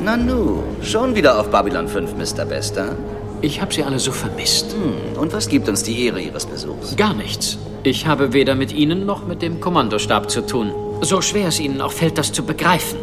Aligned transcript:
Nanu, 0.00 0.62
schon 0.82 1.14
wieder 1.14 1.38
auf 1.38 1.50
Babylon 1.50 1.88
5, 1.88 2.14
Mr. 2.14 2.44
Bester? 2.44 2.96
Ich 3.40 3.60
habe 3.60 3.72
sie 3.72 3.82
alle 3.82 3.98
so 3.98 4.12
vermisst. 4.12 4.72
Hm, 4.72 5.18
und 5.18 5.32
was 5.32 5.48
gibt 5.48 5.68
uns 5.68 5.82
die 5.82 6.06
Ehre 6.06 6.20
Ihres 6.20 6.46
Besuchs? 6.46 6.96
Gar 6.96 7.14
nichts. 7.14 7.58
Ich 7.82 8.06
habe 8.06 8.32
weder 8.32 8.54
mit 8.54 8.72
Ihnen 8.72 9.04
noch 9.06 9.26
mit 9.26 9.42
dem 9.42 9.60
Kommandostab 9.60 10.30
zu 10.30 10.46
tun. 10.46 10.72
So 11.00 11.20
schwer 11.20 11.48
es 11.48 11.60
Ihnen 11.60 11.80
auch 11.80 11.92
fällt, 11.92 12.18
das 12.18 12.32
zu 12.32 12.44
begreifen. 12.44 12.98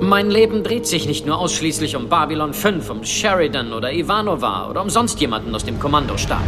Mein 0.00 0.30
Leben 0.30 0.62
dreht 0.62 0.86
sich 0.86 1.06
nicht 1.06 1.26
nur 1.26 1.38
ausschließlich 1.38 1.96
um 1.96 2.08
Babylon 2.08 2.52
5, 2.52 2.90
um 2.90 3.04
Sheridan 3.04 3.72
oder 3.72 3.92
Ivanova 3.92 4.68
oder 4.70 4.82
um 4.82 4.90
sonst 4.90 5.20
jemanden 5.20 5.54
aus 5.54 5.64
dem 5.64 5.80
Kommandostab. 5.80 6.42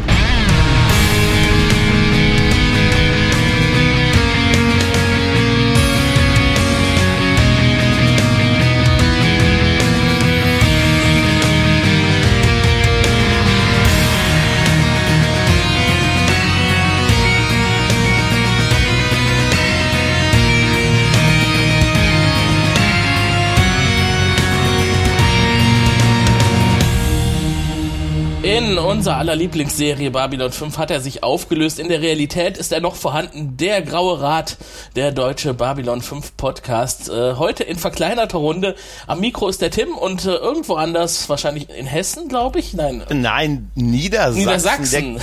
In 29.01 29.05
unserer 29.05 29.17
aller 29.17 29.35
Lieblingsserie 29.35 30.11
Babylon 30.11 30.53
5 30.53 30.77
hat 30.77 30.91
er 30.91 31.01
sich 31.01 31.23
aufgelöst. 31.23 31.79
In 31.79 31.89
der 31.89 32.03
Realität 32.03 32.59
ist 32.59 32.71
er 32.71 32.83
noch 32.83 32.97
vorhanden. 32.97 33.57
Der 33.57 33.81
Graue 33.81 34.21
Rat, 34.21 34.59
der 34.95 35.11
deutsche 35.11 35.55
Babylon 35.55 36.03
5 36.03 36.37
Podcast. 36.37 37.09
Äh, 37.09 37.37
heute 37.37 37.65
in 37.65 37.79
verkleinerter 37.79 38.37
Runde. 38.37 38.75
Am 39.07 39.21
Mikro 39.21 39.49
ist 39.49 39.63
der 39.63 39.71
Tim 39.71 39.97
und 39.97 40.27
äh, 40.27 40.35
irgendwo 40.35 40.75
anders, 40.75 41.31
wahrscheinlich 41.31 41.71
in 41.71 41.87
Hessen, 41.87 42.29
glaube 42.29 42.59
ich. 42.59 42.75
Nein. 42.75 43.03
Nein, 43.09 43.71
Niedersachsen. 43.75 44.39
Niedersachsen. 44.39 45.21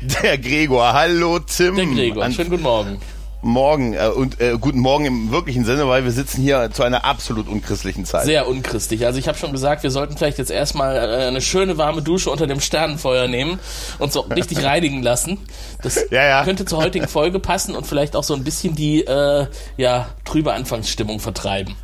Der, 0.00 0.20
der 0.22 0.38
Gregor. 0.38 0.92
Hallo 0.92 1.40
Tim. 1.40 1.74
Der 1.74 1.86
Gregor. 1.86 2.30
Schönen 2.30 2.50
guten 2.50 2.62
Morgen. 2.62 3.00
Morgen 3.42 3.94
äh, 3.94 4.06
und 4.06 4.40
äh, 4.40 4.56
guten 4.58 4.78
Morgen 4.78 5.04
im 5.04 5.30
wirklichen 5.32 5.64
Sinne, 5.64 5.88
weil 5.88 6.04
wir 6.04 6.12
sitzen 6.12 6.40
hier 6.42 6.70
zu 6.72 6.84
einer 6.84 7.04
absolut 7.04 7.48
unchristlichen 7.48 8.04
Zeit. 8.04 8.24
Sehr 8.24 8.48
unchristlich. 8.48 9.04
Also 9.04 9.18
ich 9.18 9.26
habe 9.28 9.36
schon 9.36 9.52
gesagt, 9.52 9.82
wir 9.82 9.90
sollten 9.90 10.16
vielleicht 10.16 10.38
jetzt 10.38 10.50
erstmal 10.50 10.96
äh, 10.96 11.26
eine 11.26 11.40
schöne 11.40 11.76
warme 11.76 12.02
Dusche 12.02 12.30
unter 12.30 12.46
dem 12.46 12.60
Sternenfeuer 12.60 13.26
nehmen 13.26 13.58
und 13.98 14.12
so 14.12 14.20
richtig 14.20 14.62
reinigen 14.64 15.02
lassen. 15.02 15.38
Das 15.82 15.98
Ja, 16.10 16.24
ja. 16.24 16.44
könnte 16.44 16.64
zur 16.64 16.78
heutigen 16.78 17.08
Folge 17.08 17.40
passen 17.40 17.74
und 17.74 17.86
vielleicht 17.86 18.14
auch 18.16 18.24
so 18.24 18.34
ein 18.34 18.44
bisschen 18.44 18.74
die 18.74 19.02
äh, 19.04 19.46
ja 19.76 20.08
trübe 20.24 20.52
Anfangsstimmung 20.52 21.18
vertreiben. 21.20 21.74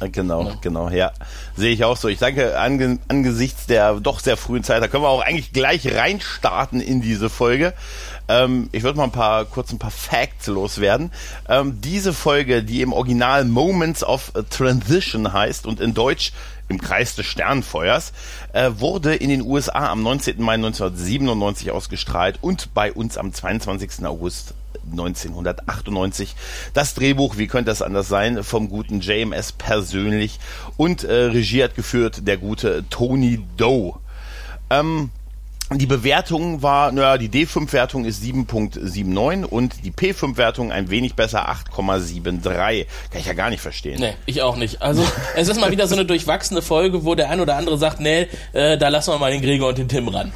Äh, 0.00 0.08
Genau, 0.10 0.52
genau, 0.60 0.88
ja. 0.88 1.12
Sehe 1.56 1.72
ich 1.72 1.84
auch 1.84 1.96
so. 1.96 2.08
Ich 2.08 2.18
danke 2.18 2.58
ange 2.58 2.98
angesichts 3.08 3.66
der 3.66 3.94
doch 4.00 4.20
sehr 4.20 4.36
frühen 4.36 4.64
Zeit, 4.64 4.82
da 4.82 4.88
können 4.88 5.04
wir 5.04 5.08
auch 5.08 5.22
eigentlich 5.22 5.52
gleich 5.52 5.94
reinstarten 5.94 6.80
in 6.80 7.00
diese 7.00 7.28
Folge. 7.28 7.74
Ähm, 8.30 8.68
ich 8.70 8.84
würde 8.84 8.96
mal 8.96 9.04
ein 9.04 9.12
paar, 9.12 9.44
kurz 9.44 9.72
ein 9.72 9.80
paar 9.80 9.90
Facts 9.90 10.46
loswerden. 10.46 11.10
Ähm, 11.48 11.80
diese 11.80 12.12
Folge, 12.12 12.62
die 12.62 12.80
im 12.80 12.92
Original 12.92 13.44
Moments 13.44 14.04
of 14.04 14.32
Transition 14.50 15.32
heißt 15.32 15.66
und 15.66 15.80
in 15.80 15.94
Deutsch 15.94 16.32
im 16.68 16.80
Kreis 16.80 17.16
des 17.16 17.26
Sternfeuers, 17.26 18.12
äh, 18.52 18.70
wurde 18.76 19.16
in 19.16 19.30
den 19.30 19.42
USA 19.42 19.90
am 19.90 20.04
19. 20.04 20.40
Mai 20.40 20.54
1997 20.54 21.72
ausgestrahlt 21.72 22.38
und 22.40 22.72
bei 22.72 22.92
uns 22.92 23.18
am 23.18 23.32
22. 23.32 24.06
August 24.06 24.54
1998. 24.88 26.36
Das 26.72 26.94
Drehbuch, 26.94 27.36
wie 27.36 27.48
könnte 27.48 27.70
das 27.70 27.82
anders 27.82 28.08
sein, 28.08 28.44
vom 28.44 28.68
guten 28.68 29.00
JMS 29.00 29.50
persönlich 29.52 30.38
und 30.76 31.02
äh, 31.02 31.24
Regie 31.24 31.64
hat 31.64 31.74
geführt 31.74 32.28
der 32.28 32.36
gute 32.36 32.84
Tony 32.90 33.44
Doe. 33.56 33.94
Ähm, 34.70 35.10
die 35.72 35.86
Bewertung 35.86 36.62
war, 36.62 36.90
naja, 36.92 37.16
die 37.16 37.28
D5-Wertung 37.28 38.04
ist 38.04 38.22
7.79 38.24 39.44
und 39.44 39.84
die 39.84 39.92
P5-Wertung 39.92 40.72
ein 40.72 40.90
wenig 40.90 41.14
besser 41.14 41.48
8,73. 41.48 42.86
Kann 43.10 43.20
ich 43.20 43.26
ja 43.26 43.34
gar 43.34 43.50
nicht 43.50 43.60
verstehen. 43.60 44.00
Nee, 44.00 44.14
ich 44.26 44.42
auch 44.42 44.56
nicht. 44.56 44.82
Also 44.82 45.06
es 45.36 45.48
ist 45.48 45.60
mal 45.60 45.70
wieder 45.70 45.86
so 45.86 45.94
eine 45.94 46.04
durchwachsene 46.04 46.62
Folge, 46.62 47.04
wo 47.04 47.14
der 47.14 47.30
ein 47.30 47.40
oder 47.40 47.56
andere 47.56 47.78
sagt, 47.78 48.00
nee, 48.00 48.26
äh, 48.52 48.76
da 48.78 48.88
lassen 48.88 49.12
wir 49.12 49.18
mal 49.18 49.30
den 49.30 49.42
Gregor 49.42 49.68
und 49.68 49.78
den 49.78 49.88
Tim 49.88 50.08
ran. 50.08 50.32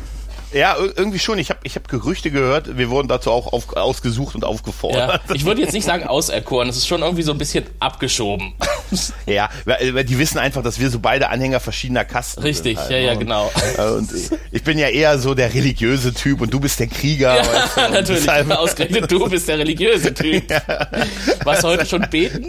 Ja, 0.52 0.76
ir- 0.76 0.96
irgendwie 0.96 1.18
schon. 1.18 1.38
Ich 1.40 1.50
habe 1.50 1.58
ich 1.64 1.74
hab 1.74 1.88
Gerüchte 1.88 2.30
gehört. 2.30 2.78
Wir 2.78 2.88
wurden 2.88 3.08
dazu 3.08 3.32
auch 3.32 3.52
auf, 3.52 3.76
ausgesucht 3.76 4.36
und 4.36 4.42
Ja, 4.42 4.48
aufgefordert. 4.48 5.20
ich 5.34 5.44
würde 5.44 5.60
jetzt 5.60 5.72
nicht 5.72 5.84
sagen 5.84 6.06
auserkoren, 6.06 6.68
es 6.68 6.76
ist 6.76 6.86
schon 6.86 7.02
irgendwie 7.02 7.24
so 7.24 7.32
ein 7.32 7.38
bisschen 7.38 7.64
abgeschoben. 7.80 8.54
Ja, 9.26 9.48
weil, 9.64 9.94
weil 9.94 10.04
die 10.04 10.18
wissen 10.18 10.38
einfach, 10.38 10.62
dass 10.62 10.78
wir 10.78 10.90
so 10.90 10.98
beide 11.00 11.28
Anhänger 11.30 11.60
verschiedener 11.60 12.04
Kasten 12.04 12.42
Richtig, 12.42 12.78
sind. 12.78 12.90
halt, 12.90 12.90
ja, 12.90 12.98
ne? 12.98 13.06
ja, 13.06 13.12
Und, 13.12 13.18
genau. 13.20 13.52
äh, 13.78 13.90
Und 13.90 14.10
ich, 14.52 14.62
bin 14.64 14.78
ja 14.78 14.88
eher 14.88 15.18
so 15.18 15.34
der 15.34 15.52
religiöse 15.54 16.12
Typ 16.14 16.40
und 16.40 16.52
du 16.52 16.60
bist 16.60 16.78
der 16.80 16.86
Krieger. 16.88 17.36
weißt 17.38 17.76
du, 17.76 17.80
Ja, 17.80 17.88
natürlich. 17.88 18.22
deshalb- 18.24 18.50
Ausgerechnet 18.50 19.10
du 19.10 19.28
bist 19.28 19.48
der 19.48 19.58
religiöse 19.58 20.12
Typ. 20.14 20.44
Was 21.44 21.62
heute 21.64 21.86
schon 21.86 22.02
beten? 22.10 22.48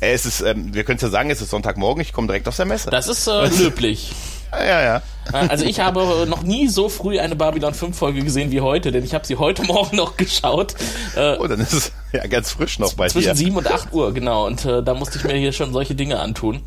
Äh, 0.00 0.12
es 0.12 0.26
ist, 0.26 0.40
ähm, 0.40 0.74
wir 0.74 0.84
können 0.84 0.98
ja 1.00 1.08
sagen, 1.08 1.30
es 1.30 1.40
ist 1.40 1.50
Sonntagmorgen, 1.50 2.00
ich 2.02 2.12
komme 2.12 2.26
direkt 2.26 2.48
aus 2.48 2.56
der 2.56 2.66
Messe. 2.66 2.90
Das 2.90 3.08
ist 3.08 3.26
äh, 3.26 3.46
löblich. 3.46 4.12
Ja, 4.52 4.64
ja, 4.66 4.82
ja. 4.82 5.02
Äh, 5.32 5.48
Also 5.48 5.64
ich 5.64 5.80
habe 5.80 6.26
noch 6.28 6.42
nie 6.42 6.68
so 6.68 6.88
früh 6.88 7.18
eine 7.18 7.36
Babylon 7.36 7.74
5 7.74 7.96
Folge 7.96 8.22
gesehen 8.22 8.50
wie 8.50 8.60
heute, 8.60 8.90
denn 8.92 9.04
ich 9.04 9.14
habe 9.14 9.26
sie 9.26 9.36
heute 9.36 9.62
Morgen 9.66 9.96
noch 9.96 10.16
geschaut. 10.16 10.74
Äh, 11.16 11.36
Oh, 11.38 11.46
dann 11.46 11.60
ist 11.60 11.72
es 11.72 11.92
ja 12.12 12.26
ganz 12.26 12.52
frisch 12.52 12.78
noch 12.78 12.94
bei 12.94 13.08
Zwischen 13.08 13.28
dir. 13.30 13.36
7 13.36 13.56
und 13.56 13.70
8 13.70 13.92
Uhr, 13.92 14.12
genau. 14.14 14.46
Und 14.46 14.64
äh, 14.64 14.82
da 14.82 14.94
musste 14.94 15.18
ich 15.18 15.24
mir 15.24 15.34
hier 15.36 15.52
schon 15.52 15.72
solche 15.72 15.94
Dinge 15.94 16.18
antun. 16.20 16.60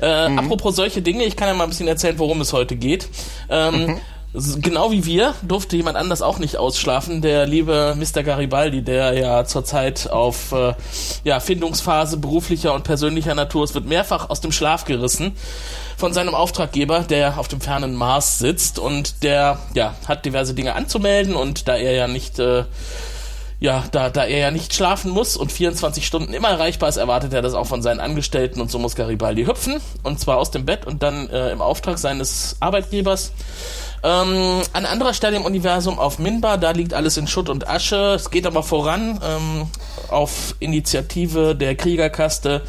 Äh, 0.00 0.28
Mhm. 0.28 0.38
Apropos 0.38 0.74
solche 0.76 1.02
Dinge, 1.02 1.24
ich 1.24 1.36
kann 1.36 1.48
ja 1.48 1.54
mal 1.54 1.64
ein 1.64 1.70
bisschen 1.70 1.88
erzählen, 1.88 2.18
worum 2.18 2.40
es 2.40 2.52
heute 2.52 2.76
geht. 2.76 3.08
Ähm, 3.50 3.86
Mhm. 3.86 4.00
Genau 4.60 4.90
wie 4.90 5.06
wir 5.06 5.32
durfte 5.40 5.76
jemand 5.76 5.96
anders 5.96 6.20
auch 6.20 6.38
nicht 6.38 6.58
ausschlafen. 6.58 7.22
Der 7.22 7.46
liebe 7.46 7.96
Mr. 7.96 8.22
Garibaldi, 8.22 8.82
der 8.82 9.14
ja 9.14 9.46
zurzeit 9.46 10.10
auf 10.10 10.52
äh, 10.52 10.74
ja, 11.24 11.40
Findungsphase 11.40 12.18
beruflicher 12.18 12.74
und 12.74 12.84
persönlicher 12.84 13.34
Natur 13.34 13.64
ist, 13.64 13.72
wird 13.74 13.86
mehrfach 13.86 14.28
aus 14.28 14.42
dem 14.42 14.52
Schlaf 14.52 14.84
gerissen 14.84 15.32
von 15.96 16.12
seinem 16.12 16.34
Auftraggeber, 16.34 17.00
der 17.00 17.38
auf 17.38 17.48
dem 17.48 17.60
fernen 17.60 17.94
Mars 17.94 18.38
sitzt 18.38 18.78
und 18.78 19.22
der 19.22 19.58
ja 19.74 19.94
hat 20.06 20.24
diverse 20.24 20.54
Dinge 20.54 20.74
anzumelden 20.74 21.34
und 21.34 21.68
da 21.68 21.76
er 21.76 21.92
ja 21.92 22.08
nicht 22.08 22.38
äh, 22.38 22.64
ja, 23.58 23.84
da, 23.90 24.10
da 24.10 24.24
er 24.24 24.38
ja 24.38 24.50
nicht 24.50 24.74
schlafen 24.74 25.10
muss 25.10 25.36
und 25.36 25.50
24 25.50 26.06
Stunden 26.06 26.34
immer 26.34 26.48
erreichbar 26.48 26.90
ist, 26.90 26.98
erwartet 26.98 27.32
er 27.32 27.40
das 27.40 27.54
auch 27.54 27.66
von 27.66 27.80
seinen 27.80 28.00
Angestellten 28.00 28.60
und 28.60 28.70
so 28.70 28.78
muss 28.78 28.94
Garibaldi 28.94 29.46
hüpfen 29.46 29.80
und 30.02 30.20
zwar 30.20 30.36
aus 30.36 30.50
dem 30.50 30.66
Bett 30.66 30.86
und 30.86 31.02
dann 31.02 31.30
äh, 31.30 31.50
im 31.52 31.62
Auftrag 31.62 31.98
seines 31.98 32.56
Arbeitgebers. 32.60 33.32
Ähm, 34.02 34.60
an 34.74 34.84
anderer 34.84 35.14
Stelle 35.14 35.36
im 35.36 35.44
Universum 35.44 35.98
auf 35.98 36.18
Minbar, 36.18 36.58
da 36.58 36.72
liegt 36.72 36.92
alles 36.92 37.16
in 37.16 37.26
Schutt 37.26 37.48
und 37.48 37.66
Asche. 37.66 38.14
Es 38.14 38.30
geht 38.30 38.46
aber 38.46 38.62
voran. 38.62 39.20
Ähm, 39.24 39.68
auf 40.08 40.54
Initiative 40.60 41.56
der 41.56 41.74
Kriegerkaste 41.74 42.62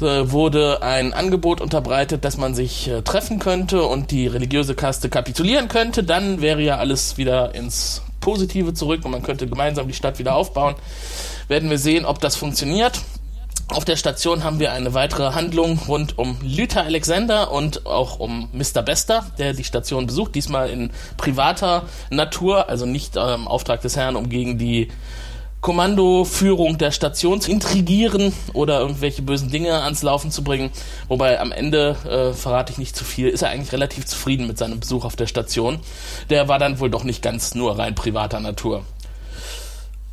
wurde 0.00 0.82
ein 0.82 1.12
Angebot 1.12 1.60
unterbreitet, 1.60 2.24
dass 2.24 2.36
man 2.36 2.54
sich 2.54 2.88
äh, 2.88 3.02
treffen 3.02 3.38
könnte 3.38 3.84
und 3.84 4.10
die 4.10 4.26
religiöse 4.26 4.74
Kaste 4.74 5.08
kapitulieren 5.08 5.68
könnte. 5.68 6.04
Dann 6.04 6.40
wäre 6.40 6.62
ja 6.62 6.78
alles 6.78 7.18
wieder 7.18 7.54
ins 7.54 8.02
Positive 8.20 8.74
zurück 8.74 9.04
und 9.04 9.10
man 9.10 9.22
könnte 9.22 9.46
gemeinsam 9.46 9.88
die 9.88 9.94
Stadt 9.94 10.18
wieder 10.18 10.34
aufbauen. 10.34 10.74
Werden 11.48 11.70
wir 11.70 11.78
sehen, 11.78 12.04
ob 12.04 12.20
das 12.20 12.36
funktioniert. 12.36 13.00
Auf 13.68 13.84
der 13.84 13.96
Station 13.96 14.42
haben 14.42 14.58
wir 14.58 14.72
eine 14.72 14.94
weitere 14.94 15.32
Handlung 15.32 15.78
rund 15.86 16.18
um 16.18 16.36
Luther 16.42 16.82
Alexander 16.82 17.52
und 17.52 17.86
auch 17.86 18.18
um 18.18 18.48
Mr. 18.52 18.82
Bester, 18.82 19.26
der 19.38 19.52
die 19.52 19.62
Station 19.62 20.06
besucht, 20.06 20.34
diesmal 20.34 20.70
in 20.70 20.90
privater 21.16 21.84
Natur, 22.10 22.68
also 22.68 22.84
nicht 22.84 23.16
äh, 23.16 23.34
im 23.34 23.46
Auftrag 23.46 23.80
des 23.80 23.96
Herrn, 23.96 24.16
um 24.16 24.28
gegen 24.28 24.58
die 24.58 24.88
Kommandoführung 25.60 26.78
der 26.78 26.90
Station 26.90 27.40
zu 27.40 27.50
intrigieren 27.50 28.32
oder 28.54 28.80
irgendwelche 28.80 29.22
bösen 29.22 29.50
Dinge 29.50 29.82
ans 29.82 30.02
Laufen 30.02 30.30
zu 30.30 30.42
bringen. 30.42 30.70
Wobei 31.08 31.38
am 31.38 31.52
Ende, 31.52 31.96
äh, 32.08 32.32
verrate 32.32 32.72
ich 32.72 32.78
nicht 32.78 32.96
zu 32.96 33.04
viel, 33.04 33.28
ist 33.28 33.42
er 33.42 33.50
eigentlich 33.50 33.72
relativ 33.72 34.06
zufrieden 34.06 34.46
mit 34.46 34.56
seinem 34.56 34.80
Besuch 34.80 35.04
auf 35.04 35.16
der 35.16 35.26
Station. 35.26 35.80
Der 36.30 36.48
war 36.48 36.58
dann 36.58 36.80
wohl 36.80 36.90
doch 36.90 37.04
nicht 37.04 37.22
ganz 37.22 37.54
nur 37.54 37.78
rein 37.78 37.94
privater 37.94 38.40
Natur. 38.40 38.84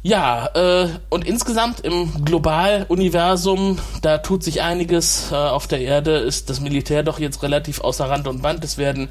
Ja, 0.04 0.48
äh, 0.54 0.90
und 1.10 1.26
insgesamt 1.26 1.82
im 1.82 2.24
Globaluniversum, 2.24 3.80
da 4.02 4.20
tut 4.20 4.44
sich 4.44 4.62
einiges. 4.62 5.32
Äh, 5.32 5.36
auf 5.36 5.68
der 5.68 5.82
Erde 5.82 6.18
ist 6.18 6.50
das 6.50 6.60
Militär 6.62 7.04
doch 7.04 7.20
jetzt 7.20 7.42
relativ 7.42 7.82
außer 7.82 8.10
Rand 8.10 8.28
und 8.28 8.42
Band. 8.42 8.64
Es 8.64 8.78
werden 8.78 9.10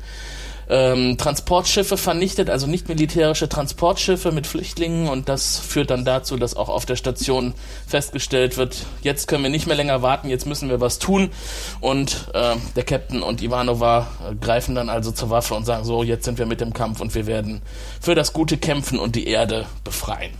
ähm, 0.69 1.17
Transportschiffe 1.17 1.97
vernichtet, 1.97 2.51
also 2.51 2.67
nicht 2.67 2.89
militärische 2.89 3.49
Transportschiffe 3.49 4.33
mit 4.33 4.47
Flüchtlingen 4.47 5.09
und 5.09 5.29
das 5.29 5.59
führt 5.59 5.91
dann 5.91 6.05
dazu, 6.05 6.37
dass 6.37 6.57
auch 6.57 6.69
auf 6.69 6.87
der 6.87 6.97
Station 6.97 7.55
festgestellt 7.87 8.57
wird, 8.57 8.87
jetzt 9.03 9.29
können 9.29 9.43
wir 9.43 9.51
nicht 9.51 9.67
mehr 9.67 9.77
länger 9.77 10.03
warten, 10.03 10.29
jetzt 10.29 10.47
müssen 10.47 10.69
wir 10.69 10.81
was 10.81 10.99
tun 10.99 11.31
und 11.81 12.29
äh, 12.35 12.57
der 12.75 12.85
Captain 12.85 13.23
und 13.23 13.43
Ivanova 13.43 14.09
äh, 14.31 14.35
greifen 14.35 14.75
dann 14.75 14.89
also 14.89 15.13
zur 15.13 15.31
Waffe 15.31 15.55
und 15.55 15.65
sagen 15.65 15.85
so, 15.85 16.03
jetzt 16.03 16.25
sind 16.25 16.39
wir 16.39 16.47
mit 16.47 16.61
dem 16.61 16.73
Kampf 16.73 17.01
und 17.01 17.15
wir 17.15 17.27
werden 17.27 17.63
für 18.01 18.15
das 18.15 18.33
Gute 18.33 18.57
kämpfen 18.57 18.99
und 18.99 19.17
die 19.17 19.27
Erde 19.29 19.67
befreien. 19.85 20.33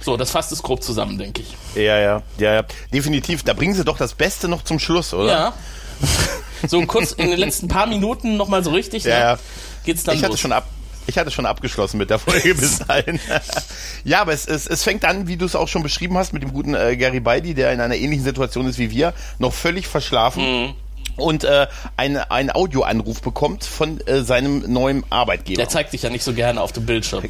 So, 0.00 0.16
das 0.16 0.30
fasst 0.30 0.52
es 0.52 0.62
grob 0.62 0.82
zusammen, 0.82 1.16
denke 1.16 1.40
ich. 1.42 1.56
Ja, 1.74 1.98
ja, 1.98 2.22
ja, 2.38 2.54
ja. 2.54 2.64
Definitiv. 2.92 3.42
Da 3.42 3.54
bringen 3.54 3.74
sie 3.74 3.84
doch 3.84 3.96
das 3.96 4.14
Beste 4.14 4.48
noch 4.48 4.62
zum 4.62 4.78
Schluss, 4.78 5.14
oder? 5.14 5.32
Ja. 5.32 5.52
So 6.66 6.84
kurz 6.86 7.12
in 7.12 7.30
den 7.30 7.38
letzten 7.38 7.68
paar 7.68 7.86
Minuten 7.86 8.36
nochmal 8.36 8.64
so 8.64 8.70
richtig, 8.70 9.04
ja, 9.04 9.14
ne? 9.14 9.20
ja. 9.20 9.38
geht's 9.84 10.04
dann 10.04 10.16
ich 10.16 10.22
hatte 10.22 10.32
los. 10.32 10.40
schon 10.40 10.52
ab. 10.52 10.66
Ich 11.08 11.18
hatte 11.18 11.30
schon 11.30 11.46
abgeschlossen 11.46 11.98
mit 11.98 12.10
der 12.10 12.18
Folge 12.18 12.54
bis 12.56 12.80
dahin. 12.80 13.20
ja, 14.04 14.20
aber 14.20 14.32
es, 14.32 14.46
es, 14.46 14.66
es 14.66 14.82
fängt 14.82 15.04
an, 15.04 15.28
wie 15.28 15.36
du 15.36 15.46
es 15.46 15.54
auch 15.54 15.68
schon 15.68 15.82
beschrieben 15.82 16.18
hast, 16.18 16.32
mit 16.32 16.42
dem 16.42 16.52
guten 16.52 16.74
äh, 16.74 16.96
Garibaldi, 16.96 17.54
der 17.54 17.72
in 17.72 17.80
einer 17.80 17.94
ähnlichen 17.94 18.24
Situation 18.24 18.66
ist 18.66 18.78
wie 18.78 18.90
wir, 18.90 19.14
noch 19.38 19.52
völlig 19.52 19.86
verschlafen. 19.86 20.42
Mhm. 20.42 20.74
Und 21.16 21.44
äh, 21.44 21.66
ein, 21.96 22.16
einen 22.16 22.50
Audioanruf 22.50 23.22
bekommt 23.22 23.64
von 23.64 24.00
äh, 24.06 24.22
seinem 24.22 24.64
neuen 24.70 25.04
Arbeitgeber. 25.10 25.58
Der 25.58 25.68
zeigt 25.68 25.90
sich 25.90 26.02
ja 26.02 26.10
nicht 26.10 26.24
so 26.24 26.34
gerne 26.34 26.60
auf 26.60 26.72
dem 26.72 26.86
Bildschirm. 26.86 27.24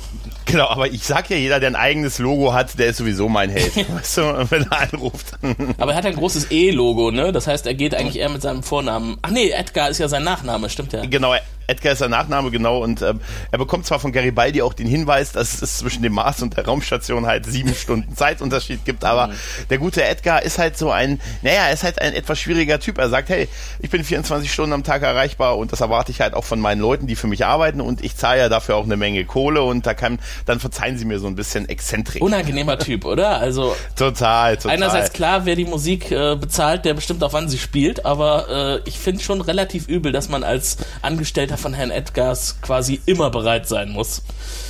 Genau, 0.44 0.69
aber 0.69 0.88
ich 0.88 1.05
sag 1.05 1.31
ja, 1.31 1.37
jeder, 1.37 1.61
der 1.61 1.71
ein 1.71 1.77
eigenes 1.77 2.19
Logo 2.19 2.53
hat, 2.53 2.79
der 2.79 2.88
ist 2.88 2.99
sowieso 2.99 3.29
mein 3.29 3.50
Held. 3.50 3.77
weißt 3.94 4.19
du, 4.19 4.50
wenn 4.50 4.62
er 4.71 4.93
anruft. 4.93 5.33
Aber 5.79 5.93
er 5.93 5.99
hat 5.99 6.06
ein 6.06 6.15
großes 6.15 6.50
E-Logo, 6.50 7.11
ne? 7.11 7.33
Das 7.33 7.47
heißt, 7.47 7.67
er 7.67 7.75
geht 7.75 7.94
eigentlich 7.94 8.19
eher 8.19 8.29
mit 8.29 8.43
seinem 8.43 8.62
Vornamen. 8.62 9.19
Ach 9.23 9.31
nee, 9.31 9.50
Edgar 9.50 9.91
ist 9.91 9.99
ja 9.99 10.09
sein 10.09 10.25
Nachname, 10.25 10.69
stimmt 10.71 10.93
ja. 10.93 11.05
genau, 11.05 11.35
Edgar 11.67 11.93
ist 11.93 11.99
sein 11.99 12.11
Nachname, 12.11 12.51
genau. 12.51 12.83
Und 12.83 13.03
ähm, 13.03 13.21
er 13.51 13.59
bekommt 13.59 13.87
zwar 13.87 13.99
von 13.99 14.13
Garibaldi 14.13 14.63
auch 14.63 14.75
den 14.75 14.87
Hinweis, 14.87 15.33
dass 15.33 15.63
es 15.63 15.79
zwischen 15.79 16.03
dem 16.03 16.15
Mars 16.15 16.43
und 16.43 16.57
der 16.57 16.65
Raumstation 16.65 17.27
halt 17.27 17.47
sieben 17.47 17.75
Stunden 17.87 18.17
Zeitunterschied 18.17 18.85
gibt, 18.85 19.05
aber 19.05 19.31
der 19.71 19.79
gute 19.79 20.05
Edgar 20.05 20.43
ist 20.43 20.59
halt 20.59 20.79
so 20.79 20.91
ein, 20.91 21.21
naja, 21.43 21.67
er 21.67 21.73
ist 21.73 21.83
halt 21.83 22.01
ein 22.01 22.13
etwas 22.15 22.39
schwieriger 22.39 22.79
Typ. 22.81 22.99
Er 22.99 23.09
sagt, 23.09 23.29
hey, 23.29 23.49
ich 23.81 23.91
bin 23.91 24.05
24 24.05 24.53
Stunden 24.53 24.73
am 24.73 24.85
Tag 24.85 25.03
erreichbar 25.03 25.57
und 25.57 25.73
das 25.73 25.81
erwarte 25.81 26.13
ich 26.13 26.21
halt 26.21 26.35
auch 26.35 26.45
von 26.45 26.61
meinen 26.61 26.81
Leuten, 26.81 27.07
die 27.07 27.17
für 27.17 27.27
mich 27.27 27.45
arbeiten 27.45 27.81
und 27.81 28.05
ich 28.05 28.17
zahle 28.17 28.41
ja 28.41 28.49
dafür 28.49 28.77
auch 28.77 28.85
eine 28.85 28.97
Menge 28.97 29.25
Kohle 29.25 29.62
und 29.62 29.87
da 29.87 29.95
kann, 29.95 30.19
dann 30.45 30.61
verzeihen 30.61 30.99
sie 30.99 31.05
mir 31.05 31.19
so 31.19 31.27
ein 31.27 31.35
bisschen 31.35 31.69
Exzentrik. 31.69 32.23
Unangenehmer 32.23 32.79
Typ, 32.79 33.05
oder? 33.05 33.39
Also 33.39 33.77
total, 33.97 34.57
total. 34.57 34.73
einerseits 34.73 35.12
klar, 35.12 35.47
wer 35.47 35.57
die 35.57 35.65
Musik 35.65 36.11
äh, 36.11 36.37
bezahlt, 36.37 36.85
der 36.85 36.95
bestimmt 36.95 37.23
auch 37.25 37.33
wann 37.33 37.49
sie 37.49 37.59
spielt, 37.59 38.05
aber 38.05 38.81
äh, 38.85 38.89
ich 38.89 38.99
finde 38.99 39.23
schon 39.23 39.41
relativ 39.41 39.89
übel, 39.89 40.12
dass 40.12 40.29
man 40.29 40.45
als 40.45 40.79
Angestellter 41.03 41.56
von 41.56 41.75
Herrn 41.75 41.91
Edgars 41.91 42.56
quasi 42.62 43.00
immer 43.06 43.31
bereit 43.31 43.67
sein 43.69 43.91
muss. 43.91 44.23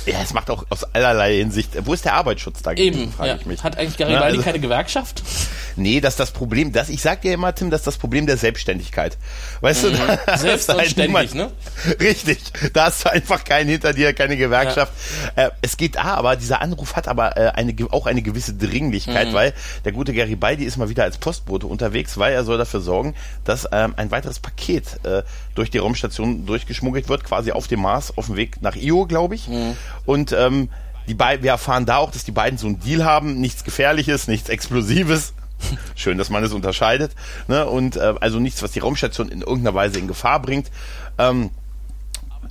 Ja, 0.05 0.21
es 0.23 0.33
macht 0.33 0.49
auch 0.49 0.65
aus 0.69 0.83
allerlei 0.93 1.37
Hinsicht. 1.37 1.71
Wo 1.85 1.93
ist 1.93 2.05
der 2.05 2.13
Arbeitsschutz 2.13 2.61
da 2.61 2.71
Eben, 2.73 3.11
frage 3.11 3.29
ja. 3.29 3.35
ich 3.35 3.45
mich. 3.45 3.63
Hat 3.63 3.77
eigentlich 3.77 3.97
Garibaldi 3.97 4.25
Ne, 4.25 4.37
also- 4.37 4.43
keine 4.43 4.59
Gewerkschaft? 4.59 5.23
Nee, 5.77 6.01
das 6.01 6.13
ist 6.13 6.19
das 6.19 6.31
Problem. 6.31 6.71
Das, 6.71 6.89
ich 6.89 7.01
sag 7.01 7.21
dir 7.21 7.33
immer, 7.33 7.53
Tim, 7.55 7.69
das 7.69 7.81
ist 7.81 7.87
das 7.87 7.97
Problem 7.97 8.25
der 8.27 8.37
Selbstständigkeit. 8.37 9.17
Weißt 9.61 9.83
du, 9.83 9.91
da 9.91 9.97
Mhm. 9.97 10.37
Selbst 10.37 10.69
ist 10.69 10.69
und 10.69 10.77
halt 11.15 11.35
ne? 11.35 11.51
Richtig. 11.99 12.39
Da 12.73 12.85
hast 12.85 13.05
du 13.05 13.11
einfach 13.11 13.43
keinen 13.43 13.69
hinter 13.69 13.93
dir, 13.93 14.13
keine 14.13 14.37
Gewerkschaft. 14.37 14.91
Äh, 15.35 15.49
es 15.61 15.77
geht 15.77 15.95
da, 15.95 16.15
aber 16.15 16.35
dieser 16.35 16.61
Anruf 16.61 16.95
hat 16.95 17.07
aber 17.07 17.37
äh, 17.37 17.49
eine, 17.51 17.73
auch 17.91 18.05
eine 18.07 18.21
gewisse 18.21 18.53
Mhm. 18.53 18.59
Dringlichkeit, 18.59 19.33
weil 19.33 19.53
der 19.85 19.91
gute 19.91 20.13
Garibaldi 20.13 20.63
ist 20.65 20.77
mal 20.77 20.89
wieder 20.89 21.03
als 21.03 21.17
Postbote 21.17 21.67
unterwegs, 21.67 22.17
weil 22.17 22.33
er 22.33 22.43
soll 22.43 22.57
dafür 22.57 22.81
sorgen, 22.81 23.15
dass 23.43 23.67
ähm, 23.71 23.93
ein 23.97 24.11
weiteres 24.11 24.39
Paket 24.39 24.99
äh, 25.03 25.23
durch 25.55 25.69
die 25.69 25.77
Raumstation 25.77 26.45
durchgeschmuggelt 26.45 27.09
wird, 27.09 27.23
quasi 27.23 27.51
auf 27.51 27.67
dem 27.67 27.81
Mars, 27.81 28.17
auf 28.17 28.27
dem 28.27 28.35
Weg 28.35 28.61
nach 28.61 28.75
Io, 28.75 29.05
glaube 29.05 29.35
ich. 29.35 29.47
Mhm. 29.47 29.75
Und 30.05 30.31
ähm, 30.31 30.69
die 31.07 31.13
beiden, 31.13 31.43
wir 31.43 31.51
erfahren 31.51 31.85
da 31.85 31.97
auch, 31.97 32.11
dass 32.11 32.25
die 32.25 32.31
beiden 32.31 32.57
so 32.57 32.67
einen 32.67 32.79
Deal 32.79 33.05
haben, 33.05 33.39
nichts 33.39 33.63
Gefährliches, 33.63 34.27
nichts 34.27 34.49
Explosives. 34.49 35.33
Schön, 35.95 36.17
dass 36.17 36.29
man 36.29 36.43
es 36.43 36.53
unterscheidet. 36.53 37.13
Ne? 37.47 37.65
Und 37.65 37.95
äh, 37.95 38.15
also 38.19 38.39
nichts, 38.39 38.61
was 38.63 38.71
die 38.71 38.79
Raumstation 38.79 39.29
in 39.29 39.41
irgendeiner 39.41 39.75
Weise 39.75 39.99
in 39.99 40.07
Gefahr 40.07 40.41
bringt. 40.41 40.71
Ähm, 41.17 41.49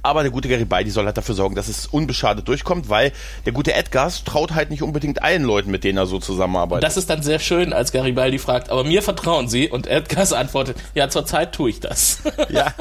aber 0.07 0.23
der 0.23 0.31
gute 0.31 0.49
Garibaldi 0.49 0.91
soll 0.91 1.05
halt 1.05 1.17
dafür 1.17 1.35
sorgen, 1.35 1.57
dass 1.57 1.69
es 1.69 1.87
unbeschadet 1.87 2.47
durchkommt, 2.47 2.89
weil 2.89 3.13
der 3.45 3.53
gute 3.53 3.75
Edgars 3.75 4.25
traut 4.25 4.55
halt 4.55 4.71
nicht 4.71 4.83
unbedingt 4.83 5.23
allen 5.23 5.43
Leuten, 5.43 5.71
mit 5.71 5.85
denen 5.85 5.99
er 5.99 6.07
so 6.07 6.21
zusammenarbeitet. 6.21 6.85
Das 6.85 6.97
ist 6.97 7.11
dann 7.11 7.23
sehr 7.23 7.41
schön, 7.41 7.73
als 7.73 7.91
Garibaldi 7.91 8.39
fragt, 8.39 8.71
aber 8.71 8.85
mir 8.85 9.03
vertrauen 9.03 9.49
Sie? 9.49 9.69
Und 9.69 9.87
Edgars 9.87 10.33
antwortet, 10.33 10.77
ja, 10.95 11.09
zurzeit 11.09 11.53
tue 11.53 11.71
ich 11.71 11.81
das. 11.81 12.23
ja, 12.49 12.73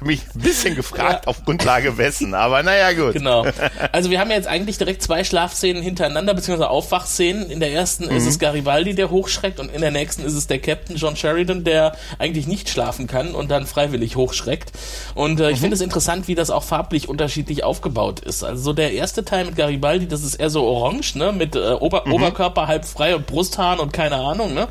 mich 0.00 0.20
ein 0.34 0.40
bisschen 0.40 0.74
gefragt, 0.74 1.26
auf 1.26 1.44
Grundlage 1.44 1.96
wessen, 1.96 2.34
aber 2.34 2.62
naja, 2.62 2.92
gut. 2.92 3.14
Genau. 3.14 3.46
Also 3.92 4.10
wir 4.10 4.20
haben 4.20 4.30
ja 4.30 4.36
jetzt 4.36 4.48
eigentlich 4.48 4.78
direkt 4.78 5.02
zwei 5.02 5.24
Schlafszenen 5.24 5.82
hintereinander, 5.82 6.34
beziehungsweise 6.34 6.68
Aufwachszenen. 6.68 7.50
In 7.50 7.60
der 7.60 7.72
ersten 7.72 8.04
ist 8.04 8.26
es 8.26 8.38
Garibaldi, 8.38 8.94
der 8.94 9.10
hochschreckt 9.10 9.58
und 9.58 9.72
in 9.72 9.80
der 9.80 9.90
nächsten 9.90 10.22
ist 10.24 10.34
es 10.34 10.46
der 10.46 10.58
Captain 10.58 10.96
John 10.96 11.16
Sheridan, 11.16 11.64
der 11.64 11.96
eigentlich 12.18 12.46
nicht 12.46 12.68
schlafen 12.68 13.06
kann 13.06 13.34
und 13.34 13.50
dann 13.50 13.66
freiwillig 13.66 14.16
hochschreckt. 14.16 14.72
Und 15.14 15.40
äh, 15.40 15.50
ich 15.50 15.60
finde 15.60 15.74
es 15.74 15.80
interessant, 15.80 16.28
wie 16.28 16.34
das 16.34 16.50
auch 16.50 16.62
farblich 16.74 17.08
unterschiedlich 17.08 17.62
aufgebaut 17.62 18.18
ist. 18.18 18.42
Also 18.42 18.60
so 18.60 18.72
der 18.72 18.92
erste 18.94 19.24
Teil 19.24 19.44
mit 19.44 19.54
Garibaldi, 19.54 20.08
das 20.08 20.24
ist 20.24 20.34
eher 20.34 20.50
so 20.50 20.64
orange, 20.64 21.14
ne, 21.14 21.30
mit 21.30 21.54
äh, 21.54 21.70
Ober 21.70 22.04
Oberkörper 22.10 22.66
halb 22.66 22.84
frei 22.84 23.14
und 23.14 23.26
Brusthaaren 23.28 23.78
und 23.78 23.92
keine 23.92 24.16
Ahnung, 24.16 24.54
ne. 24.54 24.66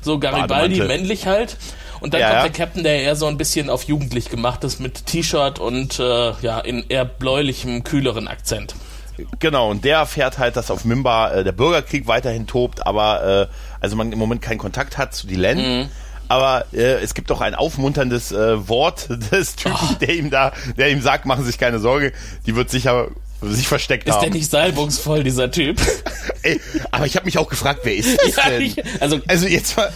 So 0.00 0.20
Garibaldi 0.20 0.80
männlich 0.82 1.26
halt. 1.26 1.56
Und 1.98 2.14
dann 2.14 2.20
Ja, 2.20 2.30
kommt 2.30 2.44
der 2.44 2.64
Captain, 2.66 2.84
der 2.84 3.02
eher 3.02 3.16
so 3.16 3.26
ein 3.26 3.36
bisschen 3.38 3.70
auf 3.70 3.82
jugendlich 3.82 4.30
gemacht 4.30 4.62
ist, 4.62 4.78
mit 4.78 5.06
T-Shirt 5.06 5.58
und 5.58 5.98
äh, 5.98 6.32
ja, 6.42 6.60
in 6.60 6.84
eher 6.88 7.04
bläulichem, 7.04 7.82
kühleren 7.82 8.28
Akzent. 8.28 8.76
Genau, 9.40 9.68
und 9.68 9.84
der 9.84 9.96
erfährt 9.98 10.38
halt, 10.38 10.54
dass 10.54 10.70
auf 10.70 10.84
Mimba 10.84 11.32
äh, 11.32 11.42
der 11.42 11.50
Bürgerkrieg 11.50 12.06
weiterhin 12.06 12.46
tobt, 12.46 12.86
aber 12.86 13.48
äh, 13.50 13.54
also 13.80 13.96
man 13.96 14.12
im 14.12 14.18
Moment 14.20 14.42
keinen 14.42 14.58
Kontakt 14.58 14.96
hat 14.96 15.12
zu 15.12 15.26
Dylan. 15.26 15.90
Aber 16.28 16.66
äh, 16.72 17.02
es 17.02 17.14
gibt 17.14 17.30
doch 17.30 17.40
ein 17.40 17.54
aufmunterndes 17.54 18.32
äh, 18.32 18.68
Wort 18.68 19.08
des 19.32 19.56
Typen, 19.56 19.96
der 20.00 20.10
ihm 20.14 20.30
da, 20.30 20.52
der 20.76 20.90
ihm 20.90 21.00
sagt, 21.00 21.24
machen 21.26 21.42
Sie 21.44 21.50
sich 21.50 21.58
keine 21.58 21.78
Sorge, 21.78 22.12
die 22.46 22.54
wird 22.54 22.70
sicher 22.70 23.08
sich 23.40 23.68
versteckt 23.68 24.08
Ist 24.08 24.14
haben. 24.16 24.22
der 24.22 24.30
nicht 24.30 24.50
salbungsvoll, 24.50 25.22
dieser 25.22 25.50
Typ? 25.50 25.80
Ey, 26.42 26.60
aber 26.90 27.06
ich 27.06 27.14
habe 27.14 27.24
mich 27.24 27.38
auch 27.38 27.48
gefragt, 27.48 27.80
wer 27.84 27.94
ist 27.94 28.18
das 28.26 28.34
Ja, 28.36 28.50
denn? 28.50 28.62
ich- 28.62 28.82
also- 29.00 29.20
also 29.28 29.46
jetzt 29.46 29.76
mal, 29.76 29.92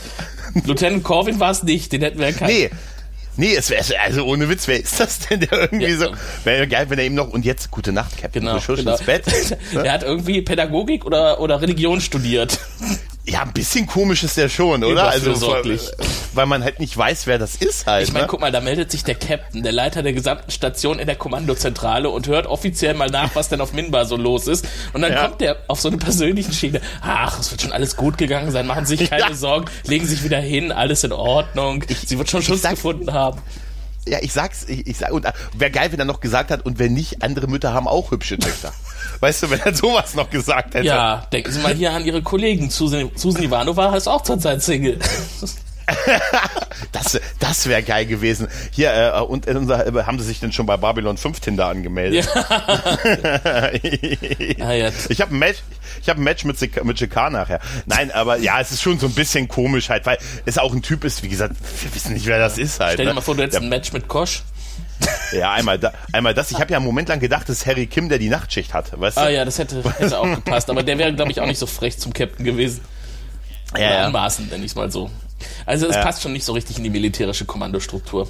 Lieutenant 0.64 1.02
Corwin 1.02 1.40
war 1.40 1.50
es 1.50 1.62
nicht, 1.64 1.92
den 1.92 2.02
hätten 2.02 2.18
wir 2.18 2.26
erkannt. 2.26 2.50
nee. 2.52 2.70
Nee, 3.34 3.54
es 3.56 3.70
wäre 3.70 3.82
also 4.04 4.26
ohne 4.26 4.48
Witz, 4.50 4.68
wer 4.68 4.78
ist 4.78 5.00
das 5.00 5.20
denn, 5.20 5.40
der 5.40 5.52
irgendwie 5.52 5.86
Ja. 5.86 5.96
so 5.96 6.06
wäre 6.44 6.68
geil, 6.68 6.84
wenn 6.90 6.98
er 6.98 7.06
ihm 7.06 7.14
noch 7.14 7.28
und 7.30 7.46
jetzt 7.46 7.70
gute 7.70 7.90
Nacht, 7.90 8.18
Captain, 8.20 8.44
Genau, 8.44 8.58
genau. 8.60 8.92
ins 8.92 9.02
Bett. 9.04 9.24
Er 9.74 9.90
hat 9.92 10.02
irgendwie 10.02 10.42
Pädagogik 10.42 11.06
oder, 11.06 11.40
oder 11.40 11.62
Religion 11.62 12.02
studiert. 12.02 12.58
Ja, 13.24 13.42
ein 13.42 13.52
bisschen 13.52 13.86
komisch 13.86 14.24
ist 14.24 14.36
der 14.36 14.48
schon, 14.48 14.82
oder? 14.82 15.04
Also, 15.08 15.26
Überfürsorglich. 15.30 15.80
weil 16.34 16.46
man 16.46 16.64
halt 16.64 16.80
nicht 16.80 16.96
weiß, 16.96 17.28
wer 17.28 17.38
das 17.38 17.54
ist 17.54 17.86
halt. 17.86 18.04
Ich 18.08 18.12
meine, 18.12 18.24
ne? 18.24 18.28
guck 18.28 18.40
mal, 18.40 18.50
da 18.50 18.60
meldet 18.60 18.90
sich 18.90 19.04
der 19.04 19.14
Captain, 19.14 19.62
der 19.62 19.70
Leiter 19.70 20.02
der 20.02 20.12
gesamten 20.12 20.50
Station 20.50 20.98
in 20.98 21.06
der 21.06 21.14
Kommandozentrale 21.14 22.10
und 22.10 22.26
hört 22.26 22.46
offiziell 22.46 22.94
mal 22.94 23.10
nach, 23.10 23.30
was 23.36 23.48
denn 23.48 23.60
auf 23.60 23.72
Minbar 23.74 24.06
so 24.06 24.16
los 24.16 24.48
ist. 24.48 24.66
Und 24.92 25.02
dann 25.02 25.12
Ja. 25.12 25.28
kommt 25.28 25.40
der 25.40 25.56
auf 25.68 25.80
so 25.80 25.86
eine 25.88 25.98
persönliche 25.98 26.52
Schiene. 26.52 26.80
Ach, 27.00 27.38
es 27.38 27.52
wird 27.52 27.62
schon 27.62 27.70
alles 27.72 27.94
gut 27.96 28.18
gegangen 28.18 28.50
sein, 28.50 28.66
machen 28.66 28.86
Sie 28.86 28.96
sich 28.96 29.08
keine 29.08 29.22
Ja. 29.22 29.34
Sorgen, 29.34 29.66
legen 29.86 30.04
Sie 30.04 30.14
sich 30.16 30.24
wieder 30.24 30.40
hin, 30.40 30.72
alles 30.72 31.04
in 31.04 31.12
Ordnung. 31.12 31.84
Sie 32.04 32.18
wird 32.18 32.28
schon 32.28 32.42
Schutz 32.42 32.62
gefunden 32.62 33.12
haben. 33.12 33.40
Ja, 34.04 34.18
ich 34.20 34.32
sag's, 34.32 34.64
ich, 34.66 34.84
ich 34.88 34.96
sag, 34.98 35.12
und 35.12 35.26
äh, 35.26 35.32
wäre 35.56 35.70
geil, 35.70 35.92
wenn 35.92 36.00
er 36.00 36.04
noch 36.06 36.18
gesagt 36.18 36.50
hat, 36.50 36.66
und 36.66 36.80
wenn 36.80 36.92
nicht, 36.92 37.22
andere 37.22 37.46
Mütter 37.46 37.72
haben 37.72 37.86
auch 37.86 38.10
hübsche 38.10 38.36
Töchter. 38.36 38.72
Weißt 39.22 39.44
du, 39.44 39.50
wenn 39.50 39.60
er 39.60 39.74
sowas 39.74 40.14
noch 40.14 40.28
gesagt 40.28 40.74
hätte. 40.74 40.86
Ja, 40.86 41.26
denken 41.32 41.52
Sie 41.52 41.60
mal 41.60 41.72
hier 41.74 41.92
an 41.92 42.04
Ihre 42.04 42.20
Kollegen. 42.22 42.68
Susan, 42.70 43.10
Susan 43.14 43.42
Ivanova 43.44 43.96
ist 43.96 44.08
auch 44.08 44.22
zurzeit 44.22 44.62
Single. 44.62 44.98
Das, 46.92 47.20
das 47.38 47.68
wäre 47.68 47.82
geil 47.82 48.06
gewesen. 48.06 48.48
Hier, 48.70 48.92
äh, 49.14 49.20
und 49.20 49.46
in 49.46 49.56
unser, 49.56 49.86
äh, 49.86 50.04
haben 50.04 50.18
sie 50.20 50.24
sich 50.26 50.40
denn 50.40 50.52
schon 50.52 50.64
bei 50.64 50.76
Babylon 50.76 51.16
5 51.16 51.40
Tinder 51.40 51.66
angemeldet? 51.66 52.28
Ah, 54.60 54.72
ja. 54.72 54.90
Ich 55.08 55.20
habe 55.20 55.34
ein 55.34 55.38
Match, 55.38 55.58
ich 56.00 56.08
habe 56.08 56.20
ein 56.20 56.24
Match 56.24 56.44
mit, 56.44 56.56
Sik- 56.58 56.82
mit 56.84 56.98
Shikar 56.98 57.30
nachher. 57.30 57.60
Nein, 57.86 58.10
aber 58.12 58.38
ja, 58.38 58.60
es 58.60 58.70
ist 58.72 58.80
schon 58.82 58.98
so 58.98 59.06
ein 59.06 59.12
bisschen 59.14 59.48
komisch 59.48 59.88
halt, 59.90 60.06
weil 60.06 60.18
es 60.46 60.56
auch 60.58 60.72
ein 60.72 60.82
Typ 60.82 61.04
ist, 61.04 61.22
wie 61.22 61.28
gesagt, 61.28 61.56
wir 61.82 61.94
wissen 61.94 62.14
nicht, 62.14 62.26
wer 62.26 62.38
das 62.38 62.58
ist 62.58 62.80
halt. 62.80 62.94
Stell 62.94 63.06
dir 63.06 63.10
ne? 63.10 63.14
mal 63.16 63.20
vor, 63.20 63.34
du 63.34 63.42
hättest 63.42 63.54
Der- 63.60 63.62
ein 63.66 63.68
Match 63.68 63.92
mit 63.92 64.08
Kosch. 64.08 64.42
Ja, 65.32 65.52
einmal, 65.52 65.78
da, 65.78 65.92
einmal 66.12 66.34
das. 66.34 66.50
Ich 66.50 66.60
habe 66.60 66.70
ja 66.72 66.76
einen 66.76 66.84
Moment 66.84 67.08
lang 67.08 67.18
gedacht, 67.18 67.48
das 67.48 67.56
ist 67.58 67.66
Harry 67.66 67.86
Kim, 67.86 68.10
der 68.10 68.18
die 68.18 68.28
Nachtschicht 68.28 68.74
hat. 68.74 68.98
Weißt 69.00 69.16
Ah 69.16 69.26
du? 69.26 69.32
ja, 69.34 69.44
das 69.46 69.58
hätte, 69.58 69.82
hätte 69.98 70.18
auch 70.18 70.26
gepasst. 70.34 70.68
Aber 70.68 70.82
der 70.82 70.98
wäre, 70.98 71.14
glaube 71.14 71.30
ich, 71.30 71.40
auch 71.40 71.46
nicht 71.46 71.58
so 71.58 71.66
frech 71.66 71.98
zum 71.98 72.12
Captain 72.12 72.44
gewesen. 72.44 72.82
ja, 73.76 73.80
ja, 73.92 74.06
anmaßend, 74.06 74.50
nenne 74.50 74.64
ich 74.64 74.72
es 74.72 74.74
mal 74.74 74.90
so. 74.90 75.10
Also 75.66 75.86
es 75.88 75.96
Ja. 75.96 76.02
passt 76.02 76.22
schon 76.22 76.32
nicht 76.32 76.44
so 76.44 76.52
richtig 76.52 76.78
in 76.78 76.84
die 76.84 76.90
militärische 76.90 77.44
Kommandostruktur. 77.44 78.28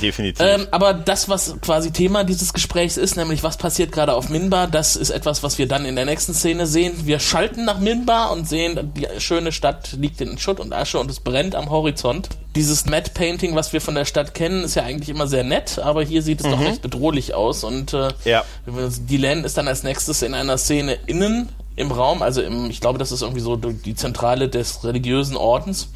definitiv. 0.00 0.44
Ähm, 0.46 0.66
aber 0.70 0.94
das, 0.94 1.28
was 1.28 1.56
quasi 1.60 1.90
Thema 1.90 2.24
dieses 2.24 2.52
Gesprächs 2.52 2.96
ist, 2.96 3.16
nämlich 3.16 3.42
was 3.42 3.56
passiert 3.56 3.92
gerade 3.92 4.14
auf 4.14 4.28
Minbar, 4.28 4.66
das 4.68 4.96
ist 4.96 5.10
etwas, 5.10 5.42
was 5.42 5.58
wir 5.58 5.66
dann 5.66 5.84
in 5.84 5.96
der 5.96 6.04
nächsten 6.04 6.34
Szene 6.34 6.66
sehen. 6.66 6.92
Wir 7.04 7.18
schalten 7.18 7.64
nach 7.64 7.78
Minbar 7.78 8.32
und 8.32 8.48
sehen, 8.48 8.92
die 8.96 9.06
schöne 9.18 9.52
Stadt 9.52 9.92
liegt 9.92 10.20
in 10.20 10.38
Schutt 10.38 10.60
und 10.60 10.72
Asche 10.72 10.98
und 10.98 11.10
es 11.10 11.20
brennt 11.20 11.54
am 11.54 11.70
Horizont. 11.70 12.28
Dieses 12.54 12.84
Matte 12.86 13.10
Painting, 13.12 13.54
was 13.54 13.72
wir 13.72 13.80
von 13.80 13.94
der 13.94 14.04
Stadt 14.04 14.34
kennen, 14.34 14.62
ist 14.64 14.74
ja 14.74 14.82
eigentlich 14.82 15.08
immer 15.08 15.26
sehr 15.26 15.42
nett, 15.42 15.78
aber 15.78 16.02
hier 16.04 16.22
sieht 16.22 16.40
es 16.40 16.50
doch 16.50 16.60
recht 16.60 16.82
bedrohlich 16.82 17.34
aus 17.34 17.64
und 17.64 17.92
äh, 17.94 18.08
Ja. 18.24 18.44
Dylan 18.66 19.44
ist 19.44 19.56
dann 19.56 19.68
als 19.68 19.82
nächstes 19.82 20.22
in 20.22 20.34
einer 20.34 20.58
Szene 20.58 20.98
innen 21.06 21.48
im 21.76 21.90
Raum, 21.90 22.22
also 22.22 22.42
im, 22.42 22.68
ich 22.70 22.80
glaube, 22.80 22.98
das 22.98 23.12
ist 23.12 23.22
irgendwie 23.22 23.40
so 23.40 23.56
die 23.56 23.94
Zentrale 23.94 24.48
des 24.48 24.84
religiösen 24.84 25.36
Ordens. 25.36 25.88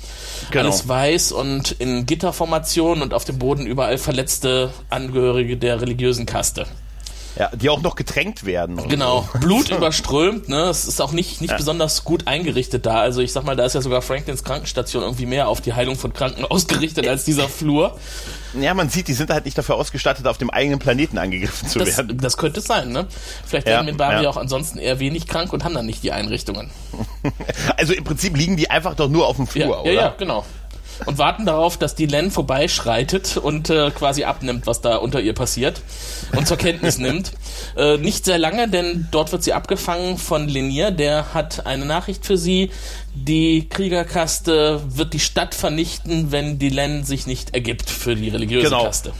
Genau. 0.50 0.64
Alles 0.64 0.88
weiß 0.88 1.33
und 1.33 1.73
in 1.73 2.06
Gitterformation 2.06 3.02
und 3.02 3.14
auf 3.14 3.25
dem 3.25 3.38
Boden 3.38 3.66
überall 3.66 3.99
verletzte 3.99 4.73
Angehörige 4.88 5.56
der 5.56 5.80
religiösen 5.80 6.26
Kaste. 6.26 6.66
Ja, 7.38 7.50
die 7.55 7.69
auch 7.69 7.83
noch 7.83 7.97
getränkt 7.97 8.47
werden. 8.47 8.88
Genau, 8.88 9.28
so. 9.33 9.38
Blut 9.38 9.69
überströmt, 9.76 10.49
ne? 10.49 10.64
Es 10.64 10.87
ist 10.87 11.00
auch 11.00 11.12
nicht, 11.12 11.43
nicht 11.43 11.50
ja. 11.50 11.57
besonders 11.57 12.05
gut 12.05 12.26
eingerichtet 12.26 12.87
da. 12.87 13.00
Also 13.00 13.21
ich 13.21 13.33
sag 13.33 13.45
mal, 13.45 13.57
da 13.57 13.64
ist 13.66 13.75
ja 13.75 13.83
sogar 13.83 14.00
Franklins 14.00 14.43
Krankenstation 14.43 15.02
irgendwie 15.02 15.26
mehr 15.26 15.49
auf 15.49 15.61
die 15.61 15.75
Heilung 15.75 15.97
von 15.97 16.12
Kranken 16.12 16.45
ausgerichtet 16.50 17.07
als 17.07 17.25
dieser 17.25 17.49
Flur. 17.49 17.99
Ja, 18.59 18.73
man 18.73 18.88
sieht, 18.88 19.09
die 19.09 19.12
sind 19.12 19.31
halt 19.31 19.45
nicht 19.45 19.59
dafür 19.59 19.75
ausgestattet, 19.75 20.26
auf 20.26 20.38
dem 20.38 20.49
eigenen 20.49 20.78
Planeten 20.78 21.19
angegriffen 21.19 21.69
zu 21.69 21.78
das, 21.78 21.99
werden. 21.99 22.19
Das 22.19 22.38
könnte 22.38 22.62
sein, 22.62 22.90
ne? 22.90 23.07
Vielleicht 23.45 23.66
werden 23.66 23.87
ja, 23.87 23.93
Minbari 23.93 24.25
ja. 24.25 24.31
auch 24.31 24.38
ansonsten 24.38 24.78
eher 24.78 24.99
wenig 24.99 25.26
krank 25.26 25.52
und 25.52 25.62
haben 25.62 25.75
dann 25.75 25.87
nicht 25.87 26.02
die 26.02 26.12
Einrichtungen. 26.12 26.71
Also 27.76 27.93
im 27.93 28.05
Prinzip 28.05 28.37
liegen 28.37 28.57
die 28.57 28.71
einfach 28.71 28.95
doch 28.95 29.09
nur 29.09 29.26
auf 29.26 29.37
dem 29.37 29.47
Flur, 29.47 29.66
ja, 29.66 29.81
oder? 29.81 29.93
Ja, 29.93 30.00
ja, 30.00 30.14
genau 30.16 30.45
und 31.05 31.19
warten 31.19 31.47
darauf, 31.47 31.76
dass 31.76 31.95
die 31.95 32.07
Len 32.07 32.31
vorbeischreitet 32.31 33.37
und 33.37 33.71
äh, 33.71 33.91
quasi 33.91 34.25
abnimmt, 34.25 34.67
was 34.67 34.81
da 34.81 34.97
unter 34.97 35.21
ihr 35.21 35.35
passiert 35.35 35.83
und 36.37 36.47
zur 36.47 36.57
Kenntnis 36.57 36.99
nimmt. 36.99 37.33
Äh, 37.76 37.99
nicht 37.99 38.25
sehr 38.25 38.38
lange, 38.38 38.69
denn 38.69 39.09
dort 39.11 39.33
wird 39.33 39.43
sie 39.43 39.53
abgefangen 39.53 40.17
von 40.19 40.49
Lenier, 40.49 40.91
der 40.91 41.35
hat 41.35 41.67
eine 41.67 41.85
Nachricht 41.85 42.25
für 42.25 42.38
sie. 42.38 42.71
Die 43.15 43.69
Kriegerkaste 43.69 44.83
wird 44.87 45.12
die 45.12 45.21
Stadt 45.21 45.55
vernichten, 45.55 46.33
wenn 46.33 46.59
die 46.59 46.71
Len 46.71 47.05
sich 47.05 47.26
nicht 47.26 47.55
ergibt 47.55 47.91
für 47.91 48.15
die 48.15 48.29
religiöse 48.29 48.67
genau. 48.67 48.85
Kaste. 48.85 49.12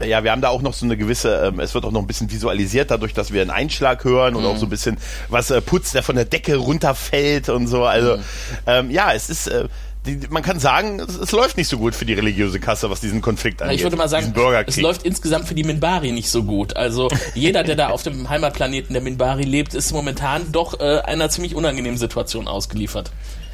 Ja, 0.00 0.22
wir 0.22 0.30
haben 0.30 0.40
da 0.40 0.48
auch 0.48 0.62
noch 0.62 0.74
so 0.74 0.84
eine 0.84 0.96
gewisse, 0.96 1.46
ähm, 1.46 1.60
es 1.60 1.74
wird 1.74 1.84
auch 1.84 1.90
noch 1.90 2.00
ein 2.00 2.06
bisschen 2.06 2.30
visualisiert, 2.30 2.90
dadurch, 2.90 3.14
dass 3.14 3.32
wir 3.32 3.42
einen 3.42 3.50
Einschlag 3.50 4.04
hören 4.04 4.36
und 4.36 4.42
mhm. 4.42 4.48
auch 4.48 4.56
so 4.56 4.66
ein 4.66 4.70
bisschen 4.70 4.98
was 5.28 5.50
äh, 5.50 5.60
Putz, 5.60 5.92
der 5.92 6.02
von 6.02 6.14
der 6.14 6.24
Decke 6.24 6.56
runterfällt 6.56 7.48
und 7.48 7.66
so. 7.66 7.84
Also 7.84 8.16
mhm. 8.16 8.22
ähm, 8.66 8.90
ja, 8.90 9.12
es 9.12 9.28
ist, 9.28 9.48
äh, 9.48 9.68
die, 10.08 10.26
man 10.28 10.42
kann 10.42 10.58
sagen, 10.58 11.00
es, 11.00 11.16
es, 11.16 11.32
läuft 11.32 11.56
nicht 11.56 11.68
so 11.68 11.78
gut 11.78 11.94
für 11.94 12.06
die 12.06 12.14
religiöse 12.14 12.58
Kasse, 12.58 12.90
was 12.90 13.00
diesen 13.00 13.20
Konflikt 13.20 13.60
angeht. 13.60 13.76
Ich 13.76 13.82
würde 13.82 13.96
mal 13.96 14.08
sagen, 14.08 14.34
es 14.66 14.80
läuft 14.80 15.02
insgesamt 15.02 15.46
für 15.46 15.54
die 15.54 15.64
Minbari 15.64 16.12
nicht 16.12 16.30
so 16.30 16.42
gut. 16.44 16.76
Also 16.76 17.08
jeder, 17.34 17.62
der 17.62 17.76
da 17.76 17.88
auf 17.90 18.02
dem 18.02 18.28
Heimatplaneten 18.28 18.94
der 18.94 19.02
Minbari 19.02 19.44
lebt, 19.44 19.74
ist 19.74 19.92
momentan 19.92 20.50
doch 20.52 20.80
äh, 20.80 21.00
einer 21.00 21.28
ziemlich 21.28 21.54
unangenehmen 21.54 21.98
Situation 21.98 22.48
ausgeliefert. 22.48 23.10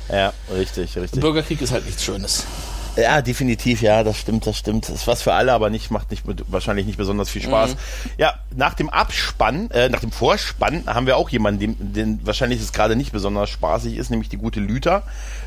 Ja, 0.08 0.32
richtig, 0.54 0.96
richtig. 0.96 1.20
Bürgerkrieg 1.20 1.61
ist 1.61 1.73
halt 1.73 1.87
nichts 1.87 2.04
Schönes. 2.04 2.46
Ja, 2.96 3.23
definitiv, 3.23 3.82
ja, 3.82 4.04
das 4.04 4.18
stimmt, 4.18 4.46
das 4.46 4.56
stimmt. 4.56 4.88
Das 4.88 4.94
ist 4.94 5.06
was 5.06 5.23
für 5.23 5.32
alle, 5.32 5.52
aber 5.52 5.68
nicht, 5.68 5.90
macht 5.90 6.11
nicht, 6.11 6.23
wahrscheinlich 6.46 6.87
nicht 6.87 6.96
besonders 6.96 7.28
viel 7.28 7.42
Spaß. 7.42 7.75
Mhm. 7.75 7.78
Ja, 8.18 8.34
nach 8.54 8.75
dem 8.75 8.88
Abspann, 8.88 9.70
äh, 9.70 9.88
nach 9.88 10.00
dem 10.00 10.12
Vorspann 10.12 10.84
haben 10.87 11.06
wir 11.06 11.16
auch 11.16 11.28
jemanden, 11.30 11.61
den, 11.61 11.92
den 11.92 12.26
wahrscheinlich 12.26 12.61
es 12.61 12.73
gerade 12.73 12.94
nicht 12.94 13.12
besonders 13.12 13.50
spaßig 13.50 13.96
ist, 13.96 14.11
nämlich 14.11 14.28
die 14.28 14.37
gute 14.37 14.61
Lüter, 14.61 15.02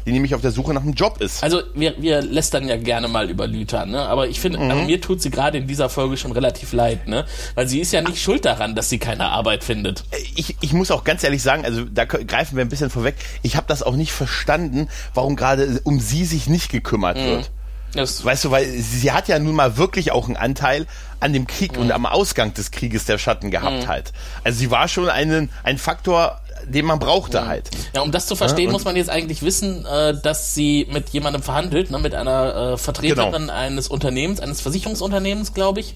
die 0.07 0.13
nämlich 0.13 0.33
auf 0.33 0.41
der 0.41 0.51
Suche 0.51 0.73
nach 0.73 0.83
einem 0.83 0.93
Job 0.93 1.21
ist. 1.21 1.43
Also 1.43 1.61
wir, 1.75 1.95
wir 2.01 2.21
lästern 2.21 2.65
ja 2.67 2.77
gerne 2.77 3.09
mal 3.09 3.29
über 3.29 3.45
Lüter, 3.45 3.85
ne? 3.85 3.99
Aber 4.07 4.29
ich 4.29 4.39
finde, 4.39 4.57
mhm. 4.57 4.71
also 4.71 4.83
mir 4.83 5.01
tut 5.01 5.21
sie 5.21 5.29
gerade 5.29 5.57
in 5.57 5.67
dieser 5.67 5.89
Folge 5.89 6.15
schon 6.15 6.31
relativ 6.31 6.71
leid, 6.71 7.09
ne? 7.09 7.25
Weil 7.55 7.67
sie 7.67 7.81
ist 7.81 7.91
ja 7.91 8.01
nicht 8.01 8.21
schuld 8.21 8.45
daran, 8.45 8.73
dass 8.73 8.89
sie 8.89 8.99
keine 8.99 9.25
Arbeit 9.25 9.65
findet. 9.65 10.05
Äh, 10.11 10.17
ich, 10.35 10.55
ich 10.61 10.71
muss 10.71 10.91
auch 10.91 11.03
ganz 11.03 11.25
ehrlich 11.25 11.43
sagen, 11.43 11.65
also 11.65 11.83
da 11.83 12.05
greifen 12.05 12.55
wir 12.55 12.63
ein 12.63 12.69
bisschen 12.69 12.89
vorweg, 12.89 13.15
ich 13.41 13.57
habe 13.57 13.67
das 13.67 13.83
auch 13.83 13.95
nicht 13.97 14.13
verstanden, 14.13 14.87
warum 15.13 15.35
gerade 15.35 15.81
um 15.83 15.99
sie 15.99 16.23
sich 16.23 16.47
nicht 16.47 16.71
gekümmert 16.71 17.17
mhm. 17.17 17.25
wird. 17.25 17.51
Das 17.93 18.23
weißt 18.23 18.45
du, 18.45 18.51
weil 18.51 18.65
sie 18.65 19.11
hat 19.11 19.27
ja 19.27 19.39
nun 19.39 19.55
mal 19.55 19.75
wirklich 19.75 20.11
auch 20.11 20.27
einen 20.27 20.37
Anteil 20.37 20.87
an 21.19 21.33
dem 21.33 21.47
Krieg 21.47 21.75
mhm. 21.75 21.83
und 21.83 21.91
am 21.91 22.05
Ausgang 22.05 22.53
des 22.53 22.71
Krieges 22.71 23.05
der 23.05 23.17
Schatten 23.17 23.51
gehabt 23.51 23.83
mhm. 23.83 23.87
halt. 23.87 24.13
Also 24.45 24.59
sie 24.59 24.71
war 24.71 24.87
schon 24.87 25.09
einen, 25.09 25.49
ein 25.63 25.77
Faktor 25.77 26.39
den 26.65 26.85
man 26.85 26.99
brauchte 26.99 27.47
halt. 27.47 27.69
Ja, 27.93 28.01
um 28.01 28.11
das 28.11 28.27
zu 28.27 28.35
verstehen, 28.35 28.67
ja, 28.67 28.71
muss 28.71 28.85
man 28.85 28.95
jetzt 28.95 29.09
eigentlich 29.09 29.41
wissen, 29.41 29.85
äh, 29.85 30.19
dass 30.21 30.53
sie 30.53 30.87
mit 30.91 31.09
jemandem 31.09 31.43
verhandelt, 31.43 31.91
ne, 31.91 31.99
mit 31.99 32.15
einer 32.15 32.73
äh, 32.73 32.77
Vertreterin 32.77 33.31
genau. 33.31 33.53
eines 33.53 33.87
Unternehmens, 33.87 34.39
eines 34.39 34.61
Versicherungsunternehmens, 34.61 35.53
glaube 35.53 35.79
ich, 35.79 35.93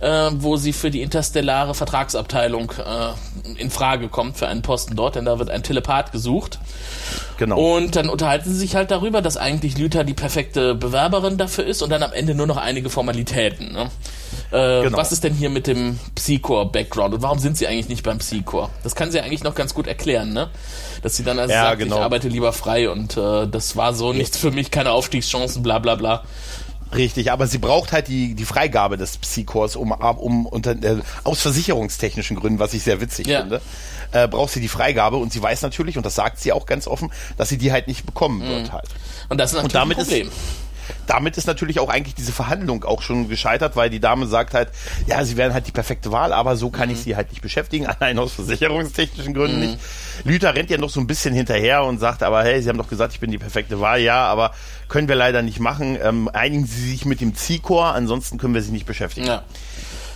äh, 0.00 0.30
wo 0.34 0.56
sie 0.56 0.72
für 0.72 0.90
die 0.90 1.02
interstellare 1.02 1.74
Vertragsabteilung 1.74 2.72
äh, 2.72 3.60
in 3.60 3.70
Frage 3.70 4.08
kommt 4.08 4.36
für 4.36 4.48
einen 4.48 4.62
Posten 4.62 4.96
dort, 4.96 5.16
denn 5.16 5.24
da 5.24 5.38
wird 5.38 5.50
ein 5.50 5.62
Telepath 5.62 6.12
gesucht. 6.12 6.58
Genau. 7.38 7.76
Und 7.76 7.94
dann 7.94 8.08
unterhalten 8.08 8.50
sie 8.50 8.56
sich 8.56 8.74
halt 8.74 8.90
darüber, 8.90 9.22
dass 9.22 9.36
eigentlich 9.36 9.78
Lüther 9.78 10.02
die 10.02 10.12
perfekte 10.12 10.74
Bewerberin 10.74 11.38
dafür 11.38 11.64
ist 11.64 11.82
und 11.82 11.90
dann 11.90 12.02
am 12.02 12.12
Ende 12.12 12.34
nur 12.34 12.48
noch 12.48 12.56
einige 12.56 12.90
Formalitäten. 12.90 13.72
Ne? 13.72 13.90
Äh, 14.50 14.84
genau. 14.84 14.98
Was 14.98 15.12
ist 15.12 15.22
denn 15.22 15.34
hier 15.34 15.48
mit 15.48 15.68
dem 15.68 16.00
Psycore-Background 16.16 17.14
und 17.14 17.22
warum 17.22 17.38
sind 17.38 17.56
sie 17.56 17.68
eigentlich 17.68 17.88
nicht 17.88 18.02
beim 18.02 18.18
Psycore? 18.18 18.70
Das 18.82 18.96
kann 18.96 19.12
sie 19.12 19.20
eigentlich 19.20 19.44
noch 19.44 19.54
ganz 19.54 19.72
gut 19.72 19.86
erklären, 19.86 20.32
ne? 20.32 20.50
Dass 21.02 21.16
sie 21.16 21.22
dann 21.22 21.38
also 21.38 21.52
ja, 21.52 21.62
sagt, 21.62 21.78
genau. 21.78 21.96
ich 21.96 22.02
arbeite 22.02 22.28
lieber 22.28 22.52
frei 22.52 22.90
und 22.90 23.16
äh, 23.16 23.46
das 23.46 23.76
war 23.76 23.94
so 23.94 24.12
nichts 24.12 24.36
für 24.36 24.50
mich, 24.50 24.72
keine 24.72 24.90
Aufstiegschancen, 24.90 25.62
bla 25.62 25.78
bla 25.78 25.94
bla. 25.94 26.24
Richtig, 26.94 27.30
aber 27.30 27.46
sie 27.46 27.58
braucht 27.58 27.92
halt 27.92 28.08
die, 28.08 28.34
die 28.34 28.44
Freigabe 28.44 28.96
des 28.96 29.18
Psychors, 29.18 29.76
um, 29.76 29.92
um 29.92 30.46
unter, 30.46 30.70
äh, 30.72 30.96
aus 31.22 31.40
versicherungstechnischen 31.42 32.36
Gründen, 32.36 32.58
was 32.58 32.72
ich 32.72 32.82
sehr 32.82 33.00
witzig 33.00 33.26
ja. 33.26 33.40
finde, 33.40 33.60
äh, 34.12 34.28
braucht 34.28 34.52
sie 34.52 34.60
die 34.60 34.68
Freigabe 34.68 35.16
und 35.16 35.32
sie 35.32 35.42
weiß 35.42 35.62
natürlich, 35.62 35.96
und 35.96 36.06
das 36.06 36.14
sagt 36.14 36.40
sie 36.40 36.52
auch 36.52 36.66
ganz 36.66 36.86
offen, 36.86 37.10
dass 37.36 37.48
sie 37.48 37.58
die 37.58 37.72
halt 37.72 37.88
nicht 37.88 38.06
bekommen 38.06 38.40
mhm. 38.40 38.48
wird 38.48 38.72
halt. 38.72 38.88
Und 39.28 39.38
das 39.38 39.50
ist 39.50 39.56
natürlich 39.56 39.74
und 39.74 39.74
damit 39.74 39.98
ein 39.98 40.04
Problem. 40.04 40.28
Ist, 40.28 40.34
damit 41.06 41.36
ist 41.36 41.46
natürlich 41.46 41.80
auch 41.80 41.88
eigentlich 41.88 42.14
diese 42.14 42.32
Verhandlung 42.32 42.84
auch 42.84 43.02
schon 43.02 43.28
gescheitert, 43.28 43.76
weil 43.76 43.90
die 43.90 44.00
Dame 44.00 44.26
sagt 44.26 44.54
halt, 44.54 44.70
ja, 45.06 45.24
sie 45.24 45.36
wären 45.36 45.52
halt 45.52 45.66
die 45.66 45.72
perfekte 45.72 46.12
Wahl, 46.12 46.32
aber 46.32 46.56
so 46.56 46.70
kann 46.70 46.88
mhm. 46.88 46.94
ich 46.94 47.00
sie 47.00 47.16
halt 47.16 47.30
nicht 47.30 47.42
beschäftigen, 47.42 47.86
allein 48.00 48.18
aus 48.18 48.32
versicherungstechnischen 48.32 49.34
Gründen 49.34 49.56
mhm. 49.56 49.66
nicht. 49.72 49.78
Lüther 50.24 50.54
rennt 50.54 50.70
ja 50.70 50.78
noch 50.78 50.90
so 50.90 51.00
ein 51.00 51.06
bisschen 51.06 51.34
hinterher 51.34 51.84
und 51.84 51.98
sagt 51.98 52.22
aber, 52.22 52.42
hey, 52.42 52.62
Sie 52.62 52.68
haben 52.68 52.78
doch 52.78 52.88
gesagt, 52.88 53.12
ich 53.12 53.20
bin 53.20 53.30
die 53.30 53.38
perfekte 53.38 53.80
Wahl, 53.80 54.00
ja, 54.00 54.26
aber 54.26 54.52
können 54.88 55.08
wir 55.08 55.16
leider 55.16 55.42
nicht 55.42 55.60
machen. 55.60 55.98
Ähm, 56.02 56.28
einigen 56.32 56.66
Sie 56.66 56.90
sich 56.90 57.04
mit 57.04 57.20
dem 57.20 57.34
Ziehchor, 57.34 57.94
ansonsten 57.94 58.38
können 58.38 58.54
wir 58.54 58.62
Sie 58.62 58.72
nicht 58.72 58.86
beschäftigen. 58.86 59.26
Ja. 59.26 59.44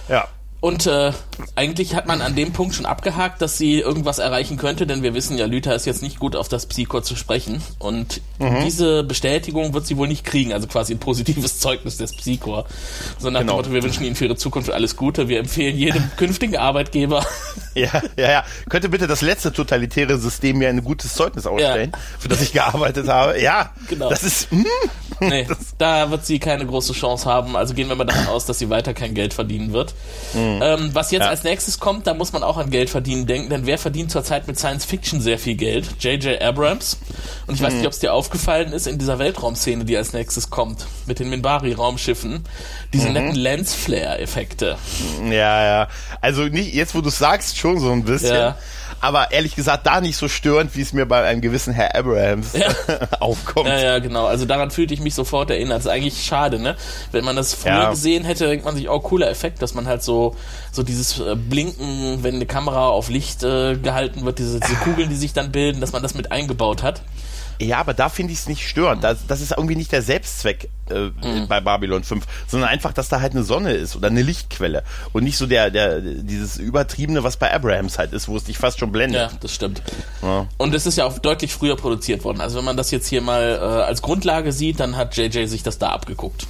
Ja. 0.09 0.29
Und 0.63 0.87
äh, 0.87 1.11
eigentlich 1.57 1.97
hat 1.97 2.07
man 2.07 2.21
an 2.21 2.37
dem 2.37 2.53
Punkt 2.53 2.77
schon 2.77 2.87
abgehakt, 2.87 3.43
dass 3.43 3.59
sie 3.59 3.81
irgendwas 3.81 4.21
erreichen 4.21 4.57
könnte, 4.57 4.87
denn 4.87 5.03
wir 5.03 5.13
wissen 5.13 5.37
ja, 5.37 5.47
Lüther 5.47 5.75
ist 5.75 5.87
jetzt 5.87 6.03
nicht 6.03 6.21
gut 6.21 6.37
auf 6.37 6.49
das 6.49 6.67
Psychor 6.67 7.03
zu 7.03 7.17
sprechen. 7.17 7.61
Und 7.81 8.21
mhm. 8.39 8.63
diese 8.65 9.03
Bestätigung 9.03 9.75
wird 9.75 9.89
sie 9.89 9.97
wohl 9.97 10.07
nicht 10.07 10.25
kriegen, 10.25 10.53
also 10.53 10.69
quasi 10.69 10.95
ein 10.95 11.01
positives 11.01 11.59
Zeugnis 11.59 11.97
des 11.97 12.15
Psychor. 12.15 12.67
So 13.19 13.29
nach 13.29 13.41
genau. 13.41 13.57
Motto, 13.57 13.73
wir 13.73 13.83
wünschen 13.83 14.05
Ihnen 14.05 14.15
für 14.15 14.27
Ihre 14.27 14.37
Zukunft 14.37 14.71
alles 14.71 14.97
Gute, 14.97 15.27
wir 15.27 15.41
empfehlen 15.41 15.77
jedem 15.77 16.09
künftigen 16.17 16.57
Arbeitgeber. 16.57 17.27
Ja, 17.75 18.01
ja, 18.17 18.31
ja. 18.31 18.45
Könnte 18.69 18.89
bitte 18.89 19.09
das 19.09 19.21
letzte 19.21 19.53
totalitäre 19.53 20.17
System 20.17 20.59
mir 20.59 20.69
ein 20.69 20.85
gutes 20.85 21.15
Zeugnis 21.15 21.45
ausstellen, 21.45 21.91
ja. 21.93 21.99
für 22.21 22.29
das 22.29 22.41
ich 22.41 22.53
gearbeitet 22.53 23.09
habe? 23.09 23.41
Ja, 23.41 23.73
genau. 23.89 24.11
Das 24.11 24.23
ist. 24.23 24.49
Hm. 24.53 24.65
nee, 25.21 25.45
das 25.49 25.75
da 25.77 26.11
wird 26.11 26.25
sie 26.25 26.39
keine 26.39 26.67
große 26.67 26.93
Chance 26.93 27.29
haben. 27.29 27.57
Also 27.57 27.75
gehen 27.75 27.89
wir 27.89 27.97
mal 27.97 28.05
davon 28.05 28.29
aus, 28.29 28.47
dass 28.47 28.61
sie 28.61 28.71
weiter 28.71 28.95
kein 28.95 29.15
Geld 29.15 29.35
verdienen 29.35 29.73
wird. 29.73 29.95
Mhm. 30.35 30.52
Mhm. 30.57 30.63
Ähm, 30.63 30.91
was 30.93 31.11
jetzt 31.11 31.25
ja. 31.25 31.29
als 31.29 31.45
nächstes 31.45 31.81
kommt, 31.81 32.07
da 32.07 32.15
muss 32.15 32.33
man 32.33 32.43
auch 32.43 32.57
an 32.57 32.71
Geld 32.71 32.91
verdienen 32.91 33.27
denken, 33.27 33.51
denn 33.51 33.67
wer 33.67 33.79
verdient 33.79 34.11
zurzeit 34.11 34.47
mit 34.47 34.59
Science 34.59 34.85
Fiction 34.85 35.21
sehr 35.21 35.39
viel 35.39 35.55
Geld? 35.55 35.89
J.J. 36.01 36.41
Abrams. 36.41 36.99
Und 37.47 37.55
ich 37.55 37.61
mhm. 37.61 37.67
weiß 37.67 37.75
nicht, 37.75 37.87
ob 37.87 37.93
es 37.93 37.99
dir 37.99 38.13
aufgefallen 38.13 38.73
ist, 38.73 38.87
in 38.87 38.99
dieser 38.99 39.19
Weltraumszene, 39.19 39.85
die 39.85 39.97
als 39.97 40.13
nächstes 40.13 40.51
kommt, 40.51 40.87
mit 41.07 41.19
den 41.19 41.31
Minbari-Raumschiffen, 41.31 42.45
diese 42.93 43.09
mhm. 43.09 43.13
netten 43.15 43.35
Lens-Flare-Effekte. 43.35 44.77
Ja, 45.25 45.65
ja. 45.65 45.89
Also 46.21 46.43
nicht, 46.43 46.75
jetzt 46.75 46.95
wo 46.95 47.01
du 47.01 47.11
sagst, 47.11 47.59
schon 47.59 47.79
so 47.79 47.91
ein 47.91 48.05
bisschen. 48.05 48.35
Ja 48.35 48.57
aber 49.03 49.33
ehrlich 49.33 49.57
gesagt 49.57 49.85
da 49.85 50.01
nicht 50.01 50.17
so 50.17 50.29
störend, 50.29 50.77
wie 50.77 50.81
es 50.81 50.93
mir 50.93 51.07
bei 51.07 51.25
einem 51.25 51.41
gewissen 51.41 51.75
Herr 51.75 51.97
Abrahams 51.97 52.53
ja. 52.53 52.69
aufkommt. 53.21 53.69
Ja, 53.69 53.79
ja, 53.79 53.99
genau. 53.99 54.27
Also 54.27 54.45
daran 54.45 54.71
fühlte 54.71 54.95
ich 54.95 55.01
mich 55.01 55.17
sofort 55.17 55.51
erinnert. 55.51 55.79
Das 55.79 55.87
ist 55.87 55.91
eigentlich 55.91 56.25
schade, 56.25 56.61
ne? 56.61 56.77
Wenn 57.11 57.25
man 57.25 57.35
das 57.35 57.53
früher 57.53 57.73
ja. 57.73 57.91
gesehen 57.91 58.25
hätte, 58.25 58.47
denkt 58.47 58.65
man 58.65 58.77
sich, 58.77 58.89
oh, 58.89 59.01
cooler 59.01 59.29
Effekt, 59.29 59.61
dass 59.61 59.75
man 59.75 59.89
halt 59.89 60.05
so, 60.05 60.37
so 60.71 60.83
dieses 60.83 61.21
äh, 61.21 61.37
Blinken, 61.37 62.23
wenn 62.23 62.37
eine 62.37 62.47
Kamera 62.47 62.89
auf 62.89 63.09
Licht 63.09 63.43
äh, 63.43 63.77
gehalten 63.77 64.25
wird, 64.25 64.39
diese, 64.39 64.61
diese 64.61 64.75
Kugeln, 64.77 65.11
die 65.11 65.17
sich 65.17 65.33
dann 65.33 65.53
bilden, 65.53 65.81
dass 65.81 65.93
man 65.93 66.03
das 66.03 66.15
mit 66.15 66.33
eingebaut 66.33 66.83
hat. 66.83 67.03
Ja, 67.61 67.79
aber 67.79 67.95
da 67.95 68.09
finde 68.09 68.33
ich 68.33 68.41
es 68.41 68.49
nicht 68.49 68.67
störend. 68.67 69.05
Das, 69.05 69.27
das 69.27 69.41
ist 69.41 69.53
irgendwie 69.53 69.77
nicht 69.77 69.93
der 69.93 70.03
Selbstzweck 70.03 70.69
äh, 70.91 71.11
mhm. 71.25 71.47
bei 71.49 71.61
Babylon 71.61 72.03
5, 72.03 72.25
sondern 72.49 72.69
einfach, 72.69 72.93
dass 72.93 73.09
da 73.09 73.21
halt 73.21 73.33
eine 73.33 73.45
Sonne 73.45 73.73
ist 73.73 73.95
oder 73.95 74.09
eine 74.09 74.23
Lichtquelle 74.23 74.83
und 75.13 75.23
nicht 75.25 75.37
so 75.37 75.47
der, 75.47 75.71
der, 75.71 76.01
dieses 76.01 76.57
übertriebene, 76.57 77.23
was 77.23 77.37
bei 77.37 77.53
Abrahams 77.53 77.99
halt 77.99 78.13
ist, 78.13 78.29
wo 78.29 78.37
es 78.37 78.45
dich 78.45 78.59
fast 78.59 78.79
schon 78.79 78.91
blendet. 78.91 79.31
Ja, 79.31 79.39
das 79.41 79.55
stimmt. 79.55 79.83
Ja. 80.23 80.47
Und 80.57 80.75
es 80.75 80.87
ist 80.87 80.97
ja 80.97 81.05
auch 81.05 81.19
deutlich 81.19 81.53
früher 81.53 81.77
produziert 81.77 82.25
worden. 82.25 82.41
Also 82.41 82.59
wenn 82.59 82.65
man 82.65 82.77
das 82.77 82.91
jetzt 82.91 83.07
hier 83.07 83.21
mal 83.21 83.59
äh, 83.61 83.65
als 83.83 84.03
Grundlage 84.03 84.53
sieht, 84.53 84.81
dann 84.81 84.97
hat 84.97 85.17
JJ 85.17 85.47
sich 85.47 85.63
das 85.63 85.79
da 85.79 85.91
abgeguckt. 85.91 86.47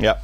Ja. 0.00 0.18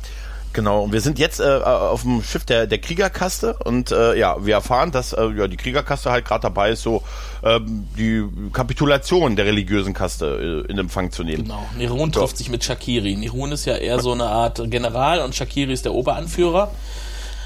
Genau, 0.59 0.83
und 0.83 0.93
wir 0.93 1.01
sind 1.01 1.21
jetzt 1.21 1.39
äh, 1.39 1.45
auf 1.45 2.03
dem 2.03 2.21
Schiff 2.21 2.45
der, 2.45 2.67
der 2.67 2.79
Kriegerkaste 2.79 3.55
und 3.65 3.93
äh, 3.93 4.19
ja, 4.19 4.45
wir 4.45 4.55
erfahren, 4.55 4.91
dass 4.91 5.13
äh, 5.13 5.29
ja, 5.37 5.47
die 5.47 5.57
Kriegerkaste 5.57 6.11
halt 6.11 6.25
gerade 6.25 6.43
dabei 6.43 6.71
ist, 6.71 6.83
so 6.83 7.05
ähm, 7.45 7.87
die 7.97 8.25
Kapitulation 8.53 9.37
der 9.37 9.47
religiösen 9.47 9.95
Kaste 9.95 10.65
äh, 10.67 10.69
in 10.73 10.77
Empfang 10.77 11.13
zu 11.13 11.23
nehmen. 11.23 11.45
Genau, 11.45 11.65
Nerun 11.77 12.13
so. 12.13 12.19
trifft 12.19 12.39
sich 12.39 12.51
mit 12.51 12.65
Shakiri. 12.65 13.15
Nerun 13.15 13.53
ist 13.53 13.67
ja 13.67 13.77
eher 13.77 14.01
so 14.01 14.11
eine 14.11 14.25
Art 14.25 14.61
General 14.69 15.21
und 15.21 15.37
Shakiri 15.37 15.73
ist 15.73 15.85
der 15.85 15.95
Oberanführer. 15.95 16.73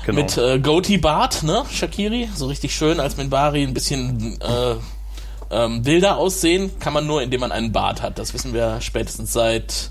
Genau. 0.07 0.19
Mit 0.19 0.39
äh, 0.39 0.59
Goatee 0.59 0.97
Bart, 0.97 1.43
ne, 1.43 1.65
Shakiri, 1.71 2.31
so 2.35 2.47
richtig 2.47 2.75
schön 2.75 2.99
als 2.99 3.19
Minbari, 3.19 3.63
ein 3.63 3.75
bisschen 3.75 4.41
äh, 4.41 4.77
ähm, 5.51 5.85
wilder 5.85 6.17
aussehen, 6.17 6.71
kann 6.79 6.95
man 6.95 7.07
nur, 7.07 7.21
indem 7.21 7.41
man 7.41 7.53
einen 7.53 7.73
Bart 7.73 8.01
hat. 8.01 8.19
Das 8.19 8.33
wissen 8.33 8.55
wir 8.55 8.81
spätestens 8.81 9.35
seit 9.35 9.91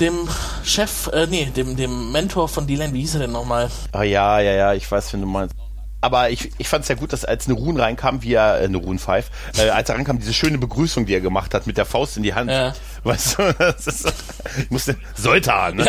dem 0.00 0.28
Chef, 0.64 1.08
äh, 1.08 1.26
nee, 1.26 1.46
dem, 1.46 1.76
dem 1.76 2.12
Mentor 2.12 2.48
von 2.48 2.66
Dylan, 2.66 2.92
wie 2.92 3.00
hieß 3.00 3.14
er 3.14 3.20
denn 3.22 3.32
nochmal? 3.32 3.70
Ah 3.92 4.02
ja, 4.02 4.40
ja, 4.40 4.52
ja, 4.52 4.74
ich 4.74 4.90
weiß, 4.90 5.12
wenn 5.12 5.20
du 5.20 5.26
meinst. 5.26 5.54
Aber 6.04 6.28
ich, 6.28 6.50
ich 6.58 6.68
fand 6.68 6.82
es 6.82 6.88
ja 6.88 6.96
gut, 6.96 7.14
dass 7.14 7.24
als 7.24 7.48
Nerun 7.48 7.80
reinkam, 7.80 8.22
wie 8.22 8.34
er, 8.34 8.60
äh, 8.60 8.68
Nerun 8.68 8.98
Five, 8.98 9.30
äh, 9.56 9.70
als 9.70 9.88
er 9.88 9.94
reinkam, 9.94 10.18
diese 10.18 10.34
schöne 10.34 10.58
Begrüßung, 10.58 11.06
die 11.06 11.14
er 11.14 11.22
gemacht 11.22 11.54
hat, 11.54 11.66
mit 11.66 11.78
der 11.78 11.86
Faust 11.86 12.18
in 12.18 12.22
die 12.22 12.34
Hand. 12.34 12.50
Ja. 12.50 12.74
Weißt 13.04 13.38
du, 13.38 13.54
das 13.58 13.86
ist, 13.86 14.12
ich 14.58 14.70
musste, 14.70 14.96
Soltan. 15.14 15.76
Ne? 15.76 15.86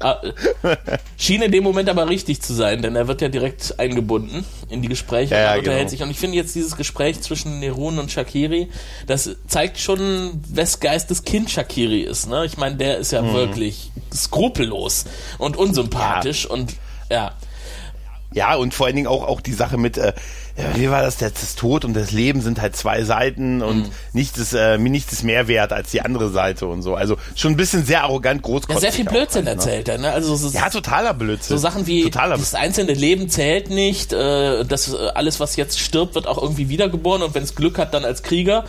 Ja. 0.00 0.20
Schien 1.18 1.42
in 1.42 1.52
dem 1.52 1.62
Moment 1.62 1.90
aber 1.90 2.08
richtig 2.08 2.40
zu 2.40 2.54
sein, 2.54 2.80
denn 2.80 2.96
er 2.96 3.06
wird 3.06 3.20
ja 3.20 3.28
direkt 3.28 3.78
eingebunden 3.78 4.46
in 4.70 4.80
die 4.80 4.88
Gespräche 4.88 5.34
ja, 5.34 5.52
und 5.52 5.58
unterhält 5.58 5.80
genau. 5.80 5.90
sich. 5.90 6.02
Und 6.02 6.10
ich 6.10 6.18
finde 6.18 6.38
jetzt 6.38 6.54
dieses 6.54 6.76
Gespräch 6.76 7.20
zwischen 7.20 7.60
Nerun 7.60 7.98
und 7.98 8.10
Shakiri, 8.10 8.70
das 9.06 9.28
zeigt 9.46 9.78
schon, 9.78 10.40
wes 10.48 10.80
Geistes 10.80 11.24
Kind 11.24 11.50
Shakiri 11.50 12.00
ist. 12.00 12.28
Ne? 12.28 12.46
Ich 12.46 12.56
meine, 12.56 12.76
der 12.76 12.96
ist 12.96 13.12
ja 13.12 13.20
mhm. 13.20 13.34
wirklich 13.34 13.90
skrupellos 14.10 15.04
und 15.36 15.58
unsympathisch 15.58 16.46
und 16.46 16.76
ja. 17.10 17.32
Ja, 18.34 18.54
und 18.54 18.74
vor 18.74 18.86
allen 18.86 18.96
Dingen 18.96 19.08
auch, 19.08 19.26
auch 19.26 19.40
die 19.40 19.52
Sache 19.52 19.78
mit, 19.78 19.98
äh, 19.98 20.12
wie 20.74 20.90
war 20.90 21.02
das, 21.02 21.16
das 21.16 21.54
Tod 21.54 21.84
und 21.84 21.94
das 21.94 22.12
Leben 22.12 22.40
sind 22.42 22.60
halt 22.60 22.76
zwei 22.76 23.04
Seiten 23.04 23.62
und 23.62 23.84
mhm. 23.84 23.90
nichts 24.12 24.38
ist, 24.38 24.52
äh, 24.52 24.76
nichts 24.78 25.12
ist 25.12 25.22
mehr 25.22 25.48
wert 25.48 25.72
als 25.72 25.90
die 25.90 26.02
andere 26.02 26.30
Seite 26.30 26.66
und 26.66 26.82
so. 26.82 26.94
Also 26.94 27.16
schon 27.34 27.52
ein 27.52 27.56
bisschen 27.56 27.84
sehr 27.86 28.02
arrogant, 28.02 28.42
großkotzig. 28.42 28.74
Ja, 28.74 28.80
sehr 28.80 28.92
viel 28.92 29.04
Blödsinn 29.04 29.46
halt, 29.46 29.58
erzählt 29.58 29.88
er, 29.88 29.98
ne? 29.98 30.12
Also 30.12 30.36
so, 30.36 30.48
ja, 30.48 30.68
totaler 30.68 31.14
Blödsinn. 31.14 31.56
So 31.56 31.60
Sachen 31.60 31.86
wie, 31.86 32.02
totaler 32.04 32.36
das 32.36 32.54
einzelne 32.54 32.92
Leben 32.92 33.28
zählt 33.28 33.70
nicht, 33.70 34.12
äh, 34.12 34.64
das 34.64 34.92
äh, 34.92 34.96
alles, 35.14 35.40
was 35.40 35.56
jetzt 35.56 35.78
stirbt, 35.78 36.14
wird 36.14 36.26
auch 36.26 36.40
irgendwie 36.40 36.68
wiedergeboren 36.68 37.22
und 37.22 37.34
wenn 37.34 37.42
es 37.42 37.54
Glück 37.54 37.78
hat, 37.78 37.94
dann 37.94 38.04
als 38.04 38.22
Krieger. 38.22 38.64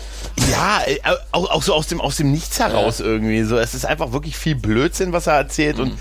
Ja, 0.51 0.81
äh, 0.85 0.99
auch, 1.31 1.49
auch 1.49 1.63
so 1.63 1.73
aus 1.73 1.87
dem, 1.87 1.99
aus 1.99 2.17
dem 2.17 2.31
Nichts 2.31 2.59
heraus 2.59 2.99
ja. 2.99 3.05
irgendwie. 3.05 3.43
So, 3.43 3.57
es 3.57 3.73
ist 3.73 3.85
einfach 3.85 4.11
wirklich 4.13 4.37
viel 4.37 4.55
Blödsinn, 4.55 5.11
was 5.11 5.27
er 5.27 5.33
erzählt 5.33 5.77
mhm. 5.77 5.83
und 5.83 5.93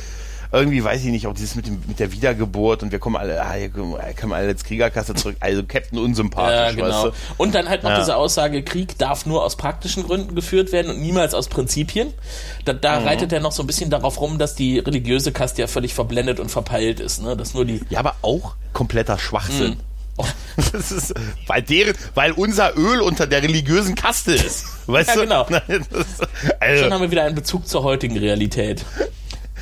irgendwie, 0.53 0.85
weiß 0.85 1.01
ich 1.05 1.11
nicht, 1.11 1.27
auch 1.27 1.33
dieses 1.33 1.55
mit, 1.55 1.67
dem, 1.67 1.83
mit 1.87 1.99
der 1.99 2.13
Wiedergeburt 2.13 2.83
und 2.83 2.93
wir 2.93 2.99
kommen 2.99 3.17
alle, 3.17 3.43
ah, 3.43 3.55
hier 3.55 3.71
kommen 3.71 4.33
alle 4.33 4.49
als 4.49 4.65
Kriegerkasse 4.65 5.15
zurück. 5.15 5.37
Also 5.41 5.63
Captain 5.65 5.99
unsympathisch, 5.99 6.77
ja, 6.77 6.85
genau. 6.89 7.05
Weißt 7.05 7.17
du? 7.17 7.33
Und 7.39 7.55
dann 7.55 7.69
halt 7.69 7.83
noch 7.83 7.91
ja. 7.91 7.99
diese 7.99 8.17
Aussage, 8.17 8.63
Krieg 8.63 8.99
darf 8.99 9.25
nur 9.25 9.45
aus 9.45 9.57
praktischen 9.57 10.03
Gründen 10.03 10.35
geführt 10.35 10.73
werden 10.73 10.91
und 10.91 11.01
niemals 11.01 11.33
aus 11.33 11.49
Prinzipien. 11.49 12.13
Da, 12.65 12.75
da 12.75 13.01
mhm. 13.01 13.07
reitet 13.07 13.33
er 13.33 13.41
noch 13.41 13.53
so 13.53 13.63
ein 13.63 13.67
bisschen 13.67 13.89
darauf 13.89 14.21
rum, 14.21 14.39
dass 14.39 14.55
die 14.55 14.79
religiöse 14.79 15.33
Kaste 15.33 15.63
ja 15.63 15.69
völlig 15.69 15.95
verblendet 15.95 16.39
und 16.39 16.51
verpeilt 16.51 17.01
ist. 17.01 17.23
Ne? 17.23 17.37
Dass 17.37 17.55
nur 17.55 17.65
die 17.65 17.81
ja, 17.89 17.99
aber 17.99 18.17
auch 18.21 18.55
kompletter 18.73 19.19
Schwachsinn. 19.19 19.71
Mhm. 19.71 19.77
Das 20.73 20.93
ist, 20.93 21.15
weil, 21.47 21.63
deren, 21.63 21.95
weil 22.15 22.33
unser 22.33 22.77
Öl 22.77 23.01
unter 23.01 23.27
der 23.27 23.43
religiösen 23.43 23.95
Kaste 23.95 24.35
ist. 24.35 24.67
Weißt 24.87 25.09
ja, 25.09 25.15
du? 25.15 25.21
genau. 25.23 25.45
also. 26.61 26.83
Schon 26.83 26.93
haben 26.93 27.01
wir 27.01 27.11
wieder 27.11 27.25
einen 27.25 27.35
Bezug 27.35 27.67
zur 27.67 27.83
heutigen 27.83 28.19
Realität. 28.19 28.85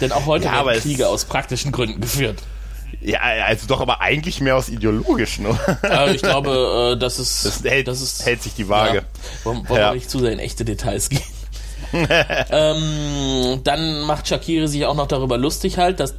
Denn 0.00 0.12
auch 0.12 0.26
heute 0.26 0.46
ja, 0.46 0.64
werden 0.64 0.80
Kriege 0.80 1.08
aus 1.08 1.24
praktischen 1.24 1.72
Gründen 1.72 2.00
geführt. 2.00 2.38
Ja, 3.00 3.20
also 3.46 3.66
doch 3.66 3.80
aber 3.80 4.00
eigentlich 4.00 4.40
mehr 4.40 4.56
aus 4.56 4.68
ideologischen, 4.68 5.46
oder? 5.46 5.78
Äh, 5.82 6.14
ich 6.14 6.22
glaube, 6.22 6.94
äh, 6.94 6.98
das 6.98 7.18
ist. 7.18 7.44
Das 7.46 7.62
hält, 7.64 7.88
das 7.88 8.00
ist, 8.00 8.26
hält 8.26 8.42
sich 8.42 8.54
die 8.54 8.68
Waage. 8.68 8.98
Ja, 8.98 9.04
wollen 9.44 9.68
wollen 9.68 9.80
ja. 9.80 9.90
wir 9.90 9.94
nicht 9.94 10.10
zu 10.10 10.18
sehr 10.18 10.32
in 10.32 10.38
echte 10.38 10.64
Details 10.64 11.08
gehen. 11.08 11.22
ähm, 12.50 13.60
dann 13.64 14.02
macht 14.02 14.28
Shakiri 14.28 14.68
sich 14.68 14.86
auch 14.86 14.94
noch 14.94 15.08
darüber 15.08 15.36
lustig 15.38 15.78
halt, 15.78 15.98
dass 15.98 16.14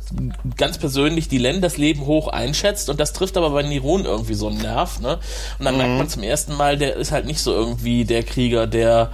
ganz 0.57 0.77
persönlich 0.77 1.29
die 1.29 1.37
Len 1.37 1.61
das 1.61 1.77
Leben 1.77 2.05
hoch 2.05 2.27
einschätzt 2.27 2.89
und 2.89 2.99
das 2.99 3.13
trifft 3.13 3.37
aber 3.37 3.51
bei 3.51 3.63
Niron 3.63 4.03
irgendwie 4.03 4.33
so 4.33 4.47
einen 4.47 4.57
Nerv, 4.57 4.99
ne? 4.99 5.19
Und 5.59 5.65
dann 5.65 5.75
mhm. 5.75 5.81
merkt 5.81 5.97
man 5.97 6.09
zum 6.09 6.23
ersten 6.23 6.55
Mal, 6.55 6.77
der 6.77 6.95
ist 6.95 7.11
halt 7.11 7.25
nicht 7.25 7.39
so 7.39 7.53
irgendwie 7.53 8.03
der 8.03 8.23
Krieger, 8.23 8.67
der 8.67 9.11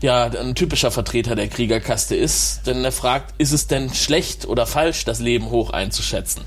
ja 0.00 0.24
ein 0.24 0.54
typischer 0.54 0.90
Vertreter 0.90 1.34
der 1.34 1.48
Kriegerkaste 1.48 2.14
ist, 2.16 2.66
denn 2.66 2.84
er 2.84 2.92
fragt, 2.92 3.34
ist 3.38 3.52
es 3.52 3.66
denn 3.66 3.92
schlecht 3.92 4.46
oder 4.46 4.66
falsch, 4.66 5.04
das 5.04 5.20
Leben 5.20 5.50
hoch 5.50 5.70
einzuschätzen? 5.70 6.42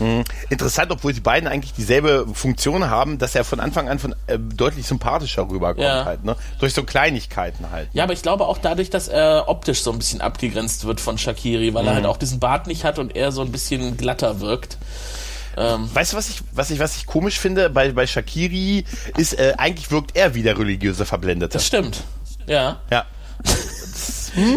Mhm. 0.00 0.24
Interessant, 0.48 0.90
obwohl 0.90 1.12
die 1.12 1.20
beiden 1.20 1.48
eigentlich 1.48 1.74
dieselbe 1.74 2.26
Funktion 2.32 2.88
haben, 2.88 3.18
dass 3.18 3.34
er 3.34 3.44
von 3.44 3.60
Anfang 3.60 3.88
an 3.88 3.98
von 3.98 4.14
äh, 4.26 4.38
deutlich 4.38 4.86
sympathischer 4.86 5.48
rüberkommt 5.48 5.80
ja. 5.80 6.04
halt, 6.04 6.24
ne? 6.24 6.36
Durch 6.58 6.72
so 6.72 6.84
Kleinigkeiten 6.84 7.70
halt. 7.70 7.94
Ne? 7.94 7.98
Ja, 7.98 8.04
aber 8.04 8.14
ich 8.14 8.22
glaube 8.22 8.46
auch 8.46 8.58
dadurch, 8.58 8.90
dass 8.90 9.08
er 9.08 9.44
optisch 9.48 9.82
so 9.82 9.92
ein 9.92 9.98
bisschen 9.98 10.20
abgegrenzt 10.20 10.86
wird 10.86 11.00
von 11.00 11.18
Shakiri, 11.18 11.74
weil 11.74 11.82
mhm. 11.82 11.88
er 11.88 11.94
halt 11.96 12.06
auch 12.06 12.16
diesen 12.16 12.40
Bart 12.40 12.66
nicht 12.66 12.84
hat 12.84 12.98
und 12.98 13.14
er 13.14 13.30
so 13.30 13.42
ein 13.42 13.52
bisschen 13.52 13.96
glatter 13.96 14.40
wirkt. 14.40 14.78
Ähm, 15.56 15.90
weißt 15.92 16.12
du, 16.12 16.16
was 16.16 16.30
ich, 16.30 16.42
was 16.52 16.70
ich, 16.70 16.78
was 16.78 16.96
ich 16.96 17.06
komisch 17.06 17.38
finde 17.38 17.68
bei, 17.70 17.92
bei 17.92 18.06
Shakiri 18.06 18.84
ist, 19.18 19.38
äh, 19.38 19.54
eigentlich 19.58 19.90
wirkt 19.90 20.16
er 20.16 20.34
wie 20.34 20.42
der 20.42 20.58
religiöse 20.58 21.04
Verblendete. 21.04 21.54
Das 21.54 21.66
stimmt. 21.66 22.04
Ja. 22.46 22.80
Ja. 22.90 23.06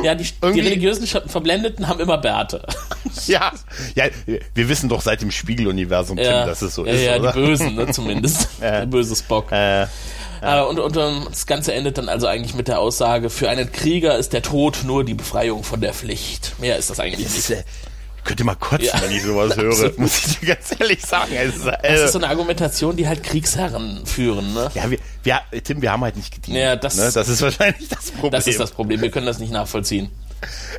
ja, 0.04 0.16
die, 0.16 0.26
die 0.26 0.60
religiösen 0.60 1.08
Verblendeten 1.08 1.88
haben 1.88 2.00
immer 2.00 2.18
Bärte. 2.18 2.66
Ja, 3.28 3.52
ja, 3.96 4.06
wir 4.56 4.70
wissen 4.70 4.90
doch 4.90 5.02
seit 5.02 5.22
dem 5.22 5.30
Spiegeluniversum, 5.30 6.18
ja, 6.18 6.46
dass 6.46 6.62
es 6.62 6.74
so 6.74 6.86
ja, 6.86 6.94
ist. 6.94 7.04
Ja, 7.04 7.20
oder? 7.20 7.32
die 7.32 7.40
Bösen, 7.40 7.76
ne, 7.76 7.88
zumindest. 7.92 8.50
Ja. 8.62 8.80
Der 8.80 8.86
böse 8.86 9.16
Spock. 9.16 9.52
Äh, 9.52 9.82
ja. 9.82 9.88
Äh, 10.42 10.66
und, 10.66 10.80
und 10.80 10.98
um, 10.98 11.28
das 11.30 11.46
Ganze 11.46 11.74
endet 11.74 11.98
dann 11.98 12.10
also 12.10 12.28
eigentlich 12.28 12.56
mit 12.56 12.68
der 12.68 12.80
Aussage, 12.80 13.30
für 13.30 13.50
einen 13.50 13.72
Krieger 13.72 14.18
ist 14.18 14.34
der 14.34 14.42
Tod 14.42 14.80
nur 14.84 15.06
die 15.06 15.14
Befreiung 15.14 15.64
von 15.64 15.80
der 15.80 15.94
Pflicht. 15.94 16.60
Mehr 16.60 16.78
ist 16.78 16.90
das 16.90 17.00
eigentlich 17.00 17.28
ist, 17.28 17.50
nicht. 17.50 17.64
Könnt 18.24 18.40
ihr 18.40 18.46
mal 18.46 18.56
kotzen, 18.56 18.90
ja. 18.94 19.02
wenn 19.02 19.12
ich 19.12 19.24
sowas 19.24 19.56
höre, 19.58 19.92
muss 19.98 20.26
ich 20.26 20.40
dir 20.40 20.56
ganz 20.56 20.76
ehrlich 20.80 21.02
sagen. 21.02 21.36
Also, 21.38 21.70
äh, 21.70 21.78
das 21.82 22.02
ist 22.02 22.12
so 22.14 22.20
eine 22.20 22.30
Argumentation, 22.30 22.96
die 22.96 23.08
halt 23.08 23.24
Kriegsherren 23.24 24.06
führen. 24.06 24.54
Ne? 24.54 24.72
Ja, 24.74 24.90
wir, 24.90 24.98
wir, 25.24 25.42
Tim, 25.64 25.82
wir 25.82 25.92
haben 25.92 26.04
halt 26.04 26.16
nicht 26.16 26.34
gedient. 26.34 26.58
Ja, 26.58 26.76
das, 26.76 26.96
ne? 26.96 27.12
das 27.14 27.28
ist 27.28 27.42
wahrscheinlich 27.42 27.90
das 27.90 28.12
Problem. 28.12 28.32
Das 28.32 28.48
ist 28.48 28.60
das 28.60 28.72
Problem, 28.72 29.02
wir 29.02 29.12
können 29.12 29.26
das 29.26 29.40
nicht 29.40 29.52
nachvollziehen. 29.52 30.10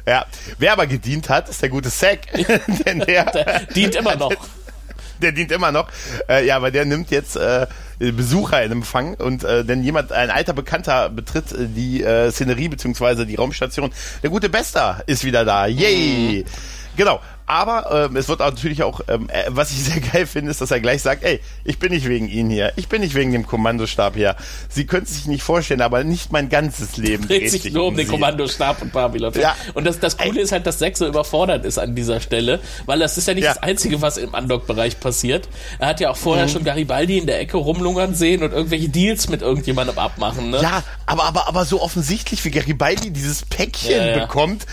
Ja, 0.06 0.26
wer 0.58 0.72
aber 0.72 0.86
gedient 0.86 1.28
hat, 1.28 1.48
ist 1.48 1.62
der 1.62 1.68
gute 1.68 1.90
Zack. 1.90 2.20
Denn 2.86 3.00
der, 3.00 3.24
der 3.30 3.60
dient 3.74 3.94
immer 3.94 4.16
noch. 4.16 4.30
Der, 4.30 4.38
der 5.20 5.32
dient 5.32 5.52
immer 5.52 5.72
noch. 5.72 5.88
Äh, 6.28 6.46
ja, 6.46 6.56
aber 6.56 6.70
der 6.70 6.84
nimmt 6.84 7.10
jetzt 7.10 7.36
äh, 7.36 7.66
Besucher 7.98 8.62
in 8.62 8.72
Empfang 8.72 9.14
und 9.14 9.44
äh, 9.44 9.64
denn 9.64 9.82
jemand, 9.82 10.12
ein 10.12 10.30
alter 10.30 10.52
Bekannter 10.52 11.08
betritt 11.08 11.52
äh, 11.52 11.66
die 11.68 12.02
äh, 12.02 12.30
Szenerie 12.30 12.68
beziehungsweise 12.68 13.26
die 13.26 13.36
Raumstation. 13.36 13.92
Der 14.22 14.30
gute 14.30 14.48
Bester 14.48 15.02
ist 15.06 15.24
wieder 15.24 15.44
da. 15.44 15.66
Yay! 15.66 16.44
Mhm. 16.44 16.50
Genau. 16.96 17.20
Aber 17.46 18.06
ähm, 18.08 18.16
es 18.16 18.28
wird 18.28 18.40
natürlich 18.40 18.82
auch, 18.82 19.02
ähm, 19.08 19.28
äh, 19.28 19.44
was 19.48 19.70
ich 19.70 19.84
sehr 19.84 20.00
geil 20.00 20.26
finde, 20.26 20.50
ist, 20.50 20.60
dass 20.60 20.70
er 20.70 20.80
gleich 20.80 21.02
sagt, 21.02 21.24
ey, 21.24 21.40
ich 21.64 21.78
bin 21.78 21.92
nicht 21.92 22.08
wegen 22.08 22.28
Ihnen 22.28 22.50
hier, 22.50 22.72
ich 22.76 22.88
bin 22.88 23.02
nicht 23.02 23.14
wegen 23.14 23.32
dem 23.32 23.46
Kommandostab 23.46 24.14
hier. 24.14 24.36
Sie 24.68 24.86
können 24.86 25.06
sich 25.06 25.26
nicht 25.26 25.42
vorstellen, 25.42 25.82
aber 25.82 26.04
nicht 26.04 26.32
mein 26.32 26.48
ganzes 26.48 26.96
Leben 26.96 27.28
dreht, 27.28 27.42
dreht 27.42 27.50
sich 27.50 27.72
nur 27.72 27.86
um 27.86 27.96
den 27.96 28.08
Kommandostab 28.08 28.80
und 28.80 28.92
Babylon. 28.92 29.32
Ja. 29.34 29.54
Und 29.74 29.84
das, 29.84 30.00
das 30.00 30.16
Coole 30.16 30.38
ey. 30.38 30.44
ist 30.44 30.52
halt, 30.52 30.66
dass 30.66 30.78
Sex 30.78 30.98
so 30.98 31.06
überfordert 31.06 31.64
ist 31.64 31.78
an 31.78 31.94
dieser 31.94 32.20
Stelle, 32.20 32.60
weil 32.86 32.98
das 32.98 33.18
ist 33.18 33.28
ja 33.28 33.34
nicht 33.34 33.44
ja. 33.44 33.54
das 33.54 33.62
Einzige, 33.62 34.00
was 34.00 34.16
im 34.16 34.32
Undock-Bereich 34.32 35.00
passiert. 35.00 35.48
Er 35.78 35.88
hat 35.88 36.00
ja 36.00 36.10
auch 36.10 36.16
vorher 36.16 36.46
mhm. 36.46 36.50
schon 36.50 36.64
Garibaldi 36.64 37.18
in 37.18 37.26
der 37.26 37.40
Ecke 37.40 37.58
rumlungern 37.58 38.14
sehen 38.14 38.42
und 38.42 38.52
irgendwelche 38.52 38.88
Deals 38.88 39.28
mit 39.28 39.42
irgendjemandem 39.42 39.98
abmachen. 39.98 40.50
Ne? 40.50 40.62
Ja, 40.62 40.82
aber, 41.06 41.24
aber, 41.24 41.48
aber 41.48 41.64
so 41.66 41.82
offensichtlich, 41.82 42.44
wie 42.44 42.50
Garibaldi 42.50 43.10
dieses 43.10 43.44
Päckchen 43.44 44.06
ja, 44.06 44.18
bekommt, 44.20 44.66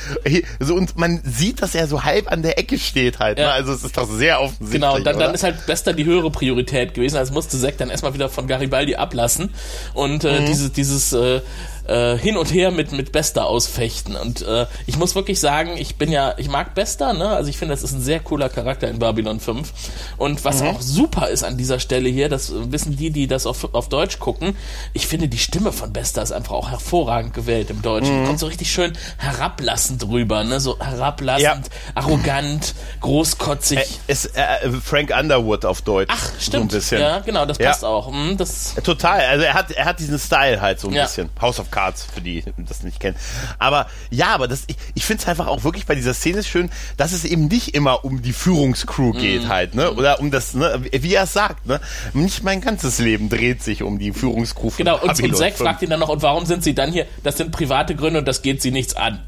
so, 0.60 0.75
und 0.75 0.97
man 0.97 1.21
sieht, 1.25 1.62
dass 1.62 1.75
er 1.75 1.88
so 1.88 2.03
halb 2.03 2.31
an 2.31 2.41
der 2.41 2.57
Ecke 2.57 2.61
steht 2.78 3.19
halt. 3.19 3.38
Ne? 3.38 3.43
Ja. 3.43 3.50
Ne? 3.50 3.54
Also 3.54 3.74
es 3.74 3.84
ist 3.84 3.97
doch 3.97 4.10
sehr 4.10 4.41
offensichtlich. 4.41 4.74
Genau, 4.74 5.00
dann, 5.00 5.19
dann 5.19 5.34
ist 5.34 5.43
halt 5.43 5.65
Bester 5.65 5.93
die 5.93 6.06
höhere 6.06 6.32
Priorität 6.32 6.93
gewesen. 6.93 7.17
Also 7.17 7.34
musste 7.34 7.60
Zack 7.60 7.78
dann 7.78 7.89
erstmal 7.89 8.13
wieder 8.13 8.30
von 8.30 8.47
Garibaldi 8.47 8.95
ablassen. 8.95 9.54
Und 9.93 10.24
äh, 10.24 10.39
mhm. 10.39 10.45
dieses, 10.45 10.71
dieses 10.71 11.13
äh, 11.13 11.41
äh, 11.88 12.17
hin 12.17 12.38
und 12.38 12.54
her 12.54 12.72
mit, 12.72 12.91
mit 12.91 13.12
Bester 13.12 13.46
ausfechten. 13.46 14.15
Und 14.15 14.41
äh, 14.41 14.65
ich 14.86 14.98
muss 14.98 15.15
wirklich 15.15 15.39
sagen, 15.39 15.78
ich 15.78 15.96
bin 15.96 16.12
ja, 16.12 16.36
ich 16.38 16.50
mag 16.50 16.74
Bester, 16.74 17.13
ne? 17.13 17.30
Also 17.30 17.50
ich 17.50 17.58
finde, 17.58 17.74
das 17.74 17.84
ist 17.84 17.94
ein 17.94 18.02
sehr 18.02 18.20
cooler 18.20 18.50
Charakter 18.50 18.88
in 18.88 19.00
Babylon 19.00 19.39
5. 19.39 19.72
Und 20.17 20.44
was 20.46 20.62
mhm. 20.62 20.70
auch 20.70 20.82
super 20.82 21.30
ist 21.30 21.44
an 21.44 21.58
dieser 21.58 21.80
Stelle 21.80 22.10
hier, 22.10 22.30
das 22.30 22.52
wissen 22.54 22.96
die, 22.96 23.12
die 23.12 23.28
das 23.28 23.46
auf, 23.46 23.74
auf 23.74 23.89
Deutsch 23.89 24.20
gucken, 24.20 24.56
ich 24.94 25.08
finde, 25.08 25.28
die 25.28 25.38
Stimme 25.38 25.72
von 25.72 25.94
Bester 25.94 26.22
ist 26.22 26.32
einfach 26.32 26.54
auch 26.54 26.70
hervorragend 26.70 27.34
gewählt 27.34 27.70
im 27.70 27.82
Deutschen. 27.82 28.22
Mhm. 28.22 28.26
Kommt 28.28 28.39
so 28.39 28.48
richtig 28.48 28.72
schön 28.72 28.94
herablassend 29.17 30.08
rüber, 30.08 30.44
ne? 30.44 30.60
So 30.60 30.80
herablassend, 30.80 31.67
ja. 31.67 31.91
arrogant, 31.96 32.76
großkotzig. 33.02 33.80
Äh, 33.80 34.12
ist 34.12 34.36
äh, 34.36 34.72
Frank 34.84 35.12
Underwood 35.17 35.65
auf 35.65 35.82
Deutsch. 35.82 36.12
Ach, 36.12 36.32
stimmt. 36.39 36.72
So 36.72 36.96
ja, 36.96 37.20
genau, 37.20 37.46
das 37.46 37.58
passt 37.58 37.84
ja. 37.84 37.88
auch. 37.88 38.12
Hm, 38.12 38.38
das 38.38 38.76
Total. 38.84 39.22
Also 39.22 39.46
er 39.46 39.54
hat, 39.54 39.72
er 39.72 39.86
hat 39.86 40.00
diesen 40.00 40.20
Style 40.20 40.62
halt 40.62 40.80
so 40.80 40.88
ein 40.88 40.94
ja. 40.94 41.04
bisschen. 41.04 41.30
House 41.39 41.60
of 41.60 41.72
Cards, 41.82 42.06
für 42.13 42.22
die 42.22 42.44
das 42.58 42.84
nicht 42.84 43.00
kennen. 43.00 43.17
Aber 43.58 43.88
ja, 44.10 44.28
aber 44.28 44.48
das, 44.48 44.63
ich, 44.67 44.76
ich 44.94 45.06
finde 45.06 45.24
es 45.24 45.28
einfach 45.28 45.48
auch 45.48 45.63
wirklich 45.63 45.86
bei 45.86 45.96
dieser 45.96 46.13
Szene 46.13 46.44
schön, 46.44 46.70
dass 46.98 47.12
es 47.12 47.26
eben 47.26 47.48
nicht 47.48 47.74
immer 47.74 48.06
um 48.06 48.22
die 48.22 48.34
Führungscrew 48.34 49.13
geht 49.13 49.46
mm. 49.46 49.50
halt, 49.50 49.76
ne? 49.76 49.91
Oder 49.91 50.20
um 50.20 50.32
das, 50.32 50.54
ne? 50.54 50.84
Wie 50.91 51.13
er 51.13 51.24
es 51.24 51.34
sagt, 51.34 51.65
ne? 51.65 51.80
Nicht 52.13 52.44
mein 52.44 52.62
ganzes 52.62 53.00
Leben 53.00 53.30
dreht 53.30 53.63
sich 53.63 53.82
um 53.84 53.98
die 53.98 54.12
Führungscrew 54.12 54.70
von 54.70 54.78
Genau, 54.78 55.02
und, 55.02 55.22
und 55.22 55.38
Zack 55.38 55.56
fragt 55.56 55.82
ihn 55.82 55.89
dann 55.89 56.00
noch, 56.00 56.10
und 56.10 56.22
warum 56.22 56.46
sind 56.46 56.63
sie 56.63 56.76
dann 56.76 56.91
hier? 56.91 57.08
Das 57.24 57.38
sind 57.38 57.52
private 57.52 57.96
Gründe 57.96 58.20
und 58.20 58.28
das 58.28 58.41
geht 58.41 58.62
sie 58.62 58.72
nichts 58.72 58.96
an. 58.96 59.20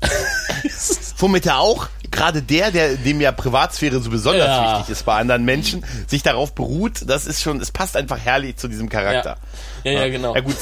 Womit 1.18 1.46
er 1.48 1.60
auch, 1.60 1.88
gerade 2.12 2.42
der, 2.42 2.72
der, 2.72 2.96
dem 2.96 3.20
ja 3.20 3.32
Privatsphäre 3.32 4.00
so 4.00 4.10
besonders 4.10 4.48
ja. 4.48 4.78
wichtig 4.78 4.92
ist 4.92 5.06
bei 5.06 5.16
anderen 5.16 5.44
Menschen, 5.44 5.84
sich 6.08 6.22
darauf 6.22 6.54
beruht, 6.54 7.02
das 7.08 7.26
ist 7.26 7.42
schon, 7.42 7.60
es 7.60 7.72
passt 7.72 7.98
einfach 7.98 8.20
herrlich 8.20 8.58
zu 8.58 8.68
diesem 8.68 8.90
Charakter. 8.90 9.38
Ja, 9.84 9.92
ja, 9.92 10.00
ja 10.02 10.10
genau. 10.10 10.36
Ja 10.36 10.42
gut, 10.42 10.56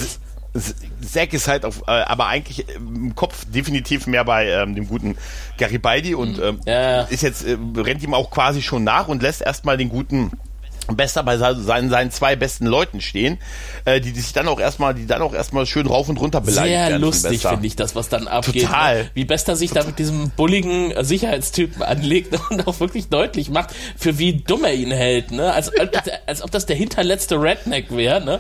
Zack 0.54 1.34
ist 1.34 1.48
halt 1.48 1.64
auf, 1.64 1.84
äh, 1.88 1.92
aber 1.92 2.28
eigentlich 2.28 2.68
im 2.76 3.16
Kopf 3.16 3.46
definitiv 3.46 4.06
mehr 4.06 4.26
bei 4.26 4.48
ähm, 4.50 4.76
dem 4.76 4.88
guten 4.88 5.18
Garibaldi 5.58 6.14
und 6.14 6.38
mhm. 6.38 6.44
ähm, 6.44 6.60
ja. 6.66 7.02
ist 7.04 7.24
jetzt, 7.24 7.46
äh, 7.46 7.58
rennt 7.78 8.04
ihm 8.04 8.14
auch 8.14 8.32
quasi 8.32 8.62
schon 8.62 8.84
nach 8.84 9.08
und 9.08 9.22
lässt 9.22 9.42
erstmal 9.42 9.78
den 9.78 9.90
guten 9.90 10.32
besser 10.88 11.24
bei 11.24 11.38
seinen, 11.38 11.90
seinen 11.90 12.12
zwei 12.12 12.36
besten 12.36 12.66
Leuten 12.66 13.02
stehen, 13.02 13.38
äh, 13.86 14.02
die, 14.02 14.12
die 14.12 14.20
sich 14.20 14.34
dann 14.34 14.48
auch 14.48 14.60
erstmal, 14.60 14.94
die 14.94 15.06
dann 15.06 15.22
auch 15.22 15.34
erstmal 15.34 15.66
schön 15.66 15.88
rauf 15.88 16.10
und 16.10 16.18
runter 16.18 16.42
beleidigen. 16.42 16.76
Sehr 16.76 16.90
werden 16.90 17.02
lustig 17.02 17.42
finde 17.42 17.68
ich 17.68 17.76
das, 17.76 17.96
was 17.96 18.10
dann 18.10 18.28
abgeht. 18.28 18.64
Total. 18.64 19.04
Ne? 19.04 19.10
Wie 19.14 19.26
Bester 19.26 19.56
sich 19.56 19.72
da 19.72 19.84
mit 19.84 20.00
diesem 20.00 20.32
bulligen 20.32 20.94
Sicherheitstypen 21.04 21.84
anlegt 21.84 22.38
und 22.50 22.68
auch 22.68 22.80
wirklich 22.80 23.10
deutlich 23.10 23.50
macht, 23.50 23.70
für 23.98 24.18
wie 24.18 24.34
dumm 24.42 24.64
er 24.66 24.74
ihn 24.74 24.92
hält, 24.92 25.32
ne? 25.32 25.54
Als, 25.54 25.70
als, 25.78 25.92
ja. 25.94 26.14
als 26.26 26.42
ob 26.42 26.52
das 26.52 26.66
der 26.66 26.76
hinterletzte 26.76 27.42
Redneck 27.42 27.96
wäre, 27.96 28.24
ne? 28.24 28.40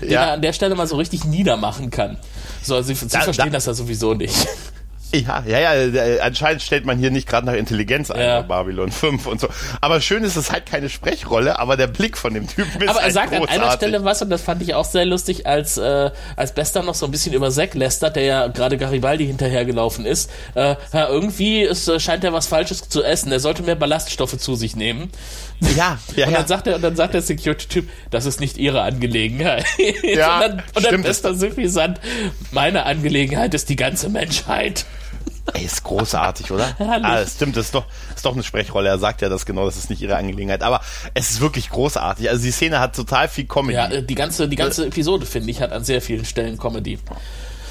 Den 0.00 0.10
ja. 0.10 0.26
er 0.26 0.32
an 0.32 0.42
der 0.42 0.52
Stelle 0.52 0.74
mal 0.74 0.86
so 0.86 0.96
richtig 0.96 1.24
niedermachen 1.24 1.90
kann. 1.90 2.18
So, 2.62 2.76
also 2.76 2.88
sie, 2.88 2.94
sie 2.94 3.08
da, 3.08 3.20
verstehen 3.20 3.46
da, 3.46 3.52
das 3.52 3.66
ja 3.66 3.74
sowieso 3.74 4.14
nicht. 4.14 4.34
Ja, 5.12 5.42
ja, 5.46 5.74
ja, 5.74 6.22
anscheinend 6.22 6.62
stellt 6.62 6.84
man 6.84 6.98
hier 6.98 7.10
nicht 7.10 7.28
gerade 7.28 7.46
nach 7.46 7.54
Intelligenz 7.54 8.10
ein 8.10 8.20
ja. 8.20 8.40
bei 8.42 8.62
Babylon 8.62 8.92
5 8.92 9.26
und 9.26 9.40
so. 9.40 9.48
Aber 9.80 10.00
schön 10.00 10.22
ist 10.22 10.36
es 10.36 10.52
halt 10.52 10.66
keine 10.66 10.88
Sprechrolle, 10.88 11.58
aber 11.58 11.76
der 11.76 11.88
Blick 11.88 12.16
von 12.16 12.34
dem 12.34 12.46
Typen 12.46 12.82
ist 12.82 12.88
Aber 12.88 13.00
er 13.00 13.04
halt 13.04 13.12
sagt 13.14 13.30
großartig. 13.30 13.56
an 13.56 13.62
einer 13.62 13.72
Stelle 13.72 14.04
was, 14.04 14.22
und 14.22 14.30
das 14.30 14.42
fand 14.42 14.62
ich 14.62 14.74
auch 14.74 14.84
sehr 14.84 15.04
lustig, 15.04 15.46
als, 15.46 15.78
äh, 15.78 16.10
als 16.36 16.54
Bester 16.54 16.82
noch 16.82 16.94
so 16.94 17.06
ein 17.06 17.10
bisschen 17.10 17.32
über 17.32 17.50
Zack 17.50 17.74
lästert, 17.74 18.16
der 18.16 18.22
ja 18.22 18.46
gerade 18.46 18.78
Garibaldi 18.78 19.26
hinterhergelaufen 19.26 20.06
ist. 20.06 20.30
Äh, 20.54 20.76
ja, 20.92 21.08
irgendwie 21.08 21.62
ist, 21.62 21.88
äh, 21.88 21.98
scheint 21.98 22.22
er 22.22 22.32
was 22.32 22.46
Falsches 22.46 22.88
zu 22.88 23.02
essen. 23.02 23.32
Er 23.32 23.40
sollte 23.40 23.62
mehr 23.62 23.76
Ballaststoffe 23.76 24.38
zu 24.38 24.54
sich 24.54 24.76
nehmen. 24.76 25.10
Ja, 25.76 25.98
ja, 26.16 26.28
und 26.28 26.34
dann 26.34 26.46
sagt 26.46 26.66
er, 26.68 26.76
und 26.76 26.82
dann 26.82 26.94
sagt 26.94 27.14
der 27.14 27.22
Security-Typ, 27.22 27.88
das 28.10 28.26
ist 28.26 28.40
nicht 28.40 28.58
ihre 28.58 28.82
Angelegenheit. 28.82 29.64
Ja, 30.02 30.36
und 30.36 30.42
dann, 30.42 30.62
und 30.74 30.86
dann 30.86 31.02
Bester 31.02 31.34
suffisant, 31.34 32.00
meine 32.50 32.84
Angelegenheit 32.84 33.54
ist 33.54 33.68
die 33.68 33.76
ganze 33.76 34.08
Menschheit. 34.08 34.84
Ey, 35.54 35.64
ist 35.64 35.82
großartig, 35.84 36.50
oder? 36.52 36.74
Ah, 36.78 37.20
das 37.20 37.34
stimmt, 37.34 37.56
das 37.56 37.66
ist 37.66 37.74
doch, 37.74 37.84
ist 38.14 38.24
doch 38.24 38.34
eine 38.34 38.42
Sprechrolle. 38.42 38.88
Er 38.88 38.98
sagt 38.98 39.22
ja 39.22 39.28
das 39.28 39.46
genau, 39.46 39.64
das 39.64 39.76
ist 39.76 39.90
nicht 39.90 40.02
ihre 40.02 40.16
Angelegenheit. 40.16 40.62
Aber 40.62 40.80
es 41.14 41.30
ist 41.30 41.40
wirklich 41.40 41.70
großartig. 41.70 42.28
Also 42.28 42.42
die 42.42 42.50
Szene 42.50 42.78
hat 42.80 42.94
total 42.94 43.28
viel 43.28 43.46
Comedy. 43.46 43.74
Ja, 43.74 43.90
äh, 43.90 44.02
die 44.02 44.14
ganze, 44.14 44.48
die 44.48 44.56
ganze 44.56 44.86
Episode, 44.86 45.26
finde 45.26 45.50
ich, 45.50 45.60
hat 45.60 45.72
an 45.72 45.84
sehr 45.84 46.02
vielen 46.02 46.24
Stellen 46.24 46.58
Comedy. 46.58 46.98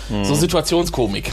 Hm. 0.09 0.25
So 0.25 0.35
Situationskomik. 0.35 1.31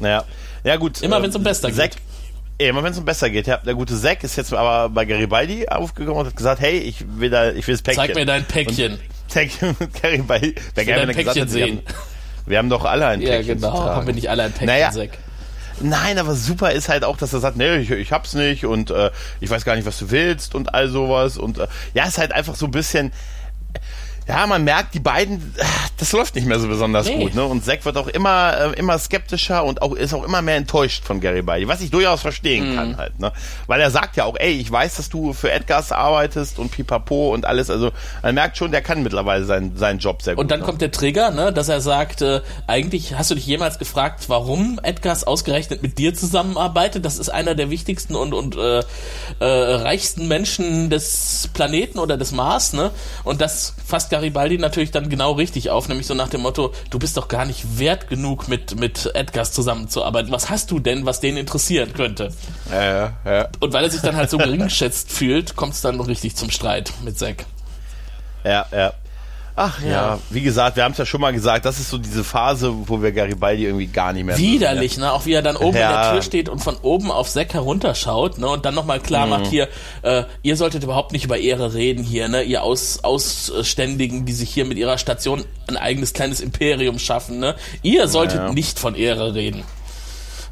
Ja. 0.00 0.24
Ja, 0.64 0.76
gut. 0.76 1.02
Immer 1.02 1.22
wenn 1.22 1.30
es 1.30 1.36
um 1.36 1.42
Bester 1.42 1.72
Zack, 1.72 1.92
geht. 1.92 2.68
Immer 2.68 2.82
wenn 2.82 2.92
es 2.92 2.98
um 2.98 3.04
besser 3.04 3.30
geht. 3.30 3.46
Ja, 3.46 3.56
der 3.58 3.74
gute 3.74 3.96
Zack 3.98 4.22
ist 4.22 4.36
jetzt 4.36 4.52
aber 4.52 4.90
bei 4.90 5.04
Garibaldi 5.04 5.66
aufgekommen 5.68 6.20
und 6.20 6.26
hat 6.26 6.36
gesagt, 6.36 6.60
hey, 6.60 6.78
ich 6.78 7.04
will 7.16 7.30
da, 7.30 7.52
ich 7.52 7.66
will 7.66 7.74
das 7.74 7.82
Päckchen. 7.82 8.06
Zeig 8.06 8.14
mir 8.14 8.26
dein 8.26 8.44
Päckchen. 8.44 8.92
Und 8.92 9.94
Garibaldi, 10.02 10.54
der 10.76 10.84
Garibaldi 10.84 11.14
dein 11.14 11.24
Päckchen 11.24 11.46
gesagt, 11.46 11.50
sehen. 11.50 11.82
Wir 11.84 11.86
haben, 11.86 12.46
wir 12.46 12.58
haben 12.58 12.70
doch 12.70 12.84
alle 12.84 13.06
ein 13.06 13.20
Päckchen. 13.20 13.46
Ja, 13.46 13.54
genau. 13.54 13.72
Haben 13.72 14.06
wir 14.06 14.14
nicht 14.14 14.28
alle 14.28 14.42
ein 14.44 14.52
Päckchen, 14.52 14.66
naja, 14.66 14.90
Zack. 14.90 15.10
Nein, 15.80 16.18
aber 16.18 16.34
super 16.34 16.72
ist 16.72 16.88
halt 16.88 17.04
auch, 17.04 17.16
dass 17.16 17.32
er 17.32 17.40
sagt, 17.40 17.56
nee, 17.56 17.78
ich, 17.78 17.90
ich 17.90 18.12
hab's 18.12 18.34
nicht 18.34 18.66
und 18.66 18.90
äh, 18.90 19.10
ich 19.40 19.50
weiß 19.50 19.64
gar 19.64 19.76
nicht, 19.76 19.86
was 19.86 19.98
du 19.98 20.10
willst 20.10 20.54
und 20.54 20.74
all 20.74 20.88
sowas. 20.88 21.38
Und 21.38 21.58
äh, 21.58 21.66
ja, 21.94 22.04
ist 22.04 22.18
halt 22.18 22.32
einfach 22.32 22.54
so 22.54 22.66
ein 22.66 22.70
bisschen 22.70 23.12
ja, 24.30 24.46
man 24.46 24.62
merkt, 24.62 24.94
die 24.94 25.00
beiden, 25.00 25.54
das 25.96 26.12
läuft 26.12 26.36
nicht 26.36 26.46
mehr 26.46 26.60
so 26.60 26.68
besonders 26.68 27.06
nee. 27.06 27.18
gut. 27.18 27.34
Ne? 27.34 27.44
Und 27.44 27.64
Zack 27.64 27.84
wird 27.84 27.96
auch 27.96 28.06
immer, 28.06 28.56
äh, 28.56 28.78
immer 28.78 28.96
skeptischer 28.96 29.64
und 29.64 29.82
auch 29.82 29.92
ist 29.94 30.14
auch 30.14 30.22
immer 30.22 30.40
mehr 30.40 30.54
enttäuscht 30.54 31.04
von 31.04 31.20
Gary 31.20 31.40
Garibaldi, 31.40 31.66
was 31.66 31.80
ich 31.80 31.90
durchaus 31.90 32.20
verstehen 32.20 32.72
mm. 32.72 32.76
kann 32.76 32.96
halt. 32.96 33.18
Ne? 33.18 33.32
Weil 33.66 33.80
er 33.80 33.90
sagt 33.90 34.16
ja 34.16 34.24
auch, 34.26 34.36
ey, 34.38 34.52
ich 34.52 34.70
weiß, 34.70 34.96
dass 34.96 35.08
du 35.08 35.32
für 35.32 35.50
Edgars 35.50 35.90
arbeitest 35.90 36.60
und 36.60 36.70
pipapo 36.70 37.34
und 37.34 37.44
alles. 37.44 37.70
Also 37.70 37.90
man 38.22 38.36
merkt 38.36 38.56
schon, 38.56 38.70
der 38.70 38.82
kann 38.82 39.02
mittlerweile 39.02 39.44
seinen, 39.44 39.76
seinen 39.76 39.98
Job 39.98 40.22
sehr 40.22 40.36
gut. 40.36 40.42
Und 40.42 40.52
dann 40.52 40.60
ne? 40.60 40.66
kommt 40.66 40.80
der 40.80 40.92
Trigger, 40.92 41.32
ne, 41.32 41.52
dass 41.52 41.68
er 41.68 41.80
sagt, 41.80 42.22
äh, 42.22 42.40
eigentlich 42.68 43.16
hast 43.16 43.32
du 43.32 43.34
dich 43.34 43.46
jemals 43.46 43.80
gefragt, 43.80 44.28
warum 44.28 44.78
Edgars 44.80 45.24
ausgerechnet 45.24 45.82
mit 45.82 45.98
dir 45.98 46.14
zusammenarbeitet? 46.14 47.04
Das 47.04 47.18
ist 47.18 47.30
einer 47.30 47.56
der 47.56 47.68
wichtigsten 47.68 48.14
und, 48.14 48.32
und 48.32 48.56
äh, 48.56 48.82
äh, 49.40 49.44
reichsten 49.44 50.28
Menschen 50.28 50.88
des 50.88 51.50
Planeten 51.52 51.98
oder 51.98 52.16
des 52.16 52.30
Mars, 52.30 52.74
ne? 52.74 52.92
Und 53.24 53.40
das 53.40 53.74
fasst 53.84 54.12
Garibaldi 54.20 54.58
natürlich 54.58 54.90
dann 54.90 55.08
genau 55.08 55.32
richtig 55.32 55.70
auf, 55.70 55.88
nämlich 55.88 56.06
so 56.06 56.12
nach 56.12 56.28
dem 56.28 56.42
Motto, 56.42 56.74
du 56.90 56.98
bist 56.98 57.16
doch 57.16 57.26
gar 57.28 57.46
nicht 57.46 57.78
wert 57.78 58.08
genug 58.08 58.48
mit, 58.48 58.78
mit 58.78 59.10
Edgars 59.14 59.52
zusammenzuarbeiten. 59.52 60.30
Was 60.30 60.50
hast 60.50 60.70
du 60.70 60.78
denn, 60.78 61.06
was 61.06 61.20
den 61.20 61.38
interessieren 61.38 61.94
könnte? 61.94 62.30
Ja, 62.70 62.84
ja, 62.84 63.12
ja. 63.24 63.48
Und 63.60 63.72
weil 63.72 63.84
er 63.84 63.90
sich 63.90 64.02
dann 64.02 64.16
halt 64.16 64.28
so 64.28 64.36
geringschätzt 64.36 65.10
fühlt, 65.10 65.56
kommt 65.56 65.72
es 65.72 65.80
dann 65.80 65.98
richtig 66.00 66.36
zum 66.36 66.50
Streit 66.50 66.92
mit 67.02 67.18
Zack. 67.18 67.46
Ja, 68.44 68.66
ja. 68.70 68.92
Ach 69.62 69.78
ja. 69.82 69.90
ja. 69.90 70.18
wie 70.30 70.40
gesagt, 70.40 70.76
wir 70.76 70.84
haben 70.84 70.92
es 70.92 70.98
ja 70.98 71.04
schon 71.04 71.20
mal 71.20 71.34
gesagt, 71.34 71.66
das 71.66 71.78
ist 71.78 71.90
so 71.90 71.98
diese 71.98 72.24
Phase, 72.24 72.72
wo 72.88 73.02
wir 73.02 73.12
Garibaldi 73.12 73.66
irgendwie 73.66 73.88
gar 73.88 74.14
nicht 74.14 74.24
mehr 74.24 74.38
Widerlich, 74.38 74.96
ne? 74.96 75.12
Auch 75.12 75.26
wie 75.26 75.34
er 75.34 75.42
dann 75.42 75.56
oben 75.56 75.76
ja. 75.76 75.90
in 75.90 76.02
der 76.02 76.12
Tür 76.12 76.22
steht 76.22 76.48
und 76.48 76.60
von 76.60 76.76
oben 76.80 77.10
auf 77.10 77.28
Zack 77.28 77.52
herunterschaut, 77.52 78.38
ne? 78.38 78.48
Und 78.48 78.64
dann 78.64 78.74
nochmal 78.74 79.00
klar 79.00 79.26
mhm. 79.26 79.30
macht 79.30 79.46
hier, 79.48 79.68
äh, 80.00 80.22
ihr 80.40 80.56
solltet 80.56 80.82
überhaupt 80.82 81.12
nicht 81.12 81.26
über 81.26 81.36
Ehre 81.36 81.74
reden 81.74 82.02
hier, 82.02 82.28
ne? 82.28 82.42
Ihr 82.42 82.62
Aus 82.62 83.00
Ausständigen, 83.04 84.24
die 84.24 84.32
sich 84.32 84.48
hier 84.48 84.64
mit 84.64 84.78
ihrer 84.78 84.96
Station 84.96 85.44
ein 85.68 85.76
eigenes 85.76 86.14
kleines 86.14 86.40
Imperium 86.40 86.98
schaffen, 86.98 87.38
ne? 87.38 87.54
Ihr 87.82 88.08
solltet 88.08 88.38
ja. 88.38 88.52
nicht 88.54 88.78
von 88.78 88.94
Ehre 88.94 89.34
reden. 89.34 89.62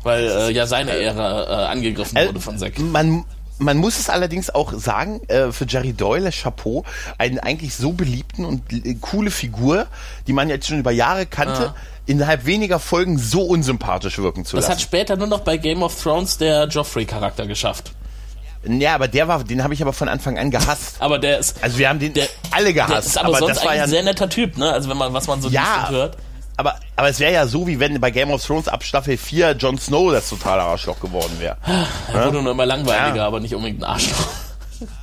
Weil 0.03 0.29
äh, 0.29 0.51
ja 0.53 0.67
seine 0.67 0.93
Ehre 0.93 1.47
äh, 1.49 1.55
angegriffen 1.55 2.17
äh, 2.19 2.29
wurde 2.29 2.41
von 2.41 2.59
Zack. 2.59 2.79
Man 2.79 3.25
man 3.59 3.77
muss 3.77 3.99
es 3.99 4.09
allerdings 4.09 4.51
auch 4.51 4.73
sagen, 4.75 5.21
äh, 5.29 5.53
für 5.53 5.67
Jerry 5.67 5.93
Doyle, 5.93 6.31
Chapeau, 6.31 6.85
einen 7.19 7.39
eigentlich 7.39 7.75
so 7.75 7.93
beliebten 7.93 8.45
und 8.45 8.73
äh, 8.73 8.95
coole 9.01 9.31
Figur, 9.31 9.87
die 10.27 10.33
man 10.33 10.49
jetzt 10.49 10.69
schon 10.69 10.79
über 10.79 10.91
Jahre 10.91 11.27
kannte, 11.27 11.69
ah. 11.69 11.77
innerhalb 12.07 12.47
weniger 12.47 12.79
Folgen 12.79 13.19
so 13.19 13.43
unsympathisch 13.43 14.19
wirken 14.19 14.45
zu 14.45 14.57
das 14.57 14.65
lassen. 14.65 14.73
Das 14.73 14.79
hat 14.79 14.83
später 14.83 15.17
nur 15.17 15.27
noch 15.27 15.41
bei 15.41 15.57
Game 15.57 15.83
of 15.83 16.01
Thrones 16.01 16.39
der 16.39 16.69
Joffrey-Charakter 16.69 17.47
geschafft. 17.47 17.93
Ja, 18.65 18.95
aber 18.95 19.09
der 19.09 19.29
war, 19.29 19.45
den 19.45 19.63
habe 19.63 19.73
ich 19.73 19.83
aber 19.83 19.93
von 19.93 20.09
Anfang 20.09 20.37
an 20.39 20.51
gehasst. 20.51 20.97
aber 20.99 21.19
der 21.19 21.39
ist, 21.39 21.63
also 21.63 21.79
wir 21.79 21.89
haben 21.89 21.99
den 21.99 22.13
der, 22.13 22.29
alle 22.51 22.73
gehasst. 22.73 22.91
Der 22.93 22.99
ist 22.99 23.19
aber, 23.19 23.29
aber 23.29 23.39
sonst 23.39 23.57
das 23.57 23.65
war 23.65 23.77
ja 23.77 23.85
ein 23.85 23.89
sehr 23.89 24.03
netter 24.03 24.29
Typ, 24.29 24.57
ne? 24.57 24.73
Also 24.73 24.89
wenn 24.91 24.97
man, 24.97 25.13
was 25.13 25.27
man 25.27 25.41
so 25.41 25.49
ja, 25.49 25.89
hört 25.91 26.17
aber, 26.59 26.75
aber 26.97 27.09
es 27.09 27.21
wäre 27.21 27.33
ja 27.33 27.47
so, 27.47 27.69
wie 27.69 27.79
wenn 27.79 28.01
bei 28.01 28.11
Game 28.11 28.33
of 28.33 28.45
Thrones 28.45 28.67
ab 28.67 28.83
Staffel 28.83 29.17
4 29.17 29.53
Jon 29.53 29.79
Snow 29.79 30.11
das 30.11 30.29
totale 30.29 30.63
Arschloch 30.63 30.99
geworden 30.99 31.37
wäre. 31.39 31.57
Er 32.13 32.27
wurde 32.27 32.43
nur 32.43 32.51
immer 32.51 32.67
langweiliger, 32.67 33.17
ja. 33.17 33.27
aber 33.27 33.39
nicht 33.39 33.55
unbedingt 33.55 33.81
ein 33.83 33.91
Arschloch. 33.91 34.27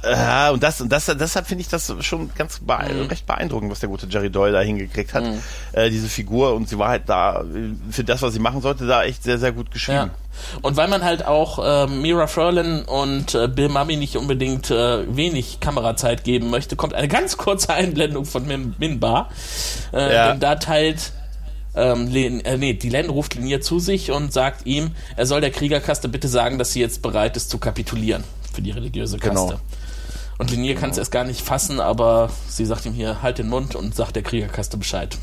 Ja, 0.03 0.51
und 0.51 0.63
das, 0.63 0.79
und 0.81 0.91
das, 0.91 1.05
deshalb 1.05 1.47
finde 1.47 1.61
ich 1.61 1.67
das 1.67 1.93
schon 2.01 2.29
ganz 2.35 2.59
bee 2.59 2.93
mhm. 2.93 3.07
recht 3.07 3.25
beeindruckend, 3.25 3.71
was 3.71 3.79
der 3.79 3.89
gute 3.89 4.07
Jerry 4.07 4.29
Doyle 4.29 4.53
da 4.53 4.61
hingekriegt 4.61 5.13
hat. 5.13 5.23
Mhm. 5.23 5.41
Äh, 5.73 5.89
diese 5.89 6.07
Figur 6.07 6.53
und 6.53 6.69
sie 6.69 6.77
war 6.77 6.89
halt 6.89 7.03
da 7.07 7.43
für 7.89 8.03
das, 8.03 8.21
was 8.21 8.33
sie 8.33 8.39
machen 8.39 8.61
sollte, 8.61 8.85
da 8.85 9.03
echt 9.03 9.23
sehr, 9.23 9.37
sehr 9.37 9.51
gut 9.51 9.71
geschrieben. 9.71 10.11
Ja. 10.11 10.59
Und 10.61 10.77
weil 10.77 10.87
man 10.87 11.03
halt 11.03 11.25
auch 11.25 11.59
äh, 11.59 11.87
Mira 11.87 12.27
Furlan 12.27 12.83
und 12.83 13.33
äh, 13.35 13.47
Bill 13.47 13.69
Mummy 13.69 13.95
nicht 13.97 14.17
unbedingt 14.17 14.69
äh, 14.71 15.15
wenig 15.15 15.59
Kamerazeit 15.59 16.23
geben 16.23 16.49
möchte, 16.49 16.75
kommt 16.75 16.93
eine 16.93 17.07
ganz 17.07 17.37
kurze 17.37 17.73
Einblendung 17.73 18.25
von 18.25 18.45
Min 18.45 18.75
Minbar. 18.77 19.29
Äh, 19.93 20.13
ja. 20.13 20.31
Denn 20.31 20.39
da 20.39 20.55
teilt 20.55 21.13
ähm, 21.75 22.07
Len, 22.07 22.43
äh, 22.45 22.57
nee, 22.57 22.73
die 22.73 22.89
Len 22.89 23.09
ruft 23.09 23.35
Linier 23.35 23.61
zu 23.61 23.79
sich 23.79 24.11
und 24.11 24.31
sagt 24.31 24.65
ihm, 24.65 24.91
er 25.15 25.25
soll 25.25 25.41
der 25.41 25.51
Kriegerkaste 25.51 26.07
bitte 26.07 26.27
sagen, 26.27 26.57
dass 26.57 26.73
sie 26.73 26.79
jetzt 26.79 27.01
bereit 27.01 27.35
ist 27.37 27.49
zu 27.49 27.57
kapitulieren 27.57 28.23
für 28.53 28.61
die 28.61 28.71
religiöse 28.71 29.17
Kaste. 29.17 29.35
Genau. 29.35 29.59
Und 30.37 30.51
Linier 30.51 30.73
genau. 30.73 30.81
kann 30.81 30.89
es 30.91 30.97
erst 30.97 31.11
gar 31.11 31.23
nicht 31.23 31.41
fassen, 31.41 31.79
aber 31.79 32.29
sie 32.47 32.65
sagt 32.65 32.85
ihm 32.85 32.93
hier, 32.93 33.21
halt 33.21 33.37
den 33.37 33.49
Mund 33.49 33.75
und 33.75 33.95
sagt 33.95 34.15
der 34.15 34.23
Kriegerkaste 34.23 34.77
Bescheid. 34.77 35.17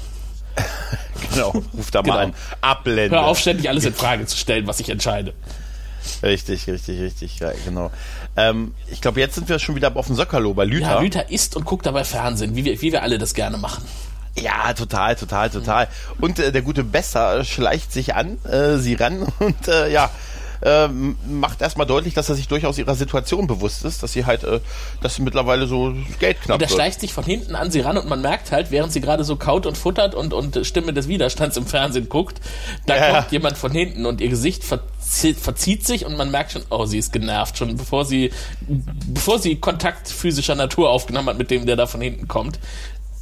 genau, 1.30 1.50
ruft 1.76 1.94
da 1.94 2.02
genau. 2.02 2.14
mal 2.14 2.24
an. 2.26 2.34
Ablende. 2.60 3.16
Hör 3.16 3.26
auf, 3.26 3.38
ständig 3.38 3.68
alles 3.68 3.84
in 3.84 3.94
Frage 3.94 4.26
zu 4.26 4.36
stellen, 4.36 4.66
was 4.66 4.80
ich 4.80 4.90
entscheide. 4.90 5.34
Richtig, 6.22 6.66
richtig, 6.66 7.00
richtig, 7.00 7.38
ja, 7.38 7.52
genau. 7.64 7.90
Ähm, 8.36 8.74
ich 8.90 9.00
glaube, 9.00 9.20
jetzt 9.20 9.34
sind 9.36 9.48
wir 9.48 9.58
schon 9.58 9.76
wieder 9.76 9.94
auf 9.96 10.06
dem 10.06 10.16
Sockerlo 10.16 10.52
bei 10.52 10.64
Lüther. 10.64 10.86
Ja, 10.86 11.00
Lüther 11.00 11.30
isst 11.30 11.56
und 11.56 11.64
guckt 11.64 11.86
dabei 11.86 12.04
Fernsehen, 12.04 12.56
wie 12.56 12.64
wir, 12.64 12.80
wie 12.82 12.92
wir 12.92 13.02
alle 13.02 13.18
das 13.18 13.34
gerne 13.34 13.56
machen. 13.56 13.84
Ja, 14.38 14.72
total, 14.72 15.16
total, 15.16 15.50
total. 15.50 15.88
Und 16.20 16.38
äh, 16.38 16.52
der 16.52 16.62
gute 16.62 16.84
Besser 16.84 17.44
schleicht 17.44 17.92
sich 17.92 18.14
an, 18.14 18.38
äh, 18.44 18.78
sie 18.78 18.94
ran 18.94 19.26
und 19.38 19.68
äh, 19.68 19.90
ja, 19.90 20.10
äh, 20.62 20.88
macht 20.88 21.60
erstmal 21.60 21.86
deutlich, 21.86 22.14
dass 22.14 22.28
er 22.28 22.36
sich 22.36 22.48
durchaus 22.48 22.78
ihrer 22.78 22.94
Situation 22.94 23.46
bewusst 23.46 23.84
ist, 23.84 24.02
dass 24.02 24.12
sie 24.12 24.24
halt, 24.24 24.44
äh, 24.44 24.60
dass 25.00 25.16
sie 25.16 25.22
mittlerweile 25.22 25.66
so 25.66 25.92
Geld 26.20 26.40
knapp 26.40 26.56
Und 26.56 26.62
er 26.62 26.68
schleicht 26.68 27.00
sich 27.00 27.12
von 27.12 27.24
hinten 27.24 27.56
an 27.56 27.70
sie 27.70 27.80
ran 27.80 27.98
und 27.98 28.08
man 28.08 28.22
merkt 28.22 28.52
halt, 28.52 28.70
während 28.70 28.92
sie 28.92 29.00
gerade 29.00 29.24
so 29.24 29.36
kaut 29.36 29.66
und 29.66 29.76
futtert 29.76 30.14
und, 30.14 30.32
und 30.32 30.64
Stimme 30.64 30.92
des 30.92 31.08
Widerstands 31.08 31.56
im 31.56 31.66
Fernsehen 31.66 32.08
guckt, 32.08 32.40
da 32.86 32.96
ja. 32.96 33.10
kommt 33.10 33.32
jemand 33.32 33.58
von 33.58 33.72
hinten 33.72 34.06
und 34.06 34.20
ihr 34.20 34.28
Gesicht 34.28 34.62
verzieht, 34.62 35.38
verzieht 35.38 35.84
sich 35.84 36.06
und 36.06 36.16
man 36.16 36.30
merkt 36.30 36.52
schon, 36.52 36.62
oh, 36.70 36.84
sie 36.84 36.98
ist 36.98 37.12
genervt, 37.12 37.58
schon 37.58 37.76
bevor 37.76 38.04
sie, 38.04 38.30
bevor 39.08 39.40
sie 39.40 39.56
Kontakt 39.56 40.08
physischer 40.08 40.54
Natur 40.54 40.90
aufgenommen 40.90 41.28
hat 41.28 41.38
mit 41.38 41.50
dem, 41.50 41.66
der 41.66 41.74
da 41.74 41.86
von 41.86 42.00
hinten 42.00 42.28
kommt 42.28 42.60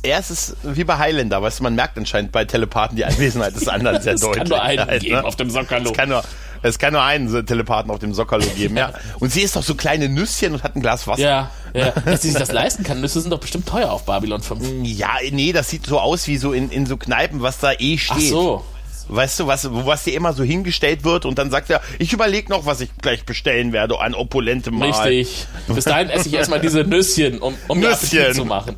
er 0.02 0.18
ist 0.18 0.30
es 0.30 0.56
wie 0.62 0.84
bei 0.84 0.96
Highlander, 0.98 1.42
weißt 1.42 1.58
du, 1.58 1.64
man 1.64 1.74
merkt 1.74 1.98
anscheinend 1.98 2.32
bei 2.32 2.44
Telepathen 2.44 2.96
die 2.96 3.04
Anwesenheit 3.04 3.54
des 3.54 3.68
anderen 3.68 4.00
sehr 4.00 4.14
deutlich. 4.14 4.30
Es 4.30 4.38
kann 4.38 4.48
nur 4.48 4.62
einen 4.62 4.86
halt, 4.86 5.02
geben 5.02 5.14
ne? 5.14 5.24
auf 5.24 5.36
dem 5.36 5.50
Sockerlo. 5.50 5.90
Es 5.90 5.96
kann 5.96 6.08
nur, 6.08 6.22
es 6.62 6.78
kann 6.78 6.92
nur 6.92 7.02
einen 7.02 7.46
Telepathen 7.46 7.90
auf 7.90 7.98
dem 7.98 8.14
Sockerlo 8.14 8.46
geben, 8.56 8.76
ja. 8.76 8.92
Und 9.18 9.32
sie 9.32 9.42
ist 9.42 9.56
doch 9.56 9.62
so 9.62 9.74
kleine 9.74 10.08
Nüsschen 10.08 10.54
und 10.54 10.62
hat 10.62 10.76
ein 10.76 10.82
Glas 10.82 11.06
Wasser. 11.06 11.22
Ja, 11.22 11.50
ja. 11.74 11.90
Dass 11.90 12.22
sie 12.22 12.30
sich 12.30 12.38
das 12.38 12.52
leisten 12.52 12.82
kann. 12.82 13.00
Nüsse 13.00 13.20
sind 13.20 13.30
doch 13.30 13.40
bestimmt 13.40 13.66
teuer 13.66 13.90
auf 13.90 14.04
Babylon 14.04 14.42
5. 14.42 14.84
Ja, 14.84 15.14
nee, 15.30 15.52
das 15.52 15.68
sieht 15.70 15.86
so 15.86 16.00
aus 16.00 16.26
wie 16.26 16.36
so 16.36 16.52
in, 16.52 16.70
in 16.70 16.86
so 16.86 16.96
Kneipen, 16.96 17.42
was 17.42 17.58
da 17.58 17.72
eh 17.72 17.98
steht. 17.98 18.16
Ach 18.16 18.20
so. 18.20 18.64
weißt 19.08 19.40
du, 19.40 19.46
was, 19.46 19.68
was 19.70 20.04
dir 20.04 20.14
immer 20.14 20.32
so 20.32 20.42
hingestellt 20.42 21.04
wird 21.04 21.26
und 21.26 21.38
dann 21.38 21.50
sagt 21.50 21.70
er, 21.70 21.80
ich 21.98 22.12
überlege 22.12 22.50
noch, 22.50 22.66
was 22.66 22.80
ich 22.80 22.90
gleich 23.00 23.24
bestellen 23.24 23.72
werde 23.72 24.00
an 24.00 24.14
opulente 24.14 24.70
Mal. 24.70 24.90
Richtig. 24.90 25.46
Bis 25.68 25.84
dahin 25.84 26.10
esse 26.10 26.28
ich 26.28 26.34
erstmal 26.34 26.60
diese 26.60 26.84
Nüsschen, 26.84 27.38
um, 27.38 27.54
um 27.68 27.78
mir 27.78 27.90
Nüsschen. 27.90 28.18
Appetit 28.18 28.36
zu 28.36 28.44
machen. 28.44 28.76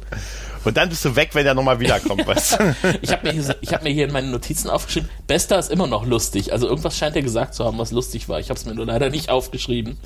Und 0.64 0.76
dann 0.76 0.88
bist 0.88 1.04
du 1.04 1.16
weg, 1.16 1.30
wenn 1.32 1.46
er 1.46 1.54
nochmal 1.54 1.80
wiederkommt, 1.80 2.26
weißt? 2.26 2.58
Ich 3.02 3.10
habe 3.12 3.26
mir, 3.26 3.32
hier- 3.32 3.56
ich 3.60 3.72
hab 3.72 3.82
mir 3.82 3.90
hier 3.90 4.04
in 4.06 4.12
meinen 4.12 4.30
Notizen 4.30 4.70
aufgeschrieben, 4.70 5.08
Bester 5.26 5.58
ist 5.58 5.70
immer 5.70 5.86
noch 5.86 6.06
lustig. 6.06 6.52
Also 6.52 6.68
irgendwas 6.68 6.96
scheint 6.96 7.16
er 7.16 7.22
gesagt 7.22 7.54
zu 7.54 7.64
haben, 7.64 7.78
was 7.78 7.90
lustig 7.90 8.28
war. 8.28 8.38
Ich 8.40 8.48
habe 8.50 8.58
es 8.58 8.64
mir 8.66 8.74
nur 8.74 8.86
leider 8.86 9.10
nicht 9.10 9.28
aufgeschrieben. 9.30 9.98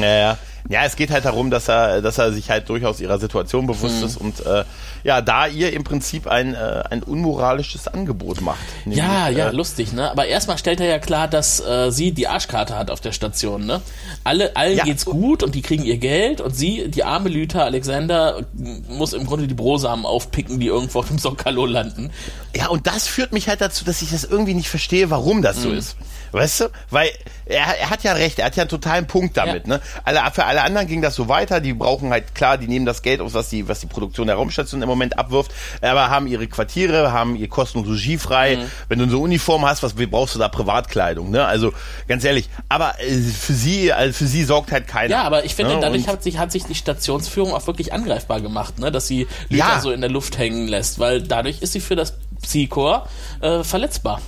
Naja. 0.00 0.38
Ja, 0.68 0.84
es 0.84 0.96
geht 0.96 1.10
halt 1.10 1.24
darum, 1.24 1.50
dass 1.50 1.68
er, 1.68 2.02
dass 2.02 2.18
er 2.18 2.32
sich 2.32 2.50
halt 2.50 2.68
durchaus 2.68 3.00
ihrer 3.00 3.18
Situation 3.18 3.66
bewusst 3.66 4.02
ist 4.02 4.16
und 4.16 4.44
äh, 4.46 4.64
ja, 5.02 5.20
da 5.22 5.46
ihr 5.46 5.72
im 5.72 5.84
Prinzip 5.84 6.26
ein, 6.26 6.54
äh, 6.54 6.82
ein 6.90 7.02
unmoralisches 7.02 7.88
Angebot 7.88 8.40
macht. 8.42 8.58
Nämlich, 8.84 8.98
Ja, 9.02 9.28
ja, 9.28 9.48
äh, 9.48 9.52
lustig, 9.52 9.92
ne? 9.92 10.10
Aber 10.10 10.26
erstmal 10.26 10.58
stellt 10.58 10.80
er 10.80 10.86
ja 10.86 10.98
klar, 10.98 11.26
dass 11.28 11.60
äh, 11.60 11.90
sie 11.90 12.12
die 12.12 12.28
Arschkarte 12.28 12.76
hat 12.76 12.90
auf 12.90 13.00
der 13.00 13.12
Station, 13.12 13.64
ne? 13.66 13.80
Alle, 14.24 14.54
allen 14.56 14.76
Ja. 14.76 14.84
geht's 14.84 15.04
gut 15.06 15.42
und 15.42 15.54
die 15.54 15.62
kriegen 15.62 15.84
ihr 15.84 15.96
Geld 15.96 16.40
und 16.40 16.54
sie, 16.54 16.88
die 16.90 17.04
arme 17.04 17.30
Lüther 17.30 17.64
Alexander, 17.64 18.42
muss 18.88 19.12
im 19.14 19.26
Grunde 19.26 19.46
die 19.46 19.54
Brosamen 19.54 20.04
aufpicken, 20.04 20.60
die 20.60 20.66
irgendwo 20.66 20.98
auf 21.00 21.08
dem 21.08 21.18
Sokalo 21.18 21.64
landen. 21.66 22.10
Ja, 22.54 22.68
und 22.68 22.86
das 22.86 23.06
führt 23.06 23.32
mich 23.32 23.48
halt 23.48 23.60
dazu, 23.62 23.84
dass 23.84 24.02
ich 24.02 24.10
das 24.10 24.24
irgendwie 24.24 24.54
nicht 24.54 24.68
verstehe, 24.68 25.08
warum 25.10 25.40
das 25.42 25.58
Mhm. 25.58 25.62
so 25.62 25.70
ist. 25.70 25.96
Weißt 26.32 26.60
du? 26.60 26.64
Weil 26.90 27.10
er, 27.46 27.78
er 27.80 27.90
hat 27.90 28.04
ja 28.04 28.12
recht, 28.12 28.38
er 28.38 28.46
hat 28.46 28.54
ja 28.56 28.62
einen 28.62 28.68
totalen 28.70 29.06
Punkt 29.08 29.36
damit. 29.36 29.66
Ja. 29.66 29.74
Ne? 29.76 29.80
Alle, 30.04 30.20
für 30.32 30.44
alle 30.50 30.62
anderen 30.64 30.88
ging 30.88 31.00
das 31.00 31.14
so 31.14 31.28
weiter, 31.28 31.60
die 31.60 31.72
brauchen 31.72 32.10
halt, 32.10 32.34
klar, 32.34 32.58
die 32.58 32.66
nehmen 32.66 32.84
das 32.84 33.02
Geld 33.02 33.20
aus, 33.20 33.34
was 33.34 33.50
die, 33.50 33.68
was 33.68 33.78
die 33.78 33.86
Produktion 33.86 34.26
der 34.26 34.34
Raumstation 34.34 34.82
im 34.82 34.88
Moment 34.88 35.16
abwirft, 35.16 35.52
aber 35.80 36.10
haben 36.10 36.26
ihre 36.26 36.48
Quartiere, 36.48 37.12
haben 37.12 37.36
ihr 37.36 37.48
Kosten 37.48 37.78
und 37.78 37.88
Regie 37.88 38.18
frei. 38.18 38.56
Mhm. 38.56 38.62
Wenn 38.88 38.98
du 38.98 39.04
so 39.08 39.16
eine 39.18 39.24
Uniform 39.24 39.64
hast, 39.64 39.84
was 39.84 39.94
brauchst 39.94 40.34
du 40.34 40.40
da 40.40 40.48
Privatkleidung? 40.48 41.30
Ne? 41.30 41.44
Also 41.46 41.72
ganz 42.08 42.24
ehrlich, 42.24 42.50
aber 42.68 42.94
äh, 43.00 43.14
für 43.20 43.52
sie, 43.52 43.92
also 43.92 44.12
für 44.12 44.26
sie 44.26 44.42
sorgt 44.42 44.72
halt 44.72 44.88
keiner. 44.88 45.10
Ja, 45.12 45.22
aber 45.22 45.44
ich 45.44 45.54
finde, 45.54 45.74
ne? 45.74 45.80
dadurch 45.80 46.02
Und- 46.02 46.08
hat 46.08 46.22
sich, 46.24 46.38
hat 46.38 46.50
sich 46.50 46.64
die 46.64 46.74
Stationsführung 46.74 47.54
auch 47.54 47.64
wirklich 47.68 47.92
angreifbar 47.92 48.40
gemacht, 48.40 48.80
ne? 48.80 48.90
Dass 48.90 49.06
sie 49.06 49.28
Lüther 49.50 49.56
Ja. 49.74 49.80
so 49.80 49.92
in 49.92 50.00
der 50.00 50.10
Luft 50.10 50.36
hängen 50.36 50.66
lässt, 50.66 50.98
weil 50.98 51.22
dadurch 51.22 51.62
ist 51.62 51.72
sie 51.74 51.80
für 51.80 51.94
das 51.94 52.14
Psychor 52.42 53.06
äh, 53.40 53.62
verletzbar. 53.62 54.20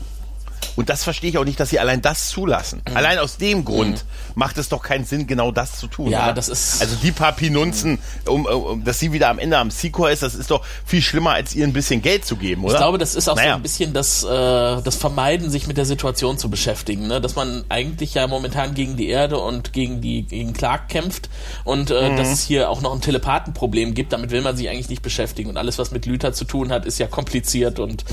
Und 0.77 0.89
das 0.89 1.05
verstehe 1.05 1.29
ich 1.29 1.37
auch 1.39 1.45
nicht, 1.45 1.61
dass 1.61 1.69
sie 1.71 1.81
allein 1.81 2.01
das 2.01 2.29
zulassen. 2.31 2.81
Allein 2.95 3.19
aus 3.19 3.37
dem 3.37 3.65
Grund 3.65 4.05
macht 4.35 4.59
es 4.59 4.69
doch 4.69 4.83
keinen 4.83 5.05
Sinn, 5.05 5.27
genau 5.27 5.51
das 5.53 5.79
zu 5.79 5.87
tun. 5.87 6.11
Ja, 6.11 6.25
oder? 6.27 6.35
das 6.35 6.49
ist- 6.49 6.81
Also 6.81 6.97
die 7.03 7.13
paar 7.13 7.33
Pinunzen, 7.33 7.99
um, 8.27 8.47
um, 8.47 8.85
dass 8.85 8.99
sie 8.99 9.13
wieder 9.13 9.29
am 9.29 9.39
Ende 9.39 9.59
am 9.59 9.71
Secor 9.71 10.11
ist, 10.11 10.23
das 10.23 10.35
ist 10.35 10.51
doch 10.51 10.65
viel 10.85 11.03
schlimmer, 11.03 11.31
als 11.33 11.55
ihr 11.55 11.65
ein 11.67 11.73
bisschen 11.73 12.03
Geld 12.03 12.25
zu 12.25 12.37
geben, 12.37 12.65
oder? 12.65 12.75
Ich 12.75 12.79
glaube, 12.79 12.99
das 12.99 13.15
ist 13.15 13.29
auch 13.29 13.37
so 13.37 13.43
Naja. 13.43 13.55
ein 13.57 13.63
bisschen 13.63 13.93
das, 13.93 14.23
äh, 14.25 14.29
das 14.29 14.97
Vermeiden, 14.97 15.51
sich 15.51 15.67
mit 15.67 15.77
der 15.77 15.85
Situation 15.87 16.39
zu 16.39 16.49
beschäftigen. 16.51 17.07
Ne? 17.07 17.21
Dass 17.21 17.35
man 17.37 17.65
eigentlich 17.69 18.15
ja 18.15 18.27
momentan 18.27 18.75
gegen 18.75 18.97
die 18.97 19.09
Erde 19.09 19.39
und 19.39 19.73
gegen 19.73 20.01
die 20.01 20.23
gegen 20.23 20.53
Clark 20.53 20.89
kämpft 20.89 21.29
und 21.65 21.91
äh, 21.91 22.11
Mhm. 22.11 22.17
dass 22.17 22.29
es 22.29 22.43
hier 22.43 22.71
auch 22.71 22.81
noch 22.81 22.93
ein 22.95 23.01
Telepathenproblem 23.01 23.95
gibt. 23.95 24.13
Damit 24.13 24.31
will 24.31 24.43
man 24.43 24.57
sich 24.57 24.69
eigentlich 24.69 24.89
nicht 24.89 25.03
beschäftigen. 25.03 25.51
Und 25.51 25.57
alles, 25.57 25.79
was 25.79 25.91
mit 25.91 26.07
Lüther 26.07 26.33
zu 26.33 26.45
tun 26.45 26.71
hat, 26.73 26.85
ist 26.87 26.99
ja 26.99 27.07
kompliziert 27.07 27.79
und 27.79 28.05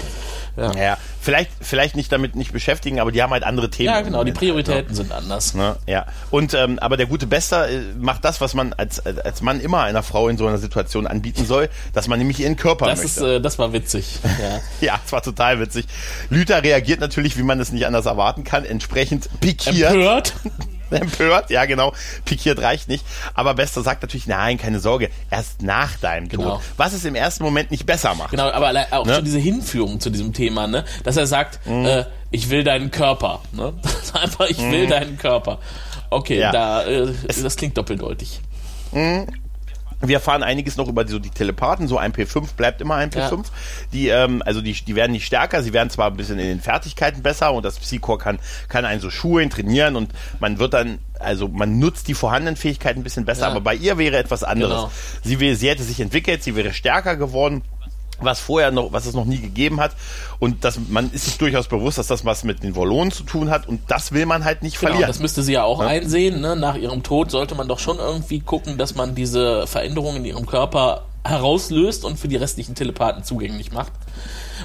ja, 0.58 0.74
Ja, 0.76 0.98
vielleicht, 1.22 1.52
vielleicht 1.62 1.96
nicht 1.96 2.12
damit 2.12 2.36
nicht 2.36 2.52
beschäftigen, 2.52 3.00
aber 3.00 3.12
die 3.12 3.22
haben 3.22 3.32
halt 3.32 3.44
andere 3.44 3.70
Themen. 3.70 3.94
ja 3.94 4.02
genau, 4.02 4.24
die. 4.24 4.32
Prioritäten 4.32 4.96
sind 4.96 5.12
anders. 5.12 5.54
Ne? 5.54 5.76
Ja. 5.86 6.06
Und 6.32 6.54
ähm, 6.54 6.80
aber 6.80 6.98
der 6.98 7.06
gute 7.06 7.28
Bester 7.28 7.70
äh, 7.70 7.82
macht 8.00 8.24
das, 8.26 8.42
was 8.42 8.54
man 8.54 8.74
als, 8.74 9.06
als 9.06 9.42
Mann 9.42 9.60
immer 9.60 9.82
einer 9.84 10.04
Frau 10.04 10.28
in 10.30 10.38
so 10.38 10.48
einer 10.48 10.58
Situation 10.58 11.08
anbieten 11.08 11.46
soll, 11.46 11.70
dass 11.94 12.08
man 12.08 12.20
nämlich 12.20 12.40
ihren 12.40 12.56
Körper 12.56 12.86
Das 12.88 13.02
möchte. 13.04 13.20
ist, 13.26 13.26
äh, 13.38 13.42
das 13.42 13.60
war 13.60 13.74
witzig. 13.74 14.20
Ja. 14.40 14.60
ja, 14.82 15.00
es 15.06 15.12
war 15.12 15.22
total 15.22 15.60
witzig. 15.60 15.86
Lüther 16.30 16.64
reagiert 16.64 17.00
natürlich, 17.02 17.38
wie 17.38 17.44
man 17.44 17.60
es 17.60 17.72
nicht 17.72 17.86
anders 17.86 18.06
erwarten 18.06 18.44
kann, 18.44 18.64
entsprechend 18.64 19.28
pikiert. 19.42 19.92
Empört. 19.94 20.34
Empört, 20.92 21.50
ja 21.52 21.66
genau. 21.66 21.94
Pikiert 22.26 22.60
reicht 22.62 22.88
nicht. 22.88 23.06
Aber 23.36 23.54
Bester 23.54 23.82
sagt 23.84 24.02
natürlich, 24.02 24.26
nein, 24.28 24.58
keine 24.58 24.80
Sorge, 24.80 25.10
erst 25.30 25.62
nach 25.62 25.98
deinem 25.98 26.30
Tod. 26.30 26.40
Genau. 26.40 26.62
Was 26.78 26.94
es 26.94 27.06
im 27.06 27.14
ersten 27.16 27.44
Moment 27.44 27.70
nicht 27.70 27.86
besser 27.86 28.16
macht. 28.16 28.32
Genau, 28.32 28.50
aber 28.50 28.74
auch 28.92 29.06
Ne? 29.06 29.16
schon 29.16 29.26
diese 29.26 29.38
Hinführung 29.40 30.00
zu 30.00 30.10
diesem 30.10 30.34
Thema, 30.34 30.66
ne? 30.68 30.86
Dass 31.04 31.16
er 31.18 31.28
sagt, 31.28 31.60
äh, 31.68 32.06
ich 32.32 32.50
will 32.50 32.64
deinen 32.64 32.90
Körper. 32.92 33.42
Ne? 33.52 33.74
Das 33.84 34.16
einfach, 34.22 34.48
ich 34.50 34.58
will 34.60 34.88
deinen 34.88 35.18
Körper. 35.18 35.60
Okay, 36.10 36.40
Ja. 36.40 36.52
da, 36.52 36.86
äh, 36.86 37.14
das 37.42 37.56
klingt 37.56 37.78
doppeldeutig. 37.78 38.42
Wir 40.02 40.16
erfahren 40.16 40.44
einiges 40.44 40.78
noch 40.78 40.88
über 40.88 41.04
die, 41.04 41.12
so 41.12 41.20
die 41.20 41.30
Telepathen, 41.30 41.90
so 41.90 41.98
ein 41.98 42.14
P5 42.14 42.56
bleibt 42.56 42.80
immer 42.80 42.96
ein 42.96 43.10
P5. 43.12 43.32
Ja. 43.38 43.44
Die, 43.92 44.08
ähm, 44.08 44.42
also 44.46 44.62
die, 44.62 44.72
die 44.72 44.96
werden 44.96 45.12
nicht 45.12 45.26
stärker, 45.26 45.62
sie 45.62 45.74
werden 45.74 45.90
zwar 45.90 46.08
ein 46.08 46.16
bisschen 46.16 46.40
in 46.40 46.48
den 46.48 46.62
Fertigkeiten 46.62 47.22
besser 47.22 47.52
und 47.52 47.64
das 47.66 47.78
Psychor 47.80 48.18
kann, 48.18 48.40
kann 48.70 48.86
einen 48.86 49.02
so 49.02 49.10
schulen, 49.10 49.50
trainieren 49.50 49.98
und 49.98 50.14
man 50.40 50.58
wird 50.58 50.74
dann, 50.74 51.00
also 51.20 51.50
man 51.50 51.80
nutzt 51.80 52.08
die 52.08 52.14
vorhandenen 52.14 52.56
Fähigkeiten 52.56 53.02
ein 53.02 53.04
bisschen 53.04 53.26
besser, 53.26 53.42
Ja. 53.42 53.48
aber 53.50 53.60
bei 53.60 53.76
ihr 53.76 53.98
wäre 53.98 54.16
etwas 54.16 54.46
anderes. 54.46 54.74
Genau. 54.74 54.92
Sie, 55.22 55.40
wäre- 55.42 55.56
sie 55.58 55.68
hätte 55.70 55.84
sich 55.84 56.00
entwickelt, 56.00 56.44
sie 56.44 56.56
wäre 56.56 56.72
stärker 56.74 57.18
geworden. 57.18 57.62
Was 58.22 58.40
vorher 58.40 58.72
noch, 58.72 58.92
was 58.92 59.06
es 59.06 59.14
noch 59.14 59.26
nie 59.26 59.40
gegeben 59.40 59.80
hat. 59.80 59.92
Und 60.40 60.64
das, 60.66 60.80
man 60.90 61.12
ist 61.12 61.26
sich 61.26 61.38
durchaus 61.38 61.68
bewusst, 61.68 61.98
dass 61.98 62.08
das 62.08 62.26
was 62.26 62.44
mit 62.44 62.64
den 62.64 62.76
Wollonen 62.76 63.12
zu 63.12 63.24
tun 63.24 63.50
hat. 63.50 63.68
Und 63.68 63.82
das 63.88 64.12
will 64.12 64.26
man 64.26 64.44
halt 64.46 64.62
nicht 64.64 64.80
Genau, 64.80 64.92
verlieren. 64.92 65.08
das 65.08 65.20
müsste 65.20 65.44
sie 65.44 65.54
ja 65.54 65.64
auch 65.64 65.80
einsehen. 65.80 66.42
Ne? 66.42 66.56
Nach 66.56 66.76
ihrem 66.76 67.04
Tod 67.04 67.32
sollte 67.32 67.56
man 67.56 67.68
doch 67.68 67.80
schon 67.80 67.98
irgendwie 67.98 68.40
gucken, 68.40 68.78
dass 68.78 68.96
man 68.96 69.16
diese 69.16 69.68
Veränderungen 69.68 70.18
in 70.18 70.26
ihrem 70.26 70.46
Körper 70.46 71.04
herauslöst 71.24 72.06
und 72.06 72.18
für 72.18 72.28
die 72.28 72.38
restlichen 72.38 72.76
Telepathen 72.76 73.24
zugänglich 73.24 73.72
macht. 73.72 73.92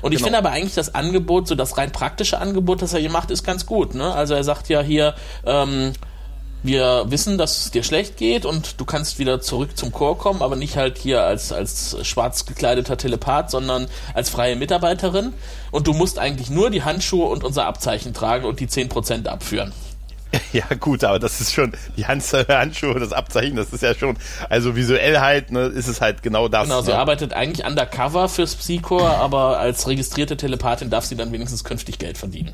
Und 0.03 0.13
ich 0.13 0.19
Genau. 0.19 0.27
finde 0.27 0.39
aber 0.39 0.51
eigentlich 0.51 0.75
das 0.75 0.95
Angebot, 0.95 1.49
so 1.49 1.55
das 1.55 1.77
rein 1.79 1.93
praktische 1.93 2.39
Angebot, 2.39 2.83
das 2.83 2.93
er 2.93 3.01
hier 3.01 3.11
macht, 3.11 3.31
ist 3.31 3.45
ganz 3.45 3.67
gut. 3.67 3.95
Ne? 3.95 4.13
Also 4.15 4.35
er 4.35 4.45
sagt 4.45 4.69
ja 4.69 4.81
hier, 4.81 5.15
ähm, 5.47 5.93
wir 6.65 7.05
wissen, 7.09 7.37
dass 7.37 7.67
es 7.67 7.71
dir 7.71 7.83
schlecht 7.83 8.17
geht 8.17 8.47
und 8.47 8.81
du 8.81 8.87
kannst 8.87 9.19
wieder 9.19 9.41
zurück 9.43 9.77
zum 9.77 9.93
Chor 9.93 10.17
kommen, 10.17 10.41
aber 10.41 10.57
nicht 10.57 10.79
halt 10.79 10.97
hier 10.97 11.23
als, 11.23 11.53
als 11.53 11.97
schwarz 12.03 12.47
gekleideter 12.47 12.97
Telepath, 12.97 13.51
sondern 13.51 13.87
als 14.15 14.31
freie 14.31 14.57
Mitarbeiterin. 14.57 15.35
Und 15.71 15.87
du 15.87 15.93
musst 15.93 16.19
eigentlich 16.19 16.49
nur 16.49 16.71
die 16.71 16.83
Handschuhe 16.83 17.27
und 17.27 17.45
unser 17.45 17.67
Abzeichen 17.67 18.15
tragen 18.15 18.47
und 18.47 18.61
die 18.61 18.67
10% 18.67 19.27
abführen. 19.27 19.73
Ja, 20.53 20.65
gut, 20.81 21.05
aber 21.05 21.21
das 21.21 21.41
ist 21.41 21.53
schon, 21.53 21.75
die 21.97 22.07
Hand, 22.07 22.25
Handschuhe, 22.49 22.99
das 22.99 23.13
Abzeichen, 23.13 23.55
das 23.55 23.73
ist 23.73 23.85
ja 23.85 23.95
schon, 23.95 24.17
also 24.49 24.75
visuell 24.75 25.21
halt, 25.21 25.53
ne, 25.53 25.61
ist 25.67 25.87
es 25.87 26.01
halt 26.01 26.25
genau 26.25 26.49
das. 26.49 26.65
Genau, 26.65 26.81
sie 26.81 26.91
ne? 26.91 26.99
arbeitet 26.99 27.35
eigentlich 27.35 27.65
undercover 27.65 28.29
fürs 28.29 28.57
Psychor, 28.57 29.11
aber 29.11 29.61
als 29.61 29.87
registrierte 29.87 30.37
Telepathin 30.37 30.91
darf 30.91 31.05
sie 31.05 31.15
dann 31.15 31.31
wenigstens 31.31 31.63
künftig 31.63 32.01
Geld 32.01 32.19
verdienen. 32.19 32.53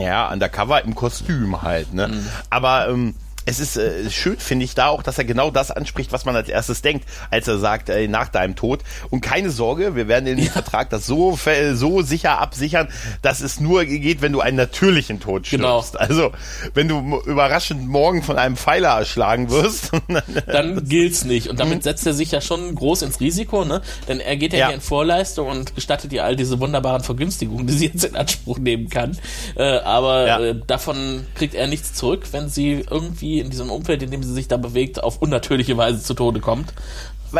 Ja, 0.00 0.32
undercover 0.32 0.82
im 0.82 0.96
Kostüm 0.96 1.62
halt, 1.62 1.94
ne. 1.94 2.08
Mhm. 2.08 2.28
Aber, 2.50 2.88
ähm, 2.88 3.14
es 3.46 3.60
ist 3.60 3.76
äh, 3.76 4.10
schön, 4.10 4.38
finde 4.38 4.64
ich, 4.64 4.74
da 4.74 4.88
auch, 4.88 5.02
dass 5.02 5.18
er 5.18 5.24
genau 5.24 5.50
das 5.50 5.70
anspricht, 5.70 6.12
was 6.12 6.24
man 6.24 6.36
als 6.36 6.48
erstes 6.48 6.82
denkt, 6.82 7.06
als 7.30 7.48
er 7.48 7.58
sagt, 7.58 7.88
äh, 7.88 8.08
nach 8.08 8.28
deinem 8.28 8.56
Tod. 8.56 8.80
Und 9.10 9.20
keine 9.20 9.50
Sorge, 9.50 9.94
wir 9.96 10.08
werden 10.08 10.26
in 10.26 10.36
dem 10.38 10.46
Vertrag 10.46 10.90
das 10.90 11.06
so, 11.06 11.38
so 11.74 12.02
sicher 12.02 12.38
absichern, 12.38 12.88
dass 13.22 13.40
es 13.40 13.60
nur 13.60 13.84
geht, 13.84 14.22
wenn 14.22 14.32
du 14.32 14.40
einen 14.40 14.56
natürlichen 14.56 15.20
Tod 15.20 15.48
Genau. 15.50 15.80
stirbst. 15.82 15.98
Also, 16.00 16.32
wenn 16.74 16.88
du 16.88 17.20
überraschend 17.26 17.88
morgen 17.88 18.22
von 18.22 18.38
einem 18.38 18.56
Pfeiler 18.56 18.90
erschlagen 18.98 19.50
wirst, 19.50 19.90
Dann 20.46 20.84
gilt's 20.88 21.24
nicht. 21.24 21.48
Und 21.48 21.58
damit 21.60 21.82
setzt 21.82 22.06
er 22.06 22.14
sich 22.14 22.30
ja 22.32 22.40
schon 22.40 22.74
groß 22.74 23.02
ins 23.02 23.20
Risiko, 23.20 23.64
ne? 23.64 23.82
Denn 24.08 24.20
er 24.20 24.36
geht 24.36 24.52
ja, 24.52 24.58
Ja. 24.58 24.66
hier 24.68 24.74
in 24.76 24.80
Vorleistung 24.80 25.48
und 25.48 25.74
gestattet 25.74 26.12
ihr 26.12 26.24
all 26.24 26.36
diese 26.36 26.60
wunderbaren 26.60 27.02
Vergünstigungen, 27.02 27.66
die 27.66 27.72
sie 27.72 27.86
jetzt 27.86 28.04
in 28.04 28.14
Anspruch 28.16 28.58
nehmen 28.58 28.88
kann. 28.88 29.16
Äh, 29.56 29.78
aber 29.78 30.26
Ja. 30.26 30.40
äh, 30.40 30.54
davon 30.66 31.26
kriegt 31.34 31.54
er 31.54 31.66
nichts 31.66 31.94
zurück, 31.94 32.26
wenn 32.32 32.48
sie 32.48 32.84
irgendwie 32.88 33.31
in 33.40 33.50
diesem 33.50 33.70
Umfeld, 33.70 34.02
in 34.02 34.10
dem 34.10 34.22
sie 34.22 34.32
sich 34.32 34.48
da 34.48 34.56
bewegt, 34.56 35.02
auf 35.02 35.18
unnatürliche 35.22 35.76
Weise 35.76 36.02
zu 36.02 36.14
Tode 36.14 36.40
kommt. 36.40 36.72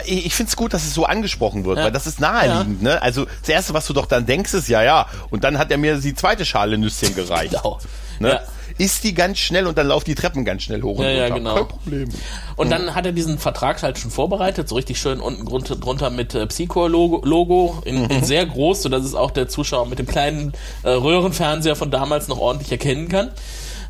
Ich, 0.06 0.34
finde 0.34 0.48
es 0.48 0.56
gut, 0.56 0.72
dass 0.72 0.84
es 0.84 0.94
so 0.94 1.04
angesprochen 1.04 1.66
wird, 1.66 1.76
Ja. 1.78 1.84
weil 1.84 1.92
das 1.92 2.06
ist 2.06 2.18
naheliegend, 2.18 2.80
ne? 2.82 3.02
Also 3.02 3.26
das 3.40 3.48
Erste, 3.50 3.74
was 3.74 3.86
du 3.86 3.92
doch 3.92 4.06
dann 4.06 4.24
denkst, 4.24 4.54
ist 4.54 4.68
ja, 4.68 4.82
ja. 4.82 5.06
Und 5.28 5.44
dann 5.44 5.58
hat 5.58 5.70
er 5.70 5.76
mir 5.76 5.96
die 5.98 6.14
zweite 6.14 6.46
Schale 6.46 6.78
Nüsschen 6.78 7.14
gereicht. 7.14 7.52
Genau. 7.52 7.78
Ne? 8.18 8.28
Ja. 8.30 8.40
Ist 8.78 9.04
die 9.04 9.12
ganz 9.12 9.36
schnell 9.38 9.66
und 9.66 9.76
dann 9.76 9.88
laufen 9.88 10.06
die 10.06 10.14
Treppen 10.14 10.46
ganz 10.46 10.62
schnell 10.62 10.80
hoch 10.80 10.96
und 10.98 11.04
Ja, 11.04 11.10
ja, 11.10 11.22
runter. 11.24 11.34
genau. 11.38 11.54
Kein 11.56 11.68
Problem. 11.68 12.08
Und 12.56 12.70
dann 12.70 12.94
hat 12.94 13.04
er 13.04 13.12
diesen 13.12 13.38
Vertrag 13.38 13.82
halt 13.82 13.98
schon 13.98 14.10
vorbereitet, 14.10 14.66
so 14.66 14.76
richtig 14.76 14.98
schön 14.98 15.20
unten 15.20 15.44
drunter, 15.44 16.08
mit 16.08 16.34
äh, 16.34 16.46
Psychor-Logo 16.46 17.20
Logo 17.26 17.82
in, 17.84 18.06
in 18.06 18.24
sehr 18.24 18.46
groß, 18.46 18.80
sodass 18.80 19.04
es 19.04 19.14
auch 19.14 19.30
der 19.30 19.48
Zuschauer 19.48 19.84
mit 19.88 19.98
dem 19.98 20.06
kleinen 20.06 20.54
äh, 20.84 20.88
Röhrenfernseher 20.88 21.76
von 21.76 21.90
damals 21.90 22.28
noch 22.28 22.38
ordentlich 22.38 22.72
erkennen 22.72 23.08
kann. 23.10 23.28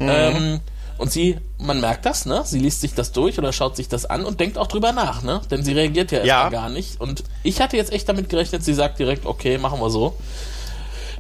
Ähm, 0.00 0.58
und 1.02 1.10
sie, 1.10 1.36
man 1.58 1.80
merkt 1.80 2.06
das, 2.06 2.26
ne? 2.26 2.42
Sie 2.46 2.60
liest 2.60 2.80
sich 2.80 2.94
das 2.94 3.10
durch 3.10 3.36
oder 3.36 3.52
schaut 3.52 3.74
sich 3.74 3.88
das 3.88 4.04
an 4.06 4.24
und 4.24 4.38
denkt 4.38 4.56
auch 4.56 4.68
drüber 4.68 4.92
nach, 4.92 5.22
ne? 5.22 5.40
Denn 5.50 5.64
sie 5.64 5.72
reagiert 5.72 6.12
ja 6.12 6.18
erstmal 6.18 6.44
Ja. 6.44 6.48
gar 6.48 6.68
nicht. 6.68 7.00
Und 7.00 7.24
ich 7.42 7.60
hatte 7.60 7.76
jetzt 7.76 7.92
echt 7.92 8.08
damit 8.08 8.28
gerechnet, 8.28 8.62
sie 8.64 8.72
sagt 8.72 9.00
direkt, 9.00 9.26
okay, 9.26 9.58
machen 9.58 9.80
wir 9.80 9.90
so. 9.90 10.16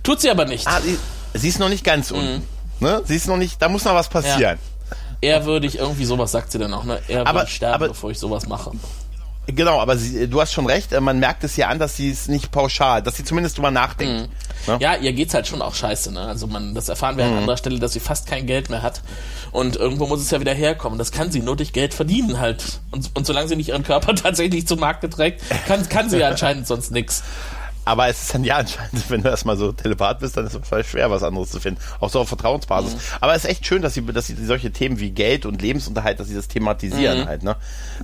Tut 0.04 0.20
sie 0.20 0.30
aber 0.30 0.44
nicht. 0.44 0.68
Ah, 0.68 0.80
sie, 0.80 0.96
sie 1.34 1.48
ist 1.48 1.58
noch 1.58 1.68
nicht 1.68 1.82
ganz 1.84 2.12
Mhm. 2.12 2.16
unten. 2.18 2.42
Ne? 2.78 3.02
Sie 3.06 3.16
ist 3.16 3.26
noch 3.26 3.36
nicht, 3.36 3.60
da 3.60 3.68
muss 3.68 3.84
noch 3.84 3.94
was 3.94 4.08
passieren. 4.08 4.58
Er 5.20 5.44
würde 5.46 5.66
ich 5.66 5.78
irgendwie 5.78 6.04
sowas, 6.04 6.30
sagt 6.30 6.52
sie 6.52 6.58
dann 6.60 6.72
auch, 6.74 6.84
ne? 6.84 7.00
Er 7.08 7.26
Aber- 7.26 7.46
sterben, 7.48 7.74
aber- 7.74 7.88
bevor 7.88 8.10
ich 8.12 8.18
sowas 8.20 8.46
mache. 8.46 8.70
Genau, 9.46 9.80
aber 9.80 9.96
sie, 9.96 10.28
du 10.28 10.40
hast 10.40 10.52
schon 10.52 10.66
recht, 10.66 10.92
äh, 10.92 11.00
man 11.00 11.18
merkt 11.18 11.42
es 11.42 11.56
ja 11.56 11.68
an, 11.68 11.80
dass 11.80 11.96
sie 11.96 12.10
es 12.10 12.28
nicht 12.28 12.52
pauschal, 12.52 13.02
dass 13.02 13.16
sie 13.16 13.24
zumindest 13.24 13.58
drüber 13.58 13.72
nachdenkt. 13.72 14.30
Mhm. 14.30 14.72
Ne? 14.72 14.78
Ja, 14.80 14.94
ihr 14.94 15.12
geht's 15.12 15.34
halt 15.34 15.48
schon 15.48 15.60
auch 15.62 15.74
scheiße, 15.74 16.12
ne? 16.12 16.20
Also 16.20 16.46
man, 16.46 16.74
das 16.74 16.88
erfahren 16.88 17.16
wir 17.16 17.24
mhm. 17.24 17.32
an 17.32 17.38
anderer 17.38 17.56
Stelle, 17.56 17.80
dass 17.80 17.92
sie 17.92 18.00
fast 18.00 18.28
kein 18.28 18.46
Geld 18.46 18.70
mehr 18.70 18.82
hat. 18.82 19.02
Und 19.50 19.76
irgendwo 19.76 20.06
muss 20.06 20.20
es 20.20 20.30
ja 20.30 20.40
wieder 20.40 20.54
herkommen. 20.54 20.98
Das 20.98 21.10
kann 21.10 21.32
sie 21.32 21.40
nur 21.40 21.56
durch 21.56 21.72
Geld 21.72 21.92
verdienen 21.92 22.38
halt. 22.38 22.80
Und, 22.92 23.10
und 23.14 23.26
solange 23.26 23.48
sie 23.48 23.56
nicht 23.56 23.70
ihren 23.70 23.82
Körper 23.82 24.14
tatsächlich 24.14 24.66
zum 24.68 24.78
Markt 24.78 25.10
trägt, 25.12 25.42
kann, 25.66 25.88
kann 25.88 26.08
sie 26.08 26.18
ja 26.18 26.28
anscheinend 26.28 26.66
sonst 26.68 26.92
nichts. 26.92 27.24
Aber 27.84 28.08
es 28.08 28.22
ist 28.22 28.34
dann 28.34 28.44
ja 28.44 28.56
anscheinend, 28.56 28.92
wenn 29.10 29.22
du 29.22 29.28
erstmal 29.28 29.56
so 29.56 29.72
Telepath 29.72 30.20
bist, 30.20 30.36
dann 30.36 30.46
ist 30.46 30.54
es 30.54 30.68
vielleicht 30.68 30.90
schwer, 30.90 31.10
was 31.10 31.22
anderes 31.22 31.50
zu 31.50 31.60
finden. 31.60 31.80
Auch 32.00 32.10
so 32.10 32.20
auf 32.20 32.28
Vertrauensbasis. 32.28 32.94
Mhm. 32.94 33.00
Aber 33.20 33.34
es 33.34 33.44
ist 33.44 33.50
echt 33.50 33.66
schön, 33.66 33.82
dass 33.82 33.94
sie, 33.94 34.04
dass 34.04 34.26
sie 34.26 34.34
solche 34.44 34.70
Themen 34.70 35.00
wie 35.00 35.10
Geld 35.10 35.46
und 35.46 35.60
Lebensunterhalt, 35.60 36.20
dass 36.20 36.28
sie 36.28 36.34
das 36.34 36.48
thematisieren 36.48 37.20
mhm. 37.20 37.26
halt, 37.26 37.42
ne? 37.42 37.56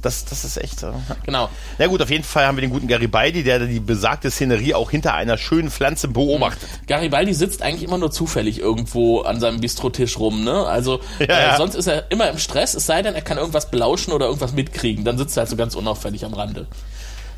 Das, 0.03 0.25
das 0.25 0.45
ist 0.45 0.57
echt. 0.57 0.83
Äh, 0.83 0.93
genau. 1.25 1.49
Na 1.79 1.87
gut, 1.87 2.03
auf 2.03 2.11
jeden 2.11 2.25
Fall 2.25 2.47
haben 2.47 2.57
wir 2.57 2.63
den 2.63 2.71
guten 2.71 2.89
Garibaldi, 2.89 3.45
der 3.45 3.61
die 3.61 3.81
besagte 3.81 4.31
Szenerie 4.31 4.75
auch 4.75 4.91
hinter 4.91 5.15
einer 5.15 5.39
schönen 5.39 5.71
Pflanze 5.71 6.09
beobachtet. 6.09 6.69
Mhm. 6.83 6.87
Garibaldi 6.87 7.35
sitzt 7.35 7.63
eigentlich 7.63 7.83
immer 7.83 7.99
nur 7.99 8.11
zufällig 8.11 8.59
irgendwo 8.61 9.21
an 9.21 9.41
seinem 9.41 9.61
Bistrotisch 9.61 10.19
rum, 10.19 10.45
ne? 10.45 10.67
Also 10.67 11.01
ja, 11.19 11.27
äh, 11.27 11.47
ja. 11.49 11.57
sonst 11.57 11.75
ist 11.75 11.87
er 11.87 12.11
immer 12.11 12.29
im 12.31 12.39
Stress, 12.39 12.75
es 12.75 12.87
sei 12.87 13.03
denn, 13.03 13.15
er 13.15 13.23
kann 13.23 13.39
irgendwas 13.39 13.71
belauschen 13.71 14.13
oder 14.13 14.27
irgendwas 14.27 14.53
mitkriegen. 14.53 15.05
Dann 15.05 15.19
sitzt 15.19 15.37
er 15.37 15.43
halt 15.43 15.51
so 15.51 15.57
ganz 15.57 15.75
unauffällig 15.75 16.25
am 16.25 16.35
Rande. 16.35 16.67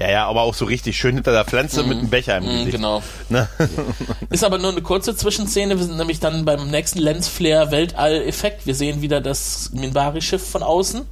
Ja, 0.01 0.11
ja, 0.11 0.27
aber 0.27 0.43
auch 0.43 0.55
so 0.55 0.65
richtig 0.65 0.97
schön 0.97 1.17
hinter 1.17 1.33
der 1.33 1.45
Pflanze 1.45 1.83
mm, 1.83 1.89
mit 1.89 1.99
einem 1.99 2.09
Becher 2.09 2.39
im 2.39 2.45
mm, 2.45 2.49
Gesicht. 2.49 2.77
Genau. 2.77 3.03
Ne? 3.29 3.49
Ist 4.31 4.43
aber 4.43 4.57
nur 4.57 4.73
eine 4.73 4.81
kurze 4.81 5.15
Zwischenszene. 5.15 5.79
Wir 5.79 5.85
sind 5.85 5.99
nämlich 5.99 6.21
dann 6.21 6.47
beim 6.47 6.71
nächsten 6.71 7.01
Lensflare 7.01 7.71
Weltall-Effekt. 7.71 8.67
Wir 8.67 8.75
sehen 8.75 9.03
wieder 9.03 9.21
das 9.21 9.73
Minbari-Schiff 9.75 10.49
von 10.49 10.63
außen 10.63 11.03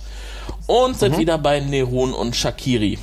und 0.66 0.98
sind 0.98 1.16
mhm. 1.16 1.18
wieder 1.18 1.36
bei 1.36 1.60
Nerun 1.60 2.14
und 2.14 2.34
Shakiri. 2.34 2.98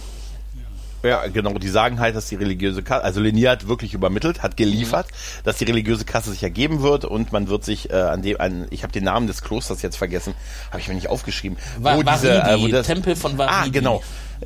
Ja, 1.03 1.27
genau. 1.27 1.53
Die 1.53 1.69
sagen 1.69 1.99
halt, 1.99 2.15
dass 2.15 2.29
die 2.29 2.35
religiöse 2.35 2.81
Kasse, 2.81 3.03
also 3.03 3.21
Lenier 3.21 3.51
hat 3.51 3.67
wirklich 3.67 3.93
übermittelt, 3.93 4.41
hat 4.41 4.57
geliefert, 4.57 5.05
mhm. 5.11 5.43
dass 5.43 5.57
die 5.57 5.65
religiöse 5.65 6.03
Kasse 6.03 6.31
sich 6.31 6.41
ergeben 6.41 6.81
wird 6.81 7.05
und 7.05 7.31
man 7.31 7.47
wird 7.47 7.63
sich 7.63 7.91
äh, 7.91 7.93
an 7.93 8.23
dem, 8.23 8.41
an, 8.41 8.65
ich 8.71 8.81
habe 8.81 8.91
den 8.91 9.03
Namen 9.03 9.27
des 9.27 9.43
Klosters 9.43 9.83
jetzt 9.83 9.97
vergessen, 9.97 10.33
habe 10.71 10.79
ich 10.79 10.87
mir 10.87 10.95
nicht 10.95 11.09
aufgeschrieben. 11.09 11.59
Wa 11.77 11.95
wo 11.95 12.03
Varidi, 12.03 12.11
diese, 12.11 12.41
äh, 12.41 12.59
wo 12.59 12.67
das, 12.69 12.87
Tempel 12.87 13.15
von 13.15 13.37
Varidi. 13.37 13.55
Ah, 13.55 13.67
genau. 13.71 14.01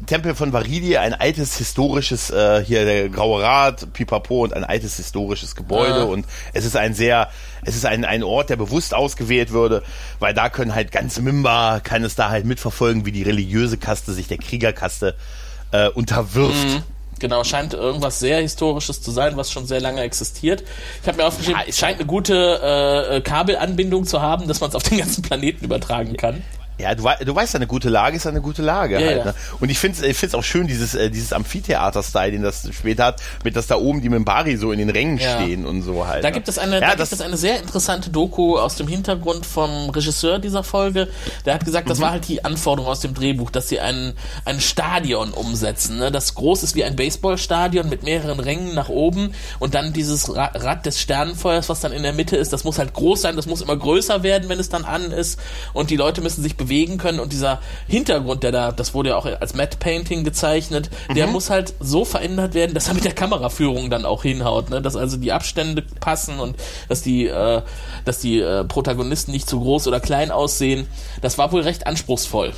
Tempel 0.05 0.35
von 0.35 0.53
Varidi, 0.53 0.97
ein 0.97 1.13
altes 1.13 1.57
historisches, 1.57 2.29
äh, 2.29 2.63
hier 2.63 2.85
der 2.85 3.09
Graue 3.09 3.41
Rat, 3.41 3.93
Pipapo 3.93 4.43
und 4.43 4.53
ein 4.53 4.63
altes 4.63 4.97
historisches 4.97 5.55
Gebäude. 5.55 5.99
Ja. 5.99 6.03
Und 6.03 6.25
es 6.53 6.65
ist 6.65 6.75
ein 6.75 6.93
sehr, 6.93 7.29
es 7.63 7.75
ist 7.75 7.85
ein, 7.85 8.05
ein 8.05 8.23
Ort, 8.23 8.49
der 8.49 8.55
bewusst 8.55 8.93
ausgewählt 8.93 9.51
würde, 9.51 9.83
weil 10.19 10.33
da 10.33 10.49
können 10.49 10.75
halt 10.75 10.91
ganz 10.91 11.19
Mimba, 11.19 11.79
kann 11.79 12.03
es 12.03 12.15
da 12.15 12.29
halt 12.29 12.45
mitverfolgen, 12.45 13.05
wie 13.05 13.11
die 13.11 13.23
religiöse 13.23 13.77
Kaste 13.77 14.13
sich 14.13 14.27
der 14.27 14.37
Kriegerkaste 14.37 15.15
äh, 15.71 15.89
unterwirft. 15.89 16.67
Mhm. 16.67 16.83
Genau, 17.19 17.43
scheint 17.43 17.73
irgendwas 17.73 18.19
sehr 18.19 18.41
Historisches 18.41 19.01
zu 19.01 19.11
sein, 19.11 19.35
was 19.35 19.51
schon 19.51 19.67
sehr 19.67 19.81
lange 19.81 20.01
existiert. 20.01 20.63
Ich 21.01 21.07
habe 21.07 21.17
mir 21.17 21.25
aufgeschrieben, 21.25 21.59
ja, 21.59 21.67
es 21.67 21.77
scheint 21.77 21.97
eine 21.97 22.05
gute 22.05 23.11
äh, 23.11 23.21
Kabelanbindung 23.21 24.05
zu 24.05 24.21
haben, 24.21 24.47
dass 24.47 24.61
man 24.61 24.69
es 24.69 24.75
auf 24.75 24.83
den 24.83 24.99
ganzen 24.99 25.21
Planeten 25.21 25.65
übertragen 25.65 26.15
kann. 26.15 26.41
Ja, 26.79 26.95
du, 26.95 27.03
du 27.25 27.35
weißt, 27.35 27.57
eine 27.57 27.67
gute 27.67 27.89
Lage 27.89 28.15
ist 28.15 28.25
eine 28.25 28.39
gute 28.39 28.61
Lage. 28.61 29.01
Ja, 29.01 29.07
halt, 29.07 29.17
ja. 29.17 29.25
Ne? 29.25 29.33
Und 29.59 29.69
ich 29.69 29.77
finde 29.77 30.07
es 30.07 30.33
auch 30.33 30.43
schön, 30.43 30.65
dieses, 30.65 30.95
äh, 30.95 31.09
dieses 31.09 31.33
Amphitheater-Style, 31.33 32.31
den 32.31 32.41
das 32.41 32.69
später 32.71 33.05
hat, 33.05 33.21
mit 33.43 33.57
dass 33.57 33.67
da 33.67 33.75
oben 33.75 34.01
die 34.01 34.07
Mimbari 34.07 34.55
so 34.55 34.71
in 34.71 34.79
den 34.79 34.89
Rängen 34.89 35.17
ja. 35.17 35.35
stehen 35.35 35.65
und 35.65 35.81
so 35.81 36.07
halt. 36.07 36.23
Da 36.23 36.29
ne? 36.29 36.33
gibt 36.33 36.47
es 36.47 36.57
eine, 36.57 36.79
da 36.79 36.95
gibt 36.95 37.11
es 37.11 37.19
eine 37.19 37.35
sehr 37.35 37.59
interessante 37.59 38.09
Doku 38.09 38.57
aus 38.57 38.75
dem 38.75 38.87
Hintergrund 38.87 39.45
vom 39.45 39.89
Regisseur 39.89 40.39
dieser 40.39 40.63
Folge. 40.63 41.09
Der 41.45 41.53
hat 41.53 41.65
gesagt, 41.65 41.89
das 41.89 41.97
mhm. 41.97 42.03
war 42.03 42.11
halt 42.11 42.27
die 42.29 42.45
Anforderung 42.45 42.89
aus 42.89 43.01
dem 43.01 43.13
Drehbuch, 43.13 43.51
dass 43.51 43.67
sie 43.67 43.81
ein, 43.81 44.13
ein 44.45 44.61
Stadion 44.61 45.31
umsetzen, 45.31 45.97
ne? 45.97 46.11
das 46.11 46.33
groß 46.35 46.63
ist 46.63 46.75
wie 46.75 46.85
ein 46.85 46.95
Baseballstadion 46.95 47.89
mit 47.89 48.03
mehreren 48.03 48.39
Rängen 48.39 48.73
nach 48.73 48.87
oben 48.87 49.33
und 49.59 49.75
dann 49.75 49.91
dieses 49.91 50.33
Rad 50.33 50.85
des 50.85 51.01
Sternenfeuers, 51.01 51.67
was 51.67 51.81
dann 51.81 51.91
in 51.91 52.03
der 52.03 52.13
Mitte 52.13 52.37
ist, 52.37 52.53
das 52.53 52.63
muss 52.63 52.79
halt 52.79 52.93
groß 52.93 53.21
sein, 53.21 53.35
das 53.35 53.47
muss 53.47 53.61
immer 53.61 53.75
größer 53.75 54.23
werden, 54.23 54.47
wenn 54.47 54.59
es 54.59 54.69
dann 54.69 54.85
an 54.85 55.11
ist 55.11 55.39
und 55.73 55.89
die 55.89 55.97
Leute 55.97 56.21
müssen 56.21 56.41
sich 56.41 56.55
bewegen 56.55 56.68
bewegen 56.69 56.97
können 56.97 57.19
und 57.19 57.33
dieser 57.33 57.59
Hintergrund, 57.87 58.43
der 58.43 58.51
da, 58.51 58.71
das 58.71 58.93
wurde 58.93 59.09
ja 59.09 59.15
auch 59.15 59.25
als 59.25 59.55
Matte 59.55 59.77
Painting 59.77 60.23
gezeichnet, 60.23 60.89
mhm. 61.09 61.15
der 61.15 61.27
muss 61.27 61.49
halt 61.49 61.73
so 61.79 62.05
verändert 62.05 62.53
werden, 62.53 62.73
dass 62.73 62.87
er 62.87 62.93
mit 62.93 63.03
der 63.03 63.13
Kameraführung 63.13 63.89
dann 63.89 64.05
auch 64.05 64.21
hinhaut, 64.23 64.69
ne? 64.69 64.81
dass 64.81 64.95
also 64.95 65.17
die 65.17 65.31
Abstände 65.31 65.83
passen 65.99 66.39
und 66.39 66.55
dass 66.87 67.01
die, 67.01 67.25
äh, 67.25 67.61
dass 68.05 68.19
die 68.19 68.39
äh, 68.39 68.63
Protagonisten 68.63 69.31
nicht 69.31 69.49
zu 69.49 69.59
groß 69.59 69.87
oder 69.87 69.99
klein 69.99 70.31
aussehen. 70.31 70.87
Das 71.21 71.37
war 71.37 71.51
wohl 71.51 71.61
recht 71.61 71.87
anspruchsvoll. 71.87 72.53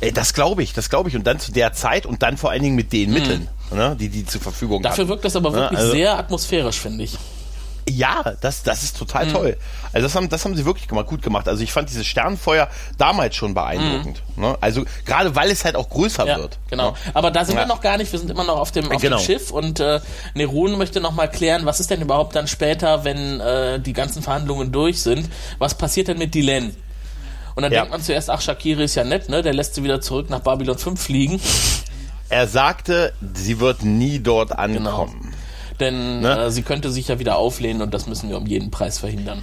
Ey, 0.00 0.12
das 0.12 0.34
glaube 0.34 0.62
ich, 0.62 0.72
das 0.72 0.90
glaube 0.90 1.08
ich. 1.08 1.16
Und 1.16 1.26
dann 1.26 1.38
zu 1.38 1.52
der 1.52 1.72
Zeit 1.72 2.04
und 2.04 2.22
dann 2.22 2.36
vor 2.36 2.50
allen 2.50 2.62
Dingen 2.62 2.76
mit 2.76 2.92
den 2.92 3.10
mhm. 3.10 3.14
Mitteln, 3.14 3.48
ne, 3.70 3.96
die 3.98 4.08
die 4.08 4.26
zur 4.26 4.40
Verfügung 4.40 4.78
haben. 4.78 4.82
Dafür 4.82 5.08
wirkt 5.08 5.24
das 5.24 5.36
aber 5.36 5.52
wirklich 5.54 5.78
ja, 5.78 5.84
also 5.84 5.92
sehr 5.92 6.18
atmosphärisch, 6.18 6.80
finde 6.80 7.04
ich. 7.04 7.16
Ja, 7.88 8.34
das, 8.40 8.64
das 8.64 8.82
ist 8.82 8.96
total 8.96 9.26
mhm. 9.26 9.32
toll. 9.32 9.56
Also 9.92 10.06
das 10.06 10.16
haben, 10.16 10.28
das 10.28 10.44
haben 10.44 10.56
sie 10.56 10.64
wirklich 10.64 10.88
gemacht, 10.88 11.06
gut 11.06 11.22
gemacht. 11.22 11.46
Also 11.46 11.62
ich 11.62 11.72
fand 11.72 11.88
dieses 11.88 12.04
Sternenfeuer 12.04 12.68
damals 12.98 13.36
schon 13.36 13.54
beeindruckend. 13.54 14.22
Mhm. 14.34 14.42
Ne? 14.42 14.58
Also 14.60 14.84
gerade 15.04 15.36
weil 15.36 15.50
es 15.50 15.64
halt 15.64 15.76
auch 15.76 15.88
größer 15.88 16.26
ja, 16.26 16.36
wird. 16.38 16.58
Genau. 16.68 16.90
Ne? 16.90 16.96
Aber 17.14 17.30
da 17.30 17.44
sind 17.44 17.54
ja. 17.54 17.62
wir 17.62 17.66
noch 17.66 17.80
gar 17.80 17.96
nicht. 17.96 18.10
Wir 18.10 18.18
sind 18.18 18.30
immer 18.30 18.42
noch 18.42 18.58
auf 18.58 18.72
dem, 18.72 18.90
auf 18.90 19.00
genau. 19.00 19.18
dem 19.18 19.24
Schiff 19.24 19.52
und 19.52 19.78
äh, 19.78 20.00
Nerun 20.34 20.76
möchte 20.76 21.00
noch 21.00 21.12
mal 21.12 21.28
klären, 21.28 21.64
was 21.64 21.78
ist 21.78 21.90
denn 21.90 22.02
überhaupt 22.02 22.34
dann 22.34 22.48
später, 22.48 23.04
wenn 23.04 23.40
äh, 23.40 23.78
die 23.78 23.92
ganzen 23.92 24.20
Verhandlungen 24.20 24.72
durch 24.72 25.00
sind? 25.00 25.28
Was 25.58 25.78
passiert 25.78 26.08
denn 26.08 26.18
mit 26.18 26.34
Dylan? 26.34 26.74
Und 27.54 27.62
dann 27.62 27.72
ja. 27.72 27.80
denkt 27.80 27.92
man 27.92 28.02
zuerst, 28.02 28.30
ach, 28.30 28.40
Shakiri 28.40 28.84
ist 28.84 28.96
ja 28.96 29.04
nett, 29.04 29.28
ne? 29.28 29.42
Der 29.42 29.54
lässt 29.54 29.76
sie 29.76 29.84
wieder 29.84 30.00
zurück 30.00 30.28
nach 30.28 30.40
Babylon 30.40 30.76
5 30.76 31.00
fliegen. 31.00 31.40
Er 32.28 32.48
sagte, 32.48 33.12
sie 33.34 33.60
wird 33.60 33.84
nie 33.84 34.18
dort 34.18 34.50
genau. 34.50 34.60
ankommen. 34.60 35.20
Genau 35.22 35.35
denn 35.80 36.20
ne? 36.20 36.46
äh, 36.46 36.50
sie 36.50 36.62
könnte 36.62 36.90
sich 36.90 37.08
ja 37.08 37.18
wieder 37.18 37.36
auflehnen 37.36 37.82
und 37.82 37.94
das 37.94 38.06
müssen 38.06 38.28
wir 38.28 38.36
um 38.36 38.46
jeden 38.46 38.70
Preis 38.70 38.98
verhindern. 38.98 39.42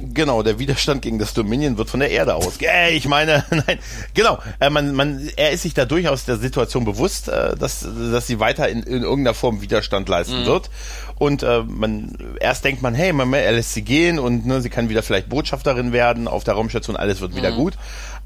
Genau, 0.00 0.42
der 0.42 0.58
Widerstand 0.58 1.02
gegen 1.02 1.18
das 1.18 1.32
Dominion 1.32 1.78
wird 1.78 1.88
von 1.88 2.00
der 2.00 2.10
Erde 2.10 2.34
aus. 2.34 2.58
Äh, 2.60 2.96
ich 2.96 3.06
meine, 3.06 3.44
nein, 3.50 3.78
genau. 4.14 4.38
Äh, 4.58 4.68
man, 4.68 4.92
man, 4.94 5.30
er 5.36 5.52
ist 5.52 5.62
sich 5.62 5.74
da 5.74 5.84
durchaus 5.84 6.24
der 6.24 6.36
Situation 6.36 6.84
bewusst, 6.84 7.28
äh, 7.28 7.56
dass, 7.56 7.86
dass 8.10 8.26
sie 8.26 8.40
weiter 8.40 8.68
in, 8.68 8.82
in 8.82 9.02
irgendeiner 9.02 9.34
Form 9.34 9.62
Widerstand 9.62 10.08
leisten 10.08 10.42
mhm. 10.42 10.46
wird. 10.46 10.70
Und 11.18 11.42
äh, 11.42 11.62
man 11.62 12.36
erst 12.40 12.64
denkt 12.64 12.82
man, 12.82 12.94
hey, 12.94 13.12
man, 13.12 13.32
er 13.32 13.52
lässt 13.52 13.74
sie 13.74 13.82
gehen 13.82 14.18
und 14.18 14.44
ne, 14.44 14.60
sie 14.60 14.70
kann 14.70 14.88
wieder 14.88 15.02
vielleicht 15.02 15.28
Botschafterin 15.28 15.92
werden 15.92 16.28
auf 16.28 16.44
der 16.44 16.54
Raumstation, 16.54 16.96
alles 16.96 17.20
wird 17.20 17.36
wieder 17.36 17.52
mhm. 17.52 17.56
gut. 17.56 17.74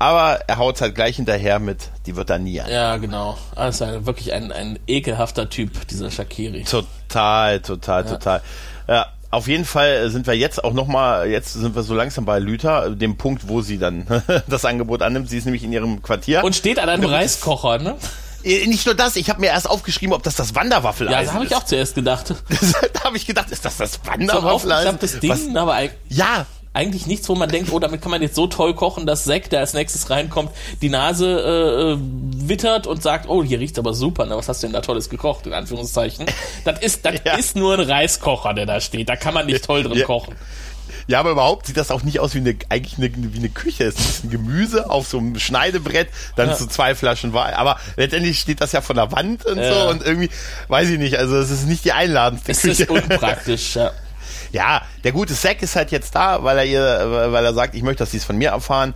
Aber 0.01 0.41
er 0.47 0.57
haut 0.57 0.81
halt 0.81 0.95
gleich 0.95 1.17
hinterher 1.17 1.59
mit, 1.59 1.91
die 2.07 2.17
wird 2.17 2.31
da 2.31 2.39
nie 2.39 2.59
an. 2.59 2.71
Ja, 2.71 2.97
genau. 2.97 3.37
Also 3.55 4.07
wirklich 4.07 4.33
ein, 4.33 4.51
ein 4.51 4.79
ekelhafter 4.87 5.51
Typ, 5.51 5.87
dieser 5.89 6.11
Shakiri. 6.11 6.65
Total, 6.65 7.61
total, 7.61 8.05
ja. 8.05 8.11
total. 8.11 8.43
Ja, 8.89 9.07
auf 9.31 9.47
jeden 9.47 9.67
Fall 9.67 10.09
sind 10.09 10.27
wir 10.27 10.33
jetzt 10.33 10.65
auch 10.65 10.73
nochmal, 10.73 11.29
jetzt 11.29 11.53
sind 11.53 11.75
wir 11.75 11.83
so 11.83 11.95
langsam 11.95 12.25
bei 12.25 12.39
Lüther, 12.39 12.89
dem 12.97 13.19
Punkt, 13.19 13.47
wo 13.47 13.61
sie 13.61 13.77
dann 13.77 14.07
das 14.49 14.65
Angebot 14.65 15.03
annimmt. 15.03 15.29
Sie 15.29 15.37
ist 15.37 15.45
nämlich 15.45 15.65
in 15.65 15.73
ihrem 15.73 16.01
Quartier. 16.03 16.45
Und 16.45 16.57
steht 16.57 16.79
an 16.79 16.89
einem 16.89 17.05
Reiskocher, 17.05 17.77
ne? 17.77 17.97
Äh, 18.43 18.67
nicht 18.69 18.87
nur 18.87 18.95
das, 18.95 19.17
ich 19.17 19.29
habe 19.29 19.43
mir 19.43 19.49
erst 19.49 19.69
aufgeschrieben, 19.69 20.15
ob 20.15 20.23
das 20.23 20.35
das 20.35 20.55
Wanderwaffeleisen 20.55 21.21
ist. 21.21 21.27
Ja, 21.27 21.27
das 21.27 21.35
habe 21.35 21.45
ich 21.45 21.55
auch 21.55 21.65
zuerst 21.67 21.95
gedacht. 21.95 22.35
da 22.95 23.05
habe 23.05 23.19
ich 23.19 23.27
gedacht, 23.27 23.51
ist 23.51 23.67
das 23.67 23.77
das 23.77 24.01
Wanderwaffeleisen? 24.07 24.95
Ich 24.95 25.01
das 25.01 25.21
Ding, 25.21 25.31
Was? 25.31 25.55
aber 25.55 25.79
ja, 26.09 26.47
eigentlich 26.73 27.07
nichts, 27.07 27.29
wo 27.29 27.35
man 27.35 27.49
denkt, 27.49 27.73
oh, 27.73 27.79
damit 27.79 28.01
kann 28.01 28.11
man 28.11 28.23
jetzt 28.23 28.37
so 28.37 28.47
toll 28.47 28.75
kochen, 28.75 29.07
dass 29.07 29.25
Zack, 29.25 29.51
der 29.51 29.61
als 29.61 29.75
nächstes 29.75 30.11
reinkommt, 30.11 30.51
die 30.81 30.89
Nase 30.89 31.27
äh, 31.27 31.93
äh 31.93 31.99
wittert 32.49 32.87
und 32.87 33.03
sagt, 33.03 33.29
oh, 33.29 33.43
hier 33.43 33.59
riecht's 33.59 33.79
aber 33.79 33.93
super, 33.93 34.27
ne? 34.27 34.37
was 34.37 34.49
hast 34.49 34.63
du 34.63 34.69
denn 34.69 34.75
da 34.75 34.81
Tolles 34.81 35.11
gekocht, 35.11 35.47
in 35.47 35.53
Anführungszeichen. 35.53 36.27
Das 36.65 36.79
ist, 36.81 37.05
das 37.05 37.15
ja. 37.25 37.37
ist 37.37 37.57
nur 37.57 37.75
ein 37.75 37.81
Reiskocher, 37.81 38.55
der 38.55 38.67
da 38.67 38.81
steht, 38.81 39.09
da 39.09 39.17
kann 39.17 39.35
man 39.35 39.47
nicht 39.47 39.65
toll 39.65 39.83
drin 39.83 39.99
ja. 39.99 40.05
kochen. 40.05 40.35
Ja, 41.07 41.19
aber 41.19 41.33
überhaupt 41.33 41.67
sieht 41.67 41.77
das 41.77 41.91
auch 41.91 42.03
nicht 42.03 42.21
aus 42.21 42.35
wie 42.35 42.39
eine, 42.39 42.55
eigentlich 42.69 42.99
eine, 42.99 43.11
wie 43.35 43.39
eine 43.39 43.49
Küche. 43.49 43.85
Es 43.85 43.99
ist 43.99 44.25
ein 44.25 44.31
Gemüse 44.31 44.91
auf 44.91 45.09
so 45.09 45.19
einem 45.19 45.39
Schneidebrett, 45.39 46.09
dann 46.37 46.51
ja. 46.51 46.55
so 46.55 46.67
zwei 46.67 46.95
Flaschen 46.95 47.33
Wein. 47.33 47.55
Aber 47.55 47.79
letztendlich 47.97 48.39
steht 48.39 48.61
das 48.61 48.73
ja 48.73 48.81
von 48.81 48.95
der 48.97 49.11
Wand 49.11 49.45
und 49.45 49.59
ja. 49.59 49.75
so 49.75 49.91
und 49.91 50.05
irgendwie, 50.05 50.31
weiß 50.69 50.89
ich 50.89 50.99
nicht, 50.99 51.17
also 51.17 51.37
es 51.37 51.51
ist 51.51 51.67
nicht 51.67 51.85
die 51.85 51.93
einladendste 51.93 52.53
es 52.53 52.61
Küche. 52.61 52.73
Es 52.73 52.81
ist 52.81 52.91
unpraktisch, 52.91 53.75
ja. 53.75 53.93
Ja, 54.53 54.83
der 55.05 55.13
gute 55.13 55.35
Zack 55.35 55.63
ist 55.63 55.77
halt 55.77 55.91
jetzt 55.91 56.15
da, 56.15 56.43
weil 56.43 56.59
er 56.59 56.65
ihr, 56.65 57.33
weil 57.33 57.45
er 57.45 57.55
sagt, 57.55 57.75
ich 57.75 57.83
möchte, 57.83 57.99
dass 57.99 58.11
sie 58.11 58.17
es 58.17 58.25
von 58.25 58.37
mir 58.37 58.51
erfahren. 58.51 58.95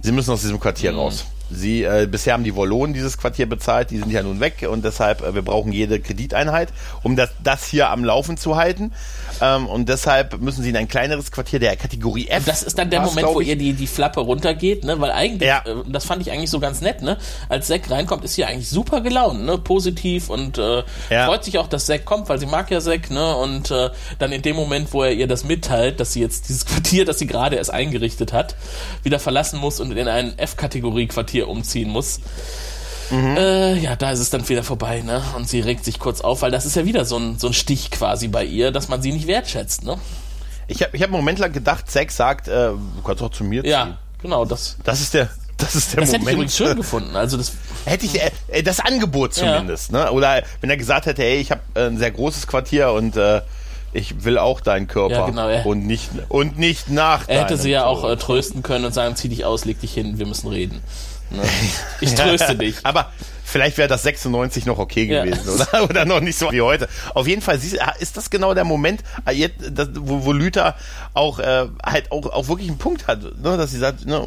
Sie 0.00 0.12
müssen 0.12 0.30
aus 0.30 0.40
diesem 0.40 0.60
Quartier 0.60 0.92
mhm. 0.92 0.98
raus. 0.98 1.26
Sie, 1.50 1.82
äh, 1.82 2.06
bisher 2.10 2.34
haben 2.34 2.44
die 2.44 2.54
Wollonen 2.54 2.92
dieses 2.94 3.16
Quartier 3.16 3.48
bezahlt, 3.48 3.90
die 3.90 3.98
sind 3.98 4.10
ja 4.10 4.22
nun 4.22 4.40
weg 4.40 4.66
und 4.70 4.84
deshalb, 4.84 5.22
äh, 5.22 5.34
wir 5.34 5.42
brauchen 5.42 5.72
jede 5.72 5.98
Krediteinheit, 6.00 6.68
um 7.02 7.16
das, 7.16 7.30
das 7.42 7.66
hier 7.66 7.88
am 7.90 8.04
Laufen 8.04 8.36
zu 8.36 8.56
halten. 8.56 8.92
Ähm, 9.40 9.66
und 9.66 9.88
deshalb 9.88 10.40
müssen 10.40 10.62
sie 10.62 10.70
in 10.70 10.76
ein 10.76 10.88
kleineres 10.88 11.30
Quartier 11.32 11.58
der 11.58 11.76
Kategorie 11.76 12.28
F. 12.28 12.44
Das 12.44 12.62
ist 12.62 12.78
dann 12.78 12.90
der 12.90 13.00
Moment, 13.00 13.28
wo 13.28 13.40
ihr 13.40 13.56
die, 13.56 13.72
die 13.72 13.86
Flappe 13.86 14.20
runtergeht, 14.20 14.84
ne? 14.84 15.00
Weil 15.00 15.10
eigentlich, 15.10 15.48
ja. 15.48 15.62
äh, 15.64 15.76
das 15.86 16.04
fand 16.04 16.22
ich 16.22 16.30
eigentlich 16.30 16.50
so 16.50 16.60
ganz 16.60 16.80
nett, 16.80 17.02
ne? 17.02 17.18
Als 17.48 17.68
Zack 17.68 17.90
reinkommt, 17.90 18.24
ist 18.24 18.34
sie 18.34 18.44
eigentlich 18.44 18.68
super 18.68 19.00
gelaunt, 19.00 19.44
ne? 19.44 19.58
Positiv 19.58 20.28
und 20.28 20.58
äh, 20.58 20.82
ja. 21.10 21.26
freut 21.26 21.44
sich 21.44 21.58
auch, 21.58 21.68
dass 21.68 21.86
Zack 21.86 22.04
kommt, 22.04 22.28
weil 22.28 22.38
sie 22.38 22.46
mag 22.46 22.70
ja 22.70 22.80
Zack, 22.80 23.10
ne? 23.10 23.36
Und 23.36 23.70
äh, 23.70 23.90
dann 24.18 24.32
in 24.32 24.42
dem 24.42 24.56
Moment, 24.56 24.92
wo 24.92 25.02
er 25.02 25.12
ihr 25.12 25.28
das 25.28 25.44
mitteilt, 25.44 26.00
dass 26.00 26.12
sie 26.12 26.20
jetzt 26.20 26.48
dieses 26.48 26.66
Quartier, 26.66 27.04
das 27.04 27.18
sie 27.18 27.26
gerade 27.26 27.56
erst 27.56 27.72
eingerichtet 27.72 28.32
hat, 28.32 28.56
wieder 29.02 29.18
verlassen 29.18 29.60
muss 29.60 29.80
und 29.80 29.92
in 29.92 30.08
ein 30.08 30.36
F-Kategorie-Quartier 30.38 31.37
umziehen 31.46 31.88
muss 31.90 32.20
Mhm. 33.10 33.36
Äh, 33.38 33.74
ja, 33.78 33.96
da 33.96 34.10
ist 34.10 34.18
es 34.18 34.28
dann 34.28 34.46
wieder 34.50 34.62
vorbei, 34.62 35.00
ne? 35.00 35.22
Und 35.34 35.48
sie 35.48 35.60
regt 35.60 35.82
sich 35.82 35.98
kurz 35.98 36.20
auf, 36.20 36.42
weil 36.42 36.50
das 36.50 36.66
ist 36.66 36.76
ja 36.76 36.84
wieder 36.84 37.06
so 37.06 37.16
ein, 37.16 37.38
so 37.38 37.46
ein 37.46 37.54
Stich 37.54 37.90
quasi 37.90 38.28
bei 38.28 38.44
ihr, 38.44 38.70
dass 38.70 38.88
man 38.88 39.00
sie 39.00 39.12
nicht 39.12 39.26
wertschätzt, 39.26 39.82
ne? 39.82 39.96
Ich 40.66 40.82
habe 40.82 40.94
ich 40.94 41.00
hab 41.02 41.08
einen 41.08 41.16
Moment 41.16 41.38
lang 41.38 41.50
gedacht, 41.52 41.90
Zack 41.90 42.10
sagt, 42.10 42.48
äh, 42.48 42.50
du 42.68 43.02
kannst 43.02 43.22
auch 43.22 43.30
zu 43.30 43.44
mir 43.44 43.62
ziehen. 43.62 43.70
Ja, 43.70 43.96
genau, 44.20 44.44
das. 44.44 44.76
Das 44.84 45.00
ist 45.00 45.14
der, 45.14 45.30
das 45.56 45.74
ist 45.74 45.94
der 45.94 46.00
Das 46.02 46.10
hätte 46.12 46.18
Moment. 46.18 46.28
ich 46.28 46.34
übrigens 46.34 46.56
schön 46.58 46.76
gefunden. 46.76 47.16
Also 47.16 47.38
das, 47.38 47.52
Hätte 47.86 48.04
ich 48.04 48.20
äh, 48.20 48.62
das 48.62 48.78
Angebot 48.80 49.32
zumindest, 49.32 49.90
ne? 49.90 50.12
Oder 50.12 50.42
wenn 50.60 50.68
er 50.68 50.76
gesagt 50.76 51.06
hätte, 51.06 51.22
hey, 51.22 51.38
ich 51.40 51.50
habe 51.50 51.62
äh, 51.72 51.86
ein 51.86 51.96
sehr 51.96 52.10
großes 52.10 52.46
Quartier 52.46 52.92
und 52.92 53.16
äh, 53.16 53.40
ich 53.94 54.22
will 54.24 54.36
auch 54.36 54.60
deinen 54.60 54.86
Körper 54.86 55.14
Ja, 55.14 55.26
genau, 55.26 55.48
und 55.66 55.86
nicht 55.86 56.10
und 56.28 56.58
nicht 56.58 56.90
nach 56.90 57.26
er 57.26 57.40
hätte 57.40 57.56
sie 57.56 57.70
ja 57.70 57.86
auch 57.86 58.02
Tod. 58.02 58.10
äh, 58.10 58.16
trösten 58.18 58.62
können 58.62 58.84
und 58.84 58.92
sagen, 58.92 59.16
zieh 59.16 59.30
dich 59.30 59.46
aus, 59.46 59.64
leg 59.64 59.80
dich 59.80 59.94
hin, 59.94 60.18
wir 60.18 60.26
müssen 60.26 60.48
reden. 60.48 60.82
Ne? 61.30 61.42
Ich 62.00 62.14
tröste 62.14 62.54
dich. 62.56 62.76
Aber 62.84 63.12
vielleicht 63.44 63.78
wäre 63.78 63.88
das 63.88 64.02
96 64.02 64.66
noch 64.66 64.78
okay 64.78 65.04
Ja. 65.04 65.24
gewesen, 65.24 65.48
oder? 65.48 65.84
Oder 65.90 66.04
noch 66.04 66.20
nicht 66.20 66.38
so 66.38 66.50
wie 66.52 66.60
heute. 66.60 66.88
Auf 67.14 67.26
jeden 67.26 67.42
Fall 67.42 67.58
sie- 67.58 67.78
ist 67.98 68.16
das 68.16 68.30
genau 68.30 68.54
der 68.54 68.64
Moment, 68.64 69.02
das, 69.70 69.88
wo, 69.94 70.24
wo 70.24 70.32
Lüther 70.32 70.74
auch 71.18 71.38
äh, 71.38 71.66
halt 71.84 72.10
auch, 72.12 72.24
auch 72.26 72.48
wirklich 72.48 72.68
einen 72.68 72.78
Punkt 72.78 73.06
hat, 73.06 73.20
ne? 73.22 73.56
dass 73.56 73.70
sie 73.72 73.78
sagt, 73.78 74.06
ne, 74.06 74.26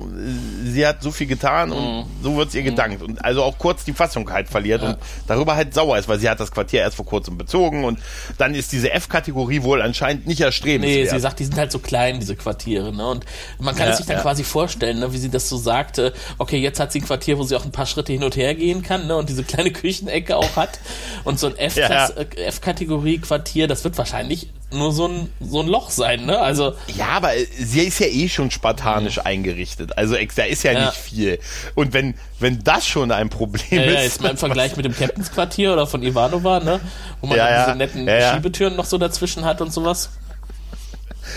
sie 0.65 0.85
hat 0.85 1.01
so 1.01 1.09
viel 1.11 1.27
getan 1.27 1.71
und 1.71 1.81
Mhm. 1.99 2.03
so 2.21 2.35
wird's 2.37 2.53
ihr 2.53 2.61
gedankt. 2.63 3.01
Und 3.01 3.23
also 3.25 3.43
auch 3.43 3.57
kurz 3.57 3.83
die 3.83 3.93
Fassung 3.93 4.29
halt 4.31 4.47
verliert 4.47 4.83
und 4.83 4.97
darüber 5.27 5.55
halt 5.55 5.73
sauer 5.73 5.97
ist, 5.97 6.07
weil 6.07 6.19
sie 6.19 6.29
hat 6.29 6.39
das 6.39 6.51
Quartier 6.51 6.81
erst 6.81 6.95
vor 6.97 7.05
kurzem 7.05 7.37
bezogen 7.37 7.83
und 7.85 7.97
dann 8.37 8.53
ist 8.53 8.71
diese 8.71 8.91
F-Kategorie 8.91 9.63
wohl 9.63 9.81
anscheinend 9.81 10.27
nicht 10.27 10.39
Nee, 10.39 10.45
erstrebenswert. 10.45 11.09
sie 11.09 11.19
sagt, 11.19 11.39
die 11.39 11.45
sind 11.45 11.57
halt 11.57 11.71
so 11.71 11.79
klein, 11.79 12.19
diese 12.19 12.35
Quartiere, 12.35 12.93
ne? 12.93 13.07
Und 13.07 13.25
man 13.59 13.73
kann 13.75 13.85
Ja, 13.87 13.91
es 13.93 13.97
sich 13.97 14.05
dann 14.05 14.17
ja. 14.17 14.21
quasi 14.21 14.43
vorstellen, 14.43 14.99
ne, 14.99 15.11
wie 15.13 15.17
sie 15.17 15.29
das 15.29 15.49
so 15.49 15.57
sagte, 15.57 16.13
okay, 16.37 16.57
jetzt 16.57 16.79
hat 16.79 16.91
sie 16.91 16.99
ein 16.99 17.05
Quartier, 17.05 17.37
wo 17.37 17.43
sie 17.43 17.55
auch 17.55 17.65
ein 17.65 17.71
paar 17.71 17.85
Schritte 17.85 18.11
hin 18.13 18.23
und 18.23 18.35
her 18.35 18.53
gehen 18.55 18.81
kann, 18.83 19.07
ne? 19.07 19.15
Und 19.15 19.29
diese 19.29 19.43
kleine 19.43 19.71
Küchenecke 19.71 20.35
auch 20.37 20.55
hat. 20.55 20.79
Und 21.23 21.39
so 21.39 21.47
ein 21.47 21.53
Ja, 21.75 21.89
ja. 21.89 22.07
äh, 22.09 22.45
F-Kategorie-Quartier, 22.47 23.67
das 23.67 23.83
wird 23.83 23.97
wahrscheinlich 23.97 24.49
nur 24.73 24.91
so 24.93 25.07
ein, 25.07 25.29
so 25.39 25.59
ein 25.61 25.67
Loch 25.67 25.89
sein, 25.89 26.25
ne? 26.25 26.39
Also, 26.39 26.73
Ja, 26.95 27.07
aber 27.09 27.31
sie 27.57 27.81
ist 27.81 27.99
ja 27.99 28.07
eh 28.07 28.29
schon 28.29 28.51
spartanisch 28.51 29.19
eingerichtet. 29.19 29.97
Also 29.97 30.15
da 30.35 30.43
ist 30.43 30.63
ja, 30.63 30.71
Ja. 30.71 30.85
nicht 30.85 30.97
viel. 30.97 31.39
Und 31.75 31.93
wenn, 31.93 32.13
wenn 32.39 32.63
das 32.63 32.87
schon 32.87 33.11
ein 33.11 33.29
Problem 33.29 33.61
ja, 33.71 33.81
ja, 33.81 33.99
ist. 33.99 34.03
jetzt 34.03 34.21
mal 34.21 34.29
im 34.29 34.37
Vergleich 34.37 34.75
mit 34.77 34.85
dem 34.85 34.95
Captain's 34.95 35.31
Quartier 35.31 35.73
oder 35.73 35.87
von 35.87 36.01
Ivanova, 36.03 36.59
ne? 36.59 36.79
Wo 37.19 37.27
man 37.27 37.37
Ja, 37.37 37.65
diese 37.65 37.77
netten. 37.77 38.07
Schiebetüren 38.33 38.75
noch 38.75 38.85
so 38.85 38.97
dazwischen 38.97 39.45
hat 39.45 39.61
und 39.61 39.71
sowas. 39.73 40.09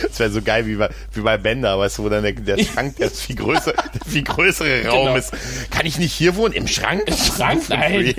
Das 0.02 0.18
wäre 0.18 0.30
so 0.30 0.42
geil 0.42 0.66
wie 0.66 0.76
bei, 0.76 0.88
wie 1.12 1.20
bei 1.20 1.36
Bender, 1.36 1.78
weißt 1.78 1.98
du, 1.98 2.04
wo 2.04 2.08
dann 2.08 2.22
der, 2.22 2.32
der 2.32 2.58
Schrank, 2.64 2.96
der 2.96 3.10
viel 3.10 3.36
größer, 3.36 3.72
der 3.72 4.10
viel 4.10 4.22
größere 4.22 4.86
Raum 4.86 5.04
Genau. 5.06 5.16
ist. 5.16 5.32
Kann 5.70 5.86
ich 5.86 5.98
nicht 5.98 6.12
hier 6.12 6.36
wohnen? 6.36 6.54
Im 6.54 6.66
Schrank? 6.68 7.02
Im 7.06 7.16
Schrank? 7.16 7.62
Nein. 7.68 8.14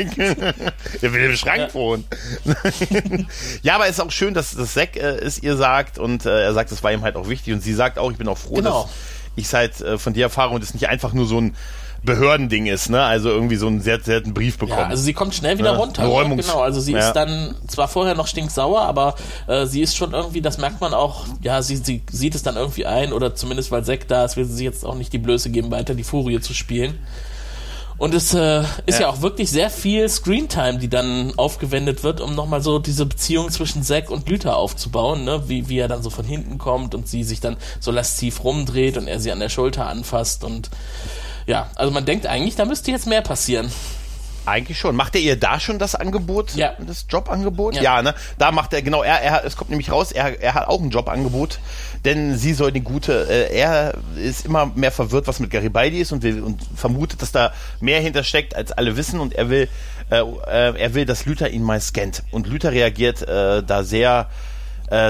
Der 1.01 1.13
will 1.13 1.23
im 1.23 1.35
Schrank 1.35 1.59
Ja. 1.69 1.73
wohnen. 1.73 2.05
ja, 3.63 3.75
aber 3.75 3.85
es 3.85 3.91
ist 3.91 3.99
auch 3.99 4.11
schön, 4.11 4.33
dass 4.33 4.55
das 4.55 4.73
Zack 4.73 4.95
äh, 4.95 4.99
es 5.17 5.41
ihr 5.41 5.57
sagt 5.57 5.97
und 5.97 6.25
äh, 6.25 6.43
er 6.43 6.53
sagt, 6.53 6.71
es 6.71 6.83
war 6.83 6.91
ihm 6.91 7.01
halt 7.01 7.15
auch 7.15 7.29
wichtig 7.29 7.53
und 7.53 7.61
sie 7.61 7.73
sagt 7.73 7.97
auch, 7.97 8.11
ich 8.11 8.17
bin 8.17 8.27
auch 8.27 8.37
froh, 8.37 8.55
Genau. 8.55 8.83
dass 8.83 8.91
ich 9.35 9.53
halt 9.53 9.81
äh, 9.81 9.97
von 9.97 10.13
dir 10.13 10.23
erfahre 10.25 10.53
und 10.53 10.63
es 10.63 10.73
nicht 10.73 10.87
einfach 10.89 11.13
nur 11.13 11.25
so 11.25 11.39
ein 11.39 11.55
Behördending 12.05 12.67
ist, 12.67 12.89
ne? 12.89 13.01
Also 13.03 13.29
irgendwie 13.29 13.55
so 13.55 13.67
einen 13.67 13.81
sehr, 13.81 13.99
sehr 14.01 14.17
einen 14.17 14.33
Brief 14.33 14.57
bekommen. 14.57 14.79
Ja, 14.79 14.87
also 14.87 15.03
sie 15.03 15.13
kommt 15.13 15.35
schnell 15.35 15.57
wieder 15.57 15.73
Ja, 15.73 15.77
runter. 15.77 16.03
Ne? 16.03 16.35
Genau, 16.37 16.61
also 16.61 16.79
sie 16.79 16.93
Ja. 16.93 17.07
ist 17.07 17.13
dann 17.13 17.55
zwar 17.67 17.87
vorher 17.87 18.15
noch 18.15 18.27
stinksauer, 18.27 18.81
aber 18.81 19.15
äh, 19.47 19.65
sie 19.65 19.81
ist 19.81 19.95
schon 19.95 20.13
irgendwie, 20.13 20.41
das 20.41 20.57
merkt 20.57 20.81
man 20.81 20.93
auch, 20.93 21.25
ja, 21.41 21.61
sie, 21.61 21.77
sie 21.77 22.01
sieht 22.11 22.35
es 22.35 22.43
dann 22.43 22.55
irgendwie 22.55 22.85
ein, 22.85 23.11
oder 23.13 23.35
zumindest 23.35 23.71
weil 23.71 23.83
Zack 23.83 24.07
da 24.07 24.23
ist, 24.25 24.37
will 24.37 24.45
sie 24.45 24.53
sich 24.53 24.63
jetzt 24.63 24.85
auch 24.85 24.95
nicht 24.95 25.11
die 25.13 25.17
Blöße 25.17 25.49
geben, 25.49 25.71
weiter 25.71 25.95
die 25.95 26.03
Furie 26.03 26.39
zu 26.39 26.53
spielen. 26.53 26.99
Und 27.97 28.13
es 28.13 28.33
äh, 28.33 28.63
ist 28.85 28.99
ja. 28.99 29.01
Ja. 29.01 29.09
auch 29.09 29.21
wirklich 29.21 29.49
sehr 29.49 29.69
viel 29.69 30.09
Screentime, 30.09 30.79
die 30.79 30.89
dann 30.89 31.31
aufgewendet 31.37 32.03
wird, 32.03 32.19
um 32.19 32.35
nochmal 32.35 32.61
so 32.61 32.77
diese 32.77 33.05
Beziehung 33.05 33.49
zwischen 33.51 33.83
Zack 33.83 34.11
und 34.11 34.27
Lüther 34.27 34.57
aufzubauen, 34.57 35.23
ne? 35.23 35.43
wie, 35.47 35.69
wie 35.69 35.79
er 35.79 35.87
dann 35.87 36.03
so 36.03 36.09
von 36.09 36.25
hinten 36.25 36.57
kommt 36.57 36.93
und 36.93 37.07
sie 37.07 37.23
sich 37.23 37.39
dann 37.39 37.55
so 37.79 37.91
lasziv 37.91 38.43
rumdreht 38.43 38.97
und 38.97 39.07
er 39.07 39.21
sie 39.21 39.31
an 39.31 39.39
der 39.39 39.47
Schulter 39.47 39.87
anfasst 39.87 40.43
und 40.43 40.69
ja, 41.45 41.69
also 41.75 41.91
man 41.91 42.05
denkt 42.05 42.25
eigentlich, 42.25 42.55
da 42.55 42.65
müsste 42.65 42.91
jetzt 42.91 43.07
mehr 43.07 43.21
passieren. 43.21 43.71
Eigentlich 44.45 44.77
schon. 44.77 44.95
Macht 44.95 45.15
er 45.15 45.21
ihr 45.21 45.39
da 45.39 45.59
schon 45.59 45.79
das 45.79 45.95
Angebot? 45.95 46.53
Ja. 46.55 46.73
Das 46.79 47.07
Jobangebot? 47.09 47.75
Ja. 47.75 47.81
Ja, 47.81 48.01
ne? 48.03 48.13
Da 48.37 48.51
macht 48.51 48.73
er, 48.73 48.83
genau, 48.83 49.01
er, 49.01 49.19
er, 49.21 49.43
es 49.43 49.57
kommt 49.57 49.71
nämlich 49.71 49.91
raus, 49.91 50.11
er, 50.11 50.39
er 50.39 50.53
hat 50.53 50.67
auch 50.67 50.79
ein 50.81 50.91
Jobangebot, 50.91 51.59
denn 52.03 52.37
sie 52.37 52.53
soll 52.53 52.71
die 52.71 52.81
gute, 52.81 53.27
äh, 53.27 53.55
er 53.57 53.95
ist 54.15 54.45
immer 54.45 54.67
mehr 54.75 54.91
verwirrt, 54.91 55.27
was 55.27 55.39
mit 55.39 55.49
Garibaldi 55.49 55.99
ist 55.99 56.11
und, 56.11 56.21
will, 56.21 56.43
und 56.43 56.61
vermutet, 56.75 57.23
dass 57.23 57.31
da 57.31 57.53
mehr 57.79 57.99
hintersteckt, 58.01 58.55
als 58.55 58.71
alle 58.71 58.95
wissen 58.97 59.19
und 59.19 59.33
er 59.33 59.49
will, 59.49 59.67
äh, 60.11 60.19
äh, 60.19 60.79
er 60.79 60.93
will, 60.93 61.05
dass 61.05 61.25
Luther 61.25 61.49
ihn 61.49 61.63
mal 61.63 61.81
scannt. 61.81 62.21
Und 62.29 62.45
Luther 62.45 62.71
reagiert 62.71 63.23
äh, 63.23 63.63
da 63.63 63.83
sehr 63.83 64.29
äh, 64.29 64.54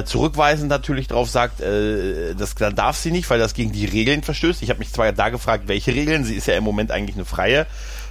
zurückweisend 0.05 0.69
natürlich 0.69 1.07
drauf 1.07 1.29
sagt, 1.29 1.59
äh, 1.61 2.33
das 2.35 2.55
da 2.55 2.71
darf 2.71 2.97
sie 2.97 3.11
nicht, 3.11 3.29
weil 3.29 3.39
das 3.39 3.53
gegen 3.53 3.71
die 3.71 3.85
Regeln 3.85 4.23
verstößt. 4.23 4.61
Ich 4.61 4.69
habe 4.69 4.79
mich 4.79 4.91
zwar 4.91 5.11
da 5.11 5.29
gefragt, 5.29 5.67
welche 5.67 5.93
Regeln, 5.93 6.23
sie 6.23 6.35
ist 6.35 6.47
ja 6.47 6.55
im 6.55 6.63
Moment 6.63 6.91
eigentlich 6.91 7.15
eine 7.15 7.25
freie, 7.25 7.67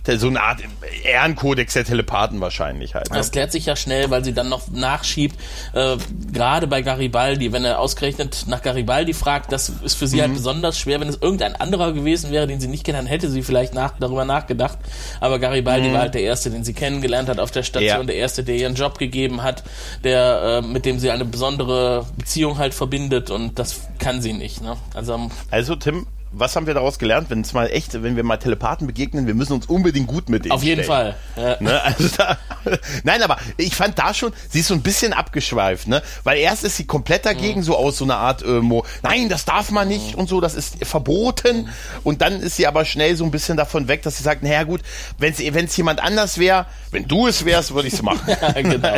so 0.07 0.27
eine 0.29 0.43
Art 0.43 0.61
Ehrenkodex 1.03 1.73
der 1.75 1.85
Telepathen 1.85 2.41
wahrscheinlich 2.41 2.95
halt. 2.95 3.11
Ne? 3.11 3.17
Das 3.17 3.31
klärt 3.31 3.53
sich 3.53 3.67
ja 3.67 3.75
schnell, 3.77 4.11
weil 4.11 4.25
sie 4.25 4.33
dann 4.35 4.49
noch 4.49 4.69
nachschiebt, 4.71 5.37
äh, 5.73 5.97
gerade 6.33 6.67
bei 6.67 6.83
Garibaldi, 6.83 7.53
wenn 7.53 7.65
er 7.65 7.79
ausgerechnet 7.79 8.45
nach 8.47 8.63
Garibaldi 8.63 9.15
fragt, 9.15 9.51
das 9.53 9.69
ist 9.71 9.95
für 9.95 10.07
sie 10.07 10.17
Mhm. 10.19 10.21
halt 10.23 10.35
besonders 10.35 10.79
schwer. 10.79 11.01
Wenn 11.01 11.09
es 11.09 11.17
irgendein 11.21 11.57
anderer 11.57 11.93
gewesen 11.93 12.31
wäre, 12.31 12.47
den 12.47 12.61
sie 12.61 12.69
nicht 12.69 12.85
kennt, 12.85 12.99
dann 12.99 13.07
hätte 13.07 13.31
sie 13.31 13.43
vielleicht 13.43 13.75
nach, 13.75 13.95
darüber 13.99 14.25
nachgedacht. 14.25 14.79
Aber 15.21 15.39
Garibaldi 15.39 15.93
war 15.93 16.01
halt 16.01 16.15
der 16.15 16.23
Erste, 16.23 16.51
den 16.51 16.65
sie 16.65 16.75
kennengelernt 16.75 17.29
hat 17.29 17.39
auf 17.41 17.51
der 17.51 17.63
Station, 17.63 17.85
Mhm. 17.95 18.01
Ja. 18.03 18.07
der 18.07 18.17
Erste, 18.17 18.45
der 18.45 18.57
ihren 18.57 18.75
Job 18.75 18.99
gegeben 18.99 19.43
hat, 19.43 19.65
der 20.05 20.63
äh, 20.65 20.67
mit 20.67 20.85
dem 20.85 20.99
sie 20.99 21.11
eine 21.11 21.25
besondere 21.25 22.07
Beziehung 22.17 22.59
halt 22.59 22.75
verbindet 22.75 23.31
und 23.31 23.59
das 23.59 23.81
kann 23.99 24.21
sie 24.21 24.33
nicht. 24.33 24.61
Ne? 24.63 24.77
Also 24.95 25.31
Also 25.51 25.77
Tim, 25.77 26.07
was 26.37 26.57
haben 26.57 26.66
wir 26.66 26.74
daraus 26.74 26.99
gelernt, 26.99 27.30
wenn 27.30 27.41
es 27.41 27.53
mal 27.53 27.66
echt, 27.66 28.03
wenn 28.03 28.16
wir 28.16 28.24
mal 28.24 28.37
Telepathen 28.37 28.87
begegnen, 28.87 29.26
wir 29.26 29.35
müssen 29.35 29.53
uns 29.53 29.66
unbedingt 29.66 30.07
gut 30.07 30.28
mit 30.28 30.45
denen 30.45 30.53
auf 30.53 30.62
jeden 30.62 30.85
stellen. 30.85 31.14
Fall. 31.37 31.43
Ja. 31.43 31.57
Ne? 31.61 31.82
Also 31.82 32.09
da, 32.16 32.39
nein, 33.05 33.22
aber 33.22 33.39
ich 33.57 33.74
fand 33.74 33.99
da 33.99 34.14
schon, 34.14 34.32
sie 34.49 34.61
ist 34.61 34.68
so 34.68 34.74
ein 34.74 34.82
bisschen 34.82 35.12
abgeschweift, 35.12 35.89
ne? 35.89 36.03
Weil 36.24 36.39
erst 36.39 36.64
ist 36.64 36.76
sie 36.76 36.87
komplett 36.87 37.26
dagegen, 37.26 37.62
so 37.62 37.76
aus 37.76 37.99
so 37.99 38.05
einer 38.05 38.16
Art 38.16 38.43
irgendwo, 38.43 38.85
nein, 39.03 39.28
das 39.28 39.45
darf 39.45 39.70
man 39.70 39.89
nicht 39.89 40.14
und 40.14 40.28
so, 40.28 40.41
das 40.41 40.55
ist 40.55 40.85
verboten. 40.85 41.68
Und 42.03 42.20
dann 42.20 42.41
ist 42.41 42.57
sie 42.57 42.66
aber 42.66 42.85
schnell 42.85 43.16
so 43.16 43.24
ein 43.24 43.30
bisschen 43.30 43.57
davon 43.57 43.89
weg, 43.89 44.03
dass 44.03 44.16
sie 44.16 44.22
sagt, 44.22 44.43
naja 44.43 44.64
gut, 44.64 44.80
wenn 45.18 45.32
es 45.32 45.76
jemand 45.76 46.03
anders 46.03 46.39
wäre, 46.39 46.66
wenn 46.91 47.09
du 47.09 47.26
es 47.26 47.45
wärst, 47.45 47.74
würde 47.74 47.89
ich 47.89 47.95
es 47.95 48.03
machen. 48.03 48.20
Ja, 48.45 48.51
genau. 48.62 48.97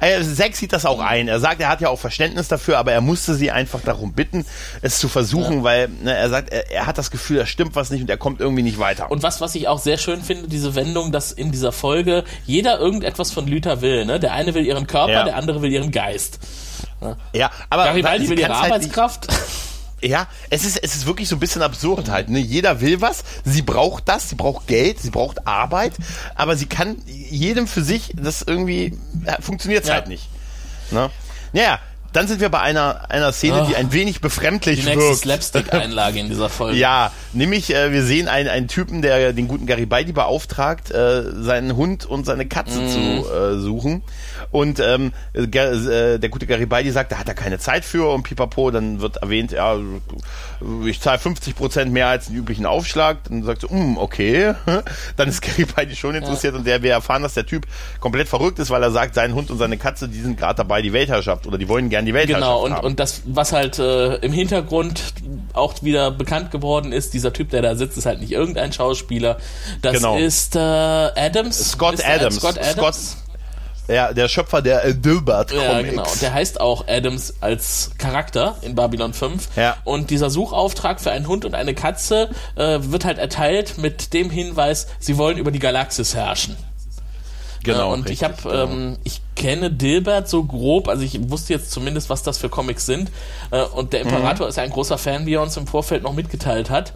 Also 0.00 0.34
Zack 0.42 0.56
sieht 0.56 0.72
das 0.72 0.84
auch 0.84 1.00
ein. 1.00 1.28
Er 1.28 1.40
sagt, 1.40 1.60
er 1.60 1.68
hat 1.68 1.80
ja 1.80 1.88
auch 1.88 1.98
Verständnis 1.98 2.48
dafür, 2.48 2.78
aber 2.78 2.92
er 2.92 3.00
musste 3.00 3.34
sie 3.34 3.50
einfach 3.50 3.80
darum 3.80 4.12
bitten, 4.12 4.44
es 4.82 4.98
zu 4.98 5.08
versuchen, 5.08 5.64
weil 5.64 5.88
ne, 5.88 6.14
er 6.14 6.28
sagt, 6.32 6.50
er, 6.50 6.70
er 6.70 6.86
hat 6.86 6.98
das 6.98 7.10
Gefühl, 7.10 7.38
da 7.38 7.46
stimmt 7.46 7.76
was 7.76 7.90
nicht 7.90 8.02
und 8.02 8.10
er 8.10 8.16
kommt 8.16 8.40
irgendwie 8.40 8.62
nicht 8.64 8.78
weiter. 8.78 9.10
Und 9.10 9.22
was, 9.22 9.40
was 9.40 9.54
ich 9.54 9.68
auch 9.68 9.78
sehr 9.78 9.98
schön 9.98 10.22
finde, 10.22 10.48
diese 10.48 10.74
Wendung, 10.74 11.12
dass 11.12 11.30
in 11.32 11.52
dieser 11.52 11.70
Folge 11.72 12.24
jeder 12.46 12.78
irgendetwas 12.80 13.30
von 13.30 13.46
Lüther 13.46 13.80
will. 13.80 14.04
Ne? 14.04 14.18
Der 14.18 14.32
eine 14.32 14.54
will 14.54 14.66
ihren 14.66 14.86
Körper, 14.86 15.12
Ja. 15.12 15.24
der 15.24 15.36
andere 15.36 15.62
will 15.62 15.70
ihren 15.72 15.90
Geist. 15.92 16.40
ja, 17.32 17.50
aber 17.70 17.84
Garibaldi 17.84 18.28
will 18.28 18.38
ihre 18.38 18.48
kann's 18.48 18.62
halt 18.62 18.72
Arbeitskraft. 18.72 19.28
Ja, 20.04 20.26
es 20.50 20.64
ist, 20.64 20.82
es 20.82 20.96
ist 20.96 21.06
wirklich 21.06 21.28
so 21.28 21.36
ein 21.36 21.38
bisschen 21.40 21.62
absurd 21.62 22.10
halt. 22.10 22.28
Ne? 22.28 22.40
Jeder 22.40 22.80
will 22.80 23.00
was, 23.00 23.22
sie 23.44 23.62
braucht 23.62 24.08
das, 24.08 24.28
sie 24.28 24.34
braucht 24.34 24.66
Geld, 24.66 24.98
sie 24.98 25.10
braucht 25.10 25.46
Arbeit, 25.46 25.92
aber 26.34 26.56
sie 26.56 26.66
kann 26.66 26.96
jedem 27.06 27.68
für 27.68 27.82
sich, 27.84 28.12
das 28.16 28.42
irgendwie 28.42 28.98
ja, 29.24 29.36
funktioniert 29.40 29.86
Ja. 29.86 29.94
halt 29.94 30.08
nicht. 30.08 30.28
Ne? 30.90 31.08
Naja, 31.52 31.78
dann 32.12 32.28
sind 32.28 32.40
wir 32.40 32.48
bei 32.48 32.60
einer, 32.60 33.10
einer 33.10 33.32
Szene, 33.32 33.62
Oh. 33.62 33.66
die 33.68 33.76
ein 33.76 33.92
wenig 33.92 34.20
befremdlich 34.20 34.80
Die 34.80 34.86
nächste 34.86 35.02
wirkt. 35.08 35.18
Slapstick-Einlage 35.22 36.18
in 36.18 36.28
dieser 36.28 36.48
Folge. 36.48 36.76
Ja, 36.78 37.10
nämlich 37.32 37.74
äh, 37.74 37.92
wir 37.92 38.02
sehen 38.04 38.28
einen, 38.28 38.48
einen 38.48 38.68
Typen, 38.68 39.02
der 39.02 39.32
den 39.32 39.48
guten 39.48 39.66
Garibaldi 39.66 40.12
beauftragt, 40.12 40.90
äh, 40.90 41.22
seinen 41.42 41.76
Hund 41.76 42.04
und 42.06 42.26
seine 42.26 42.46
Katze 42.46 42.80
Mhm. 42.80 42.88
zu 42.88 42.98
äh, 43.32 43.58
suchen. 43.58 44.02
Und 44.50 44.80
ähm, 44.80 45.12
äh, 45.32 45.46
der 46.18 46.28
gute 46.28 46.46
Garibaldi 46.46 46.90
sagt, 46.90 47.12
da 47.12 47.18
hat 47.18 47.28
er 47.28 47.34
keine 47.34 47.58
Zeit 47.58 47.84
für 47.84 48.10
und 48.12 48.22
pipapo, 48.24 48.70
dann 48.70 49.00
wird 49.00 49.16
erwähnt, 49.18 49.52
ja, 49.52 49.76
ich 50.86 51.00
zahle 51.00 51.18
50 51.18 51.54
Prozent 51.56 51.92
mehr 51.92 52.08
als 52.08 52.26
den 52.26 52.36
üblichen 52.36 52.66
Aufschlag. 52.66 53.18
Dann 53.28 53.42
sagt 53.44 53.64
er, 53.64 53.72
mm, 53.72 53.98
okay. 53.98 54.54
Dann 55.16 55.28
ist 55.28 55.42
Garibaldi 55.42 55.96
schon 55.96 56.14
interessiert 56.14 56.54
und 56.54 56.66
der 56.66 56.82
wir 56.82 56.92
erfahren, 56.92 57.22
dass 57.22 57.34
der 57.34 57.46
Typ 57.46 57.66
komplett 58.00 58.28
verrückt 58.28 58.58
ist, 58.58 58.70
weil 58.70 58.82
er 58.82 58.90
sagt, 58.90 59.14
sein 59.14 59.34
Hund 59.34 59.50
und 59.50 59.58
seine 59.58 59.78
Katze, 59.78 60.08
die 60.08 60.20
sind 60.20 60.38
gerade 60.38 60.56
dabei, 60.56 60.82
die 60.82 60.92
Weltherrschaft 60.92 61.46
oder 61.46 61.58
die 61.58 61.68
wollen 61.68 61.88
gern 62.02 62.06
die 62.06 62.14
Weltherrschaft 62.14 62.42
Genau, 62.44 62.64
und, 62.64 62.72
haben. 62.74 62.86
und 62.86 63.00
das, 63.00 63.22
was 63.26 63.52
halt 63.52 63.78
äh, 63.78 64.16
im 64.16 64.32
Hintergrund 64.32 65.02
auch 65.52 65.74
wieder 65.82 66.10
bekannt 66.10 66.50
geworden 66.50 66.92
ist, 66.92 67.14
dieser 67.14 67.32
Typ, 67.32 67.50
der 67.50 67.62
da 67.62 67.74
sitzt, 67.76 67.96
ist 67.98 68.06
halt 68.06 68.20
nicht 68.20 68.32
irgendein 68.32 68.72
Schauspieler. 68.72 69.38
Das 69.82 69.94
Genau. 69.94 70.16
ist 70.18 70.56
äh, 70.56 70.58
Adams. 70.58 71.70
Scott 71.72 71.94
ist, 71.94 72.06
Adams. 72.06 72.36
Scott 72.36 72.58
Adams. 72.58 73.10
Scott, 73.12 73.16
Ja, 73.88 74.12
der 74.12 74.28
Schöpfer 74.28 74.62
der 74.62 74.84
äh, 74.84 74.94
Dilbert 74.94 75.50
Comics. 75.50 75.64
Ja, 75.66 75.82
genau. 75.82 76.04
Der 76.20 76.32
heißt 76.32 76.60
auch 76.60 76.86
Adams 76.88 77.34
als 77.40 77.90
Charakter 77.98 78.56
in 78.62 78.74
Babylon 78.74 79.12
5. 79.12 79.48
Ja. 79.56 79.76
Und 79.84 80.10
dieser 80.10 80.30
Suchauftrag 80.30 81.00
für 81.00 81.10
einen 81.10 81.26
Hund 81.26 81.44
und 81.44 81.54
eine 81.54 81.74
Katze 81.74 82.30
äh, 82.56 82.78
wird 82.80 83.04
halt 83.04 83.18
erteilt 83.18 83.78
mit 83.78 84.12
dem 84.14 84.30
Hinweis, 84.30 84.86
sie 85.00 85.18
wollen 85.18 85.36
über 85.36 85.50
die 85.50 85.58
Galaxis 85.58 86.14
herrschen. 86.14 86.56
Genau. 87.64 87.90
Äh, 87.90 87.92
und 87.94 88.08
richtig, 88.08 88.12
ich 88.20 88.24
habe, 88.24 88.42
genau. 88.42 88.72
ähm, 88.72 88.96
ich 89.04 89.20
kenne 89.36 89.70
Dilbert 89.70 90.28
so 90.28 90.44
grob, 90.44 90.88
also 90.88 91.02
ich 91.02 91.30
wusste 91.30 91.52
jetzt 91.52 91.70
zumindest, 91.70 92.10
was 92.10 92.22
das 92.22 92.38
für 92.38 92.48
Comics 92.48 92.86
sind. 92.86 93.10
Äh, 93.50 93.62
und 93.62 93.92
der 93.92 94.04
mhm. 94.04 94.10
Imperator 94.10 94.46
mhm. 94.46 94.50
ist 94.50 94.58
ein 94.58 94.70
großer 94.70 94.98
Fan, 94.98 95.26
wie 95.26 95.34
er 95.34 95.42
uns 95.42 95.56
im 95.56 95.66
Vorfeld 95.66 96.02
noch 96.02 96.14
mitgeteilt 96.14 96.70
hat. 96.70 96.92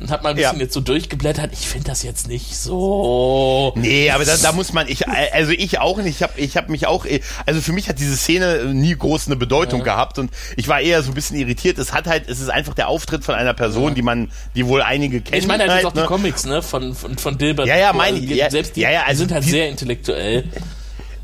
Und 0.00 0.10
hat 0.10 0.22
mal 0.22 0.30
ein 0.30 0.36
bisschen 0.36 0.56
ja. 0.56 0.62
jetzt 0.62 0.72
so 0.72 0.80
durchgeblättert. 0.80 1.52
Ich 1.52 1.68
finde 1.68 1.88
das 1.88 2.02
jetzt 2.02 2.26
nicht 2.26 2.56
so. 2.56 3.72
Nee, 3.76 4.10
aber 4.10 4.24
da, 4.24 4.36
da 4.36 4.52
muss 4.52 4.72
man, 4.72 4.88
ich, 4.88 5.06
also 5.06 5.52
ich 5.52 5.78
auch 5.78 5.98
nicht. 5.98 6.16
Ich 6.16 6.22
habe 6.22 6.32
ich 6.40 6.56
hab 6.56 6.68
mich 6.70 6.86
auch, 6.86 7.04
also 7.44 7.60
für 7.60 7.72
mich 7.72 7.88
hat 7.88 7.98
diese 7.98 8.16
Szene 8.16 8.72
nie 8.72 8.96
groß 8.96 9.26
eine 9.26 9.36
Bedeutung 9.36 9.80
ja. 9.80 9.84
gehabt 9.84 10.18
und 10.18 10.30
ich 10.56 10.68
war 10.68 10.80
eher 10.80 11.02
so 11.02 11.10
ein 11.10 11.14
bisschen 11.14 11.36
irritiert. 11.36 11.78
Es 11.78 11.92
hat 11.92 12.06
halt, 12.06 12.28
es 12.28 12.40
ist 12.40 12.48
einfach 12.48 12.74
der 12.74 12.88
Auftritt 12.88 13.24
von 13.24 13.34
einer 13.34 13.52
Person, 13.52 13.88
ja. 13.88 13.94
die 13.94 14.02
man, 14.02 14.30
die 14.54 14.66
wohl 14.66 14.82
einige 14.82 15.20
kennen. 15.20 15.38
Ich 15.38 15.46
meine 15.46 15.64
halt, 15.64 15.72
halt 15.72 15.86
auch 15.86 15.94
ne? 15.94 16.02
die 16.02 16.06
Comics, 16.06 16.44
ne, 16.46 16.62
von, 16.62 16.94
von, 16.94 17.18
von 17.18 17.36
Dilbert. 17.36 17.66
Ja, 17.66 17.76
ja, 17.76 17.92
meine 17.92 18.18
ich. 18.18 18.42
Also, 18.42 18.56
selbst 18.56 18.76
die, 18.76 18.80
ja, 18.80 18.90
ja, 18.90 19.02
also 19.06 19.20
sind 19.20 19.32
halt 19.32 19.44
die, 19.44 19.50
sehr 19.50 19.68
intellektuell. 19.68 20.44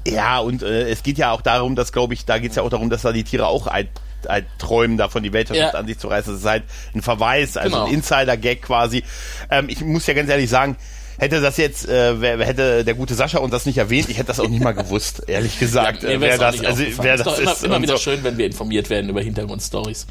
Ja, 0.07 0.39
und 0.39 0.63
äh, 0.63 0.91
es 0.91 1.03
geht 1.03 1.19
ja 1.19 1.33
auch 1.33 1.41
darum, 1.41 1.75
dass, 1.77 1.93
glaube 1.93 2.15
ich, 2.15 2.25
da 2.25 2.39
geht 2.39 2.51
es 2.51 2.57
ja 2.57 2.63
auch 2.63 2.71
darum, 2.71 2.91
dass 2.91 3.03
da 3.03 3.13
die 3.13 3.25
Tiere 3.25 3.47
auch 3.47 3.67
ein, 3.67 3.89
ein 4.27 4.47
träumen, 4.59 4.97
davon 4.97 5.23
die 5.23 5.33
Weltherrschaft 5.33 5.75
ja. 5.75 5.79
an 5.79 5.87
sich 5.87 5.99
zu 5.99 6.09
reißen. 6.09 6.33
Das 6.33 6.43
ist 6.43 6.49
halt 6.49 6.65
ein 6.95 7.03
Verweis, 7.03 7.57
also 7.57 7.77
genau. 7.77 7.87
ein 7.87 7.95
Insider-Gag 7.95 8.63
quasi. 8.63 9.05
Ähm, 9.51 9.69
ich 9.69 9.81
muss 9.81 10.07
ja 10.07 10.15
ganz 10.15 10.31
ehrlich 10.31 10.51
sagen, 10.51 10.77
hätte 11.19 11.41
das 11.41 11.57
jetzt, 11.57 11.89
äh, 11.89 12.21
wer, 12.21 12.45
hätte 12.45 12.85
der 12.85 12.95
gute 12.95 13.15
Sascha 13.15 13.39
uns 13.39 13.51
das 13.51 13.67
nicht 13.67 13.79
erwähnt, 13.79 14.09
ich 14.09 14.19
hätte 14.19 14.29
das 14.29 14.41
auch 14.41 14.49
nicht 14.49 14.63
mal 14.63 14.73
gewusst, 14.73 15.23
ehrlich 15.27 15.59
gesagt. 15.59 16.03
Ja, 16.03 16.21
wer 16.21 16.39
das, 16.39 16.63
also 16.65 16.85
wer 16.99 17.17
das 17.17 17.39
ist. 17.39 17.65
Immer, 17.65 17.77
immer 17.77 17.83
wieder 17.83 17.97
so. 17.97 18.03
schön, 18.03 18.25
wenn 18.25 18.37
wir 18.39 18.47
informiert 18.47 18.91
werden 18.91 19.11
über 19.11 19.21
Hintergrundstories. 19.21 20.07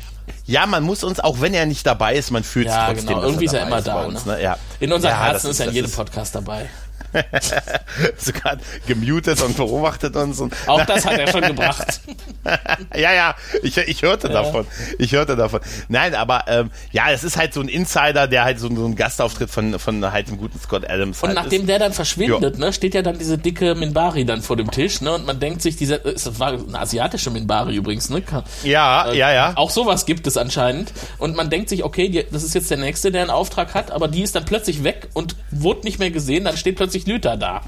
Ja, 0.45 0.65
man 0.65 0.83
muss 0.83 1.03
uns, 1.03 1.19
auch 1.19 1.41
wenn 1.41 1.53
er 1.53 1.65
nicht 1.65 1.85
dabei 1.85 2.15
ist, 2.15 2.31
man 2.31 2.43
fühlt 2.43 2.67
es 2.67 2.73
ja, 2.73 2.87
trotzdem. 2.87 3.07
Genau. 3.07 3.23
Irgendwie 3.23 3.45
ist 3.45 3.53
er 3.53 3.67
immer 3.67 3.81
da. 3.81 4.05
Uns, 4.05 4.25
ne? 4.25 4.41
Ja. 4.41 4.57
In 4.79 4.91
unserem 4.91 5.13
ja, 5.13 5.23
Herzen 5.23 5.51
ist 5.51 5.59
er 5.59 5.67
in 5.67 5.73
jedem 5.73 5.91
Podcast 5.91 6.35
dabei. 6.35 6.69
Sogar 8.17 8.57
gemutet 8.87 9.41
und 9.41 9.57
beobachtet 9.57 10.15
uns. 10.15 10.39
Und 10.39 10.53
Auch 10.67 10.85
das 10.85 11.05
hat 11.05 11.17
er 11.17 11.27
schon 11.27 11.41
gebracht. 11.41 12.01
ja, 12.95 13.13
ja, 13.13 13.35
ich, 13.63 13.77
ich 13.77 14.01
hörte 14.01 14.27
ja. 14.27 14.33
davon. 14.33 14.65
Ich 14.99 15.11
hörte 15.11 15.35
davon. 15.35 15.61
Nein, 15.87 16.15
aber 16.15 16.45
ähm, 16.47 16.71
ja, 16.91 17.11
es 17.11 17.23
ist 17.23 17.37
halt 17.37 17.53
so 17.53 17.61
ein 17.61 17.67
Insider, 17.67 18.27
der 18.27 18.43
halt 18.43 18.59
so, 18.59 18.73
so 18.73 18.85
ein 18.85 18.95
Gastauftritt 18.95 19.49
von, 19.49 19.79
von 19.79 20.11
halt 20.11 20.29
dem 20.29 20.37
guten 20.37 20.59
Scott 20.59 20.89
Adams 20.89 21.21
Und 21.21 21.29
halt 21.29 21.35
nachdem 21.35 21.61
ist. 21.61 21.69
der 21.69 21.79
dann 21.79 21.93
verschwindet, 21.93 22.57
ne, 22.57 22.73
steht 22.73 22.93
ja 22.93 23.01
dann 23.01 23.17
diese 23.17 23.37
dicke 23.37 23.75
Minbari 23.75 24.25
dann 24.25 24.41
vor 24.41 24.57
dem 24.57 24.71
Tisch, 24.71 25.01
ne? 25.01 25.13
Und 25.13 25.25
man 25.25 25.39
denkt 25.39 25.61
sich, 25.61 25.75
diese, 25.75 25.99
das 25.99 26.39
war 26.39 26.53
eine 26.53 26.79
asiatische 26.79 27.31
Minbari 27.31 27.75
übrigens, 27.75 28.09
ne? 28.09 28.21
Ja, 28.63 29.11
äh, 29.11 29.17
ja, 29.17 29.31
ja. 29.31 29.53
Auch 29.55 29.69
sowas 29.69 30.05
gibt 30.05 30.27
es 30.27 30.37
anscheinend. 30.37 30.93
Und 31.17 31.35
man 31.35 31.49
denkt 31.49 31.69
sich, 31.69 31.83
okay, 31.83 32.09
die, 32.09 32.25
das 32.31 32.43
ist 32.43 32.53
jetzt 32.55 32.69
der 32.71 32.77
nächste, 32.77 33.11
der 33.11 33.21
einen 33.21 33.29
Auftrag 33.29 33.73
hat, 33.73 33.91
aber 33.91 34.07
die 34.07 34.21
ist 34.21 34.35
dann 34.35 34.45
plötzlich 34.45 34.83
weg 34.83 35.09
und 35.13 35.35
wurde 35.51 35.81
nicht 35.81 35.99
mehr 35.99 36.11
gesehen, 36.11 36.45
dann 36.45 36.57
steht 36.57 36.75
plötzlich 36.75 37.04
Lüther 37.07 37.37
da. 37.37 37.61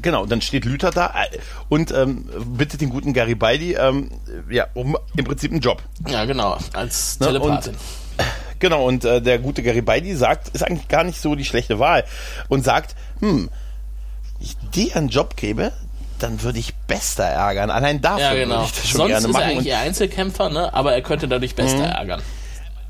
Genau, 0.00 0.26
dann 0.26 0.40
steht 0.40 0.64
Lüther 0.64 0.90
da 0.90 1.06
äh, 1.08 1.38
und 1.68 1.90
ähm, 1.92 2.28
bittet 2.56 2.80
den 2.80 2.90
guten 2.90 3.12
Garibaldi 3.12 3.74
ähm, 3.74 4.10
ja, 4.48 4.66
um 4.74 4.96
im 5.16 5.24
Prinzip 5.24 5.50
einen 5.50 5.60
Job. 5.60 5.82
Ja, 6.06 6.24
genau, 6.24 6.58
als 6.72 7.18
Telepathin. 7.18 7.72
Ne, 7.72 7.78
und, 8.18 8.26
genau, 8.58 8.86
und 8.86 9.04
äh, 9.04 9.20
der 9.20 9.38
gute 9.38 9.62
Garibaldi 9.62 10.14
sagt, 10.14 10.48
ist 10.48 10.62
eigentlich 10.62 10.88
gar 10.88 11.04
nicht 11.04 11.20
so 11.20 11.34
die 11.34 11.44
schlechte 11.44 11.78
Wahl 11.78 12.04
und 12.48 12.64
sagt, 12.64 12.94
hm, 13.20 13.50
ich 14.40 14.56
dir 14.74 14.96
einen 14.96 15.08
Job 15.08 15.36
gebe, 15.36 15.72
dann 16.18 16.42
würde 16.42 16.58
ich 16.58 16.74
Bester 16.74 17.24
ärgern. 17.24 17.70
Allein 17.70 18.00
dafür 18.00 18.24
ja, 18.24 18.34
genau. 18.34 18.56
würde 18.56 18.64
ich 18.66 18.72
das 18.72 18.88
schon 18.88 18.98
Sonst 18.98 19.08
gerne 19.08 19.26
ist 19.26 19.32
machen. 19.32 19.42
er 19.42 19.48
eigentlich 19.50 19.66
eher 19.66 19.78
Einzelkämpfer, 19.80 20.50
ne? 20.50 20.72
aber 20.74 20.92
er 20.92 21.02
könnte 21.02 21.28
dadurch 21.28 21.54
Bester 21.54 21.78
mhm. 21.78 21.92
ärgern 21.92 22.22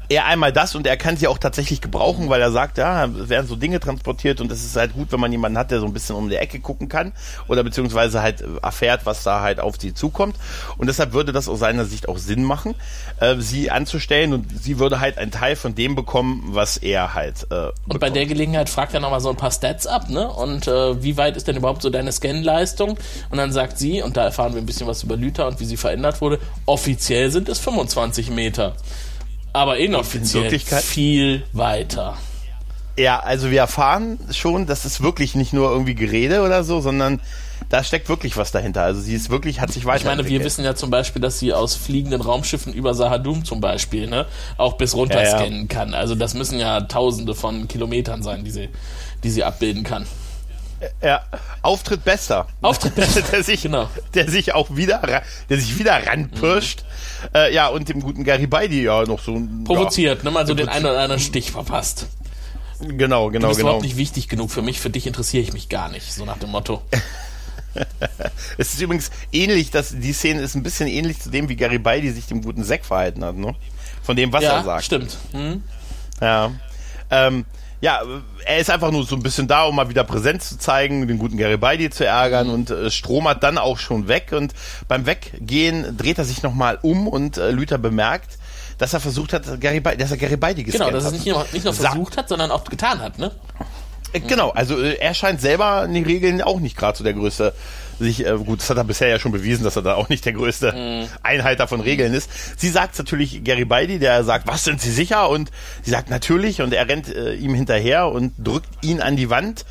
er 0.09 0.25
einmal 0.25 0.53
das 0.53 0.75
und 0.75 0.87
er 0.87 0.97
kann 0.97 1.17
sie 1.17 1.27
auch 1.27 1.39
tatsächlich 1.39 1.81
gebrauchen, 1.81 2.31
weil 2.31 2.41
er 2.41 2.51
sagt, 2.51 2.79
ja, 2.79 3.09
werden 3.29 3.47
so 3.47 3.57
Dinge 3.57 3.79
transportiert 3.79 4.41
und 4.41 4.51
es 4.51 4.65
ist 4.65 4.77
halt 4.77 4.95
gut, 4.95 5.13
wenn 5.13 5.21
man 5.21 5.31
jemanden 5.31 5.59
hat, 5.59 5.71
der 5.71 5.81
so 5.81 5.87
ein 5.87 5.93
bisschen 5.93 6.17
um 6.17 6.31
die 6.31 6.37
Ecke 6.37 6.61
gucken 6.61 6.89
kann 6.89 7.13
oder 7.47 7.63
beziehungsweise 7.63 8.23
halt 8.23 8.43
erfährt, 8.63 9.05
was 9.05 9.23
da 9.23 9.43
halt 9.43 9.61
auf 9.61 9.77
sie 9.79 9.93
zukommt. 9.93 10.37
Und 10.79 10.87
deshalb 10.87 11.13
würde 11.13 11.33
das 11.33 11.49
aus 11.49 11.59
seiner 11.59 11.85
Sicht 11.85 12.09
auch 12.09 12.17
Sinn 12.17 12.43
machen, 12.43 12.75
äh, 13.21 13.37
sie 13.39 13.71
anzustellen 13.71 14.33
und 14.33 14.47
sie 14.63 14.79
würde 14.79 15.01
halt 15.01 15.19
einen 15.19 15.31
Teil 15.31 15.57
von 15.57 15.75
dem 15.75 15.95
bekommen, 15.95 16.43
was 16.49 16.79
er 16.79 17.15
halt. 17.15 17.47
Äh, 17.51 17.71
und 17.87 18.01
bei 18.01 18.11
der 18.11 18.25
Gelegenheit 18.25 18.71
fragt 18.71 18.95
er 18.95 19.01
nochmal 19.01 19.21
so 19.21 19.29
ein 19.29 19.37
paar 19.37 19.51
Stats 19.51 19.87
ab, 19.87 20.09
ne? 20.09 20.31
Und 20.31 20.67
äh, 20.69 21.03
wie 21.03 21.17
weit 21.19 21.37
ist 21.37 21.49
denn 21.49 21.57
überhaupt 21.57 21.83
so 21.83 21.91
deine 21.91 22.13
Scan-Leistung? 22.13 22.99
Und 23.31 23.39
dann 23.39 23.53
sagt 23.53 23.79
sie, 23.79 24.03
und 24.03 24.17
da 24.17 24.25
erfahren 24.25 24.55
wir 24.55 24.63
ein 24.63 24.67
bisschen 24.67 24.87
was 24.87 25.03
über 25.03 25.17
Lüther 25.17 25.47
und 25.47 25.61
wie 25.61 25.65
sie 25.67 25.77
verändert 25.77 26.21
wurde, 26.23 26.39
offiziell 26.65 27.31
sind 27.31 27.49
es 27.49 27.59
25 27.59 28.31
Meter 28.31 28.75
aber 29.53 29.79
inoffiziell 29.79 30.53
in 30.53 30.61
viel 30.61 31.43
weiter. 31.53 32.17
Ja, 32.97 33.21
also 33.21 33.51
wir 33.51 33.61
erfahren 33.61 34.19
schon, 34.33 34.67
dass 34.67 34.85
es 34.85 35.01
wirklich 35.01 35.37
nicht 35.37 35.53
nur 35.53 35.71
irgendwie 35.71 35.95
Gerede 35.95 36.43
oder 36.43 36.65
so, 36.65 36.81
sondern 36.81 37.21
da 37.69 37.85
steckt 37.85 38.09
wirklich 38.09 38.37
was 38.37 38.51
dahinter. 38.51 38.83
Also 38.83 39.01
sie 39.01 39.15
ist 39.15 39.31
wirklich, 39.31 39.61
hat 39.61 39.71
sich 39.71 39.85
weiterentwickelt. 39.85 40.27
Ich 40.27 40.33
meine, 40.33 40.41
wir 40.41 40.45
wissen 40.45 40.65
ja 40.65 40.75
zum 40.75 40.91
Beispiel, 40.91 41.23
dass 41.23 41.39
sie 41.39 41.53
aus 41.53 41.77
fliegenden 41.77 42.21
Raumschiffen 42.21 42.73
über 42.73 42.95
Sahadum 42.95 43.45
zum 43.45 43.61
Beispiel, 43.61 44.09
ne, 44.09 44.27
auch 44.57 44.75
bis 44.75 44.95
runter 44.95 45.23
ja, 45.23 45.31
scannen 45.31 45.63
ja. 45.63 45.67
kann. 45.69 45.95
Also 45.95 46.15
das 46.15 46.35
müssen 46.35 46.59
ja 46.59 46.81
tausende 46.83 47.35
von 47.35 47.69
Kilometern 47.69 48.23
sein, 48.23 48.45
die 48.45 48.51
sie, 48.51 48.69
die 49.23 49.31
sie 49.31 49.45
abbilden 49.45 49.85
kann. 49.85 50.07
Ja, 51.03 51.23
Auftritt 51.63 52.05
besser. 52.05 52.47
Auftritt 52.63 52.95
besser. 52.95 53.23
der 53.33 53.43
sich, 53.43 53.63
genau. 53.63 53.89
der 54.15 54.31
sich 54.31 54.55
auch 54.55 54.75
wieder, 54.77 55.23
der 55.49 55.59
sich 55.59 55.79
wieder 55.79 56.07
ranpirscht. 56.07 56.83
Mhm. 56.83 56.87
Äh, 57.35 57.55
ja, 57.55 57.69
und 57.69 57.89
dem 57.89 58.01
guten 58.01 58.25
Garibaldi 58.25 58.83
ja 58.83 59.05
noch 59.05 59.21
so 59.21 59.41
provoziert, 59.65 60.19
ja, 60.19 60.25
ne, 60.25 60.31
mal 60.31 60.47
so 60.47 60.55
den 60.55 60.69
einen 60.69 60.87
oder 60.87 61.01
anderen 61.01 61.21
Stich 61.21 61.51
verpasst. 61.51 62.07
Genau, 62.81 63.31
genau, 63.31 63.47
du 63.47 63.49
bist 63.49 63.59
genau. 63.59 63.71
überhaupt 63.71 63.85
nicht 63.85 63.97
wichtig 63.97 64.29
genug 64.29 64.51
für 64.51 64.63
mich, 64.63 64.81
für 64.81 64.91
dich 64.91 65.07
interessiere 65.07 65.43
ich 65.43 65.53
mich 65.53 65.69
gar 65.69 65.89
nicht, 65.89 66.13
so 66.13 66.25
nach 66.25 66.39
dem 66.39 66.51
Motto. 66.51 66.83
es 68.59 68.75
ist 68.75 68.81
übrigens 68.81 69.11
ähnlich, 69.33 69.71
dass 69.71 69.99
die 69.99 70.13
Szene 70.13 70.41
ist 70.41 70.55
ein 70.55 70.63
bisschen 70.63 70.89
ähnlich 70.89 71.21
zu 71.21 71.31
dem, 71.31 71.49
wie 71.49 71.57
Garibaldi 71.57 72.11
sich 72.11 72.27
dem 72.27 72.43
guten 72.43 72.65
Sack 72.65 72.85
verhalten 72.85 73.25
hat, 73.25 73.37
ne? 73.37 73.55
Von 74.03 74.17
dem, 74.17 74.33
was 74.33 74.45
ja, 74.45 74.59
er 74.59 74.65
sagt. 74.65 74.85
Stimmt. 74.85 75.17
Hm? 75.33 75.63
Ja. 76.21 76.53
Ähm, 77.11 77.45
ja, 77.81 78.03
er 78.45 78.59
ist 78.59 78.71
einfach 78.71 78.91
nur 78.91 79.05
so 79.05 79.15
ein 79.15 79.23
bisschen 79.23 79.47
da, 79.47 79.65
um 79.65 79.77
mal 79.77 79.89
wieder 79.89 80.05
Präsenz 80.05 80.49
zu 80.49 80.59
zeigen, 80.59 81.07
den 81.07 81.19
guten 81.19 81.37
Garibaldi 81.37 81.91
zu 81.91 82.05
ärgern 82.05 82.51
und 82.51 82.71
äh, 82.71 82.91
stromert 82.91 83.43
dann 83.43 83.59
auch 83.59 83.79
schon 83.79 84.09
weg 84.09 84.33
und 84.33 84.53
beim 84.89 85.07
Weggehen 85.07 85.97
dreht 85.97 86.19
er 86.19 86.25
sich 86.25 86.43
nochmal 86.43 86.79
um 86.83 87.07
und 87.07 87.37
äh, 87.37 87.51
Luther 87.51 87.79
bemerkt, 87.79 88.39
dass 88.79 88.95
er 88.95 89.01
versucht 89.01 89.33
hat, 89.33 89.61
Garibaldi, 89.61 89.99
dass 89.99 90.11
er 90.11 90.17
Garibaldi 90.17 90.65
gescannt 90.65 90.85
hat. 90.85 90.89
Genau, 90.91 91.03
dass 91.03 91.13
er 91.13 91.19
es 91.19 91.25
nicht 91.25 91.33
nur, 91.33 91.47
nicht 91.53 91.65
nur 91.65 91.75
versucht 91.75 92.17
hat, 92.17 92.29
sondern 92.29 92.51
auch 92.51 92.65
getan 92.65 93.01
hat, 93.01 93.19
ne? 93.19 93.31
Äh, 94.13 94.21
genau, 94.21 94.51
also 94.51 94.81
äh, 94.81 94.95
er 94.95 95.15
scheint 95.15 95.41
selber 95.41 95.85
in 95.85 95.95
den 95.95 96.05
Regeln 96.05 96.43
auch 96.43 96.61
nicht 96.61 96.77
gerade 96.77 96.97
so 96.97 97.05
der 97.05 97.15
größte 97.15 97.53
sich, 97.99 98.25
äh, 98.25 98.37
gut, 98.37 98.61
das 98.61 98.71
hat 98.71 98.77
er 98.77 98.85
bisher 98.85 99.09
ja 99.09 99.19
schon 99.19 99.33
bewiesen, 99.33 99.65
dass 99.65 99.77
er 99.77 99.83
da 99.83 99.95
auch 99.95 100.09
nicht 100.09 100.25
der 100.25 100.33
größte 100.33 100.73
mhm. 100.73 101.09
Einhalter 101.23 101.67
von 101.67 101.81
Regeln 101.81 102.15
ist. 102.15 102.31
Sie 102.57 102.69
sagt 102.69 102.97
natürlich 102.99 103.43
Garibaldi, 103.45 103.99
der 103.99 104.25
sagt, 104.25 104.47
was 104.47 104.65
sind 104.65 104.81
Sie 104.81 104.93
sicher? 104.93 105.29
Und 105.29 105.51
sie 105.83 105.91
sagt 105.91 106.11
natürlich 106.11 106.63
und 106.63 106.73
er 106.73 106.89
rennt 106.89 107.15
äh, 107.15 107.35
ihm 107.35 107.55
hinterher 107.55 108.09
und 108.09 108.33
drückt 108.39 108.69
ihn 108.83 109.01
an 109.01 109.17
die 109.17 109.31
Wand 109.31 109.65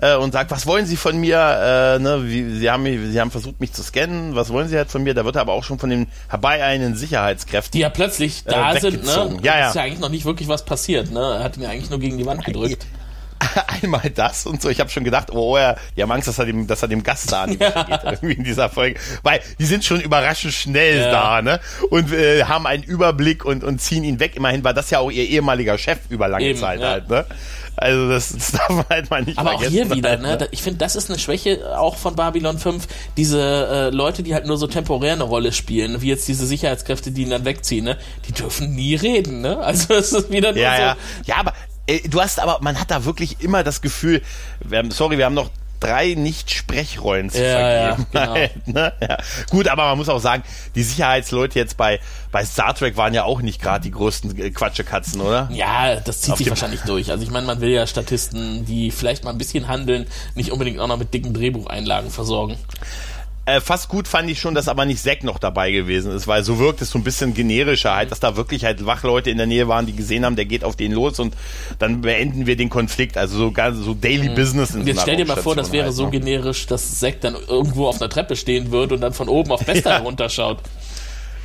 äh, 0.00 0.16
und 0.16 0.32
sagt, 0.32 0.50
was 0.50 0.66
wollen 0.66 0.86
Sie 0.86 0.96
von 0.96 1.18
mir? 1.18 1.38
Äh, 1.38 1.98
ne, 1.98 2.22
wie, 2.24 2.58
Sie, 2.58 2.70
haben, 2.70 2.84
Sie 2.84 3.20
haben 3.20 3.30
versucht, 3.30 3.60
mich 3.60 3.72
zu 3.72 3.82
scannen. 3.82 4.34
Was 4.34 4.50
wollen 4.50 4.68
Sie 4.68 4.76
halt 4.76 4.90
von 4.90 5.02
mir? 5.02 5.14
Da 5.14 5.24
wird 5.24 5.36
er 5.36 5.42
aber 5.42 5.52
auch 5.52 5.64
schon 5.64 5.78
von 5.78 5.90
den 5.90 6.08
herbeieilenden 6.28 6.96
Sicherheitskräften. 6.96 7.72
Die 7.72 7.80
ja 7.80 7.90
plötzlich 7.90 8.44
da 8.44 8.74
äh, 8.74 8.80
sind, 8.80 9.04
ne? 9.04 9.38
Ja, 9.42 9.58
ja. 9.58 9.68
ist 9.68 9.76
ja 9.76 9.82
eigentlich 9.82 10.00
noch 10.00 10.08
nicht 10.08 10.24
wirklich 10.24 10.48
was 10.48 10.64
passiert, 10.64 11.10
ne? 11.10 11.20
Er 11.20 11.44
hat 11.44 11.56
ihn 11.56 11.62
ja 11.62 11.70
eigentlich 11.70 11.90
nur 11.90 12.00
gegen 12.00 12.18
die 12.18 12.26
Wand 12.26 12.44
gedrückt. 12.44 12.86
einmal 13.82 14.10
das 14.10 14.46
und 14.46 14.60
so. 14.62 14.68
Ich 14.68 14.80
habe 14.80 14.90
schon 14.90 15.04
gedacht, 15.04 15.30
oh, 15.32 15.56
er, 15.56 15.76
die 15.96 16.02
haben 16.02 16.10
Angst, 16.10 16.28
dass 16.28 16.38
er 16.38 16.46
dem, 16.46 16.66
dass 16.66 16.82
er 16.82 16.88
dem 16.88 17.02
Gast 17.02 17.30
da 17.32 17.46
nicht 17.46 17.60
ja. 17.62 17.82
geht, 17.82 18.00
irgendwie 18.04 18.34
in 18.34 18.44
dieser 18.44 18.68
Folge. 18.68 18.98
Weil 19.22 19.40
die 19.58 19.64
sind 19.64 19.84
schon 19.84 20.00
überraschend 20.00 20.52
schnell 20.54 21.00
ja. 21.00 21.10
da, 21.10 21.42
ne? 21.42 21.60
Und 21.90 22.12
äh, 22.12 22.44
haben 22.44 22.66
einen 22.66 22.82
Überblick 22.82 23.44
und, 23.44 23.64
und 23.64 23.80
ziehen 23.80 24.04
ihn 24.04 24.20
weg. 24.20 24.36
Immerhin 24.36 24.64
war 24.64 24.74
das 24.74 24.90
ja 24.90 24.98
auch 24.98 25.10
ihr 25.10 25.24
ehemaliger 25.24 25.78
Chef 25.78 25.98
über 26.08 26.28
lange 26.28 26.46
Eben, 26.46 26.58
Zeit 26.58 26.80
ja. 26.80 26.90
halt, 26.90 27.08
ne? 27.08 27.26
Also 27.76 28.08
das, 28.08 28.32
das 28.32 28.52
darf 28.52 28.68
man 28.70 28.84
halt 28.90 29.10
mal 29.10 29.22
nicht 29.22 29.38
Aber 29.38 29.54
auch 29.54 29.62
hier 29.62 29.88
wieder, 29.90 30.10
halt, 30.10 30.22
ne? 30.22 30.48
Ich 30.50 30.62
finde, 30.62 30.78
das 30.78 30.96
ist 30.96 31.10
eine 31.10 31.18
Schwäche 31.18 31.78
auch 31.78 31.96
von 31.96 32.16
Babylon 32.16 32.58
5. 32.58 32.86
Diese 33.16 33.40
äh, 33.90 33.94
Leute, 33.94 34.22
die 34.22 34.34
halt 34.34 34.46
nur 34.46 34.56
so 34.56 34.66
temporär 34.66 35.12
eine 35.12 35.22
Rolle 35.22 35.52
spielen, 35.52 36.02
wie 36.02 36.08
jetzt 36.08 36.26
diese 36.26 36.46
Sicherheitskräfte, 36.46 37.12
die 37.12 37.22
ihn 37.22 37.30
dann 37.30 37.44
wegziehen, 37.44 37.84
ne? 37.84 37.96
Die 38.26 38.32
dürfen 38.32 38.74
nie 38.74 38.96
reden, 38.96 39.40
ne? 39.42 39.58
Also 39.58 39.94
es 39.94 40.12
ist 40.12 40.30
wieder 40.30 40.52
nur 40.52 40.60
ja, 40.60 40.76
so. 40.76 40.82
Ja. 40.82 40.96
ja, 41.26 41.36
aber 41.36 41.52
du 42.08 42.20
hast 42.20 42.40
aber, 42.40 42.58
man 42.60 42.78
hat 42.78 42.90
da 42.90 43.04
wirklich 43.04 43.40
immer 43.40 43.64
das 43.64 43.80
Gefühl, 43.80 44.22
wir 44.60 44.78
haben, 44.78 44.90
sorry, 44.90 45.18
wir 45.18 45.24
haben 45.24 45.34
noch 45.34 45.50
drei 45.80 46.14
Nicht-Sprechrollen 46.14 47.30
zu 47.30 47.42
ja, 47.42 47.94
vergeben. 47.94 48.06
Ja, 48.12 48.24
genau. 48.24 48.50
ne? 48.66 48.92
ja. 49.00 49.18
Gut, 49.50 49.68
aber 49.68 49.84
man 49.84 49.98
muss 49.98 50.08
auch 50.08 50.20
sagen, 50.20 50.42
die 50.74 50.82
Sicherheitsleute 50.82 51.58
jetzt 51.58 51.76
bei, 51.76 52.00
bei 52.32 52.44
Star 52.44 52.74
Trek 52.74 52.96
waren 52.96 53.14
ja 53.14 53.24
auch 53.24 53.40
nicht 53.40 53.60
gerade 53.60 53.82
die 53.82 53.90
größten 53.90 54.38
äh, 54.38 54.50
Quatschekatzen, 54.50 55.20
oder? 55.20 55.48
Ja, 55.52 55.96
das 55.96 56.22
zieht 56.22 56.32
Auf 56.32 56.38
sich 56.38 56.50
wahrscheinlich 56.50 56.80
durch. 56.82 57.10
Also 57.10 57.22
ich 57.22 57.30
meine, 57.30 57.46
man 57.46 57.60
will 57.60 57.70
ja 57.70 57.86
Statisten, 57.86 58.64
die 58.64 58.90
vielleicht 58.90 59.24
mal 59.24 59.30
ein 59.30 59.38
bisschen 59.38 59.68
handeln, 59.68 60.06
nicht 60.34 60.52
unbedingt 60.52 60.80
auch 60.80 60.88
noch 60.88 60.98
mit 60.98 61.14
dicken 61.14 61.32
Drehbucheinlagen 61.32 62.10
versorgen. 62.10 62.58
Äh, 63.48 63.60
fast 63.60 63.88
gut 63.88 64.06
fand 64.06 64.28
ich 64.30 64.40
schon, 64.40 64.54
dass 64.54 64.68
aber 64.68 64.84
nicht 64.84 65.02
Zack 65.02 65.24
noch 65.24 65.38
dabei 65.38 65.70
gewesen 65.70 66.12
ist, 66.12 66.26
weil 66.26 66.44
so 66.44 66.58
wirkt 66.58 66.82
es 66.82 66.90
so 66.90 66.98
ein 66.98 67.04
bisschen 67.04 67.32
generischer 67.32 67.94
halt, 67.94 68.10
dass 68.10 68.20
da 68.20 68.36
wirklich 68.36 68.64
halt 68.64 68.84
Wachleute 68.84 69.30
in 69.30 69.38
der 69.38 69.46
Nähe 69.46 69.68
waren, 69.68 69.86
die 69.86 69.96
gesehen 69.96 70.24
haben, 70.24 70.36
der 70.36 70.44
geht 70.44 70.64
auf 70.64 70.76
den 70.76 70.92
los 70.92 71.18
und 71.18 71.34
dann 71.78 72.02
beenden 72.02 72.46
wir 72.46 72.56
den 72.56 72.68
Konflikt. 72.68 73.16
Also 73.16 73.38
so 73.38 73.50
ganz 73.50 73.78
so 73.78 73.94
Daily 73.94 74.28
mhm. 74.28 74.34
Business 74.34 74.74
in 74.74 74.86
Jetzt 74.86 74.96
so 74.96 75.02
stell 75.02 75.16
dir 75.16 75.26
mal 75.26 75.36
vor, 75.36 75.56
das 75.56 75.72
wäre 75.72 75.86
halt, 75.86 75.94
so 75.94 76.04
ne? 76.04 76.10
generisch, 76.10 76.66
dass 76.66 76.98
Zack 76.98 77.22
dann 77.22 77.34
irgendwo 77.48 77.88
auf 77.88 78.00
einer 78.00 78.10
Treppe 78.10 78.36
stehen 78.36 78.70
würde 78.70 78.94
und 78.94 79.00
dann 79.00 79.14
von 79.14 79.28
oben 79.28 79.50
auf 79.50 79.64
Bester 79.64 79.90
ja. 79.90 79.98
runterschaut. 79.98 80.58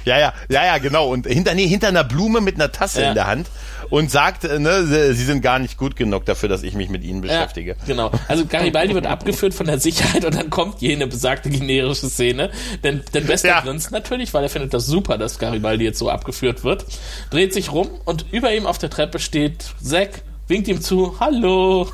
Ja, 0.05 0.19
ja, 0.19 0.33
ja, 0.49 0.65
ja, 0.65 0.77
genau. 0.77 1.09
Und 1.09 1.27
hinter, 1.27 1.53
nee, 1.53 1.67
hinter 1.67 1.87
einer 1.87 2.03
Blume 2.03 2.41
mit 2.41 2.55
einer 2.55 2.71
Tasse 2.71 3.01
ja. 3.01 3.09
in 3.09 3.15
der 3.15 3.27
Hand 3.27 3.47
und 3.89 4.11
sagt, 4.11 4.43
äh, 4.43 4.59
ne, 4.59 4.85
sie 5.13 5.23
sind 5.23 5.41
gar 5.41 5.59
nicht 5.59 5.77
gut 5.77 5.95
genug 5.95 6.25
dafür, 6.25 6.49
dass 6.49 6.63
ich 6.63 6.73
mich 6.73 6.89
mit 6.89 7.03
ihnen 7.03 7.21
beschäftige. 7.21 7.71
Ja, 7.71 7.85
genau. 7.85 8.11
Also 8.27 8.45
Garibaldi 8.45 8.93
wird 8.95 9.05
abgeführt 9.05 9.53
von 9.53 9.67
der 9.67 9.79
Sicherheit 9.79 10.25
und 10.25 10.35
dann 10.35 10.49
kommt 10.49 10.81
jene 10.81 11.07
besagte 11.07 11.49
generische 11.49 12.09
Szene. 12.09 12.49
Denn, 12.83 13.03
denn 13.13 13.25
Bester 13.25 13.49
ja. 13.49 13.61
grinst 13.61 13.91
natürlich, 13.91 14.33
weil 14.33 14.43
er 14.43 14.49
findet 14.49 14.73
das 14.73 14.85
super, 14.85 15.17
dass 15.17 15.39
Garibaldi 15.39 15.85
jetzt 15.85 15.99
so 15.99 16.09
abgeführt 16.09 16.63
wird. 16.63 16.85
Dreht 17.29 17.53
sich 17.53 17.71
rum 17.71 17.89
und 18.05 18.25
über 18.31 18.53
ihm 18.53 18.65
auf 18.65 18.77
der 18.77 18.89
Treppe 18.89 19.19
steht 19.19 19.73
Zack, 19.81 20.23
winkt 20.47 20.67
ihm 20.67 20.81
zu, 20.81 21.19
hallo. 21.19 21.87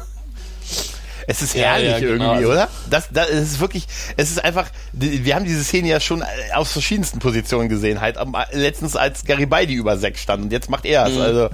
Es 1.29 1.43
ist 1.43 1.53
herrlich 1.53 1.91
ja, 1.91 1.97
ja, 1.99 1.99
genau. 1.99 2.31
irgendwie, 2.31 2.45
oder? 2.47 2.69
Das, 2.89 3.09
das 3.11 3.29
ist 3.29 3.59
wirklich, 3.59 3.85
es 4.17 4.31
ist 4.31 4.43
einfach, 4.43 4.67
wir 4.93 5.35
haben 5.35 5.45
diese 5.45 5.63
Szene 5.63 5.87
ja 5.87 5.99
schon 5.99 6.23
aus 6.55 6.71
verschiedensten 6.71 7.19
Positionen 7.19 7.69
gesehen, 7.69 8.01
halt 8.01 8.17
letztens 8.51 8.95
als 8.95 9.25
Garibaldi 9.25 9.75
über 9.75 9.95
sechs 9.99 10.23
stand 10.23 10.45
und 10.45 10.51
jetzt 10.51 10.71
macht 10.71 10.85
er 10.85 11.05
es. 11.05 11.13
Mhm. 11.13 11.21
Also 11.21 11.49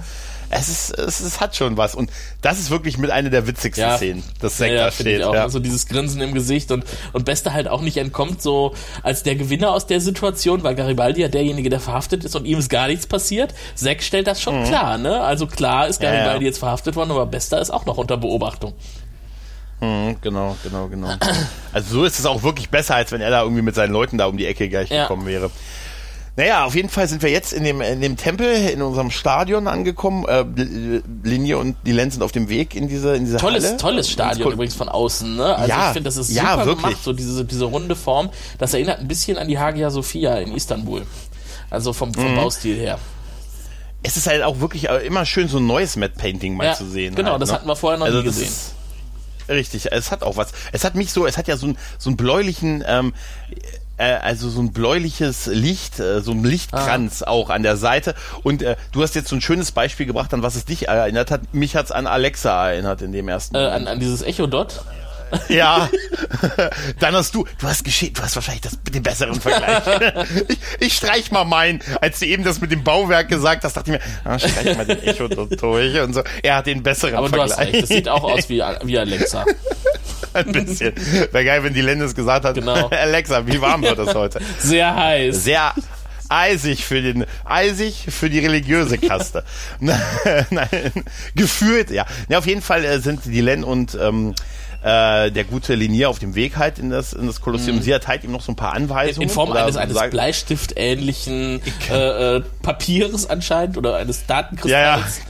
es 0.48 0.68
ist, 0.70 0.98
es, 0.98 1.20
es 1.20 1.40
hat 1.40 1.56
schon 1.56 1.76
was. 1.76 1.94
Und 1.94 2.10
das 2.40 2.58
ist 2.58 2.70
wirklich 2.70 2.96
mit 2.96 3.10
einer 3.10 3.28
der 3.28 3.46
witzigsten 3.46 3.82
ja. 3.82 3.98
Szenen, 3.98 4.22
das 4.40 4.56
Zack 4.56 4.70
ja, 4.70 4.86
da 4.86 4.90
steht. 4.90 5.22
auch. 5.22 5.34
Ja. 5.34 5.50
So 5.50 5.58
dieses 5.58 5.86
Grinsen 5.88 6.22
im 6.22 6.32
Gesicht 6.32 6.72
und, 6.72 6.86
und 7.12 7.26
Beste 7.26 7.52
halt 7.52 7.68
auch 7.68 7.82
nicht 7.82 7.98
entkommt, 7.98 8.40
so 8.40 8.72
als 9.02 9.24
der 9.24 9.34
Gewinner 9.34 9.72
aus 9.72 9.86
der 9.86 10.00
Situation, 10.00 10.62
weil 10.62 10.74
Garibaldi 10.74 11.20
ja 11.20 11.28
derjenige, 11.28 11.68
der 11.68 11.80
verhaftet 11.80 12.24
ist 12.24 12.34
und 12.34 12.46
ihm 12.46 12.58
ist 12.58 12.70
gar 12.70 12.86
nichts 12.86 13.06
passiert. 13.06 13.52
Zack 13.74 14.02
stellt 14.02 14.26
das 14.26 14.40
schon 14.40 14.60
mhm. 14.60 14.64
klar, 14.64 14.96
ne? 14.96 15.20
Also 15.20 15.46
klar 15.46 15.86
ist 15.86 16.00
Garibaldi 16.00 16.46
jetzt 16.46 16.60
verhaftet 16.60 16.96
worden, 16.96 17.10
aber 17.10 17.26
Bester 17.26 17.60
ist 17.60 17.68
auch 17.70 17.84
noch 17.84 17.98
unter 17.98 18.16
Beobachtung. 18.16 18.72
Mhm, 19.80 20.16
genau, 20.20 20.56
genau, 20.62 20.88
genau. 20.88 21.08
Also 21.72 21.96
so 21.96 22.04
ist 22.04 22.18
es 22.18 22.24
auch 22.24 22.42
wirklich 22.42 22.70
besser, 22.70 22.94
als 22.94 23.12
wenn 23.12 23.20
er 23.20 23.30
da 23.30 23.42
irgendwie 23.42 23.62
mit 23.62 23.74
seinen 23.74 23.92
Leuten 23.92 24.16
da 24.16 24.26
um 24.26 24.38
die 24.38 24.46
Ecke 24.46 24.68
gleich 24.70 24.88
ja. 24.88 25.02
gekommen 25.02 25.26
wäre. 25.26 25.50
Naja, 26.36 26.66
auf 26.66 26.74
jeden 26.74 26.90
Fall 26.90 27.08
sind 27.08 27.22
wir 27.22 27.30
jetzt 27.30 27.54
in 27.54 27.64
dem, 27.64 27.80
in 27.80 28.02
dem 28.02 28.16
Tempel, 28.16 28.46
in 28.68 28.82
unserem 28.82 29.10
Stadion 29.10 29.66
angekommen. 29.66 30.26
Äh, 30.26 30.44
Linie 31.22 31.56
und 31.56 31.76
die 31.86 31.92
Len 31.92 32.10
sind 32.10 32.22
auf 32.22 32.32
dem 32.32 32.50
Weg 32.50 32.74
in 32.74 32.88
diese, 32.88 33.16
in 33.16 33.24
diese 33.24 33.38
tolles, 33.38 33.64
Halle. 33.64 33.76
Tolles 33.78 34.10
Stadion 34.10 34.52
übrigens 34.52 34.74
von 34.74 34.90
außen, 34.90 35.34
ne? 35.34 35.56
Also 35.56 35.68
ja, 35.70 35.88
ich 35.88 35.92
finde, 35.94 36.08
das 36.08 36.18
ist 36.18 36.28
super 36.28 36.42
ja, 36.42 36.56
wirklich. 36.58 36.84
gemacht, 36.84 37.04
so 37.04 37.14
diese, 37.14 37.44
diese 37.44 37.64
runde 37.64 37.96
Form. 37.96 38.30
Das 38.58 38.74
erinnert 38.74 39.00
ein 39.00 39.08
bisschen 39.08 39.38
an 39.38 39.48
die 39.48 39.58
Hagia 39.58 39.90
Sophia 39.90 40.36
in 40.36 40.54
Istanbul. 40.54 41.06
Also 41.70 41.94
vom, 41.94 42.12
vom 42.12 42.32
mhm. 42.32 42.36
Baustil 42.36 42.76
her 42.76 42.98
es 44.02 44.16
ist 44.16 44.28
halt 44.28 44.44
auch 44.44 44.60
wirklich 44.60 44.88
äh, 44.88 45.04
immer 45.04 45.26
schön, 45.26 45.48
so 45.48 45.58
ein 45.58 45.66
neues 45.66 45.96
Matte 45.96 46.14
Painting 46.16 46.56
mal 46.56 46.66
ja, 46.66 46.74
zu 46.74 46.86
sehen. 46.86 47.16
Genau, 47.16 47.32
halt, 47.32 47.42
das 47.42 47.48
ne? 47.48 47.56
hatten 47.56 47.66
wir 47.66 47.74
vorher 47.74 47.98
noch 47.98 48.06
also 48.06 48.18
nie 48.18 48.24
gesehen. 48.24 48.52
Richtig, 49.48 49.92
es 49.92 50.10
hat 50.10 50.22
auch 50.22 50.36
was. 50.36 50.52
Es 50.72 50.84
hat 50.84 50.94
mich 50.94 51.12
so, 51.12 51.26
es 51.26 51.38
hat 51.38 51.48
ja 51.48 51.56
so, 51.56 51.68
ein, 51.68 51.78
so 51.98 52.10
einen 52.10 52.16
bläulichen, 52.16 52.84
ähm, 52.86 53.14
äh, 53.96 54.14
also 54.14 54.48
so 54.48 54.60
ein 54.60 54.72
bläuliches 54.72 55.46
Licht, 55.46 56.00
äh, 56.00 56.20
so 56.20 56.32
ein 56.32 56.44
Lichtkranz 56.44 57.22
ah. 57.22 57.28
auch 57.28 57.50
an 57.50 57.62
der 57.62 57.76
Seite. 57.76 58.14
Und 58.42 58.62
äh, 58.62 58.76
du 58.92 59.02
hast 59.02 59.14
jetzt 59.14 59.28
so 59.28 59.36
ein 59.36 59.40
schönes 59.40 59.72
Beispiel 59.72 60.06
gebracht, 60.06 60.34
an 60.34 60.42
was 60.42 60.56
es 60.56 60.64
dich 60.64 60.88
erinnert 60.88 61.30
hat. 61.30 61.54
Mich 61.54 61.76
hat's 61.76 61.92
an 61.92 62.06
Alexa 62.06 62.70
erinnert 62.70 63.02
in 63.02 63.12
dem 63.12 63.28
ersten. 63.28 63.56
Äh, 63.56 63.60
an, 63.60 63.86
an 63.86 64.00
dieses 64.00 64.22
Echo 64.22 64.46
Dot? 64.46 64.82
Ja, 64.84 65.05
dann 67.00 67.14
hast 67.14 67.34
du, 67.34 67.46
du 67.58 67.66
hast 67.66 67.84
geschehen, 67.84 68.12
du 68.14 68.22
hast 68.22 68.36
wahrscheinlich 68.36 68.62
das, 68.62 68.78
den 68.82 69.02
besseren 69.02 69.40
Vergleich. 69.40 69.82
ich, 70.48 70.58
ich 70.78 70.92
streich 70.94 71.30
mal 71.30 71.44
meinen. 71.44 71.80
Als 72.00 72.20
du 72.20 72.26
eben 72.26 72.44
das 72.44 72.60
mit 72.60 72.70
dem 72.70 72.84
Bauwerk 72.84 73.28
gesagt 73.28 73.64
hast, 73.64 73.76
dachte 73.76 73.92
ich 73.92 73.98
mir, 73.98 74.30
ah, 74.30 74.38
streich 74.38 74.76
mal 74.76 74.86
den 74.86 75.02
Echo 75.02 75.28
durch 75.28 76.00
und 76.00 76.14
so. 76.14 76.22
Er 76.42 76.56
hat 76.56 76.66
den 76.66 76.82
besseren 76.82 77.14
Aber 77.14 77.28
Vergleich. 77.28 77.52
Aber 77.52 77.64
du 77.64 77.66
hast 77.66 77.74
recht, 77.74 77.82
das 77.82 77.88
sieht 77.88 78.08
auch 78.08 78.24
aus 78.24 78.48
wie, 78.48 78.62
wie 78.84 78.98
Alexa. 78.98 79.44
Ein 80.32 80.52
bisschen. 80.52 80.94
Wäre 81.32 81.44
geil, 81.44 81.64
wenn 81.64 81.74
die 81.74 81.80
Lennis 81.80 82.14
gesagt 82.14 82.44
hat, 82.44 82.54
genau. 82.54 82.88
Alexa, 82.88 83.46
wie 83.46 83.60
warm 83.60 83.82
wird 83.82 83.98
es 83.98 84.14
heute? 84.14 84.40
Sehr 84.58 84.94
heiß. 84.94 85.44
Sehr 85.44 85.74
eisig 86.28 86.84
für 86.84 87.02
den 87.02 87.24
eisig 87.44 88.06
für 88.08 88.28
die 88.28 88.40
religiöse 88.40 88.98
Kaste. 88.98 89.44
Nein, 89.80 90.68
gefühlt, 91.34 91.90
ja. 91.90 92.06
ja. 92.28 92.38
Auf 92.38 92.46
jeden 92.46 92.62
Fall 92.62 92.84
äh, 92.84 92.98
sind 92.98 93.24
die 93.24 93.40
Len 93.40 93.64
und 93.64 93.96
ähm, 94.00 94.34
äh, 94.86 95.32
der 95.32 95.42
gute 95.42 95.74
Linier 95.74 96.08
auf 96.08 96.20
dem 96.20 96.36
Weg 96.36 96.56
halt 96.56 96.78
in 96.78 96.90
das, 96.90 97.12
in 97.12 97.26
das 97.26 97.40
Kolosseum. 97.40 97.78
Mhm. 97.78 97.82
Sie 97.82 97.90
erteilt 97.90 98.22
ihm 98.22 98.30
noch 98.30 98.42
so 98.42 98.52
ein 98.52 98.56
paar 98.56 98.72
Anweisungen. 98.72 99.28
In 99.28 99.34
Form 99.34 99.50
eines, 99.50 99.76
eines 99.76 99.98
Bleistift-ähnlichen 100.10 101.60
äh, 101.90 102.36
äh, 102.36 102.42
Papiers 102.62 103.28
anscheinend 103.28 103.78
oder 103.78 103.96
eines 103.96 104.26
Datenkristalls. 104.26 105.20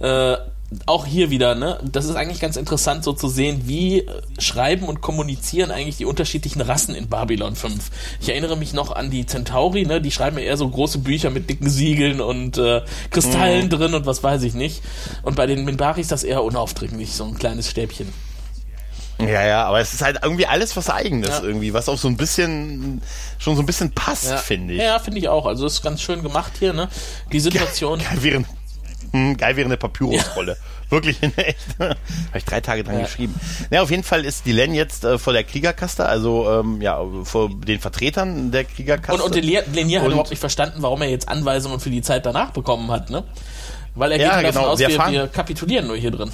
Ja, 0.00 0.06
ja. 0.08 0.32
Äh, 0.34 0.38
auch 0.86 1.04
hier 1.04 1.30
wieder, 1.30 1.56
ne? 1.56 1.80
Das 1.82 2.04
ist 2.04 2.14
eigentlich 2.14 2.38
ganz 2.38 2.56
interessant, 2.56 3.02
so 3.02 3.12
zu 3.12 3.28
sehen, 3.28 3.62
wie 3.64 4.08
schreiben 4.38 4.86
und 4.86 5.00
kommunizieren 5.00 5.72
eigentlich 5.72 5.96
die 5.96 6.06
unterschiedlichen 6.06 6.60
Rassen 6.62 6.94
in 6.94 7.08
Babylon 7.08 7.56
5. 7.56 7.90
Ich 8.20 8.28
erinnere 8.28 8.56
mich 8.56 8.72
noch 8.72 8.94
an 8.94 9.10
die 9.10 9.26
Centauri, 9.26 9.84
ne? 9.84 10.00
Die 10.00 10.12
schreiben 10.12 10.38
ja 10.38 10.44
eher 10.44 10.56
so 10.56 10.68
große 10.68 10.98
Bücher 10.98 11.30
mit 11.30 11.50
dicken 11.50 11.68
Siegeln 11.68 12.20
und 12.20 12.56
äh, 12.56 12.82
Kristallen 13.10 13.64
mhm. 13.64 13.70
drin 13.70 13.94
und 13.94 14.06
was 14.06 14.22
weiß 14.22 14.44
ich 14.44 14.54
nicht. 14.54 14.80
Und 15.22 15.34
bei 15.34 15.46
den 15.46 15.64
Minbaris 15.64 16.04
ist 16.04 16.12
das 16.12 16.24
eher 16.24 16.44
unaufdringlich, 16.44 17.12
so 17.14 17.24
ein 17.24 17.34
kleines 17.34 17.68
Stäbchen. 17.68 18.06
Ja, 19.20 19.46
ja, 19.46 19.64
aber 19.64 19.80
es 19.80 19.92
ist 19.94 20.02
halt 20.02 20.18
irgendwie 20.22 20.46
alles 20.46 20.76
was 20.76 20.90
Eigenes 20.90 21.28
ja. 21.28 21.42
irgendwie, 21.42 21.72
was 21.72 21.88
auch 21.88 21.98
so 21.98 22.08
ein 22.08 22.16
bisschen, 22.16 23.02
schon 23.38 23.56
so 23.56 23.62
ein 23.62 23.66
bisschen 23.66 23.92
passt, 23.92 24.30
ja. 24.30 24.36
finde 24.36 24.74
ich. 24.74 24.80
Ja, 24.80 24.98
finde 24.98 25.20
ich 25.20 25.28
auch. 25.28 25.46
Also 25.46 25.66
ist 25.66 25.82
ganz 25.82 26.02
schön 26.02 26.22
gemacht 26.22 26.52
hier, 26.58 26.72
ne? 26.72 26.88
Die 27.30 27.40
Situation. 27.40 27.98
Geil, 27.98 28.08
geil 28.10 28.22
wäre, 28.22 28.44
hm, 29.12 29.36
geil 29.36 29.56
wäre 29.56 29.66
eine 29.66 29.76
Papyrusrolle. 29.76 30.52
Ja. 30.52 30.58
Wirklich, 30.92 31.22
in 31.22 31.36
echt. 31.38 31.58
Habe 31.78 31.96
ich 32.34 32.44
drei 32.44 32.60
Tage 32.60 32.84
dran 32.84 33.00
geschrieben. 33.00 33.34
Ja, 33.70 33.82
auf 33.82 33.90
jeden 33.90 34.02
Fall 34.02 34.26
ist 34.26 34.44
die 34.44 34.52
Len 34.52 34.74
jetzt 34.74 35.04
äh, 35.04 35.16
vor 35.16 35.32
der 35.32 35.42
Kriegerkaste, 35.42 36.04
also 36.04 36.50
ähm, 36.50 36.82
ja, 36.82 37.02
vor 37.24 37.48
den 37.48 37.80
Vertretern 37.80 38.50
der 38.50 38.64
Kriegerkaste. 38.64 39.22
Und, 39.22 39.34
und 39.34 39.42
Lenier 39.42 40.02
hat 40.02 40.08
überhaupt 40.08 40.30
nicht 40.30 40.40
verstanden, 40.40 40.82
warum 40.82 41.00
er 41.00 41.08
jetzt 41.08 41.28
Anweisungen 41.28 41.80
für 41.80 41.88
die 41.88 42.02
Zeit 42.02 42.26
danach 42.26 42.50
bekommen 42.50 42.90
hat, 42.90 43.08
ne? 43.08 43.24
Weil 43.94 44.12
er 44.12 44.18
geht 44.18 44.26
ja, 44.26 44.42
davon 44.42 44.52
genau. 44.52 44.66
aus, 44.72 44.78
wir, 44.78 44.88
wir 44.88 45.28
kapitulieren 45.28 45.86
nur 45.86 45.96
hier 45.96 46.10
drin. 46.10 46.30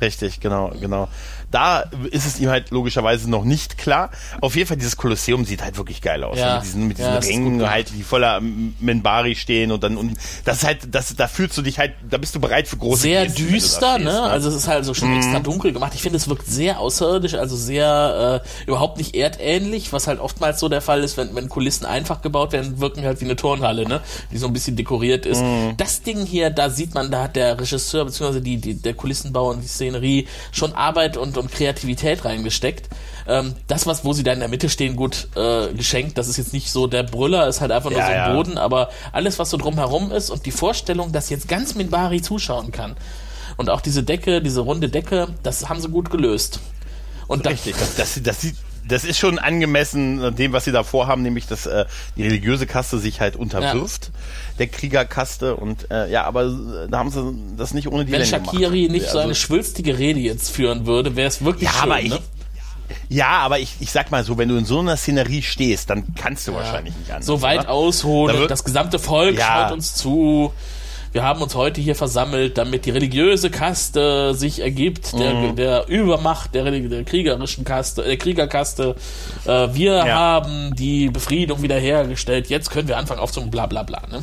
Richtig, 0.00 0.40
genau, 0.40 0.72
genau. 0.80 1.08
Da 1.52 1.84
ist 2.10 2.26
es 2.26 2.40
ihm 2.40 2.48
halt 2.48 2.70
logischerweise 2.70 3.30
noch 3.30 3.44
nicht 3.44 3.78
klar. 3.78 4.10
Auf 4.40 4.56
jeden 4.56 4.66
Fall, 4.66 4.76
dieses 4.76 4.96
Kolosseum 4.96 5.44
sieht 5.44 5.62
halt 5.62 5.76
wirklich 5.76 6.02
geil 6.02 6.24
aus. 6.24 6.38
Ja. 6.38 6.56
Mit 6.56 6.64
diesen, 6.64 6.88
mit 6.88 6.98
diesen 6.98 7.12
ja, 7.12 7.18
Ringen 7.18 7.70
halt, 7.70 7.90
die 7.94 8.02
voller 8.02 8.40
Menbari 8.80 9.36
stehen 9.36 9.70
und 9.70 9.84
dann, 9.84 9.96
und 9.96 10.16
das 10.44 10.58
ist 10.58 10.64
halt, 10.64 10.78
das, 10.90 11.14
da 11.14 11.28
fühlst 11.28 11.56
du 11.56 11.62
dich 11.62 11.78
halt, 11.78 11.92
da 12.08 12.18
bist 12.18 12.34
du 12.34 12.40
bereit 12.40 12.66
für 12.66 12.76
große 12.76 13.02
Sehr 13.02 13.26
Gäste, 13.26 13.42
düster, 13.42 13.98
ne? 13.98 14.04
ne? 14.04 14.22
Also 14.22 14.48
es 14.48 14.54
ist 14.54 14.68
halt 14.68 14.84
so 14.84 14.94
schon 14.94 15.10
mhm. 15.10 15.18
extra 15.18 15.40
dunkel 15.40 15.72
gemacht. 15.72 15.92
Ich 15.94 16.02
finde, 16.02 16.16
es 16.16 16.28
wirkt 16.28 16.46
sehr 16.46 16.80
außerirdisch, 16.80 17.34
also 17.34 17.54
sehr, 17.54 18.42
äh, 18.42 18.66
überhaupt 18.66 18.96
nicht 18.96 19.14
erdähnlich, 19.14 19.92
was 19.92 20.06
halt 20.06 20.20
oftmals 20.20 20.58
so 20.58 20.68
der 20.68 20.80
Fall 20.80 21.04
ist, 21.04 21.16
wenn, 21.16 21.34
wenn 21.34 21.48
Kulissen 21.48 21.84
einfach 21.84 22.22
gebaut 22.22 22.52
werden, 22.52 22.80
wirken 22.80 23.04
halt 23.04 23.20
wie 23.20 23.26
eine 23.26 23.36
Turnhalle, 23.36 23.86
ne? 23.86 24.00
Die 24.30 24.38
so 24.38 24.46
ein 24.46 24.52
bisschen 24.54 24.76
dekoriert 24.76 25.26
ist. 25.26 25.42
Mhm. 25.42 25.74
Das 25.76 26.02
Ding 26.02 26.24
hier, 26.24 26.50
da 26.50 26.70
sieht 26.70 26.94
man, 26.94 27.10
da 27.10 27.24
hat 27.24 27.36
der 27.36 27.60
Regisseur, 27.60 28.06
beziehungsweise 28.06 28.40
die, 28.40 28.56
die, 28.56 28.74
der 28.74 28.94
Kulissenbau 28.94 29.50
und 29.50 29.60
die 29.60 29.68
Szenerie 29.68 30.26
schon 30.50 30.72
Arbeit 30.72 31.16
und 31.16 31.36
und 31.42 31.52
Kreativität 31.52 32.24
reingesteckt. 32.24 32.88
Ähm, 33.26 33.54
das, 33.66 33.86
was, 33.86 34.04
wo 34.04 34.12
sie 34.12 34.22
da 34.22 34.32
in 34.32 34.40
der 34.40 34.48
Mitte 34.48 34.68
stehen, 34.68 34.96
gut 34.96 35.28
äh, 35.36 35.72
geschenkt. 35.74 36.18
Das 36.18 36.28
ist 36.28 36.38
jetzt 36.38 36.52
nicht 36.52 36.70
so 36.70 36.86
der 36.86 37.02
Brüller, 37.02 37.46
ist 37.46 37.60
halt 37.60 37.70
einfach 37.70 37.90
nur 37.90 37.98
ja, 37.98 38.06
so 38.06 38.12
ein 38.12 38.18
ja. 38.18 38.34
Boden, 38.34 38.58
aber 38.58 38.88
alles, 39.12 39.38
was 39.38 39.50
so 39.50 39.56
drumherum 39.56 40.10
ist 40.10 40.30
und 40.30 40.46
die 40.46 40.50
Vorstellung, 40.50 41.12
dass 41.12 41.30
jetzt 41.30 41.48
ganz 41.48 41.74
Minbari 41.74 42.22
zuschauen 42.22 42.72
kann. 42.72 42.96
Und 43.56 43.70
auch 43.70 43.80
diese 43.80 44.02
Decke, 44.02 44.40
diese 44.40 44.60
runde 44.60 44.88
Decke, 44.88 45.28
das 45.42 45.68
haben 45.68 45.80
sie 45.80 45.88
gut 45.88 46.10
gelöst. 46.10 46.60
Und 47.28 47.46
Richtig, 47.46 47.76
das, 47.78 47.94
das, 47.94 48.20
das 48.22 48.40
sieht 48.40 48.56
das 48.86 49.04
ist 49.04 49.18
schon 49.18 49.38
angemessen 49.38 50.34
dem, 50.36 50.52
was 50.52 50.64
sie 50.64 50.72
da 50.72 50.82
vorhaben, 50.82 51.22
nämlich 51.22 51.46
dass 51.46 51.66
äh, 51.66 51.84
die 52.16 52.24
religiöse 52.24 52.66
Kaste 52.66 52.98
sich 52.98 53.20
halt 53.20 53.36
unterwirft, 53.36 54.06
ja. 54.06 54.20
der 54.58 54.66
Kriegerkaste 54.68 55.56
und 55.56 55.90
äh, 55.90 56.10
ja, 56.10 56.24
aber 56.24 56.44
äh, 56.44 56.88
da 56.90 56.98
haben 56.98 57.10
sie 57.10 57.34
das 57.56 57.74
nicht 57.74 57.88
ohne 57.88 58.04
die 58.04 58.12
Wenn 58.12 58.24
Shakiri 58.24 58.88
nicht 58.88 59.06
also, 59.06 59.18
so 59.18 59.24
eine 59.24 59.34
schwülstige 59.34 59.98
Rede 59.98 60.20
jetzt 60.20 60.50
führen 60.50 60.86
würde, 60.86 61.16
wäre 61.16 61.28
es 61.28 61.44
wirklich 61.44 61.70
ja, 61.70 61.80
schön, 61.80 61.90
aber 61.90 62.00
ich, 62.00 62.10
ne? 62.10 62.18
Ja, 63.08 63.38
aber 63.38 63.58
ich, 63.58 63.76
ich 63.80 63.90
sag 63.90 64.10
mal 64.10 64.24
so, 64.24 64.38
wenn 64.38 64.48
du 64.48 64.56
in 64.56 64.64
so 64.64 64.80
einer 64.80 64.96
Szenerie 64.96 65.42
stehst, 65.42 65.90
dann 65.90 66.14
kannst 66.14 66.46
du 66.46 66.52
ja. 66.52 66.58
wahrscheinlich 66.58 66.94
nicht 66.96 67.10
anders. 67.10 67.26
So 67.26 67.42
weit 67.42 67.60
oder? 67.60 67.70
ausholen, 67.70 68.36
da 68.36 68.46
das 68.46 68.64
gesamte 68.64 68.98
Volk 68.98 69.38
ja. 69.38 69.46
schaut 69.46 69.72
uns 69.72 69.94
zu 69.94 70.52
wir 71.12 71.22
haben 71.22 71.42
uns 71.42 71.54
heute 71.54 71.80
hier 71.80 71.94
versammelt, 71.94 72.56
damit 72.56 72.86
die 72.86 72.90
religiöse 72.90 73.50
Kaste 73.50 74.34
sich 74.34 74.60
ergibt, 74.60 75.12
der, 75.12 75.34
mhm. 75.34 75.56
der 75.56 75.88
Übermacht 75.88 76.54
der, 76.54 76.70
der 76.70 77.04
kriegerischen 77.04 77.64
Kaste, 77.64 78.02
der 78.02 78.16
Kriegerkaste. 78.16 78.96
Äh, 79.44 79.68
wir 79.72 79.92
ja. 79.92 80.06
haben 80.06 80.74
die 80.74 81.10
Befriedung 81.10 81.62
wiederhergestellt, 81.62 82.48
jetzt 82.48 82.70
können 82.70 82.88
wir 82.88 82.96
anfangen 82.96 83.20
aufzunehmen, 83.20 83.50
bla 83.50 83.66
bla 83.66 83.82
bla. 83.82 84.02
Ne? 84.10 84.22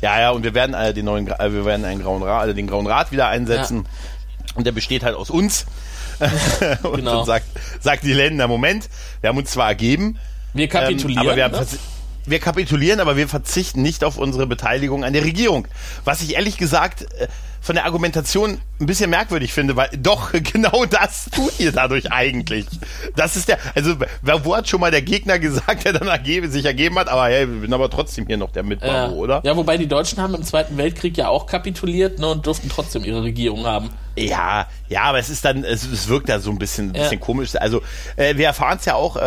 Ja, 0.00 0.20
ja, 0.20 0.30
und 0.30 0.42
wir 0.42 0.54
werden 0.54 0.74
äh, 0.74 0.92
den 0.92 1.04
neuen, 1.04 1.28
äh, 1.28 1.52
wir 1.52 1.64
werden 1.64 1.84
einen 1.84 2.02
grauen 2.02 2.22
Rat, 2.22 2.48
äh, 2.48 2.54
den 2.54 2.66
grauen 2.66 2.86
Rat 2.86 3.12
wieder 3.12 3.28
einsetzen. 3.28 3.84
Ja. 3.84 4.54
Und 4.56 4.66
der 4.66 4.72
besteht 4.72 5.04
halt 5.04 5.14
aus 5.14 5.30
uns. 5.30 5.66
und 6.82 6.96
genau. 6.96 7.18
dann 7.18 7.26
sagt, 7.26 7.46
sagt 7.78 8.02
die 8.02 8.12
Länder, 8.12 8.48
Moment, 8.48 8.88
wir 9.20 9.28
haben 9.28 9.38
uns 9.38 9.52
zwar 9.52 9.68
ergeben, 9.68 10.18
wir 10.52 10.66
kapitulieren, 10.66 11.22
ähm, 11.22 11.28
aber 11.28 11.36
wir, 11.36 11.48
ne? 11.48 11.66
Wir 12.30 12.38
kapitulieren, 12.38 13.00
aber 13.00 13.16
wir 13.16 13.28
verzichten 13.28 13.82
nicht 13.82 14.04
auf 14.04 14.18
unsere 14.18 14.46
Beteiligung 14.46 15.04
an 15.04 15.12
der 15.12 15.24
Regierung. 15.24 15.66
Was 16.04 16.22
ich 16.22 16.34
ehrlich 16.34 16.56
gesagt 16.56 17.02
äh, 17.02 17.28
von 17.68 17.74
der 17.74 17.84
Argumentation 17.84 18.62
ein 18.80 18.86
bisschen 18.86 19.10
merkwürdig 19.10 19.52
finde, 19.52 19.76
weil 19.76 19.90
doch 19.98 20.32
genau 20.52 20.86
das 20.86 21.26
tut 21.30 21.60
ihr 21.60 21.70
dadurch 21.70 22.10
eigentlich. 22.10 22.64
Das 23.14 23.36
ist 23.36 23.48
der, 23.48 23.58
also 23.74 23.94
wo 24.22 24.56
hat 24.56 24.66
schon 24.66 24.80
mal 24.80 24.90
der 24.90 25.02
Gegner 25.02 25.38
gesagt, 25.38 25.84
der 25.84 25.92
dann 25.92 26.08
ergebe, 26.08 26.48
sich 26.48 26.64
ergeben 26.64 26.98
hat, 26.98 27.08
aber 27.08 27.26
hey, 27.26 27.46
wir 27.46 27.60
sind 27.60 27.74
aber 27.74 27.90
trotzdem 27.90 28.26
hier 28.26 28.38
noch 28.38 28.52
der 28.52 28.62
Mitbau, 28.62 29.10
äh, 29.10 29.10
oder? 29.10 29.42
Ja, 29.44 29.54
wobei 29.54 29.76
die 29.76 29.86
Deutschen 29.86 30.18
haben 30.22 30.34
im 30.34 30.44
Zweiten 30.44 30.78
Weltkrieg 30.78 31.18
ja 31.18 31.28
auch 31.28 31.44
kapituliert 31.44 32.18
ne, 32.18 32.28
und 32.28 32.46
durften 32.46 32.70
trotzdem 32.70 33.04
ihre 33.04 33.22
Regierung 33.22 33.66
haben. 33.66 33.90
Ja, 34.18 34.66
ja, 34.88 35.02
aber 35.02 35.18
es 35.18 35.28
ist 35.28 35.44
dann, 35.44 35.64
es, 35.64 35.84
es 35.84 36.08
wirkt 36.08 36.28
da 36.28 36.40
so 36.40 36.50
ein 36.50 36.58
bisschen, 36.58 36.88
ein 36.88 36.92
bisschen 36.92 37.12
ja. 37.12 37.24
komisch. 37.24 37.54
Also 37.56 37.82
äh, 38.16 38.36
wir 38.36 38.46
erfahren 38.46 38.78
es 38.78 38.84
ja 38.84 38.94
auch, 38.94 39.16
äh, 39.16 39.20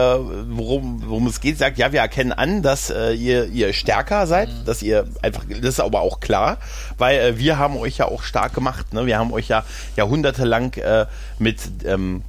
worum, 0.49 1.03
worum 1.05 1.27
es 1.27 1.39
geht. 1.39 1.57
Sagt, 1.57 1.77
ja, 1.77 1.91
wir 1.91 1.99
erkennen 1.99 2.31
an, 2.31 2.61
dass 2.61 2.89
äh, 2.89 3.13
ihr, 3.13 3.45
ihr 3.45 3.73
stärker 3.73 4.27
seid, 4.27 4.49
mhm. 4.49 4.65
dass 4.65 4.81
ihr 4.81 5.07
einfach, 5.21 5.43
das 5.47 5.75
ist 5.75 5.79
aber 5.79 6.01
auch 6.01 6.19
klar, 6.19 6.57
weil 6.97 7.19
äh, 7.19 7.37
wir 7.37 7.57
haben 7.57 7.77
euch 7.77 7.97
ja 7.97 8.07
auch 8.07 8.23
stark 8.31 8.53
gemacht. 8.53 8.93
Ne? 8.93 9.05
Wir 9.05 9.19
haben 9.19 9.33
euch 9.33 9.49
ja 9.49 9.63
jahrhundertelang 9.97 10.73
äh, 10.75 11.05
mit 11.37 11.59
ähm, 11.83 12.23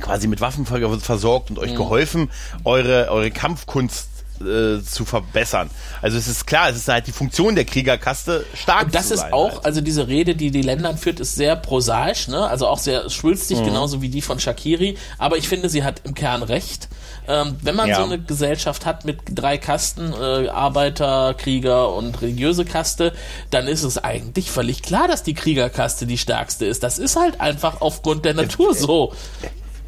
quasi 0.00 0.28
mit 0.28 0.40
Waffen 0.40 0.64
versorgt 0.64 1.50
und 1.50 1.58
euch 1.58 1.72
mhm. 1.72 1.76
geholfen, 1.76 2.30
eure, 2.64 3.10
eure 3.10 3.30
Kampfkunst 3.30 4.08
äh, 4.40 4.82
zu 4.82 5.04
verbessern. 5.04 5.68
Also 6.00 6.16
es 6.16 6.28
ist 6.28 6.46
klar, 6.46 6.70
es 6.70 6.76
ist 6.76 6.88
halt 6.88 7.06
die 7.06 7.12
Funktion 7.12 7.54
der 7.54 7.64
Kriegerkaste 7.64 8.46
stark 8.54 8.86
Und 8.86 8.94
das 8.94 9.08
zu 9.08 9.14
ist 9.14 9.20
sein, 9.20 9.32
auch, 9.32 9.52
halt. 9.54 9.64
also 9.66 9.80
diese 9.80 10.08
Rede, 10.08 10.34
die 10.34 10.50
die 10.50 10.62
Ländern 10.62 10.96
führt, 10.96 11.20
ist 11.20 11.34
sehr 11.34 11.56
prosaisch, 11.56 12.28
ne? 12.28 12.46
also 12.46 12.68
auch 12.68 12.78
sehr 12.78 13.10
schwülstig, 13.10 13.58
mhm. 13.60 13.64
genauso 13.66 14.00
wie 14.00 14.08
die 14.08 14.22
von 14.22 14.40
Shakiri, 14.40 14.96
aber 15.18 15.36
ich 15.36 15.48
finde, 15.48 15.68
sie 15.68 15.84
hat 15.84 16.02
im 16.04 16.14
Kern 16.14 16.42
recht. 16.42 16.88
Ähm, 17.28 17.56
wenn 17.62 17.76
man 17.76 17.88
ja. 17.88 17.96
so 17.96 18.04
eine 18.04 18.18
Gesellschaft 18.18 18.84
hat 18.84 19.04
mit 19.04 19.18
drei 19.26 19.56
Kasten, 19.58 20.12
äh, 20.12 20.48
Arbeiter, 20.48 21.34
Krieger 21.34 21.94
und 21.94 22.20
religiöse 22.20 22.64
Kaste, 22.64 23.12
dann 23.50 23.68
ist 23.68 23.84
es 23.84 23.98
eigentlich 23.98 24.50
völlig 24.50 24.82
klar, 24.82 25.06
dass 25.06 25.22
die 25.22 25.34
Kriegerkaste 25.34 26.06
die 26.06 26.18
stärkste 26.18 26.66
ist. 26.66 26.82
Das 26.82 26.98
ist 26.98 27.16
halt 27.16 27.40
einfach 27.40 27.80
aufgrund 27.80 28.24
der 28.24 28.34
Natur 28.34 28.74
so. 28.74 29.12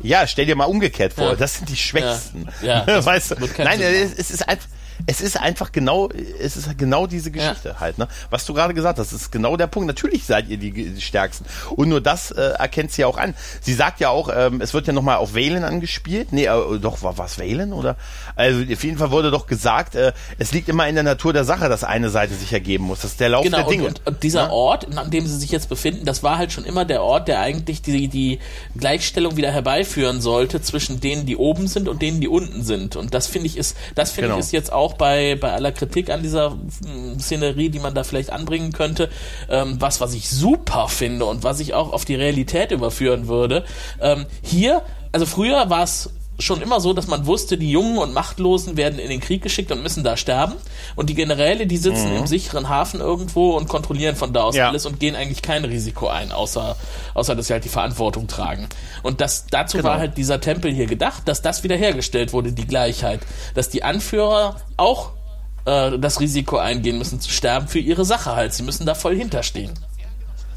Ja, 0.02 0.26
stell 0.26 0.46
dir 0.46 0.54
mal 0.54 0.66
umgekehrt 0.66 1.14
vor, 1.14 1.30
ja. 1.30 1.34
das 1.34 1.56
sind 1.56 1.68
die 1.68 1.76
Schwächsten. 1.76 2.48
Ja, 2.62 2.84
ja 2.86 3.04
weißt 3.04 3.32
du? 3.32 3.36
Nein, 3.58 3.80
es, 3.80 4.12
es 4.12 4.30
ist 4.30 4.48
einfach 4.48 4.68
es 5.06 5.20
ist 5.20 5.38
einfach 5.38 5.72
genau, 5.72 6.08
es 6.40 6.56
ist 6.56 6.78
genau 6.78 7.06
diese 7.06 7.30
Geschichte 7.30 7.70
ja. 7.70 7.80
halt, 7.80 7.98
ne? 7.98 8.08
Was 8.30 8.46
du 8.46 8.54
gerade 8.54 8.74
gesagt 8.74 8.98
hast, 8.98 9.12
ist 9.12 9.30
genau 9.30 9.56
der 9.56 9.66
Punkt. 9.66 9.86
Natürlich 9.86 10.24
seid 10.24 10.48
ihr 10.48 10.56
die, 10.56 10.72
die 10.72 11.00
Stärksten. 11.00 11.44
Und 11.70 11.88
nur 11.88 12.00
das 12.00 12.30
äh, 12.30 12.40
erkennt 12.40 12.92
sie 12.92 13.04
auch 13.04 13.16
an. 13.16 13.34
Sie 13.60 13.74
sagt 13.74 14.00
ja 14.00 14.10
auch, 14.10 14.30
ähm, 14.34 14.60
es 14.60 14.74
wird 14.74 14.86
ja 14.86 14.92
nochmal 14.92 15.16
auf 15.16 15.34
Valen 15.34 15.64
angespielt. 15.64 16.32
Nee, 16.32 16.46
äh, 16.46 16.78
doch, 16.78 17.02
war 17.02 17.18
was 17.18 17.38
Valen, 17.38 17.72
oder? 17.72 17.96
Also 18.36 18.60
auf 18.60 18.84
jeden 18.84 18.98
Fall 18.98 19.10
wurde 19.10 19.30
doch 19.30 19.46
gesagt, 19.46 19.94
äh, 19.94 20.12
es 20.38 20.52
liegt 20.52 20.68
immer 20.68 20.88
in 20.88 20.94
der 20.94 21.04
Natur 21.04 21.32
der 21.32 21.44
Sache, 21.44 21.68
dass 21.68 21.84
eine 21.84 22.10
Seite 22.10 22.34
sich 22.34 22.52
ergeben 22.52 22.84
muss. 22.84 23.00
Das 23.00 23.12
ist 23.12 23.20
der 23.20 23.28
Lauf 23.28 23.44
genau, 23.44 23.58
der 23.58 23.66
Dinge. 23.66 23.86
Und, 23.86 24.06
und 24.06 24.22
dieser 24.22 24.44
ja? 24.44 24.50
Ort, 24.50 24.96
an 24.96 25.10
dem 25.10 25.26
sie 25.26 25.36
sich 25.36 25.50
jetzt 25.50 25.68
befinden, 25.68 26.04
das 26.04 26.22
war 26.22 26.38
halt 26.38 26.52
schon 26.52 26.64
immer 26.64 26.84
der 26.84 27.02
Ort, 27.02 27.28
der 27.28 27.40
eigentlich 27.40 27.82
die, 27.82 28.08
die 28.08 28.38
Gleichstellung 28.76 29.36
wieder 29.36 29.50
herbeiführen 29.50 30.20
sollte 30.20 30.62
zwischen 30.62 31.00
denen, 31.00 31.26
die 31.26 31.36
oben 31.36 31.66
sind 31.66 31.88
und 31.88 32.00
denen, 32.02 32.20
die 32.20 32.28
unten 32.28 32.62
sind. 32.62 32.96
Und 32.96 33.14
das 33.14 33.26
finde 33.26 33.46
ich 33.46 33.56
ist, 33.56 33.76
das 33.94 34.10
finde 34.10 34.28
genau. 34.28 34.38
ich 34.38 34.46
ist 34.46 34.52
jetzt 34.52 34.72
auch 34.72 34.83
auch 34.84 34.94
bei, 34.94 35.36
bei 35.36 35.52
aller 35.52 35.72
Kritik 35.72 36.10
an 36.10 36.22
dieser 36.22 36.50
hm, 36.50 37.18
Szenerie, 37.18 37.70
die 37.70 37.80
man 37.80 37.94
da 37.94 38.04
vielleicht 38.04 38.30
anbringen 38.30 38.72
könnte, 38.72 39.08
ähm, 39.48 39.76
was, 39.80 40.00
was 40.00 40.14
ich 40.14 40.28
super 40.28 40.88
finde 40.88 41.24
und 41.24 41.42
was 41.42 41.60
ich 41.60 41.74
auch 41.74 41.92
auf 41.92 42.04
die 42.04 42.14
Realität 42.14 42.70
überführen 42.70 43.26
würde. 43.26 43.64
Ähm, 44.00 44.26
hier, 44.42 44.82
also 45.12 45.26
früher 45.26 45.70
war 45.70 45.82
es 45.84 46.10
schon 46.38 46.60
immer 46.62 46.80
so, 46.80 46.92
dass 46.92 47.06
man 47.06 47.26
wusste, 47.26 47.56
die 47.56 47.70
Jungen 47.70 47.98
und 47.98 48.12
Machtlosen 48.12 48.76
werden 48.76 48.98
in 48.98 49.08
den 49.08 49.20
Krieg 49.20 49.42
geschickt 49.42 49.70
und 49.70 49.82
müssen 49.82 50.02
da 50.02 50.16
sterben. 50.16 50.54
Und 50.96 51.08
die 51.08 51.14
Generäle, 51.14 51.66
die 51.66 51.76
sitzen 51.76 52.10
mhm. 52.10 52.16
im 52.18 52.26
sicheren 52.26 52.68
Hafen 52.68 53.00
irgendwo 53.00 53.56
und 53.56 53.68
kontrollieren 53.68 54.16
von 54.16 54.32
da 54.32 54.42
aus 54.42 54.56
ja. 54.56 54.68
alles 54.68 54.86
und 54.86 54.98
gehen 54.98 55.14
eigentlich 55.14 55.42
kein 55.42 55.64
Risiko 55.64 56.08
ein, 56.08 56.32
außer, 56.32 56.76
außer 57.14 57.36
dass 57.36 57.46
sie 57.46 57.52
halt 57.52 57.64
die 57.64 57.68
Verantwortung 57.68 58.26
tragen. 58.26 58.68
Und 59.02 59.20
das, 59.20 59.46
dazu 59.48 59.76
genau. 59.76 59.90
war 59.90 59.98
halt 59.98 60.16
dieser 60.16 60.40
Tempel 60.40 60.72
hier 60.72 60.86
gedacht, 60.86 61.22
dass 61.26 61.42
das 61.42 61.62
wiederhergestellt 61.62 62.32
wurde, 62.32 62.52
die 62.52 62.66
Gleichheit. 62.66 63.20
Dass 63.54 63.68
die 63.68 63.84
Anführer 63.84 64.56
auch 64.76 65.12
äh, 65.66 65.98
das 65.98 66.20
Risiko 66.20 66.56
eingehen 66.56 66.98
müssen 66.98 67.20
zu 67.20 67.30
sterben 67.30 67.68
für 67.68 67.78
ihre 67.78 68.04
Sache 68.04 68.34
halt. 68.34 68.54
Sie 68.54 68.62
müssen 68.62 68.86
da 68.86 68.94
voll 68.94 69.16
hinterstehen. 69.16 69.72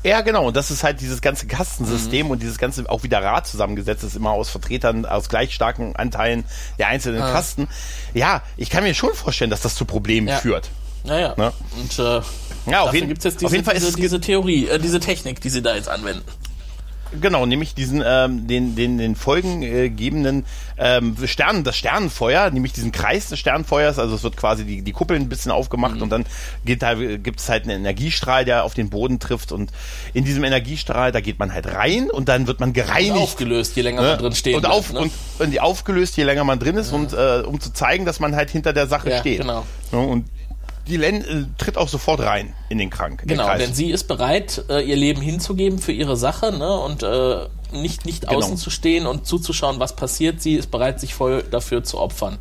Ja, 0.03 0.21
genau. 0.21 0.47
Und 0.47 0.55
das 0.55 0.71
ist 0.71 0.83
halt 0.83 1.01
dieses 1.01 1.21
ganze 1.21 1.47
Kastensystem 1.47 2.27
mhm. 2.27 2.31
und 2.33 2.41
dieses 2.41 2.57
ganze 2.57 2.89
auch 2.89 3.03
wieder 3.03 3.21
Rad 3.21 3.47
zusammengesetzt 3.47 4.03
ist, 4.03 4.15
immer 4.15 4.31
aus 4.31 4.49
Vertretern, 4.49 5.05
aus 5.05 5.29
gleich 5.29 5.53
starken 5.53 5.95
Anteilen 5.95 6.45
der 6.77 6.87
einzelnen 6.87 7.21
ah. 7.21 7.31
Kasten. 7.31 7.67
Ja, 8.13 8.41
ich 8.55 8.69
kann 8.69 8.83
mir 8.83 8.93
schon 8.93 9.13
vorstellen, 9.13 9.49
dass 9.49 9.61
das 9.61 9.75
zu 9.75 9.85
Problemen 9.85 10.27
ja. 10.27 10.37
führt. 10.37 10.69
Naja. 11.03 11.33
Ne? 11.37 11.53
Und 11.79 11.99
äh, 11.99 12.21
ja, 12.69 12.81
auf 12.81 12.93
jeden, 12.93 13.09
jetzt 13.09 13.23
diese, 13.23 13.45
auf 13.45 13.51
jeden 13.51 13.63
Fall 13.63 13.75
diese, 13.75 13.93
diese 13.93 14.19
Theorie, 14.19 14.67
äh, 14.67 14.79
diese 14.79 14.99
Technik, 14.99 15.41
die 15.41 15.49
sie 15.49 15.61
da 15.61 15.75
jetzt 15.75 15.89
anwenden. 15.89 16.23
Genau, 17.19 17.45
nämlich 17.45 17.75
diesen 17.75 18.03
ähm, 18.05 18.47
den 18.47 18.75
den 18.75 18.97
den 18.97 19.15
folgengebenden 19.15 20.45
ähm, 20.77 21.15
Sternen 21.25 21.63
das 21.63 21.77
Sternenfeuer, 21.77 22.49
nämlich 22.51 22.73
diesen 22.73 22.91
Kreis 22.91 23.27
des 23.27 23.39
Sternenfeuers. 23.39 23.99
Also 23.99 24.15
es 24.15 24.23
wird 24.23 24.37
quasi 24.37 24.65
die 24.65 24.81
die 24.81 24.91
Kuppeln 24.91 25.23
ein 25.23 25.29
bisschen 25.29 25.51
aufgemacht 25.51 25.95
mhm. 25.95 26.03
und 26.03 26.09
dann 26.09 26.25
geht 26.65 26.81
da 26.81 26.93
gibt 26.95 27.39
es 27.39 27.49
halt 27.49 27.63
einen 27.63 27.79
Energiestrahl, 27.79 28.45
der 28.45 28.63
auf 28.63 28.73
den 28.73 28.89
Boden 28.89 29.19
trifft 29.19 29.51
und 29.51 29.71
in 30.13 30.25
diesem 30.25 30.43
Energiestrahl 30.43 31.11
da 31.11 31.21
geht 31.21 31.39
man 31.39 31.53
halt 31.53 31.67
rein 31.67 32.09
und 32.09 32.29
dann 32.29 32.47
wird 32.47 32.59
man 32.59 32.73
gereinigt, 32.73 33.13
und 33.13 33.21
aufgelöst, 33.21 33.75
je 33.75 33.81
länger 33.81 34.01
ne? 34.01 34.07
man 34.09 34.19
drin 34.19 34.35
steht 34.35 34.55
und, 34.55 34.65
auf, 34.65 34.93
ne? 34.93 34.99
und, 34.99 35.11
und 35.39 35.51
die 35.51 35.59
aufgelöst, 35.59 36.17
je 36.17 36.23
länger 36.23 36.43
man 36.43 36.59
drin 36.59 36.77
ist 36.77 36.91
ja. 36.91 36.97
und 36.97 37.13
äh, 37.13 37.45
um 37.45 37.59
zu 37.59 37.73
zeigen, 37.73 38.05
dass 38.05 38.19
man 38.19 38.35
halt 38.35 38.49
hinter 38.49 38.73
der 38.73 38.87
Sache 38.87 39.09
ja, 39.09 39.19
steht. 39.19 39.41
Genau. 39.41 39.65
Ja, 39.91 39.99
und 39.99 40.25
die 40.87 40.97
Len 40.97 41.23
äh, 41.23 41.45
tritt 41.57 41.77
auch 41.77 41.89
sofort 41.89 42.21
rein 42.21 42.53
in 42.69 42.77
den 42.77 42.89
Krank. 42.89 43.21
In 43.23 43.29
genau, 43.29 43.49
den 43.49 43.59
denn 43.59 43.73
sie 43.73 43.91
ist 43.91 44.05
bereit, 44.07 44.63
äh, 44.69 44.81
ihr 44.81 44.95
Leben 44.95 45.21
hinzugeben 45.21 45.79
für 45.79 45.91
ihre 45.91 46.17
Sache 46.17 46.51
ne? 46.51 46.79
und 46.79 47.03
äh, 47.03 47.47
nicht, 47.71 48.05
nicht 48.05 48.27
genau. 48.27 48.39
außen 48.39 48.57
zu 48.57 48.69
stehen 48.69 49.05
und 49.05 49.25
zuzuschauen, 49.25 49.79
was 49.79 49.95
passiert. 49.95 50.41
Sie 50.41 50.53
ist 50.53 50.71
bereit, 50.71 50.99
sich 50.99 51.13
voll 51.13 51.43
dafür 51.43 51.83
zu 51.83 51.99
opfern. 51.99 52.37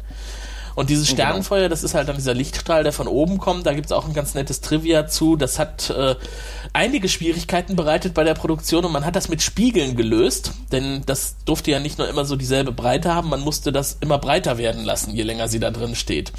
Und 0.77 0.91
dieses 0.91 1.09
genau. 1.09 1.23
Sternenfeuer, 1.23 1.71
das 1.71 1.83
ist 1.83 1.95
halt 1.95 2.07
dann 2.09 2.17
dieser 2.17 2.35
Lichtstrahl, 2.35 2.85
der 2.85 2.93
von 2.93 3.09
oben 3.09 3.39
kommt. 3.39 3.65
Da 3.65 3.73
gibt's 3.73 3.93
auch 3.93 4.07
ein 4.07 4.13
ganz 4.13 4.35
nettes 4.35 4.61
Trivia 4.61 5.07
zu. 5.07 5.37
Das 5.37 5.59
hat 5.59 5.89
äh, 5.89 6.17
einige 6.75 7.09
Schwierigkeiten 7.09 7.77
bereitet 7.77 8.13
bei 8.13 8.25
der 8.25 8.35
Produktion 8.35 8.85
und 8.85 8.93
man 8.93 9.07
hat 9.07 9.17
das 9.17 9.31
mit 9.31 9.41
Spiegeln 9.41 9.97
gelöst, 9.97 10.53
denn 10.73 11.03
das 11.07 11.37
durfte 11.47 11.71
ja 11.71 11.81
nicht 11.81 11.97
nur 11.97 12.09
immer 12.09 12.27
so 12.27 12.37
dieselbe 12.37 12.73
Breite 12.73 13.15
haben, 13.15 13.31
man 13.31 13.41
musste 13.41 13.73
das 13.73 13.97
immer 14.01 14.19
breiter 14.19 14.59
werden 14.59 14.85
lassen, 14.85 15.15
je 15.15 15.23
länger 15.23 15.49
sie 15.49 15.61
da 15.61 15.71
drin 15.71 15.95
steht. 15.95 16.31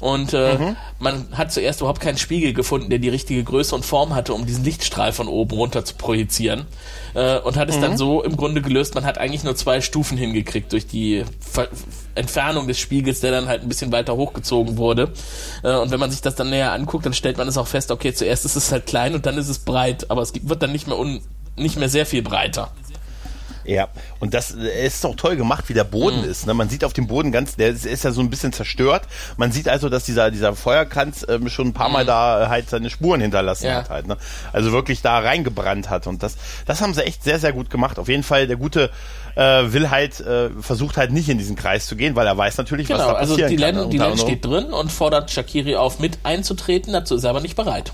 Und 0.00 0.32
äh, 0.32 0.56
mhm. 0.58 0.76
man 0.98 1.26
hat 1.32 1.52
zuerst 1.52 1.80
überhaupt 1.80 2.00
keinen 2.00 2.16
Spiegel 2.16 2.54
gefunden, 2.54 2.88
der 2.88 2.98
die 2.98 3.10
richtige 3.10 3.44
Größe 3.44 3.74
und 3.74 3.84
Form 3.84 4.14
hatte, 4.14 4.32
um 4.32 4.46
diesen 4.46 4.64
Lichtstrahl 4.64 5.12
von 5.12 5.28
oben 5.28 5.52
runter 5.52 5.84
zu 5.84 5.94
projizieren. 5.94 6.66
Äh, 7.14 7.38
und 7.38 7.56
hat 7.56 7.68
es 7.68 7.76
mhm. 7.76 7.82
dann 7.82 7.96
so 7.98 8.22
im 8.22 8.36
Grunde 8.36 8.62
gelöst, 8.62 8.94
man 8.94 9.04
hat 9.04 9.18
eigentlich 9.18 9.44
nur 9.44 9.56
zwei 9.56 9.82
Stufen 9.82 10.16
hingekriegt 10.16 10.72
durch 10.72 10.86
die 10.86 11.24
Ver 11.38 11.68
Entfernung 12.16 12.66
des 12.66 12.78
Spiegels, 12.78 13.20
der 13.20 13.30
dann 13.30 13.46
halt 13.46 13.62
ein 13.62 13.68
bisschen 13.68 13.92
weiter 13.92 14.16
hochgezogen 14.16 14.78
wurde. 14.78 15.12
Äh, 15.62 15.76
und 15.76 15.90
wenn 15.90 16.00
man 16.00 16.10
sich 16.10 16.22
das 16.22 16.34
dann 16.34 16.50
näher 16.50 16.72
anguckt, 16.72 17.06
dann 17.06 17.14
stellt 17.14 17.36
man 17.36 17.46
es 17.46 17.58
auch 17.58 17.68
fest, 17.68 17.90
okay, 17.90 18.12
zuerst 18.12 18.44
ist 18.44 18.56
es 18.56 18.72
halt 18.72 18.86
klein 18.86 19.14
und 19.14 19.26
dann 19.26 19.36
ist 19.36 19.48
es 19.48 19.60
breit, 19.60 20.10
aber 20.10 20.22
es 20.22 20.32
wird 20.42 20.62
dann 20.62 20.72
nicht 20.72 20.86
mehr 20.86 20.98
un 20.98 21.20
nicht 21.56 21.76
mehr 21.76 21.90
sehr 21.90 22.06
viel 22.06 22.22
breiter. 22.22 22.70
Ja, 23.70 23.86
und 24.18 24.34
das 24.34 24.50
ist 24.50 25.06
auch 25.06 25.14
toll 25.14 25.36
gemacht, 25.36 25.68
wie 25.68 25.74
der 25.74 25.84
Boden 25.84 26.22
mhm. 26.22 26.28
ist. 26.28 26.44
Ne? 26.44 26.54
Man 26.54 26.68
sieht 26.68 26.82
auf 26.82 26.92
dem 26.92 27.06
Boden 27.06 27.30
ganz, 27.30 27.54
der 27.54 27.68
ist, 27.68 27.86
ist, 27.86 28.02
ja 28.02 28.10
so 28.10 28.20
ein 28.20 28.28
bisschen 28.28 28.52
zerstört. 28.52 29.02
Man 29.36 29.52
sieht 29.52 29.68
also, 29.68 29.88
dass 29.88 30.02
dieser, 30.02 30.32
dieser 30.32 30.56
Feuerkranz 30.56 31.24
ähm, 31.28 31.48
schon 31.48 31.68
ein 31.68 31.72
paar 31.72 31.88
Mal 31.88 32.02
mhm. 32.02 32.08
da 32.08 32.48
halt 32.48 32.68
seine 32.68 32.90
Spuren 32.90 33.20
hinterlassen 33.20 33.66
ja. 33.66 33.74
hat 33.76 33.88
halt. 33.88 34.08
Ne? 34.08 34.16
Also 34.52 34.72
wirklich 34.72 35.02
da 35.02 35.20
reingebrannt 35.20 35.88
hat. 35.88 36.08
Und 36.08 36.24
das, 36.24 36.36
das 36.66 36.80
haben 36.80 36.94
sie 36.94 37.06
echt 37.06 37.22
sehr, 37.22 37.38
sehr 37.38 37.52
gut 37.52 37.70
gemacht. 37.70 38.00
Auf 38.00 38.08
jeden 38.08 38.24
Fall, 38.24 38.48
der 38.48 38.56
gute 38.56 38.90
äh, 39.36 39.72
will 39.72 39.88
halt, 39.88 40.18
äh, 40.18 40.50
versucht 40.60 40.96
halt 40.96 41.12
nicht 41.12 41.28
in 41.28 41.38
diesen 41.38 41.54
Kreis 41.54 41.86
zu 41.86 41.94
gehen, 41.94 42.16
weil 42.16 42.26
er 42.26 42.36
weiß 42.36 42.56
natürlich, 42.58 42.88
genau, 42.88 42.98
was 42.98 43.06
da 43.06 43.12
passieren 43.12 43.42
also 43.44 43.56
die 43.56 43.62
kann. 43.62 43.74
Len, 43.76 43.90
die 43.90 43.98
Len 43.98 44.18
steht 44.18 44.44
drin 44.44 44.72
und 44.72 44.90
fordert 44.90 45.30
Shakiri 45.30 45.76
auf, 45.76 46.00
mit 46.00 46.18
einzutreten. 46.24 46.92
Dazu 46.92 47.14
ist 47.14 47.22
er 47.22 47.30
aber 47.30 47.40
nicht 47.40 47.54
bereit 47.54 47.92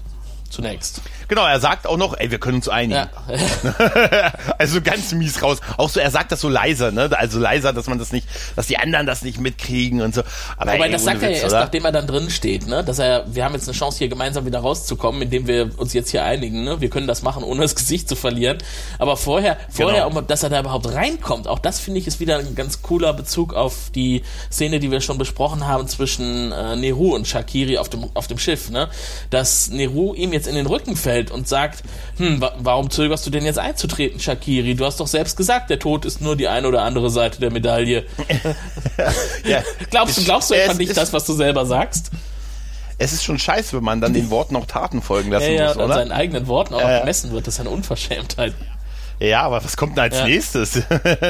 zunächst. 0.51 1.03
Genau, 1.29 1.45
er 1.45 1.59
sagt 1.61 1.87
auch 1.87 1.97
noch, 1.97 2.17
ey, 2.17 2.31
wir 2.31 2.39
können 2.39 2.57
uns 2.57 2.69
einigen. 2.69 2.95
Ja. 2.95 4.33
also 4.59 4.81
ganz 4.81 5.13
mies 5.13 5.43
raus. 5.43 5.59
Auch 5.77 5.89
so, 5.89 5.99
er 5.99 6.11
sagt 6.11 6.31
das 6.33 6.41
so 6.41 6.49
leiser, 6.49 6.93
ne? 6.93 7.11
Also 7.17 7.39
leiser, 7.41 7.73
dass 7.73 7.89
man 7.89 7.99
das 7.99 8.13
nicht, 8.13 8.27
dass 8.55 8.67
die 8.67 8.79
anderen 8.79 9.07
das 9.07 9.23
nicht 9.23 9.41
mitkriegen 9.41 10.03
und 10.03 10.15
so. 10.15 10.23
Aber 10.57 10.73
Wobei, 10.75 10.87
ey, 10.87 10.93
das 10.93 11.05
sagt 11.05 11.17
Witz, 11.17 11.23
er 11.25 11.31
ja 11.31 11.37
erst, 11.37 11.53
oder? 11.53 11.61
nachdem 11.61 11.85
er 11.85 11.93
dann 11.93 12.07
drin 12.07 12.31
steht, 12.31 12.67
ne? 12.67 12.85
Dass 12.85 12.99
er, 12.99 13.25
wir 13.27 13.45
haben 13.45 13.55
jetzt 13.55 13.69
eine 13.69 13.77
Chance 13.77 13.99
hier 13.99 14.09
gemeinsam 14.09 14.47
wieder 14.47 14.61
rauszukommen, 14.61 15.23
indem 15.23 15.47
wir 15.47 15.71
uns 15.79 15.93
jetzt 15.93 16.11
hier 16.11 16.25
einigen, 16.25 16.65
ne? 16.65 16.81
Wir 16.81 16.91
können 16.91 17.07
das 17.07 17.23
machen, 17.23 17.43
ohne 17.43 17.63
das 17.63 17.75
Gesicht 17.75 18.09
zu 18.09 18.15
verlieren. 18.15 18.59
Aber 18.99 19.17
vorher, 19.17 19.57
vorher, 19.69 20.09
genau. 20.09 20.21
dass 20.21 20.43
er 20.43 20.51
da 20.51 20.61
überhaupt 20.61 20.93
reinkommt, 20.93 21.49
auch 21.49 21.59
das 21.59 21.81
finde 21.81 22.01
ich 22.01 22.07
ist 22.07 22.21
wieder 22.21 22.39
ein 22.39 22.55
ganz 22.55 22.83
cooler 22.83 23.13
Bezug 23.13 23.55
auf 23.55 23.91
die 23.95 24.23
Szene, 24.51 24.79
die 24.79 24.91
wir 24.91 25.01
schon 25.01 25.19
besprochen 25.19 25.67
haben 25.67 25.89
zwischen 25.89 26.53
äh, 26.53 26.77
Neru 26.77 27.15
und 27.15 27.27
Shakiri 27.27 27.79
auf 27.79 27.89
dem, 27.89 28.09
auf 28.15 28.27
dem 28.29 28.39
Schiff, 28.39 28.71
ne? 28.71 28.89
Dass 29.31 29.71
Neru 29.71 30.15
ihm 30.15 30.33
jetzt 30.37 30.47
in 30.47 30.55
den 30.55 30.67
Rücken 30.67 30.97
fällt 30.97 31.31
und 31.31 31.49
sagt, 31.49 31.83
hm, 32.19 32.41
wa 32.41 32.53
warum 32.59 32.91
zögerst 32.91 33.27
du 33.27 33.31
denn 33.31 33.45
jetzt 33.45 33.59
einzutreten, 33.59 34.21
Shakiri? 34.21 34.75
Du 34.75 34.85
hast 34.85 35.01
doch 35.01 35.07
selbst 35.07 35.37
gesagt, 35.37 35.71
der 35.71 35.79
Tod 35.79 36.05
ist 36.05 36.21
nur 36.21 36.37
die 36.37 36.49
eine 36.49 36.69
oder 36.69 36.83
andere 36.83 37.11
Seite 37.11 37.41
der 37.41 37.51
Medaille. 37.51 38.05
ja, 39.45 39.63
glaubst 39.91 40.19
du, 40.19 40.25
glaubst 40.25 40.51
du 40.51 40.55
einfach 40.55 40.77
nicht 40.77 40.97
das, 40.97 41.13
was 41.13 41.25
du 41.25 41.33
selber 41.33 41.67
sagst? 41.67 42.11
Es 42.99 43.13
ist 43.13 43.25
schon 43.25 43.39
scheiße, 43.39 43.77
wenn 43.77 43.85
man 43.85 44.01
dann 44.01 44.15
den 44.15 44.31
Worten 44.31 44.57
auch 44.57 44.67
Taten 44.67 45.03
folgen 45.03 45.31
lassen 45.31 45.53
ja, 45.53 45.53
ja, 45.53 45.67
muss, 45.69 45.77
oder? 45.77 45.95
seinen 45.95 46.13
eigenen 46.13 46.47
Worten 46.47 46.75
auch 46.75 46.81
äh, 46.81 47.05
messen 47.05 47.31
wird. 47.33 47.47
Das 47.47 47.55
ist 47.55 47.61
eine 47.61 47.71
Unverschämtheit. 47.71 48.55
Ja, 49.19 49.43
aber 49.43 49.65
was 49.65 49.77
kommt 49.77 49.97
denn 49.97 50.05
als 50.05 50.19
ja. 50.19 50.27
nächstes? 50.27 50.83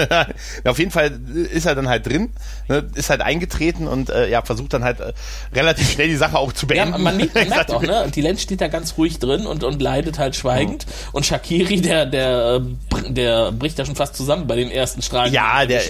Auf 0.64 0.78
jeden 0.78 0.91
Fall 0.91 1.18
ist 1.53 1.66
er 1.66 1.74
dann 1.74 1.89
halt 1.89 2.07
drin, 2.07 2.30
ne, 2.68 2.84
ist 2.95 3.11
halt 3.11 3.20
eingetreten 3.20 3.87
und 3.87 4.11
äh, 4.11 4.28
ja, 4.28 4.43
versucht 4.43 4.72
dann 4.72 4.82
halt 4.82 5.01
äh, 5.01 5.12
relativ 5.55 5.91
schnell 5.91 6.09
die 6.09 6.16
Sache 6.16 6.39
auch 6.39 6.53
zu 6.53 6.66
beenden. 6.66 6.93
Ja, 6.93 6.99
man, 6.99 7.16
man 7.16 7.30
merkt 7.49 7.70
auch, 7.70 7.82
ne? 7.82 8.11
Die 8.14 8.20
Lenz 8.20 8.43
steht 8.43 8.61
da 8.61 8.68
ganz 8.68 8.99
ruhig 8.99 9.18
drin 9.18 9.47
und, 9.47 9.62
und 9.62 9.80
leidet 9.80 10.18
halt 10.18 10.34
schweigend. 10.34 10.87
Mhm. 10.87 10.93
Und 11.12 11.26
Shakiri, 11.26 11.80
der, 11.80 12.07
der, 12.07 12.61
äh, 12.61 13.12
der 13.12 13.53
bricht 13.53 13.78
da 13.78 13.84
schon 13.84 13.97
fast 13.97 14.16
zusammen 14.16 14.47
bei 14.47 14.57
den 14.57 14.70
ersten 14.70 15.03
Strahlen. 15.03 15.32
Ja, 15.32 15.64
der 15.64 15.82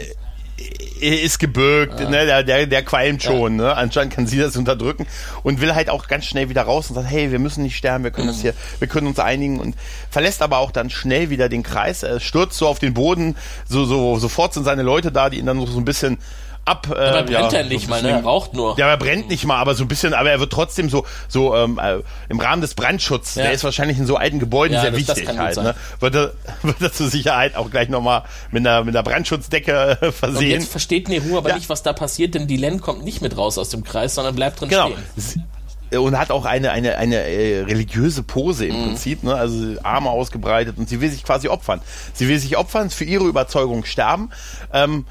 ist 1.00 1.38
gebürgt, 1.38 2.00
ja. 2.00 2.08
ne, 2.08 2.24
der, 2.24 2.42
der, 2.42 2.66
der 2.66 2.82
qualmt 2.82 3.22
schon, 3.22 3.58
ja. 3.58 3.66
ne? 3.66 3.76
Anscheinend 3.76 4.14
kann 4.14 4.26
sie 4.26 4.38
das 4.38 4.56
unterdrücken 4.56 5.06
und 5.42 5.60
will 5.60 5.74
halt 5.74 5.90
auch 5.90 6.08
ganz 6.08 6.24
schnell 6.24 6.48
wieder 6.48 6.62
raus 6.62 6.88
und 6.88 6.94
sagt, 6.94 7.10
hey, 7.10 7.30
wir 7.30 7.38
müssen 7.38 7.62
nicht 7.62 7.76
sterben, 7.76 8.04
wir 8.04 8.10
können 8.10 8.28
mhm. 8.28 8.32
das 8.32 8.40
hier, 8.40 8.54
wir 8.78 8.88
können 8.88 9.06
uns 9.06 9.18
einigen 9.18 9.60
und 9.60 9.76
verlässt 10.10 10.40
aber 10.40 10.58
auch 10.58 10.70
dann 10.70 10.88
schnell 10.88 11.28
wieder 11.28 11.48
den 11.48 11.62
Kreis, 11.62 12.02
er 12.02 12.20
stürzt 12.20 12.56
so 12.56 12.66
auf 12.66 12.78
den 12.78 12.94
Boden, 12.94 13.36
so, 13.68 13.84
so, 13.84 14.18
sofort 14.18 14.54
sind 14.54 14.64
seine 14.64 14.82
Leute 14.82 15.12
da, 15.12 15.28
die 15.28 15.38
ihn 15.38 15.46
dann 15.46 15.64
so 15.66 15.78
ein 15.78 15.84
bisschen 15.84 16.18
ab. 16.66 16.88
Äh, 16.90 16.94
aber 16.94 17.22
brennt 17.22 17.52
ja, 17.52 17.58
er 17.58 17.64
nicht 17.64 17.84
so 17.84 17.90
mal, 17.90 18.02
ne? 18.02 18.10
Er 18.10 18.22
raucht 18.22 18.54
nur. 18.54 18.78
Ja, 18.78 18.88
er 18.88 18.96
brennt 18.96 19.28
nicht 19.28 19.44
mal, 19.44 19.56
aber 19.56 19.74
so 19.74 19.84
ein 19.84 19.88
bisschen, 19.88 20.12
aber 20.12 20.30
er 20.30 20.40
wird 20.40 20.52
trotzdem 20.52 20.90
so, 20.90 21.06
so 21.28 21.56
ähm, 21.56 21.80
äh, 21.82 21.98
im 22.28 22.38
Rahmen 22.38 22.60
des 22.60 22.74
Brandschutzes, 22.74 23.36
ja. 23.36 23.44
der 23.44 23.52
ist 23.52 23.64
wahrscheinlich 23.64 23.98
in 23.98 24.06
so 24.06 24.16
alten 24.16 24.38
Gebäuden 24.38 24.74
ja, 24.74 24.82
sehr 24.82 24.90
das, 24.90 25.00
wichtig 25.00 25.26
das 25.26 25.36
halt. 25.38 25.56
Ne? 25.56 25.74
Wird, 26.00 26.14
er, 26.14 26.32
wird 26.62 26.82
er 26.82 26.92
zur 26.92 27.08
Sicherheit 27.08 27.56
auch 27.56 27.70
gleich 27.70 27.88
nochmal 27.88 28.24
mit 28.50 28.66
einer, 28.66 28.84
mit 28.84 28.94
einer 28.94 29.02
Brandschutzdecke 29.02 29.98
äh, 30.00 30.12
versehen. 30.12 30.38
Und 30.38 30.50
jetzt 30.50 30.70
versteht 30.70 31.08
Nehu 31.08 31.38
aber 31.38 31.54
nicht, 31.54 31.68
was 31.68 31.82
da 31.82 31.92
passiert, 31.92 32.34
denn 32.34 32.46
die 32.46 32.56
Len 32.56 32.80
kommt 32.80 33.04
nicht 33.04 33.22
mit 33.22 33.36
raus 33.36 33.58
aus 33.58 33.70
dem 33.70 33.84
Kreis, 33.84 34.14
sondern 34.14 34.34
bleibt 34.34 34.60
drin 34.60 34.68
genau. 34.68 34.88
stehen 34.88 35.44
und 35.90 36.18
hat 36.18 36.30
auch 36.30 36.44
eine 36.44 36.72
eine 36.72 36.96
eine 36.96 37.16
äh, 37.16 37.60
religiöse 37.62 38.22
Pose 38.22 38.66
im 38.66 38.76
mhm. 38.76 38.84
Prinzip, 38.84 39.22
ne? 39.22 39.34
also 39.34 39.76
Arme 39.82 40.10
ausgebreitet 40.10 40.78
und 40.78 40.88
sie 40.88 41.00
will 41.00 41.10
sich 41.10 41.22
quasi 41.22 41.48
opfern. 41.48 41.80
Sie 42.12 42.28
will 42.28 42.38
sich 42.38 42.56
opfern, 42.56 42.90
für 42.90 43.04
ihre 43.04 43.24
Überzeugung 43.24 43.84
sterben. 43.84 44.30
Ähm, 44.72 45.06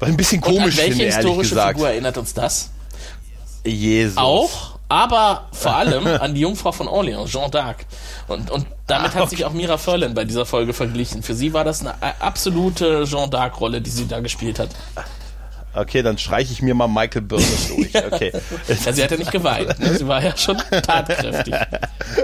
was 0.00 0.08
ein 0.08 0.16
bisschen 0.16 0.40
komisch 0.40 0.58
Und 0.58 0.70
an 0.70 0.76
welche 0.76 0.92
finde, 0.92 1.04
historische 1.04 1.50
gesagt. 1.50 1.72
Figur 1.72 1.90
erinnert 1.90 2.18
uns 2.18 2.34
das? 2.34 2.70
Jesus. 3.64 4.16
Auch, 4.16 4.78
aber 4.88 5.48
vor 5.52 5.76
allem 5.76 6.06
an 6.06 6.34
die 6.34 6.40
Jungfrau 6.40 6.72
von 6.72 6.88
Orleans, 6.88 7.30
Jeanne 7.30 7.48
d'Arc. 7.48 7.76
Und, 8.26 8.50
und 8.50 8.66
damit 8.86 9.14
hat 9.14 9.30
sich 9.30 9.44
auch 9.44 9.52
Mira 9.52 9.76
Furlan 9.76 10.14
bei 10.14 10.24
dieser 10.24 10.46
Folge 10.46 10.72
verglichen. 10.72 11.22
Für 11.22 11.34
sie 11.34 11.52
war 11.52 11.62
das 11.62 11.80
eine 11.80 11.94
absolute 12.20 13.04
Jeanne 13.04 13.30
d'Arc-Rolle, 13.30 13.80
die 13.80 13.90
sie 13.90 14.08
da 14.08 14.20
gespielt 14.20 14.58
hat. 14.58 14.70
Okay, 15.72 16.02
dann 16.02 16.18
streiche 16.18 16.52
ich 16.52 16.62
mir 16.62 16.74
mal 16.74 16.88
Michael 16.88 17.22
Byrne 17.22 17.44
durch. 17.68 17.94
Okay. 17.94 18.32
ja, 18.66 18.92
sie 18.92 19.02
hat 19.02 19.10
ja 19.10 19.16
nicht 19.16 19.30
geweint. 19.30 19.78
Ne? 19.78 19.94
Sie 19.94 20.06
war 20.06 20.22
ja 20.22 20.36
schon 20.36 20.56
tatkräftig. 20.56 21.54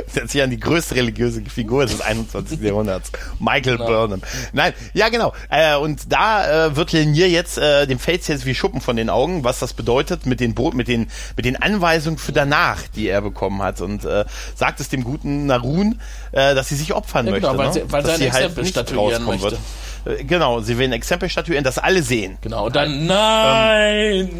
Sie 0.08 0.20
hat 0.20 0.30
sich 0.30 0.42
an 0.42 0.50
die 0.50 0.58
größte 0.58 0.96
religiöse 0.96 1.42
Figur 1.42 1.84
des 1.84 2.00
21. 2.00 2.60
Jahrhunderts. 2.60 3.12
Michael 3.38 3.76
genau. 3.76 3.86
Burnham. 3.86 4.22
Nein, 4.52 4.72
ja 4.94 5.10
genau. 5.10 5.32
Äh, 5.48 5.76
und 5.76 6.12
da 6.12 6.66
äh, 6.66 6.76
wird 6.76 6.92
Lenier 6.92 7.28
jetzt, 7.28 7.58
äh, 7.58 7.86
dem 7.86 7.98
fällt 7.98 8.26
jetzt 8.26 8.46
wie 8.46 8.54
Schuppen 8.54 8.80
von 8.80 8.96
den 8.96 9.10
Augen, 9.10 9.44
was 9.44 9.58
das 9.58 9.74
bedeutet 9.74 10.26
mit 10.26 10.40
den, 10.40 10.54
Bo 10.54 10.70
mit 10.70 10.88
den, 10.88 11.08
mit 11.36 11.44
den 11.44 11.60
Anweisungen 11.60 12.18
für 12.18 12.32
danach, 12.32 12.82
die 12.94 13.08
er 13.08 13.20
bekommen 13.20 13.62
hat. 13.62 13.80
Und 13.80 14.04
äh, 14.04 14.24
sagt 14.54 14.80
es 14.80 14.88
dem 14.88 15.04
guten 15.04 15.46
Narun, 15.46 16.00
äh, 16.32 16.54
dass 16.54 16.68
sie 16.68 16.76
sich 16.76 16.94
opfern 16.94 17.26
ja, 17.26 17.34
genau, 17.34 17.54
möchte. 17.54 17.58
Weil, 17.58 17.66
ne? 17.66 17.86
sie, 17.86 17.92
weil 17.92 18.02
dass 18.02 18.18
sie 18.18 18.32
halt 18.32 18.56
nicht 18.56 18.76
möchte. 19.20 19.42
Wird. 19.42 19.58
Äh, 20.06 20.24
genau, 20.24 20.60
sie 20.60 20.78
will 20.78 20.86
ein 20.86 20.92
Exempel 20.92 21.28
statuieren, 21.28 21.64
das 21.64 21.78
alle 21.78 22.02
sehen. 22.02 22.38
Genau, 22.40 22.70
dann 22.70 23.06
nein! 23.06 24.30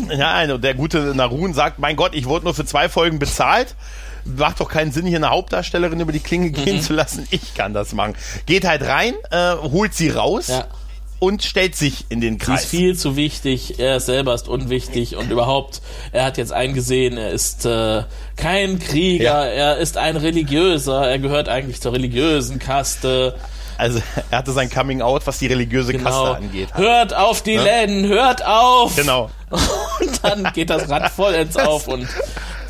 Ähm, 0.00 0.18
nein, 0.18 0.50
und 0.50 0.64
der 0.64 0.74
gute 0.74 1.14
Narun 1.14 1.54
sagt, 1.54 1.78
mein 1.78 1.96
Gott, 1.96 2.14
ich 2.14 2.26
wurde 2.26 2.44
nur 2.44 2.54
für 2.54 2.64
zwei 2.64 2.88
Folgen 2.88 3.18
bezahlt. 3.18 3.74
Macht 4.24 4.60
doch 4.60 4.68
keinen 4.68 4.92
Sinn, 4.92 5.06
hier 5.06 5.16
eine 5.16 5.30
Hauptdarstellerin 5.30 6.00
über 6.00 6.12
die 6.12 6.20
Klinge 6.20 6.50
gehen 6.50 6.76
mhm. 6.76 6.82
zu 6.82 6.92
lassen. 6.92 7.26
Ich 7.30 7.54
kann 7.54 7.72
das 7.72 7.94
machen. 7.94 8.14
Geht 8.46 8.66
halt 8.66 8.82
rein, 8.82 9.14
äh, 9.30 9.54
holt 9.54 9.94
sie 9.94 10.10
raus. 10.10 10.48
Ja 10.48 10.66
und 11.20 11.42
stellt 11.42 11.76
sich 11.76 12.06
in 12.08 12.20
den 12.20 12.38
Kreis. 12.38 12.62
Sie 12.62 12.64
ist 12.64 12.70
viel 12.70 12.96
zu 12.96 13.14
wichtig, 13.14 13.78
er 13.78 14.00
selber 14.00 14.34
ist 14.34 14.48
unwichtig 14.48 15.16
und 15.16 15.30
überhaupt, 15.30 15.82
er 16.12 16.24
hat 16.24 16.38
jetzt 16.38 16.52
eingesehen, 16.52 17.16
er 17.18 17.30
ist 17.30 17.66
äh, 17.66 18.04
kein 18.36 18.78
Krieger, 18.78 19.24
ja. 19.24 19.44
er 19.44 19.76
ist 19.76 19.98
ein 19.98 20.16
Religiöser, 20.16 21.08
er 21.08 21.18
gehört 21.18 21.48
eigentlich 21.48 21.80
zur 21.80 21.92
religiösen 21.92 22.58
Kaste. 22.58 23.36
Also 23.80 24.00
er 24.30 24.38
hatte 24.38 24.52
sein 24.52 24.70
Coming 24.70 25.02
Out, 25.02 25.26
was 25.26 25.38
die 25.38 25.46
religiöse 25.46 25.92
genau. 25.92 26.10
Kaste 26.10 26.36
angeht. 26.36 26.68
Hört 26.74 27.14
auf 27.14 27.42
die 27.42 27.56
ne? 27.56 27.64
Len, 27.64 28.06
hört 28.06 28.44
auf! 28.44 28.94
Genau. 28.94 29.30
Und 29.50 30.24
dann 30.24 30.52
geht 30.52 30.70
das 30.70 30.88
Rad 30.88 31.10
vollends 31.10 31.56
auf 31.56 31.88
und 31.88 32.04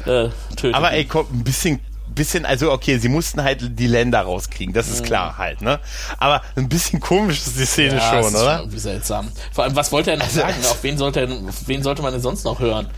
äh, 0.07 0.31
tötet. 0.57 0.75
Aber 0.75 0.93
ey, 0.93 1.05
komm, 1.05 1.27
ein 1.33 1.45
bisschen 1.45 1.81
bisschen, 2.13 2.45
also 2.45 2.73
okay, 2.73 2.99
sie 2.99 3.09
mussten 3.09 3.43
halt 3.43 3.79
die 3.79 3.87
Länder 3.87 4.21
rauskriegen, 4.23 4.75
das 4.75 4.89
ist 4.89 5.03
mhm. 5.03 5.07
klar 5.07 5.39
halt, 5.39 5.63
ne? 5.63 5.79
Aber 6.19 6.43
ein 6.57 6.69
bisschen 6.69 7.01
komisch 7.01 7.39
ist 7.39 7.59
die 7.59 7.65
Szene 7.65 7.95
ja, 7.95 8.11
schon, 8.11 8.21
ist 8.21 8.35
oder? 8.35 8.41
Schon 8.41 8.61
irgendwie 8.61 8.79
seltsam. 8.79 9.29
Vor 9.53 9.65
allem, 9.65 9.77
was 9.77 9.93
wollte 9.93 10.11
er 10.11 10.17
noch 10.17 10.25
also, 10.25 10.41
sagen? 10.41 10.57
Auf 10.63 10.83
wen 10.83 10.99
sollte, 10.99 11.21
er, 11.21 11.31
auf 11.31 11.67
wen 11.67 11.83
sollte 11.83 12.03
man 12.03 12.13
denn 12.13 12.21
sonst 12.21 12.45
noch 12.45 12.59
hören? 12.59 12.89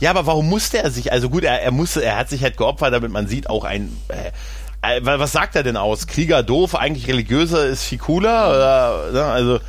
Ja, 0.00 0.10
aber 0.10 0.26
warum 0.26 0.48
musste 0.48 0.78
er 0.78 0.90
sich, 0.90 1.12
also 1.12 1.28
gut, 1.28 1.44
er, 1.44 1.62
er 1.62 1.72
musste, 1.72 2.02
er 2.04 2.16
hat 2.16 2.30
sich 2.30 2.42
halt 2.42 2.56
geopfert, 2.56 2.92
damit 2.92 3.10
man 3.10 3.26
sieht, 3.26 3.50
auch 3.50 3.64
ein, 3.64 3.96
äh, 4.08 4.32
äh, 4.82 5.00
was 5.02 5.32
sagt 5.32 5.56
er 5.56 5.62
denn 5.62 5.76
aus? 5.76 6.06
Krieger 6.06 6.42
doof, 6.42 6.74
eigentlich 6.74 7.08
religiöser 7.08 7.66
ist 7.66 7.84
viel 7.84 7.98
cooler? 7.98 8.48
Oder, 8.50 9.12
ne? 9.12 9.24
Also, 9.24 9.60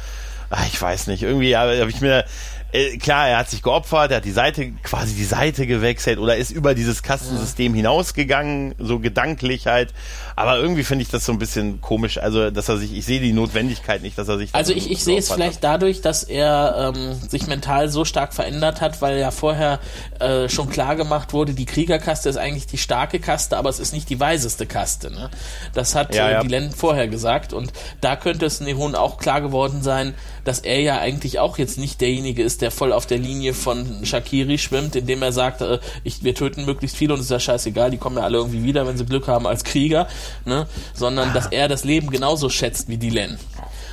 ach, 0.49 0.65
ich 0.67 0.81
weiß 0.81 1.07
nicht. 1.07 1.23
Irgendwie 1.23 1.55
habe 1.55 1.89
ich 1.89 2.01
mir, 2.01 2.25
äh, 2.71 2.97
klar, 2.97 3.27
er 3.27 3.37
hat 3.39 3.49
sich 3.49 3.61
geopfert, 3.61 4.11
er 4.11 4.17
hat 4.17 4.25
die 4.25 4.31
Seite, 4.31 4.71
quasi 4.83 5.13
die 5.15 5.25
Seite 5.25 5.67
gewechselt 5.67 6.19
oder 6.19 6.37
ist 6.37 6.51
über 6.51 6.73
dieses 6.73 7.03
Kastensystem 7.03 7.73
hinausgegangen, 7.73 8.75
so 8.79 8.99
gedanklich 8.99 9.67
halt. 9.67 9.93
Aber 10.41 10.57
irgendwie 10.57 10.83
finde 10.83 11.03
ich 11.03 11.09
das 11.09 11.23
so 11.23 11.31
ein 11.31 11.37
bisschen 11.37 11.81
komisch. 11.81 12.17
Also, 12.17 12.49
dass 12.49 12.67
er 12.67 12.77
sich, 12.77 12.93
ich 12.97 13.05
sehe 13.05 13.19
die 13.19 13.31
Notwendigkeit 13.31 14.01
nicht, 14.01 14.17
dass 14.17 14.27
er 14.27 14.39
sich. 14.39 14.49
Also, 14.53 14.73
ich, 14.73 14.89
ich 14.89 15.03
sehe 15.03 15.19
es 15.19 15.31
vielleicht 15.31 15.63
dadurch, 15.63 16.01
dass 16.01 16.23
er 16.23 16.93
ähm, 16.95 17.13
sich 17.29 17.45
mental 17.45 17.89
so 17.89 18.05
stark 18.05 18.33
verändert 18.33 18.81
hat, 18.81 19.03
weil 19.03 19.19
ja 19.19 19.29
vorher 19.29 19.79
äh, 20.19 20.49
schon 20.49 20.67
klar 20.69 20.95
gemacht 20.95 21.33
wurde, 21.33 21.53
die 21.53 21.65
Kriegerkaste 21.65 22.27
ist 22.27 22.37
eigentlich 22.37 22.65
die 22.65 22.79
starke 22.79 23.19
Kaste, 23.19 23.55
aber 23.55 23.69
es 23.69 23.79
ist 23.79 23.93
nicht 23.93 24.09
die 24.09 24.19
weiseste 24.19 24.65
Kaste. 24.65 25.11
Ne? 25.11 25.29
Das 25.73 25.93
hat 25.93 26.15
ja, 26.15 26.27
äh, 26.27 26.31
ja. 26.33 26.41
die 26.41 26.47
Len 26.47 26.71
vorher 26.71 27.07
gesagt 27.07 27.53
und 27.53 27.71
da 28.01 28.15
könnte 28.15 28.47
es 28.47 28.61
Nehun 28.61 28.95
auch 28.95 29.17
klar 29.19 29.41
geworden 29.41 29.83
sein, 29.83 30.15
dass 30.43 30.59
er 30.59 30.79
ja 30.79 30.97
eigentlich 30.97 31.39
auch 31.39 31.57
jetzt 31.57 31.77
nicht 31.77 32.01
derjenige 32.01 32.41
ist, 32.41 32.61
der 32.61 32.71
voll 32.71 32.93
auf 32.93 33.05
der 33.05 33.19
Linie 33.19 33.53
von 33.53 34.05
Shakiri 34.05 34.57
schwimmt, 34.57 34.95
indem 34.95 35.21
er 35.21 35.31
sagt, 35.31 35.61
äh, 35.61 35.79
ich, 36.03 36.23
wir 36.23 36.33
töten 36.33 36.65
möglichst 36.65 36.97
viele 36.97 37.13
und 37.13 37.19
es 37.19 37.25
ist 37.25 37.31
ja 37.31 37.39
scheißegal, 37.39 37.91
die 37.91 37.97
kommen 37.97 38.17
ja 38.17 38.23
alle 38.23 38.37
irgendwie 38.37 38.63
wieder, 38.63 38.87
wenn 38.87 38.97
sie 38.97 39.05
Glück 39.05 39.27
haben 39.27 39.45
als 39.45 39.63
Krieger, 39.63 40.07
ne? 40.45 40.67
sondern 40.93 41.33
dass 41.33 41.47
er 41.47 41.67
das 41.67 41.83
Leben 41.83 42.09
genauso 42.09 42.49
schätzt 42.49 42.87
wie 42.87 42.97
Dylan. 42.97 43.37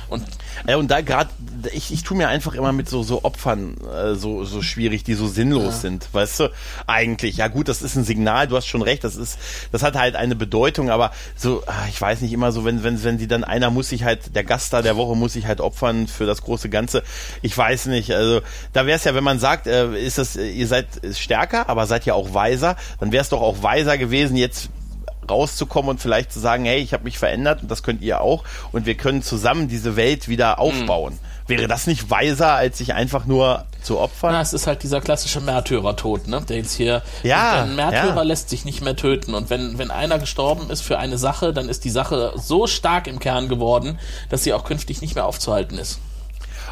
Und, 0.09 0.23
ja, 0.67 0.77
und 0.77 0.89
da 0.89 1.01
gerade, 1.01 1.29
ich, 1.71 1.93
ich 1.93 2.03
tue 2.03 2.17
mir 2.17 2.29
einfach 2.29 2.55
immer 2.55 2.71
mit 2.71 2.89
so, 2.89 3.03
so 3.03 3.23
Opfern 3.23 3.75
äh, 3.81 4.15
so, 4.15 4.43
so 4.43 4.63
schwierig, 4.63 5.03
die 5.03 5.13
so 5.13 5.27
sinnlos 5.27 5.65
ja. 5.65 5.71
sind, 5.71 6.07
weißt 6.11 6.39
du? 6.39 6.51
Eigentlich, 6.87 7.37
ja 7.37 7.47
gut, 7.47 7.67
das 7.67 7.83
ist 7.83 7.95
ein 7.95 8.03
Signal, 8.03 8.47
du 8.47 8.57
hast 8.57 8.65
schon 8.65 8.81
recht, 8.81 9.03
das 9.03 9.15
ist, 9.15 9.37
das 9.71 9.83
hat 9.83 9.95
halt 9.95 10.15
eine 10.15 10.35
Bedeutung, 10.35 10.89
aber 10.89 11.11
so, 11.35 11.61
ah, 11.67 11.85
ich 11.89 12.01
weiß 12.01 12.21
nicht 12.21 12.33
immer 12.33 12.51
so, 12.51 12.65
wenn, 12.65 12.83
wenn, 12.83 13.03
wenn 13.03 13.17
die 13.19 13.27
dann, 13.27 13.43
einer 13.43 13.69
muss 13.69 13.89
sich 13.89 14.03
halt, 14.03 14.35
der 14.35 14.43
Gast 14.43 14.73
da 14.73 14.81
der 14.81 14.97
Woche 14.97 15.15
muss 15.15 15.33
sich 15.33 15.45
halt 15.45 15.61
opfern 15.61 16.07
für 16.07 16.25
das 16.25 16.41
große 16.41 16.69
Ganze. 16.69 17.03
Ich 17.43 17.55
weiß 17.55 17.85
nicht, 17.85 18.11
also 18.11 18.41
da 18.73 18.87
wäre 18.87 18.97
es 18.97 19.03
ja, 19.03 19.13
wenn 19.13 19.23
man 19.23 19.39
sagt, 19.39 19.67
äh, 19.67 19.95
ist 19.95 20.17
das, 20.17 20.35
ihr 20.35 20.67
seid 20.67 20.87
stärker, 21.13 21.69
aber 21.69 21.85
seid 21.85 22.05
ja 22.05 22.15
auch 22.15 22.33
weiser, 22.33 22.77
dann 22.99 23.11
wäre 23.11 23.21
es 23.21 23.29
doch 23.29 23.41
auch 23.41 23.61
weiser 23.61 23.97
gewesen, 23.99 24.35
jetzt 24.35 24.69
rauszukommen 25.29 25.89
und 25.89 26.01
vielleicht 26.01 26.31
zu 26.31 26.39
sagen, 26.39 26.65
hey, 26.65 26.79
ich 26.79 26.93
habe 26.93 27.03
mich 27.03 27.17
verändert 27.17 27.61
und 27.61 27.69
das 27.71 27.83
könnt 27.83 28.01
ihr 28.01 28.21
auch 28.21 28.43
und 28.71 28.85
wir 28.85 28.95
können 28.95 29.21
zusammen 29.21 29.67
diese 29.67 29.95
Welt 29.95 30.27
wieder 30.27 30.59
aufbauen. 30.59 31.13
Mhm. 31.13 31.29
Wäre 31.49 31.67
das 31.67 31.87
nicht 31.87 32.11
weiser, 32.11 32.53
als 32.53 32.77
sich 32.77 32.93
einfach 32.93 33.25
nur 33.25 33.65
zu 33.81 33.99
opfern? 33.99 34.33
Na, 34.33 34.41
es 34.41 34.53
ist 34.53 34.67
halt 34.67 34.83
dieser 34.83 35.01
klassische 35.01 35.41
Märtyrertod, 35.41 36.27
ne? 36.27 36.41
Der 36.47 36.57
jetzt 36.57 36.75
hier. 36.75 37.01
Ja. 37.23 37.63
Ein 37.63 37.75
Märtyrer 37.75 38.17
ja. 38.17 38.21
lässt 38.21 38.49
sich 38.49 38.65
nicht 38.65 38.81
mehr 38.81 38.95
töten. 38.95 39.33
Und 39.33 39.49
wenn, 39.49 39.79
wenn 39.79 39.89
einer 39.89 40.19
gestorben 40.19 40.69
ist 40.69 40.81
für 40.81 40.99
eine 40.99 41.17
Sache, 41.17 41.51
dann 41.51 41.67
ist 41.67 41.85
die 41.85 41.89
Sache 41.89 42.33
so 42.35 42.67
stark 42.67 43.07
im 43.07 43.17
Kern 43.17 43.49
geworden, 43.49 43.97
dass 44.29 44.43
sie 44.43 44.53
auch 44.53 44.63
künftig 44.63 45.01
nicht 45.01 45.15
mehr 45.15 45.25
aufzuhalten 45.25 45.79
ist. 45.79 45.99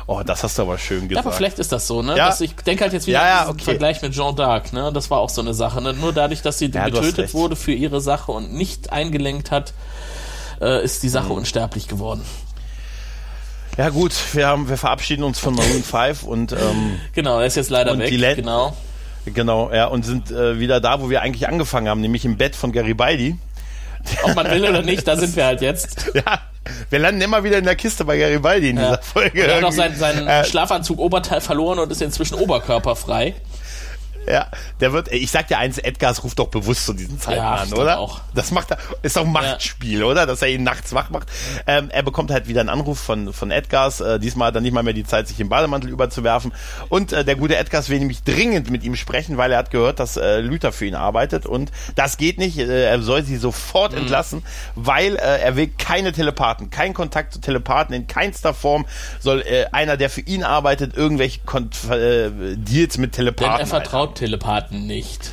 Oh, 0.09 0.23
das 0.25 0.41
hast 0.41 0.57
du 0.57 0.61
aber 0.61 0.77
schön 0.77 1.09
gesagt. 1.09 1.25
Ja, 1.25 1.29
aber 1.29 1.33
vielleicht 1.33 1.59
ist 1.59 1.73
das 1.73 1.85
so, 1.85 2.01
ne? 2.01 2.15
Ja. 2.15 2.27
Dass 2.27 2.39
ich 2.39 2.55
denke 2.55 2.85
halt 2.85 2.93
jetzt 2.93 3.07
wieder 3.07 3.19
ja, 3.19 3.43
ja, 3.43 3.49
okay. 3.49 3.65
Vergleich 3.65 4.01
mit 4.01 4.13
Jean 4.13 4.35
d'Arc, 4.35 4.73
ne? 4.73 4.91
Das 4.93 5.11
war 5.11 5.19
auch 5.19 5.29
so 5.29 5.41
eine 5.41 5.53
Sache, 5.53 5.81
ne? 5.81 5.93
Nur 5.93 6.13
dadurch, 6.13 6.41
dass 6.41 6.59
sie 6.59 6.71
getötet 6.71 7.33
wurde 7.33 7.57
für 7.57 7.73
ihre 7.73 7.99
Sache 7.99 8.31
und 8.31 8.53
nicht 8.53 8.93
eingelenkt 8.93 9.51
hat, 9.51 9.73
äh, 10.61 10.81
ist 10.81 11.03
die 11.03 11.09
Sache 11.09 11.27
mhm. 11.27 11.39
unsterblich 11.39 11.89
geworden. 11.89 12.23
Ja 13.77 13.89
gut, 13.89 14.13
wir 14.33 14.47
haben, 14.47 14.69
wir 14.69 14.77
verabschieden 14.77 15.23
uns 15.23 15.39
von 15.39 15.53
Maroon 15.53 15.83
5 15.83 16.23
und 16.23 16.53
ähm, 16.53 16.99
genau, 17.13 17.39
er 17.39 17.45
ist 17.45 17.55
jetzt 17.55 17.69
leider 17.69 17.97
weg. 17.99 18.37
Genau. 18.37 18.75
Genau, 19.25 19.71
ja, 19.73 19.87
und 19.87 20.05
sind 20.05 20.31
äh, 20.31 20.57
wieder 20.57 20.79
da, 20.79 21.01
wo 21.01 21.09
wir 21.09 21.21
eigentlich 21.21 21.49
angefangen 21.49 21.89
haben, 21.89 21.99
nämlich 21.99 22.23
im 22.23 22.37
Bett 22.37 22.55
von 22.55 22.71
Garibaldi. 22.71 23.37
Ob 24.23 24.35
man 24.35 24.49
will 24.49 24.63
oder 24.63 24.81
nicht, 24.81 25.05
da 25.05 25.17
sind 25.17 25.35
wir 25.35 25.45
halt 25.45 25.61
jetzt. 25.61 26.11
Ja, 26.13 26.39
wir 26.89 26.99
landen 26.99 27.21
immer 27.21 27.43
wieder 27.43 27.57
in 27.57 27.65
der 27.65 27.75
Kiste 27.75 28.05
bei 28.05 28.17
Garibaldi 28.17 28.69
in 28.69 28.77
Ja. 28.77 28.83
dieser 28.97 29.01
Folge. 29.01 29.41
Er 29.43 29.57
hat 29.57 29.63
auch 29.63 29.71
irgendwie. 29.73 29.75
seinen, 29.77 29.95
seinen 29.97 30.27
Äh, 30.27 30.45
Schlafanzug 30.45 30.99
Oberteil 30.99 31.41
verloren 31.41 31.79
und 31.79 31.91
ist 31.91 32.01
inzwischen 32.01 32.35
oberkörperfrei. 32.35 33.35
Ja, 34.29 34.47
der 34.79 34.93
wird, 34.93 35.11
ich 35.11 35.31
sag 35.31 35.47
dir 35.47 35.57
eins, 35.57 35.77
Edgars 35.77 36.23
ruft 36.23 36.37
doch 36.39 36.47
bewusst 36.49 36.85
zu 36.85 36.93
diesen 36.93 37.19
Zeiten 37.19 37.37
Ja, 37.37 37.53
an, 37.55 37.73
oder? 37.73 37.97
auch. 37.99 38.21
Das 38.35 38.51
macht 38.51 38.71
er, 38.71 38.77
ist 39.01 39.15
doch 39.17 39.25
ein 39.25 39.31
Machtspiel, 39.31 40.03
oder? 40.03 40.25
Dass 40.25 40.41
er 40.41 40.49
ihn 40.49 40.63
nachts 40.63 40.93
wach 40.93 41.09
macht. 41.09 41.27
Ähm, 41.65 41.89
er 41.91 42.03
bekommt 42.03 42.29
halt 42.31 42.47
wieder 42.47 42.59
einen 42.59 42.69
Anruf 42.69 42.99
von, 42.99 43.31
von 43.33 43.51
Edgars. 43.51 44.01
Äh, 44.01 44.19
diesmal 44.19 44.49
hat 44.49 44.55
er 44.55 44.61
nicht 44.61 44.73
mal 44.73 44.83
mehr 44.83 44.93
die 44.93 45.05
Zeit, 45.05 45.27
sich 45.27 45.39
im 45.39 45.49
Bademantel 45.49 45.89
überzuwerfen. 45.89 46.51
Und 46.89 47.13
äh, 47.13 47.23
der 47.23 47.35
gute 47.35 47.55
Edgars 47.57 47.89
will 47.89 47.99
nämlich 47.99 48.23
dringend 48.23 48.69
mit 48.69 48.83
ihm 48.83 48.95
sprechen, 48.95 49.37
weil 49.37 49.51
er 49.51 49.59
hat 49.59 49.71
gehört, 49.71 49.99
dass 49.99 50.17
äh, 50.17 50.39
Luther 50.41 50.71
für 50.71 50.85
ihn 50.85 50.95
arbeitet. 50.95 51.45
Und 51.45 51.71
das 51.95 52.17
geht 52.17 52.37
nicht. 52.37 52.57
Äh, 52.57 52.85
er 52.85 53.01
soll 53.01 53.23
sie 53.23 53.37
sofort 53.37 53.93
Mhm. 53.93 53.99
entlassen, 53.99 54.43
weil 54.75 55.15
äh, 55.15 55.19
er 55.41 55.55
will 55.55 55.67
keine 55.77 56.11
Telepathen, 56.11 56.69
keinen 56.69 56.93
Kontakt 56.93 57.33
zu 57.33 57.39
Telepathen 57.39 57.93
in 57.95 58.07
keinster 58.07 58.53
Form 58.53 58.85
soll 59.19 59.41
äh, 59.41 59.65
einer, 59.71 59.95
der 59.97 60.09
für 60.09 60.21
ihn 60.21 60.43
arbeitet, 60.43 60.97
irgendwelche 60.97 61.39
Kon 61.45 61.69
äh, 61.89 62.29
Deals 62.55 62.97
mit 62.97 63.11
Denn 63.15 63.25
Telepathen 63.25 63.59
er 63.61 63.67
vertraut 63.67 64.16
Telepathen 64.17 64.87
nicht. 64.87 65.31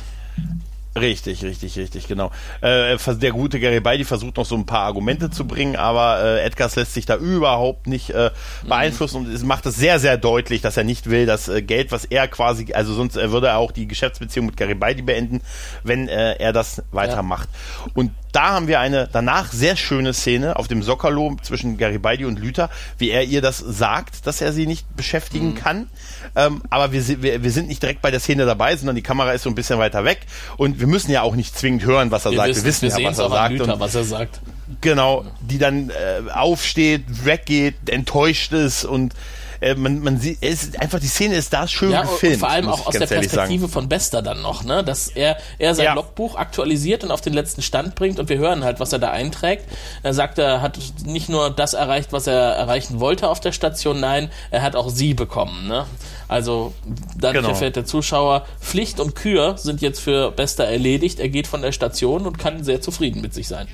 Richtig, 0.97 1.43
richtig, 1.43 1.77
richtig, 1.77 2.07
genau. 2.07 2.31
Äh, 2.61 2.95
der 3.17 3.31
gute 3.31 3.59
Garibaldi 3.59 4.05
versucht 4.05 4.37
noch 4.37 4.45
so 4.45 4.55
ein 4.55 4.65
paar 4.65 4.83
Argumente 4.83 5.29
zu 5.29 5.45
bringen, 5.45 5.75
aber 5.75 6.23
äh, 6.23 6.45
Edgars 6.45 6.77
lässt 6.77 6.93
sich 6.93 7.05
da 7.05 7.17
überhaupt 7.17 7.85
nicht 7.87 8.11
äh, 8.11 8.31
beeinflussen 8.65 9.25
und 9.25 9.33
es 9.33 9.43
macht 9.43 9.65
es 9.65 9.75
sehr, 9.75 9.99
sehr 9.99 10.17
deutlich, 10.17 10.61
dass 10.61 10.77
er 10.77 10.85
nicht 10.85 11.09
will, 11.09 11.25
dass 11.25 11.49
äh, 11.49 11.61
Geld, 11.61 11.91
was 11.91 12.05
er 12.05 12.29
quasi, 12.29 12.71
also 12.73 12.93
sonst 12.93 13.17
äh, 13.17 13.29
würde 13.31 13.47
er 13.47 13.57
auch 13.57 13.73
die 13.73 13.87
Geschäftsbeziehung 13.87 14.45
mit 14.45 14.55
Garibaldi 14.55 15.01
beenden, 15.01 15.41
wenn 15.83 16.07
äh, 16.07 16.35
er 16.35 16.53
das 16.53 16.81
weitermacht. 16.91 17.49
Und 17.93 18.11
da 18.35 18.49
haben 18.51 18.67
wir 18.67 18.79
eine 18.79 19.07
danach 19.11 19.51
sehr 19.53 19.75
schöne 19.77 20.13
Szene 20.13 20.57
auf 20.57 20.67
dem 20.67 20.83
Sockerlo 20.83 21.37
zwischen 21.41 21.77
Garibaldi 21.77 22.25
und 22.25 22.37
Luther, 22.39 22.69
wie 22.97 23.09
er 23.09 23.23
ihr 23.23 23.41
das 23.41 23.57
sagt, 23.59 24.27
dass 24.27 24.41
er 24.41 24.51
sie 24.53 24.67
nicht 24.67 24.85
beschäftigen 24.95 25.49
Mhm. 25.51 25.55
kann. 25.55 25.87
Ähm, 26.35 26.61
aber 26.69 26.91
wir, 26.91 27.21
wir, 27.21 27.43
wir 27.43 27.51
sind 27.51 27.67
nicht 27.69 27.81
direkt 27.81 28.01
bei 28.01 28.11
der 28.11 28.19
Szene 28.19 28.45
dabei, 28.45 28.75
sondern 28.75 28.95
die 28.97 29.01
Kamera 29.01 29.31
ist 29.31 29.43
so 29.43 29.49
ein 29.49 29.55
bisschen 29.55 29.79
weiter 29.79 30.03
weg 30.03 30.19
und 30.57 30.79
wir 30.79 30.87
müssen 30.87 31.11
ja 31.11 31.21
auch 31.21 31.35
nicht 31.35 31.57
zwingend 31.57 31.83
hören, 31.85 32.11
was 32.11 32.25
er 32.25 32.31
Wir 32.31 32.37
sagt. 32.39 32.49
wissen, 32.49 32.63
wir 32.63 32.87
wissen 32.89 33.01
ja, 33.01 33.09
was 33.09 33.19
er 33.19 33.29
sagt. 33.29 33.57
Luther, 33.57 33.73
und 33.75 33.79
was 33.79 33.95
er 33.95 34.03
sagt. 34.03 34.41
genau, 34.81 35.25
die 35.39 35.57
dann 35.57 35.89
äh, 35.91 36.29
aufsteht, 36.31 37.03
weggeht, 37.25 37.89
enttäuscht 37.89 38.51
ist 38.51 38.83
und 38.83 39.13
äh, 39.61 39.75
man, 39.75 39.99
man 40.01 40.19
sieht, 40.19 40.37
es 40.41 40.63
ist 40.63 40.81
einfach 40.81 40.99
die 40.99 41.07
Szene 41.07 41.35
ist 41.35 41.51
da 41.53 41.67
schön 41.67 41.91
Ja, 41.91 42.01
und 42.01 42.09
gefilmt. 42.09 42.39
vor 42.39 42.49
allem 42.49 42.69
auch 42.69 42.85
aus 42.87 42.93
der 42.93 43.01
ehrlich 43.01 43.29
sagen. 43.29 43.29
Perspektive 43.29 43.69
von 43.69 43.89
Bester 43.89 44.21
dann 44.21 44.41
noch, 44.41 44.63
ne? 44.63 44.83
Dass 44.83 45.07
er, 45.07 45.37
er 45.57 45.75
sein 45.75 45.85
Ja. 45.85 45.93
Logbuch 45.93 46.35
aktualisiert 46.35 47.03
und 47.03 47.11
auf 47.11 47.21
den 47.21 47.33
letzten 47.33 47.61
Stand 47.61 47.95
bringt 47.95 48.19
und 48.19 48.29
wir 48.29 48.37
hören 48.37 48.63
halt, 48.63 48.79
was 48.79 48.93
er 48.93 48.99
da 48.99 49.11
einträgt. 49.11 49.65
Er 50.03 50.13
sagt, 50.13 50.37
er 50.39 50.61
hat 50.61 50.77
nicht 51.05 51.29
nur 51.29 51.49
das 51.49 51.73
erreicht, 51.73 52.11
was 52.13 52.27
er 52.27 52.35
erreichen 52.39 52.99
wollte 52.99 53.29
auf 53.29 53.39
der 53.39 53.51
Station, 53.51 53.99
nein, 53.99 54.29
er 54.51 54.61
hat 54.61 54.75
auch 54.75 54.89
sie 54.89 55.13
bekommen, 55.13 55.67
ne? 55.67 55.85
Also 56.27 56.73
dadurch 57.17 57.41
Genau. 57.43 57.49
erfährt 57.49 57.75
der 57.75 57.85
Zuschauer, 57.85 58.45
Pflicht 58.59 58.99
und 58.99 59.15
Kür 59.15 59.57
sind 59.57 59.81
jetzt 59.81 59.99
für 59.99 60.31
Bester 60.31 60.65
erledigt. 60.65 61.19
Er 61.19 61.29
geht 61.29 61.45
von 61.47 61.61
der 61.61 61.71
Station 61.71 62.25
und 62.25 62.39
kann 62.39 62.63
sehr 62.63 62.81
zufrieden 62.81 63.21
mit 63.21 63.33
sich 63.33 63.47
sein. 63.47 63.67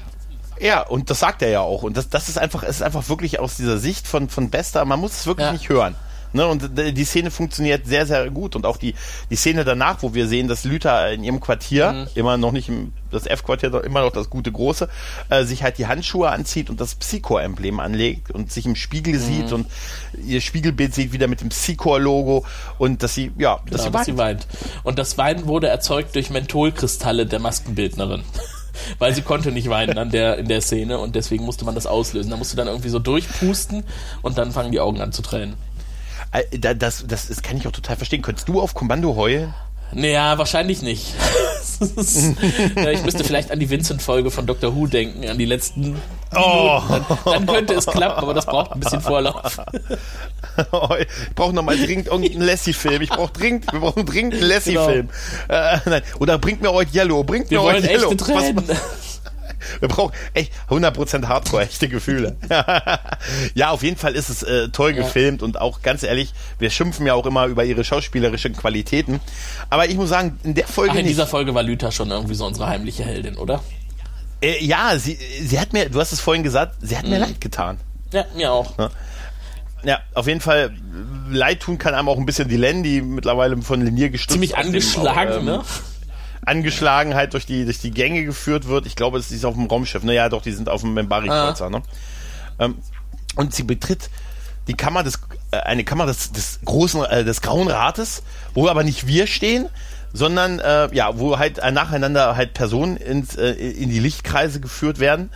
Ja, 0.62 0.82
und 0.82 1.10
das 1.10 1.20
sagt 1.20 1.42
er 1.42 1.50
ja 1.50 1.62
auch. 1.62 1.84
Und 1.84 1.98
das, 1.98 2.10
das 2.10 2.30
ist 2.30 2.38
einfach, 2.38 2.64
es 2.64 2.78
ist 2.78 2.82
einfach 2.84 3.10
wirklich 3.10 3.40
aus 3.40 3.58
dieser 3.58 3.78
Sicht 3.80 4.08
von, 4.08 4.30
von 4.30 4.50
Bester, 4.50 4.86
man 4.86 5.00
muss 5.00 5.12
es 5.12 5.26
wirklich 5.26 5.48
Ja. 5.48 5.54
nicht 5.54 5.70
hören. 5.70 5.96
Ne, 6.34 6.48
und 6.48 6.70
die 6.78 7.04
Szene 7.04 7.30
funktioniert 7.30 7.86
sehr, 7.86 8.06
sehr 8.06 8.30
gut. 8.30 8.56
Und 8.56 8.66
auch 8.66 8.78
die, 8.78 8.96
die 9.30 9.36
Szene 9.36 9.66
danach, 9.66 9.98
wo 10.02 10.14
wir 10.14 10.28
sehen, 10.30 10.48
dass 10.48 10.64
Luther 10.64 11.12
in 11.12 11.26
ihrem 11.26 11.42
Quartier, 11.42 11.92
Mhm. 11.92 12.08
immer 12.16 12.38
noch 12.38 12.54
nicht 12.54 12.70
im, 12.70 12.94
das 13.12 13.26
F-Quartier, 13.26 13.84
immer 13.84 14.00
noch 14.00 14.14
das 14.14 14.30
gute 14.30 14.50
Große, 14.50 14.88
äh, 15.30 15.44
sich 15.44 15.62
halt 15.62 15.78
die 15.78 15.88
Handschuhe 15.88 16.30
anzieht 16.30 16.70
und 16.70 16.80
das 16.80 16.96
Psychor-Emblem 16.96 17.82
anlegt 17.82 18.32
und 18.32 18.50
sich 18.50 18.66
im 18.66 18.78
Spiegel 18.78 19.16
Mhm. 19.16 19.20
sieht 19.20 19.52
und 19.52 19.68
ihr 20.26 20.40
Spiegelbild 20.40 20.96
sieht 20.96 21.12
wieder 21.12 21.28
mit 21.28 21.42
dem 21.42 21.50
Psychor-Logo 21.50 22.46
und 22.78 23.04
dass 23.04 23.14
sie, 23.14 23.32
ja, 23.38 23.56
dass 23.66 23.66
Genau, 23.66 23.84
sie 23.84 23.92
dass 23.92 24.06
sie 24.06 24.18
weint. 24.18 24.48
weint. 24.48 24.48
Und 24.84 25.00
das 25.00 25.18
Weinen 25.18 25.48
wurde 25.48 25.68
erzeugt 25.68 26.16
durch 26.16 26.30
Mentholkristalle 26.30 27.26
der 27.26 27.40
Maskenbildnerin. 27.40 28.24
Weil 29.00 29.14
sie 29.16 29.22
konnte 29.22 29.52
nicht 29.52 29.70
weinen 29.70 29.98
an 29.98 30.10
der, 30.12 30.38
in 30.38 30.48
der 30.48 30.62
Szene 30.62 31.00
und 31.00 31.16
deswegen 31.16 31.46
musste 31.46 31.66
man 31.66 31.76
das 31.76 31.86
auslösen. 31.88 32.30
Da 32.32 32.38
musst 32.38 32.54
du 32.54 32.58
dann 32.58 32.68
irgendwie 32.68 32.90
so 32.90 33.00
durchpusten 33.00 33.84
und 34.22 34.38
dann 34.38 34.52
fangen 34.52 34.72
die 34.72 34.80
Augen 34.80 35.02
an 35.02 35.12
zu 35.12 35.22
tränen. 35.22 35.56
Äh, 36.32 36.58
da- 36.60 36.74
Das, 36.74 37.06
das, 37.08 37.28
das 37.28 37.42
kann 37.42 37.58
ich 37.58 37.68
auch 37.68 37.72
total 37.72 37.96
verstehen. 37.98 38.22
Könntest 38.22 38.48
du 38.48 38.62
auf 38.62 38.74
Kommando 38.74 39.16
heulen? 39.16 39.54
Naja, 39.94 40.38
wahrscheinlich 40.38 40.82
nicht. 40.82 41.14
Ja, 42.76 42.92
ich 42.92 43.04
müsste 43.04 43.24
vielleicht 43.24 43.52
an 43.52 43.60
die 43.60 43.70
Vincent-Folge 43.70 44.30
von 44.32 44.46
Doctor 44.46 44.76
Who 44.76 44.88
denken, 44.88 45.28
an 45.28 45.38
die 45.38 45.46
letzten 45.46 45.96
Oh. 46.34 46.82
Dann, 46.88 47.06
dann 47.26 47.46
könnte 47.46 47.74
es 47.74 47.86
klappen, 47.86 48.22
aber 48.22 48.34
das 48.34 48.46
braucht 48.46 48.72
ein 48.72 48.80
bisschen 48.80 49.02
Vorlauf. 49.02 49.60
ich 51.00 51.36
brauche 51.36 51.54
nochmal 51.54 51.78
dringend 51.78 52.08
irgendeinen 52.08 52.42
Lassie-Film. 52.42 53.02
Ich 53.02 53.10
brauche 53.10 53.34
dringend, 53.34 53.72
wir 53.72 53.80
brauchen 53.80 54.06
dringend 54.06 54.36
einen 54.36 54.44
Lassie-Film. 54.44 55.10
Äh, 55.50 55.78
nein. 55.86 56.02
Oder 56.20 56.38
bringt 56.38 56.62
mir 56.62 56.72
heute 56.72 56.96
Yellow, 56.96 57.24
bringt 57.24 57.50
Wir 57.50 57.60
mir 57.60 57.66
heute 57.66 57.88
Yellow. 57.88 58.12
echte 58.12 58.18
Tränen. 58.18 58.64
Wir 59.80 59.88
brauchen 59.88 60.14
echt 60.34 60.52
100% 60.70 61.28
Hardcore, 61.28 61.64
echte 61.64 61.88
Gefühle. 61.90 62.36
ja, 63.54 63.70
auf 63.70 63.84
jeden 63.84 63.98
Fall 63.98 64.16
ist 64.16 64.30
es 64.30 64.44
äh, 64.44 64.70
toll 64.70 64.94
gefilmt 64.94 65.42
und 65.44 65.60
auch 65.60 65.82
ganz 65.82 66.04
ehrlich, 66.04 66.34
wir 66.60 66.70
schimpfen 66.70 67.06
ja 67.06 67.14
auch 67.14 67.26
immer 67.26 67.46
über 67.46 67.64
ihre 67.64 67.84
schauspielerischen 67.84 68.56
Qualitäten. 68.56 69.20
Aber 69.70 69.88
ich 69.88 69.96
muss 69.96 70.10
sagen, 70.10 70.40
in 70.44 70.54
der 70.54 70.68
Folge 70.68 70.92
Ach, 70.94 70.98
in 70.98 71.06
nicht. 71.06 71.12
dieser 71.14 71.28
Folge 71.28 71.54
war 71.56 71.64
Lüther 71.64 71.92
schon 71.92 72.12
irgendwie 72.12 72.36
so 72.36 72.46
unsere 72.46 72.68
heimliche 72.68 73.04
Heldin, 73.04 73.38
oder? 73.38 73.64
Äh, 74.42 74.64
ja, 74.64 74.98
sie, 74.98 75.18
sie 75.44 75.60
hat 75.60 75.74
mir, 75.74 75.90
du 75.90 76.00
hast 76.00 76.12
es 76.12 76.20
vorhin 76.20 76.44
gesagt, 76.44 76.76
sie 76.82 76.98
hat 76.98 77.06
mir 77.06 77.16
Mhm. 77.18 77.22
leid 77.26 77.42
getan. 77.42 77.78
Ja, 78.12 78.26
mir 78.36 78.52
auch. 78.52 78.74
Ja, 79.84 80.00
auf 80.14 80.28
jeden 80.28 80.42
Fall, 80.42 80.72
äh, 81.30 81.34
leid 81.36 81.60
tun 81.62 81.78
kann 81.78 81.94
einem 81.96 82.08
auch 82.10 82.18
ein 82.18 82.26
bisschen 82.26 82.48
die 82.48 82.58
Len, 82.58 82.84
die 82.84 83.02
mittlerweile 83.02 83.60
von 83.62 83.82
Linier 83.84 84.10
gestützt 84.10 84.34
Ziemlich 84.34 84.54
auf 84.56 84.62
dem, 84.62 84.68
angeschlagen, 84.68 85.34
ähm, 85.40 85.46
ne? 85.46 85.62
Angeschlagen 86.46 87.16
halt 87.16 87.34
durch 87.34 87.46
die, 87.46 87.66
durch 87.66 87.80
die 87.80 87.92
Gänge 87.92 88.24
geführt 88.26 88.68
wird. 88.68 88.86
Ich 88.86 88.96
glaube, 88.96 89.20
es 89.20 89.32
ist 89.32 89.46
auf 89.46 89.56
dem 89.56 89.68
Raumschiff. 89.68 90.04
Naja, 90.04 90.30
doch, 90.30 90.42
die 90.42 90.52
sind 90.52 90.70
auf 90.70 90.82
dem 90.82 90.94
Membari-Kreuzer, 90.94 91.70
ne? 91.70 91.82
Ähm, 92.60 92.78
und 93.36 93.54
sie 93.54 93.64
betritt 93.64 94.10
die 94.68 94.74
Kammer 94.74 95.04
des, 95.04 95.20
äh, 95.52 95.58
eine 95.58 95.84
Kammer 95.84 96.06
des, 96.06 96.32
des 96.32 96.60
großen, 96.66 97.04
äh, 97.06 97.24
des 97.24 97.42
Grauen 97.42 97.68
Rates, 97.68 98.24
wo 98.54 98.68
aber 98.68 98.84
nicht 98.84 99.08
wir 99.08 99.28
stehen, 99.28 99.68
sondern, 100.14 100.60
äh, 100.60 100.94
ja, 100.94 101.18
wo 101.18 101.38
halt 101.38 101.60
äh, 101.60 101.72
nacheinander 101.72 102.36
halt 102.36 102.54
Personen 102.54 102.98
ins, 102.98 103.36
äh, 103.36 103.52
in 103.52 103.90
die 103.90 104.00
Lichtkreise 104.00 104.60
geführt 104.60 105.00
werden. 105.00 105.30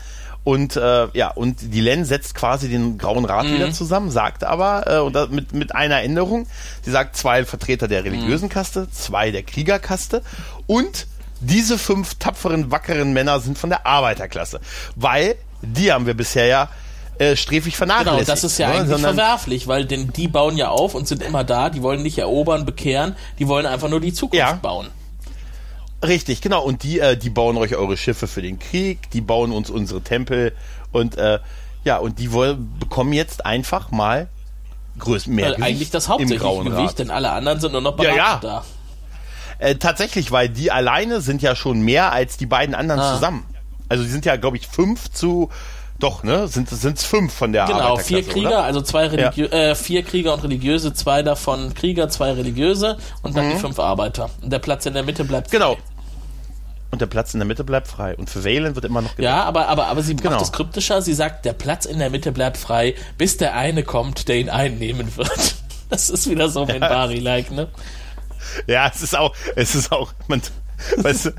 Und 0.43 0.75
äh, 0.75 1.07
ja, 1.13 1.31
und 1.31 1.73
die 1.73 1.81
Len 1.81 2.05
setzt 2.05 2.35
quasi 2.35 2.69
den 2.69 2.99
Grauen 2.99 3.25
Rat 3.25 3.47
wieder 3.47 3.71
zusammen, 3.71 4.11
sagt 4.11 4.43
aber, 4.43 4.83
äh, 4.85 4.99
und 4.99 5.31
mit, 5.31 5.53
mit 5.53 5.73
einer 5.73 6.03
Änderung, 6.03 6.45
sie 6.83 6.91
sagt 6.91 7.17
zwei 7.17 7.45
Vertreter 7.45 7.87
der 7.87 8.03
religiösen 8.03 8.47
Kaste, 8.47 8.87
zwei 8.91 9.31
der 9.31 9.41
Kriegerkaste 9.41 10.21
und 10.67 11.07
diese 11.41 11.77
fünf 11.77 12.15
tapferen, 12.15 12.71
wackeren 12.71 13.13
Männer 13.13 13.39
sind 13.39 13.57
von 13.57 13.69
der 13.69 13.85
Arbeiterklasse. 13.85 14.59
Weil 14.95 15.35
die 15.61 15.91
haben 15.91 16.05
wir 16.05 16.13
bisher 16.15 16.47
ja 16.47 16.69
äh, 17.17 17.35
sträfig 17.35 17.77
vernachlässigt. 17.77 18.19
Genau, 18.25 18.31
das 18.31 18.43
ist 18.43 18.57
ja 18.57 18.67
ne? 18.69 18.73
eigentlich 18.75 18.89
Sondern- 18.91 19.15
verwerflich, 19.15 19.67
weil 19.67 19.85
denn 19.85 20.11
die 20.13 20.27
bauen 20.27 20.57
ja 20.57 20.69
auf 20.69 20.95
und 20.95 21.07
sind 21.07 21.21
immer 21.21 21.43
da, 21.43 21.69
die 21.69 21.81
wollen 21.81 22.01
nicht 22.03 22.17
erobern, 22.17 22.65
bekehren, 22.65 23.15
die 23.39 23.47
wollen 23.47 23.65
einfach 23.65 23.89
nur 23.89 24.01
die 24.01 24.13
Zukunft 24.13 24.39
Ja. 24.39 24.53
bauen. 24.53 24.87
Richtig, 26.05 26.41
genau. 26.41 26.63
Und 26.63 26.83
die, 26.83 26.99
äh, 26.99 27.17
die 27.17 27.29
bauen 27.29 27.57
euch 27.57 27.75
eure 27.75 27.97
Schiffe 27.97 28.27
für 28.27 28.41
den 28.41 28.59
Krieg, 28.59 29.09
die 29.11 29.21
bauen 29.21 29.51
uns 29.51 29.69
unsere 29.69 30.01
Tempel 30.01 30.53
und 30.91 31.17
äh, 31.17 31.39
ja, 31.83 31.97
und 31.97 32.19
die 32.19 32.31
wollen, 32.31 32.73
bekommen 32.79 33.13
jetzt 33.13 33.45
einfach 33.45 33.91
mal 33.91 34.27
größ 34.99 35.27
mehr 35.27 35.45
Weil 35.45 35.53
Gewicht 35.55 35.67
eigentlich 35.67 35.89
das 35.91 36.07
hauptsächliche 36.09 36.63
Gewicht, 36.63 36.77
Rat. 36.89 36.99
denn 36.99 37.11
alle 37.11 37.31
anderen 37.31 37.59
sind 37.59 37.71
nur 37.71 37.81
noch 37.81 37.97
Ja, 37.99 38.11
Berater 38.11 38.17
ja. 38.17 38.39
da. 38.41 38.65
Äh, 39.59 39.75
tatsächlich, 39.75 40.31
weil 40.31 40.49
die 40.49 40.71
alleine 40.71 41.21
sind 41.21 41.41
ja 41.41 41.55
schon 41.55 41.81
mehr 41.81 42.11
als 42.11 42.37
die 42.37 42.45
beiden 42.45 42.75
anderen 42.75 43.01
Ah. 43.01 43.13
zusammen. 43.13 43.45
Also 43.89 44.03
die 44.03 44.09
sind 44.09 44.25
ja, 44.25 44.35
glaube 44.35 44.57
ich, 44.57 44.67
fünf 44.67 45.11
zu, 45.11 45.49
doch, 45.99 46.23
ne, 46.23 46.47
sind 46.47 46.71
es 46.71 47.03
fünf 47.05 47.33
von 47.33 47.53
der 47.53 47.65
Genau, 47.65 47.95
vier 47.97 48.23
Krieger, 48.23 48.49
oder? 48.49 48.63
also 48.63 48.81
zwei 48.81 49.07
Religiö 49.07 49.45
äh, 49.47 49.75
vier 49.75 50.03
Krieger 50.03 50.33
und 50.33 50.43
Religiöse, 50.43 50.93
zwei 50.93 51.21
davon 51.23 51.73
Krieger, 51.73 52.09
zwei 52.09 52.31
Religiöse 52.31 52.97
und 53.21 53.37
dann 53.37 53.49
die 53.51 53.55
fünf 53.57 53.79
Arbeiter. 53.79 54.29
Und 54.41 54.51
der 54.51 54.59
Platz 54.59 54.85
in 54.85 54.93
der 54.93 55.03
Mitte 55.03 55.23
bleibt 55.23 55.49
frei. 55.49 55.57
Mhm. 55.57 55.61
Genau. 55.61 55.77
Und 56.91 57.01
der 57.01 57.07
Platz 57.07 57.33
in 57.33 57.39
der 57.41 57.47
Mitte 57.47 57.63
bleibt 57.63 57.87
frei. 57.87 58.15
Und 58.15 58.29
für 58.29 58.45
Valen 58.45 58.75
wird 58.75 58.85
immer 58.85 59.01
noch 59.01 59.17
Ja, 59.17 59.43
aber, 59.43 59.67
aber, 59.67 59.87
aber 59.87 60.01
sie 60.01 60.15
Genau. 60.15 60.31
macht 60.31 60.41
es 60.43 60.51
kryptischer. 60.51 61.01
Sie 61.01 61.13
sagt, 61.13 61.43
der 61.45 61.53
Platz 61.53 61.85
in 61.85 61.99
der 61.99 62.09
Mitte 62.09 62.31
bleibt 62.31 62.55
frei, 62.57 62.95
bis 63.17 63.35
der 63.37 63.55
eine 63.55 63.83
kommt, 63.83 64.27
der 64.29 64.37
ihn 64.37 64.49
einnehmen 64.49 65.15
wird. 65.17 65.55
Das 65.89 66.09
ist 66.09 66.27
wieder 66.27 66.49
so 66.49 66.65
Minbari-like, 66.65 67.51
ne? 67.51 67.67
Ja, 68.67 68.91
es 68.93 69.01
ist 69.01 69.17
auch, 69.17 69.35
es 69.55 69.75
ist 69.75 69.91
auch, 69.91 70.13
man, 70.27 70.41
weißt 70.97 71.25
du, 71.27 71.29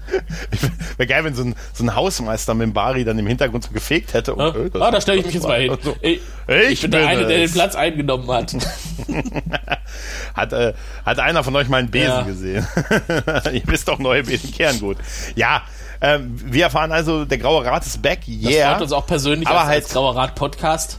wäre 0.96 1.06
geil, 1.06 1.24
wenn 1.24 1.34
so 1.34 1.42
ein, 1.44 1.54
so 1.72 1.84
ein 1.84 1.94
Hausmeister 1.94 2.54
mit 2.54 2.66
dem 2.66 2.72
Bari 2.72 3.04
dann 3.04 3.18
im 3.18 3.26
Hintergrund 3.26 3.64
so 3.64 3.70
gefegt 3.70 4.14
hätte. 4.14 4.34
Und, 4.34 4.56
äh, 4.56 4.70
das- 4.70 4.82
ah, 4.82 4.90
da 4.90 5.00
stelle 5.00 5.18
ich 5.20 5.26
mich 5.26 5.34
jetzt 5.34 5.46
mal 5.46 5.60
hin. 5.60 5.76
So. 5.82 5.94
Ich, 6.00 6.20
Ich 6.48 6.70
ich 6.70 6.80
bin 6.82 6.90
der 6.92 6.98
bin 7.00 7.08
eine, 7.08 7.26
der 7.26 7.38
den. 7.38 7.52
Platz 7.52 7.74
eingenommen 7.74 8.30
hat. 8.30 8.54
Hat, 10.34 10.52
äh, 10.52 10.74
hat 11.04 11.18
einer 11.18 11.42
von 11.44 11.56
euch 11.56 11.68
meinen 11.68 11.90
Besen 11.90 12.08
Ja. 12.08 12.22
gesehen? 12.22 12.66
Ihr 13.52 13.62
wisst 13.66 13.88
doch, 13.88 13.98
neue 13.98 14.22
Besen 14.24 14.52
kehren 14.52 14.78
gut. 14.80 14.98
Ja, 15.34 15.62
ähm, 16.00 16.36
wir 16.44 16.64
erfahren 16.64 16.92
also, 16.92 17.24
der 17.24 17.38
Graue 17.38 17.64
Rat 17.64 17.86
ist 17.86 18.02
back, 18.02 18.20
Das 18.26 18.52
yeah. 18.52 18.72
freut 18.72 18.82
uns 18.82 18.92
auch 18.92 19.06
persönlich 19.06 19.48
Aber 19.48 19.60
als, 19.60 19.68
halt- 19.68 19.84
als 19.84 19.92
Grauer 19.92 20.16
Rat 20.16 20.34
Podcast. 20.34 20.98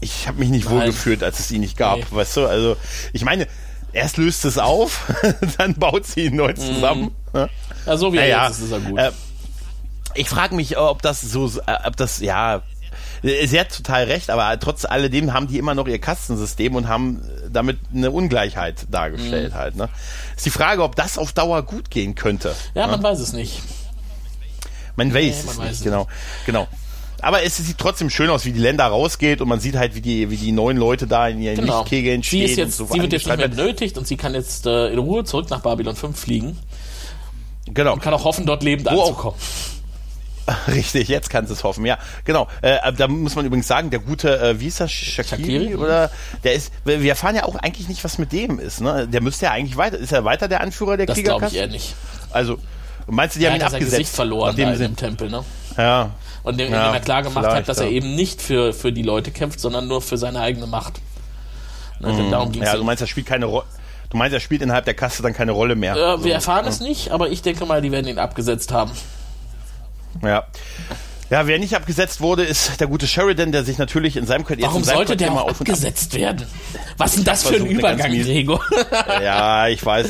Ich 0.00 0.26
habe 0.28 0.38
mich 0.38 0.48
nicht 0.48 0.64
Nein. 0.70 0.80
wohlgefühlt, 0.80 1.22
als 1.22 1.40
es 1.40 1.50
ihn 1.50 1.60
nicht 1.60 1.76
gab, 1.76 1.96
Nee. 1.98 2.04
weißt 2.10 2.36
du? 2.38 2.46
Also, 2.46 2.76
ich 3.12 3.24
meine, 3.24 3.46
erst 3.92 4.16
löst 4.16 4.44
es 4.44 4.58
auf, 4.58 5.12
dann 5.58 5.74
baut 5.74 6.06
sie 6.06 6.26
ihn 6.26 6.36
neu 6.36 6.52
zusammen. 6.52 7.10
Ja. 7.32 7.48
Ja, 7.86 7.96
so 7.96 8.12
wie 8.12 8.16
er 8.18 8.22
Naja, 8.22 8.46
jetzt 8.48 8.58
ist, 8.58 8.64
ist 8.66 8.72
er 8.72 8.80
gut. 8.80 8.98
äh, 8.98 9.10
ich 10.14 10.28
frage 10.28 10.54
mich, 10.54 10.76
ob 10.78 11.02
das 11.02 11.20
so, 11.20 11.46
äh, 11.66 11.76
ob 11.84 11.96
das, 11.96 12.20
ja, 12.20 12.62
sie 13.22 13.58
hat 13.58 13.74
total 13.74 14.04
recht, 14.04 14.30
aber 14.30 14.58
trotz 14.60 14.84
alledem 14.84 15.32
haben 15.32 15.46
die 15.48 15.58
immer 15.58 15.74
noch 15.74 15.86
ihr 15.88 15.98
Kastensystem 16.00 16.74
und 16.76 16.88
haben 16.88 17.22
damit 17.50 17.78
eine 17.94 18.10
Ungleichheit 18.10 18.84
Mhm. 18.86 18.90
dargestellt 18.92 19.54
halt. 19.54 19.76
Ne? 19.76 19.88
Ist 20.36 20.46
die 20.46 20.50
Frage, 20.50 20.82
ob 20.82 20.96
das 20.96 21.18
auf 21.18 21.32
Dauer 21.32 21.62
gut 21.62 21.90
gehen 21.90 22.14
könnte. 22.14 22.54
ja, 22.74 22.86
man 22.86 23.02
weiß 23.02 23.18
es 23.20 23.32
nicht. 23.32 23.62
Man 24.96 25.14
weiß 25.14 25.44
man 25.44 25.52
es 25.54 25.58
weiß 25.58 25.58
nicht, 25.58 25.72
es 25.78 25.82
genau. 25.84 26.06
genau. 26.46 26.66
Aber 27.20 27.42
es 27.42 27.56
sieht 27.56 27.78
trotzdem 27.78 28.10
schön 28.10 28.30
aus, 28.30 28.44
wie 28.44 28.52
die 28.52 28.60
Länder 28.60 28.86
rausgeht 28.86 29.40
und 29.40 29.48
man 29.48 29.58
sieht 29.60 29.74
halt, 29.76 29.94
wie 29.96 30.00
die, 30.00 30.30
wie 30.30 30.36
die 30.36 30.52
neuen 30.52 30.76
Leute 30.76 31.06
da 31.06 31.26
in 31.28 31.40
ihren 31.42 31.56
Genau. 31.56 31.80
Lichtkegeln 31.80 32.22
Sie, 32.22 32.28
stehen. 32.28 32.44
ist 32.44 32.56
jetzt, 32.56 32.80
und 32.80 32.88
so 32.88 32.94
sie 32.94 33.00
wird 33.02 33.12
jetzt 33.12 33.26
nicht 33.26 33.36
mehr 33.38 33.48
benötigt 33.48 33.98
und 33.98 34.06
sie 34.06 34.16
kann 34.16 34.34
jetzt 34.34 34.66
äh, 34.66 34.88
in 34.88 34.98
Ruhe 34.98 35.24
zurück 35.24 35.50
nach 35.50 35.60
Babylon 35.60 35.96
5 35.96 36.18
fliegen. 36.18 36.58
Genau. 37.66 37.92
und 37.94 38.00
kann 38.02 38.14
auch 38.14 38.24
hoffen, 38.24 38.46
dort 38.46 38.62
lebend 38.62 38.86
Wo 38.90 39.00
auch- 39.00 39.08
anzukommen. 39.08 39.36
Richtig, 40.68 41.08
jetzt 41.08 41.28
kannst 41.28 41.50
du 41.50 41.54
es 41.54 41.62
hoffen. 41.62 41.84
Ja, 41.84 41.98
genau. 42.24 42.48
Äh, 42.62 42.78
da 42.94 43.06
muss 43.06 43.34
man 43.36 43.44
übrigens 43.44 43.68
sagen, 43.68 43.90
der 43.90 43.98
gute, 43.98 44.38
äh, 44.40 44.60
wie 44.60 44.68
ist 44.68 44.80
das, 44.80 44.90
Shakiri, 44.90 45.42
Shaqiri? 45.42 45.76
oder 45.76 46.10
der 46.42 46.54
ist, 46.54 46.72
wir 46.86 47.04
erfahren 47.06 47.34
ja 47.36 47.44
auch 47.44 47.56
eigentlich 47.56 47.86
nicht, 47.88 48.02
was 48.02 48.16
mit 48.16 48.32
dem 48.32 48.58
ist. 48.58 48.80
Ne? 48.80 49.06
Der 49.08 49.20
müsste 49.20 49.44
ja 49.46 49.50
eigentlich 49.52 49.76
weiter, 49.76 49.98
ist 49.98 50.12
er 50.12 50.24
weiter 50.24 50.48
der 50.48 50.62
Anführer 50.62 50.96
der 50.96 51.04
Das 51.04 51.16
glaube 51.18 51.44
ich 51.46 51.50
Kriegerkaste? 51.52 51.58
eher 51.58 51.66
nicht. 51.66 51.94
Also 52.30 52.58
meinst 53.06 53.34
du, 53.36 53.40
die 53.40 53.44
Er 53.44 53.50
haben 53.52 53.58
ihn 53.60 53.62
abgesetzt? 53.66 53.90
Gesicht 53.90 54.10
verloren 54.14 54.56
in 54.56 54.72
sie, 54.74 54.78
dem 54.84 54.96
Tempel, 54.96 55.28
ne? 55.28 55.44
ja, 55.76 56.10
Und 56.42 56.52
indem 56.60 56.72
Ja, 56.72 56.92
er 56.92 57.00
klar 57.00 57.22
gemacht 57.22 57.46
hat, 57.46 57.68
dass 57.68 57.78
er 57.78 57.86
ja. 57.86 57.92
eben 57.92 58.14
nicht 58.14 58.40
für, 58.40 58.72
für 58.72 58.92
die 58.92 59.02
Leute 59.02 59.30
kämpft, 59.30 59.60
sondern 59.60 59.88
nur 59.88 60.00
für 60.00 60.16
seine 60.16 60.40
eigene 60.40 60.66
Macht. 60.66 61.00
Ne, 62.00 62.12
denn 62.16 62.30
darum 62.30 62.52
ging 62.52 62.62
Mhm. 62.62 62.66
ja, 62.66 62.76
du 62.76 62.84
meinst, 62.84 63.00
er 63.02 63.06
spielt 63.08 63.26
keine 63.26 63.46
Rolle. 63.46 63.64
Du 64.10 64.16
meinst, 64.16 64.32
er 64.32 64.40
spielt 64.40 64.62
innerhalb 64.62 64.84
der 64.86 64.94
Kaste 64.94 65.22
dann 65.22 65.34
keine 65.34 65.52
Rolle 65.52 65.74
mehr. 65.74 65.94
äh, 65.96 66.24
wir 66.24 66.32
erfahren 66.32 66.66
es 66.66 66.80
nicht, 66.80 67.10
aber 67.10 67.28
ich 67.28 67.42
denke 67.42 67.66
mal, 67.66 67.82
die 67.82 67.92
werden 67.92 68.06
ihn 68.06 68.18
abgesetzt 68.18 68.72
haben. 68.72 68.92
Ja. 70.22 70.44
Ja, 71.30 71.46
wer 71.46 71.58
nicht 71.58 71.76
abgesetzt 71.76 72.22
wurde, 72.22 72.42
ist 72.44 72.80
der 72.80 72.86
gute 72.86 73.06
Sheridan, 73.06 73.52
der 73.52 73.62
sich 73.62 73.76
natürlich 73.76 74.16
in 74.16 74.26
seinem 74.26 74.46
Quartier 74.46 74.64
Warum 74.64 74.78
in 74.78 74.84
seinem 74.84 74.96
sollte 74.96 75.16
der 75.16 75.26
Quartier 75.28 75.42
auch 75.42 75.44
mal 75.44 75.50
und 75.50 75.56
ab- 75.56 75.60
abgesetzt 75.60 76.14
werden? 76.14 76.46
Was 76.96 77.10
ist 77.10 77.16
denn 77.18 77.24
das 77.26 77.46
für 77.46 77.56
ein 77.56 77.66
Übergang, 77.66 78.10
Gregor? 78.22 78.64
Ja, 79.22 79.68
ich 79.68 79.84
weiß, 79.84 80.06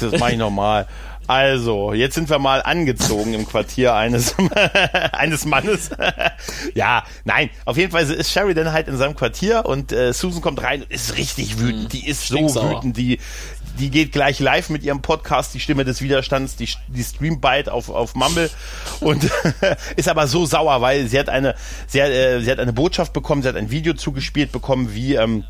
das 0.00 0.18
mache 0.18 0.32
ich 0.32 0.38
nochmal. 0.38 0.86
Also, 1.26 1.92
jetzt 1.92 2.14
sind 2.14 2.28
wir 2.28 2.38
mal 2.38 2.62
angezogen 2.62 3.32
im 3.34 3.46
Quartier 3.46 3.94
eines, 3.94 4.34
eines 5.12 5.44
Mannes. 5.44 5.90
ja, 6.74 7.04
nein, 7.24 7.50
auf 7.64 7.76
jeden 7.76 7.92
Fall 7.92 8.02
ist 8.04 8.32
Sheridan 8.32 8.72
halt 8.72 8.88
in 8.88 8.96
seinem 8.96 9.14
Quartier 9.14 9.64
und 9.64 9.92
äh, 9.92 10.12
Susan 10.12 10.42
kommt 10.42 10.62
rein 10.62 10.82
und 10.82 10.90
ist 10.90 11.16
richtig 11.16 11.58
wütend. 11.58 11.92
Die 11.92 12.06
ist 12.08 12.28
so 12.28 12.36
wütend, 12.38 12.96
die, 12.96 13.18
die 13.78 13.90
geht 13.90 14.12
gleich 14.12 14.40
live 14.40 14.68
mit 14.70 14.82
ihrem 14.82 15.00
Podcast, 15.00 15.54
die 15.54 15.60
Stimme 15.60 15.84
des 15.84 16.02
Widerstands, 16.02 16.56
die, 16.56 16.68
die 16.88 17.04
streamt 17.04 17.40
bald 17.40 17.68
auf, 17.68 17.88
auf 17.88 18.14
Mumble 18.14 18.50
und 19.00 19.30
ist 19.96 20.08
aber 20.08 20.26
so 20.26 20.44
sauer, 20.44 20.80
weil 20.80 21.06
sie 21.06 21.18
hat 21.18 21.28
eine, 21.28 21.54
sie 21.86 22.02
hat, 22.02 22.10
äh, 22.10 22.40
sie 22.40 22.50
hat 22.50 22.58
eine 22.58 22.72
Botschaft 22.72 23.12
bekommen, 23.12 23.42
sie 23.42 23.48
hat 23.48 23.56
ein 23.56 23.70
Video 23.70 23.94
zugespielt 23.94 24.52
bekommen, 24.52 24.94
wie, 24.94 25.14
ähm, 25.14 25.44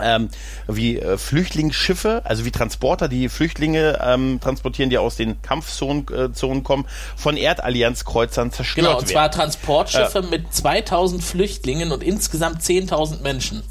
ähm, 0.00 0.28
wie 0.66 0.98
äh, 0.98 1.18
Flüchtlingsschiffe, 1.18 2.22
also 2.24 2.44
wie 2.44 2.50
Transporter, 2.50 3.08
die 3.08 3.28
Flüchtlinge 3.28 3.98
ähm, 4.02 4.40
transportieren, 4.40 4.90
die 4.90 4.98
aus 4.98 5.16
den 5.16 5.40
Kampfzonen 5.42 6.06
äh, 6.08 6.32
Zonen 6.32 6.64
kommen, 6.64 6.84
von 7.16 7.36
Erdallianzkreuzern 7.36 8.52
zerstört 8.52 8.86
Genau, 8.86 8.98
und 8.98 9.08
zwar 9.08 9.22
werden. 9.22 9.32
Transportschiffe 9.32 10.22
mit 10.22 10.52
2000 10.52 11.22
Flüchtlingen 11.22 11.92
und 11.92 12.02
insgesamt 12.02 12.62
10.000 12.62 13.22
Menschen 13.22 13.62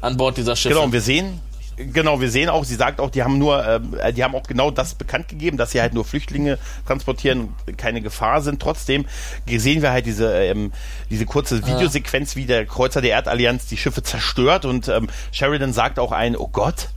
an 0.00 0.16
Bord 0.16 0.36
dieser 0.36 0.56
Schiffe. 0.56 0.74
Genau, 0.74 0.84
und 0.84 0.92
wir 0.92 1.00
sehen, 1.00 1.40
genau, 1.76 2.20
wir 2.20 2.30
sehen 2.30 2.48
auch, 2.48 2.64
sie 2.64 2.74
sagt 2.74 3.00
auch, 3.00 3.10
die 3.10 3.22
haben 3.22 3.38
nur, 3.38 3.66
ähm, 3.66 3.94
äh, 4.00 4.12
die 4.12 4.24
haben 4.24 4.34
auch 4.34 4.44
genau 4.44 4.70
das 4.70 4.94
bekannt 4.94 5.28
gegeben, 5.28 5.56
dass 5.56 5.72
sie 5.72 5.80
halt 5.80 5.94
nur 5.94 6.04
Flüchtlinge 6.04 6.58
transportieren 6.86 7.54
und 7.66 7.78
keine 7.78 8.00
Gefahr 8.00 8.40
sind. 8.42 8.60
Trotzdem 8.60 9.06
sehen 9.46 9.82
wir 9.82 9.90
halt 9.90 10.06
diese, 10.06 10.32
ähm, 10.34 10.72
diese 11.10 11.26
kurze 11.26 11.66
Videosequenz, 11.66 12.36
wie 12.36 12.46
der 12.46 12.66
Kreuzer 12.66 13.00
der 13.00 13.12
Erdallianz 13.12 13.66
die 13.66 13.76
Schiffe 13.76 14.02
zerstört 14.02 14.64
und 14.64 14.88
ähm, 14.88 15.08
Sheridan 15.32 15.72
sagt 15.72 15.98
auch 15.98 16.12
ein, 16.12 16.36
oh 16.36 16.48
Gott, 16.48 16.88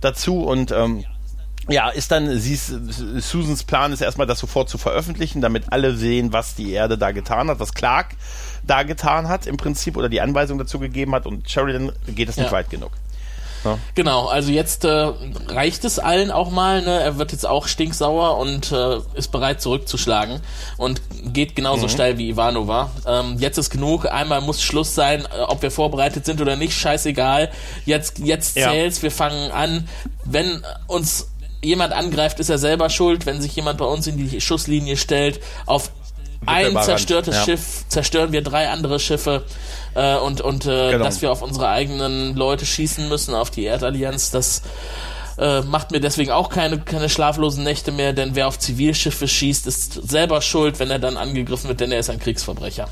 dazu 0.00 0.44
und 0.44 0.70
ähm, 0.72 1.04
ja, 1.68 1.88
ist 1.88 2.10
dann, 2.10 2.38
sie 2.38 2.52
ist, 2.52 2.68
Susans 2.68 3.64
Plan 3.64 3.90
ist 3.92 4.02
erstmal, 4.02 4.26
das 4.26 4.38
sofort 4.38 4.68
zu 4.68 4.76
veröffentlichen, 4.76 5.40
damit 5.40 5.72
alle 5.72 5.94
sehen, 5.94 6.32
was 6.32 6.54
die 6.54 6.72
Erde 6.72 6.98
da 6.98 7.10
getan 7.12 7.48
hat, 7.48 7.58
was 7.58 7.72
Clark 7.72 8.08
da 8.66 8.82
getan 8.82 9.28
hat 9.28 9.46
im 9.46 9.56
Prinzip 9.56 9.96
oder 9.96 10.10
die 10.10 10.20
Anweisung 10.20 10.58
dazu 10.58 10.78
gegeben 10.78 11.14
hat 11.14 11.26
und 11.26 11.48
Sheridan 11.48 11.92
geht 12.06 12.28
es 12.28 12.36
nicht 12.36 12.46
Ja. 12.46 12.52
weit 12.52 12.68
genug. 12.68 12.90
Genau, 13.94 14.26
also 14.26 14.50
jetzt 14.50 14.84
äh, 14.84 15.12
reicht 15.48 15.84
es 15.84 15.98
allen 15.98 16.30
auch 16.30 16.50
mal. 16.50 16.82
Ne? 16.82 17.00
Er 17.00 17.18
wird 17.18 17.32
jetzt 17.32 17.46
auch 17.46 17.66
stinksauer 17.66 18.38
und 18.38 18.72
äh, 18.72 18.98
ist 19.14 19.32
bereit 19.32 19.60
zurückzuschlagen 19.60 20.40
und 20.76 21.00
geht 21.32 21.50
Mhm. 21.50 21.54
genauso 21.56 21.88
steil 21.88 22.18
wie 22.18 22.28
Ivanova. 22.30 22.90
Ähm, 23.06 23.36
jetzt 23.38 23.58
ist 23.58 23.70
genug. 23.70 24.06
Einmal 24.06 24.40
muss 24.40 24.62
Schluss 24.62 24.94
sein, 24.94 25.22
äh, 25.36 25.40
ob 25.42 25.62
wir 25.62 25.70
vorbereitet 25.70 26.24
sind 26.26 26.40
oder 26.40 26.56
nicht. 26.56 26.74
Scheißegal. 26.78 27.50
Jetzt 27.86 28.18
jetzt 28.18 28.56
Ja. 28.56 28.70
zählt's. 28.70 29.02
Wir 29.02 29.10
fangen 29.10 29.50
an. 29.50 29.88
Wenn 30.24 30.62
uns 30.86 31.28
jemand 31.62 31.92
angreift, 31.94 32.40
ist 32.40 32.50
er 32.50 32.58
selber 32.58 32.90
schuld. 32.90 33.24
Wenn 33.26 33.40
sich 33.40 33.56
jemand 33.56 33.78
bei 33.78 33.86
uns 33.86 34.06
in 34.06 34.16
die 34.18 34.40
Schusslinie 34.40 34.96
stellt, 34.96 35.40
auf 35.66 35.90
ein 36.46 36.82
zerstörtes 36.82 37.34
Ja. 37.36 37.44
Schiff 37.44 37.84
zerstören 37.88 38.32
wir 38.32 38.42
drei 38.42 38.68
andere 38.68 38.98
Schiffe 38.98 39.44
äh, 39.94 40.16
und 40.16 40.40
und 40.40 40.66
äh, 40.66 40.92
Genau. 40.92 41.04
dass 41.04 41.22
wir 41.22 41.30
auf 41.32 41.42
unsere 41.42 41.68
eigenen 41.68 42.36
Leute 42.36 42.66
schießen 42.66 43.08
müssen, 43.08 43.34
auf 43.34 43.50
die 43.50 43.64
Erdallianz, 43.64 44.30
das 44.30 44.62
äh, 45.38 45.62
macht 45.62 45.90
mir 45.90 46.00
deswegen 46.00 46.30
auch 46.30 46.48
keine, 46.48 46.78
keine 46.78 47.08
schlaflosen 47.08 47.64
Nächte 47.64 47.90
mehr, 47.92 48.12
denn 48.12 48.34
wer 48.34 48.46
auf 48.48 48.58
Zivilschiffe 48.58 49.26
schießt, 49.26 49.66
ist 49.66 50.08
selber 50.08 50.40
schuld, 50.40 50.78
wenn 50.78 50.90
er 50.90 50.98
dann 51.00 51.16
angegriffen 51.16 51.68
wird, 51.68 51.80
denn 51.80 51.90
er 51.90 51.98
ist 51.98 52.10
ein 52.10 52.20
Kriegsverbrecher. 52.20 52.88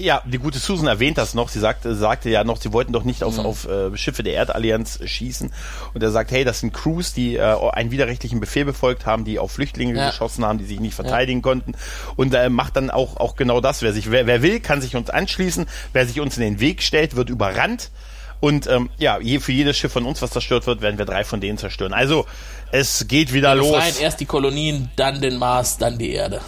Ja, 0.00 0.22
die 0.24 0.38
gute 0.38 0.60
Susan 0.60 0.86
erwähnt 0.86 1.18
das 1.18 1.34
noch. 1.34 1.48
Sie 1.48 1.58
sagte, 1.58 1.96
sagte 1.96 2.30
ja 2.30 2.44
noch, 2.44 2.58
sie 2.60 2.72
wollten 2.72 2.92
doch 2.92 3.02
nicht 3.02 3.24
auf, 3.24 3.36
Mhm. 3.36 3.44
auf 3.46 3.66
äh, 3.68 3.96
Schiffe 3.96 4.22
der 4.22 4.34
Erdallianz 4.34 5.00
schießen. 5.04 5.52
Und 5.92 6.02
er 6.02 6.12
sagt, 6.12 6.30
hey, 6.30 6.44
das 6.44 6.60
sind 6.60 6.72
Crews, 6.72 7.12
die 7.14 7.34
äh, 7.34 7.42
einen 7.72 7.90
widerrechtlichen 7.90 8.38
Befehl 8.38 8.64
befolgt 8.64 9.06
haben, 9.06 9.24
die 9.24 9.40
auf 9.40 9.50
Flüchtlinge 9.50 9.98
Ja. 9.98 10.10
geschossen 10.10 10.44
haben, 10.44 10.58
die 10.58 10.66
sich 10.66 10.78
nicht 10.78 10.94
verteidigen 10.94 11.42
konnten. 11.42 11.72
Und 12.14 12.32
äh, 12.32 12.48
macht 12.48 12.76
dann 12.76 12.90
auch, 12.90 13.16
auch 13.16 13.34
genau 13.34 13.60
das. 13.60 13.82
Wer, 13.82 13.92
sich, 13.92 14.10
wer, 14.12 14.28
wer 14.28 14.40
will, 14.40 14.60
kann 14.60 14.80
sich 14.80 14.94
uns 14.94 15.10
anschließen. 15.10 15.66
Wer 15.92 16.06
sich 16.06 16.20
uns 16.20 16.36
in 16.36 16.44
den 16.44 16.60
Weg 16.60 16.82
stellt, 16.84 17.16
wird 17.16 17.28
überrannt. 17.28 17.90
Und 18.38 18.68
ähm, 18.68 18.90
ja, 18.98 19.18
je, 19.18 19.40
für 19.40 19.50
jedes 19.50 19.76
Schiff 19.76 19.90
von 19.92 20.04
uns, 20.06 20.22
was 20.22 20.30
zerstört 20.30 20.68
wird, 20.68 20.80
werden 20.80 20.96
wir 20.96 21.06
drei 21.06 21.24
von 21.24 21.40
denen 21.40 21.58
zerstören. 21.58 21.92
Also, 21.92 22.24
es 22.70 23.06
geht 23.08 23.32
wieder 23.32 23.56
los. 23.56 23.72
Befreien 23.72 23.94
erst 24.00 24.20
die 24.20 24.26
Kolonien, 24.26 24.90
dann 24.94 25.20
den 25.20 25.38
Mars, 25.38 25.76
dann 25.76 25.98
die 25.98 26.12
Erde. 26.12 26.40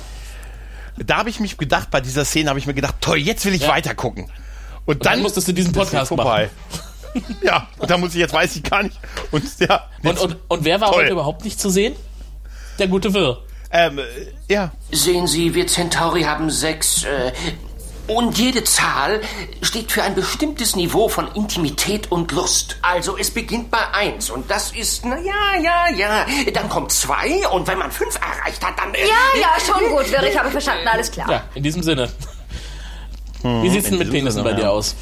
Da 1.04 1.16
habe 1.18 1.30
ich 1.30 1.40
mich 1.40 1.56
gedacht, 1.56 1.90
bei 1.90 2.00
dieser 2.00 2.24
Szene 2.24 2.50
habe 2.50 2.58
ich 2.58 2.66
mir 2.66 2.74
gedacht, 2.74 2.96
toll, 3.00 3.18
jetzt 3.18 3.44
will 3.46 3.54
ich 3.54 3.62
Ja. 3.62 3.68
weiter 3.68 3.94
gucken. 3.94 4.30
Und 4.86 5.04
dann 5.06 5.14
dann, 5.14 5.22
musstest 5.22 5.48
du 5.48 5.52
diesen 5.52 5.72
Podcast 5.72 6.08
vorbei. 6.08 6.50
ja, 7.42 7.68
und 7.78 7.90
da 7.90 7.96
muss 7.98 8.10
ich 8.14 8.20
jetzt 8.20 8.32
weiß 8.34 8.56
ich 8.56 8.62
gar 8.62 8.82
nicht. 8.82 8.98
Und 9.30 9.44
ja, 9.60 9.88
Und, 10.02 10.18
und, 10.18 10.36
und 10.48 10.64
wer 10.64 10.80
war 10.80 10.90
Toll. 10.92 11.02
heute 11.04 11.12
überhaupt 11.12 11.44
nicht 11.44 11.60
zu 11.60 11.70
sehen? 11.70 11.94
Der 12.78 12.88
gute 12.88 13.12
Wirr. 13.14 13.42
ähm, 13.72 13.98
äh, 13.98 14.02
ja, 14.52 14.72
Sehen 14.90 15.26
Sie, 15.26 15.54
wir 15.54 15.66
Centauri 15.66 16.22
haben 16.22 16.50
sechs. 16.50 17.04
Äh, 17.04 17.32
und 18.10 18.36
jede 18.38 18.64
Zahl 18.64 19.20
steht 19.62 19.92
für 19.92 20.02
ein 20.02 20.14
bestimmtes 20.14 20.74
Niveau 20.74 21.08
von 21.08 21.28
Intimität 21.34 22.10
und 22.10 22.32
Lust. 22.32 22.76
Also 22.82 23.16
es 23.16 23.30
beginnt 23.30 23.70
bei 23.70 23.78
eins 23.92 24.30
und 24.30 24.50
das 24.50 24.72
ist, 24.72 25.04
na 25.04 25.18
ja, 25.20 25.60
ja, 25.62 25.88
ja. 25.96 26.26
Dann 26.52 26.68
kommt 26.68 26.90
zwei 26.92 27.46
und 27.48 27.66
wenn 27.68 27.78
man 27.78 27.90
fünf 27.92 28.16
erreicht 28.16 28.64
hat, 28.64 28.78
dann... 28.78 28.92
äh, 28.94 29.00
Ja, 29.06 29.40
ja, 29.40 29.48
schon 29.64 29.88
gut, 29.90 30.10
Wirr, 30.10 30.24
ich 30.24 30.36
habe 30.38 30.50
verstanden, 30.50 30.86
alles 30.88 31.10
klar. 31.10 31.30
Ja, 31.30 31.44
in 31.54 31.62
diesem 31.62 31.82
Sinne. 31.82 32.10
Wie 33.42 33.70
sieht's 33.70 33.88
denn 33.88 33.98
mit 33.98 34.10
Penissen 34.10 34.42
Sinne, 34.42 34.54
bei 34.54 34.60
dir 34.60 34.70
aus? 34.70 34.94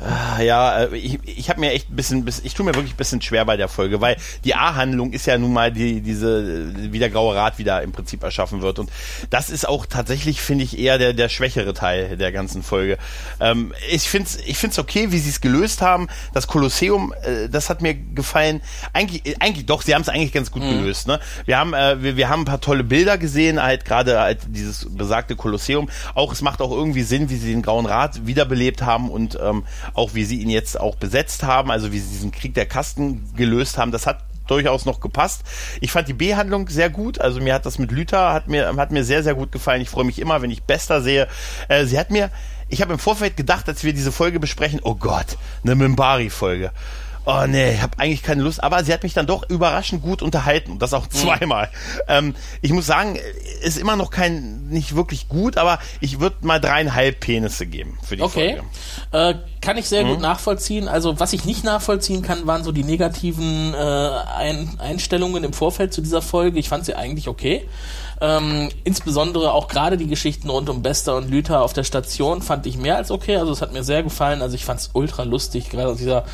Ah, 0.00 0.42
ja, 0.42 0.84
äh, 0.84 0.96
ich, 0.96 1.18
ich 1.24 1.48
habe 1.48 1.60
mir 1.60 1.72
echt 1.72 1.90
ein 1.90 1.96
bisschen, 1.96 2.26
ich 2.44 2.54
tue 2.54 2.66
mir 2.66 2.74
wirklich 2.74 2.92
ein 2.92 2.98
bisschen 2.98 3.22
schwer 3.22 3.44
bei 3.46 3.56
der 3.56 3.68
Folge, 3.68 4.00
weil 4.00 4.16
die 4.44 4.54
A-Handlung 4.54 5.12
ist 5.12 5.26
ja 5.26 5.38
nun 5.38 5.52
mal 5.52 5.72
die, 5.72 6.02
diese, 6.02 6.92
wie 6.92 6.98
der 6.98 7.08
Graue 7.08 7.34
Rat 7.34 7.58
wieder 7.58 7.82
im 7.82 7.92
Prinzip 7.92 8.22
erschaffen 8.22 8.60
wird. 8.60 8.78
Und 8.78 8.90
das 9.30 9.48
ist 9.48 9.66
auch 9.66 9.86
tatsächlich, 9.86 10.42
finde 10.42 10.64
ich, 10.64 10.78
eher 10.78 10.98
der, 10.98 11.14
der 11.14 11.28
schwächere 11.28 11.72
Teil 11.72 12.16
der 12.18 12.30
ganzen 12.30 12.62
Folge. 12.62 12.98
Ähm, 13.40 13.72
ich 13.90 14.08
finde 14.10 14.28
es 14.28 14.36
ich 14.36 14.58
find's 14.58 14.78
okay, 14.78 15.12
wie 15.12 15.18
sie 15.18 15.30
es 15.30 15.40
gelöst 15.40 15.80
haben. 15.80 16.08
Das 16.34 16.46
Kolosseum, 16.46 17.14
äh, 17.22 17.48
das 17.48 17.70
hat 17.70 17.80
mir 17.80 17.94
gefallen. 17.94 18.60
Eigentlich, 18.92 19.40
eigentlich 19.40 19.64
doch, 19.64 19.80
sie 19.80 19.94
haben 19.94 20.02
es 20.02 20.10
eigentlich 20.10 20.32
ganz 20.32 20.50
gut 20.50 20.62
mhm. 20.62 20.78
gelöst. 20.78 21.06
Ne? 21.08 21.20
Wir, 21.46 21.58
haben, 21.58 21.72
äh, 21.72 22.02
wir, 22.02 22.16
wir 22.16 22.28
haben 22.28 22.42
ein 22.42 22.46
paar 22.46 22.60
tolle 22.60 22.84
Bilder 22.84 23.16
gesehen, 23.16 23.62
halt 23.62 23.86
gerade 23.86 24.20
halt 24.20 24.40
dieses 24.48 24.86
besagte 24.90 25.36
Kolosseum. 25.36 25.88
Auch 26.14 26.32
es 26.32 26.42
macht 26.42 26.60
auch 26.60 26.70
irgendwie 26.70 27.02
Sinn, 27.02 27.30
wie 27.30 27.36
sie 27.36 27.50
den 27.50 27.62
Grauen 27.62 27.86
Rat 27.86 28.26
wiederbelebt 28.26 28.82
haben 28.82 29.10
und 29.10 29.38
ähm, 29.42 29.64
auch 29.94 30.14
wie 30.14 30.24
sie 30.24 30.40
ihn 30.40 30.50
jetzt 30.50 30.78
auch 30.78 30.96
besetzt 30.96 31.42
haben, 31.42 31.70
also 31.70 31.92
wie 31.92 31.98
sie 31.98 32.10
diesen 32.10 32.32
Krieg 32.32 32.54
der 32.54 32.66
Kasten 32.66 33.32
gelöst 33.36 33.78
haben, 33.78 33.92
das 33.92 34.06
hat 34.06 34.24
durchaus 34.46 34.84
noch 34.84 35.00
gepasst. 35.00 35.42
Ich 35.80 35.90
fand 35.90 36.08
die 36.08 36.12
B-Handlung 36.12 36.68
sehr 36.68 36.88
gut. 36.88 37.20
Also 37.20 37.40
mir 37.40 37.54
hat 37.54 37.66
das 37.66 37.78
mit 37.78 37.90
Lüther 37.90 38.32
hat 38.32 38.48
mir 38.48 38.76
hat 38.76 38.92
mir 38.92 39.04
sehr 39.04 39.22
sehr 39.22 39.34
gut 39.34 39.50
gefallen. 39.52 39.82
Ich 39.82 39.90
freue 39.90 40.04
mich 40.04 40.20
immer, 40.20 40.40
wenn 40.42 40.50
ich 40.50 40.62
Bester 40.62 41.02
sehe. 41.02 41.28
Äh, 41.68 41.84
sie 41.84 41.98
hat 41.98 42.10
mir 42.10 42.30
ich 42.68 42.82
habe 42.82 42.92
im 42.92 42.98
Vorfeld 42.98 43.36
gedacht, 43.36 43.68
als 43.68 43.84
wir 43.84 43.92
diese 43.92 44.10
Folge 44.10 44.40
besprechen, 44.40 44.80
oh 44.82 44.96
Gott, 44.96 45.38
eine 45.62 45.76
Mimbari 45.76 46.30
Folge 46.30 46.72
oh 47.26 47.44
nee, 47.46 47.74
ich 47.74 47.82
habe 47.82 47.98
eigentlich 47.98 48.22
keine 48.22 48.42
Lust, 48.42 48.62
aber 48.62 48.82
sie 48.84 48.92
hat 48.92 49.02
mich 49.02 49.12
dann 49.12 49.26
doch 49.26 49.48
überraschend 49.48 50.02
gut 50.02 50.22
unterhalten 50.22 50.72
und 50.72 50.80
das 50.80 50.94
auch 50.94 51.06
mhm. 51.06 51.10
zweimal. 51.10 51.66
Mhm. 51.66 52.00
Ähm, 52.08 52.34
ich 52.62 52.72
muss 52.72 52.86
sagen, 52.86 53.18
ist 53.62 53.76
immer 53.76 53.96
noch 53.96 54.10
kein, 54.10 54.68
nicht 54.68 54.94
wirklich 54.94 55.28
gut, 55.28 55.58
aber 55.58 55.78
ich 56.00 56.20
würde 56.20 56.36
mal 56.42 56.60
dreieinhalb 56.60 57.20
Penisse 57.20 57.66
geben 57.66 57.98
für 58.02 58.16
die 58.16 58.22
okay. 58.22 58.60
Folge. 59.10 59.38
Äh, 59.38 59.40
kann 59.60 59.76
ich 59.76 59.88
sehr 59.88 60.04
mhm. 60.04 60.10
gut 60.10 60.20
nachvollziehen. 60.20 60.88
Also 60.88 61.18
was 61.18 61.32
ich 61.32 61.44
nicht 61.44 61.64
nachvollziehen 61.64 62.22
kann, 62.22 62.46
waren 62.46 62.62
so 62.62 62.72
die 62.72 62.84
negativen 62.84 63.74
äh, 63.74 63.76
Ein 63.76 64.78
Einstellungen 64.78 65.42
im 65.42 65.52
Vorfeld 65.52 65.92
zu 65.92 66.00
dieser 66.00 66.22
Folge. 66.22 66.58
Ich 66.58 66.68
fand 66.68 66.86
sie 66.86 66.94
eigentlich 66.94 67.28
okay. 67.28 67.66
Ähm, 68.20 68.70
insbesondere 68.84 69.52
auch 69.52 69.68
gerade 69.68 69.96
die 69.96 70.06
Geschichten 70.06 70.48
rund 70.48 70.70
um 70.70 70.82
Bester 70.82 71.16
und 71.16 71.30
Lüther 71.30 71.62
auf 71.62 71.72
der 71.72 71.84
Station 71.84 72.40
fand 72.40 72.66
ich 72.66 72.78
mehr 72.78 72.96
als 72.96 73.10
okay. 73.10 73.36
Also 73.36 73.52
es 73.52 73.60
hat 73.60 73.72
mir 73.72 73.84
sehr 73.84 74.02
gefallen. 74.02 74.42
Also 74.42 74.54
ich 74.54 74.64
fand 74.64 74.80
es 74.80 74.90
ultra 74.94 75.24
lustig, 75.24 75.70
gerade 75.70 75.94
dieser, 75.96 76.24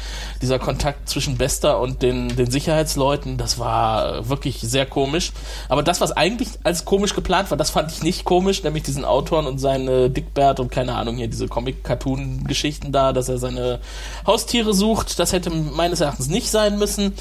dieser 0.41 0.59
Kontakt 0.59 1.09
zwischen 1.09 1.37
Bester 1.37 1.81
und 1.81 2.03
den, 2.03 2.37
den 2.37 2.51
Sicherheitsleuten. 2.51 3.37
Das 3.37 3.59
war 3.59 4.29
wirklich 4.29 4.61
sehr 4.61 4.87
komisch. 4.87 5.33
Aber 5.69 5.83
das, 5.83 6.01
was 6.01 6.13
eigentlich 6.13 6.49
als 6.63 6.85
komisch 6.85 7.15
geplant 7.15 7.51
war, 7.51 7.59
das 7.59 7.71
fand 7.71 7.91
ich 7.91 8.03
nicht 8.03 8.25
komisch, 8.25 8.63
nämlich 8.63 8.85
diesen 8.85 9.05
Autoren 9.05 9.47
und 9.47 9.59
seine 9.59 10.11
Dickbert 10.11 10.61
und 10.61 10.71
keine 10.71 10.95
Ahnung 10.95 11.17
hier, 11.17 11.29
diese 11.29 11.49
Comic-Cartoon-Geschichten 11.49 12.93
da, 12.93 13.13
dass 13.13 13.29
er 13.29 13.39
seine 13.39 13.81
Haustiere 14.27 14.73
sucht. 14.73 15.19
Das 15.19 15.33
hätte 15.33 15.51
meines 15.51 16.01
Erachtens 16.01 16.29
nicht 16.29 16.51
sein 16.51 16.79
müssen. 16.79 17.15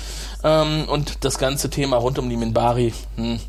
Ähm, 0.43 0.85
und 0.87 1.23
das 1.23 1.37
ganze 1.37 1.69
Thema 1.69 1.97
rund 1.97 2.19
um 2.19 2.29
die 2.29 2.37
Minbari, 2.37 2.93
hm, 3.15 3.39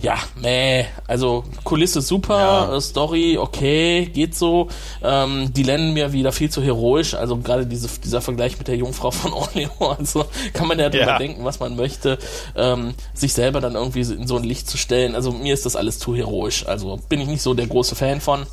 ja, 0.00 0.18
meh, 0.40 0.84
also 1.06 1.44
Kulisse 1.64 2.00
super, 2.00 2.38
ja. 2.38 2.76
Äh, 2.76 2.80
Story 2.80 3.38
okay, 3.38 4.06
geht 4.06 4.34
so. 4.34 4.68
Ähm, 5.02 5.52
die 5.52 5.62
lernen 5.62 5.94
mir 5.94 6.12
wieder 6.12 6.32
viel 6.32 6.50
zu 6.50 6.62
heroisch, 6.62 7.14
also 7.14 7.36
gerade 7.38 7.66
diese, 7.66 7.88
dieser 8.00 8.20
Vergleich 8.20 8.58
mit 8.58 8.68
der 8.68 8.76
Jungfrau 8.76 9.10
von 9.10 9.32
Orleans, 9.32 9.72
also 9.80 10.24
kann 10.52 10.68
man 10.68 10.78
ja 10.78 10.88
drüber 10.88 11.06
ja. 11.06 11.18
denken, 11.18 11.44
was 11.44 11.60
man 11.60 11.76
möchte, 11.76 12.18
ähm, 12.56 12.94
sich 13.14 13.32
selber 13.32 13.60
dann 13.60 13.74
irgendwie 13.74 14.00
in 14.00 14.26
so 14.26 14.36
ein 14.36 14.44
Licht 14.44 14.68
zu 14.68 14.76
stellen. 14.76 15.14
Also 15.14 15.32
mir 15.32 15.54
ist 15.54 15.66
das 15.66 15.76
alles 15.76 15.98
zu 15.98 16.14
heroisch, 16.14 16.66
also 16.66 16.98
bin 17.08 17.20
ich 17.20 17.28
nicht 17.28 17.42
so 17.42 17.54
der 17.54 17.66
große 17.66 17.94
Fan 17.94 18.20
von. 18.20 18.46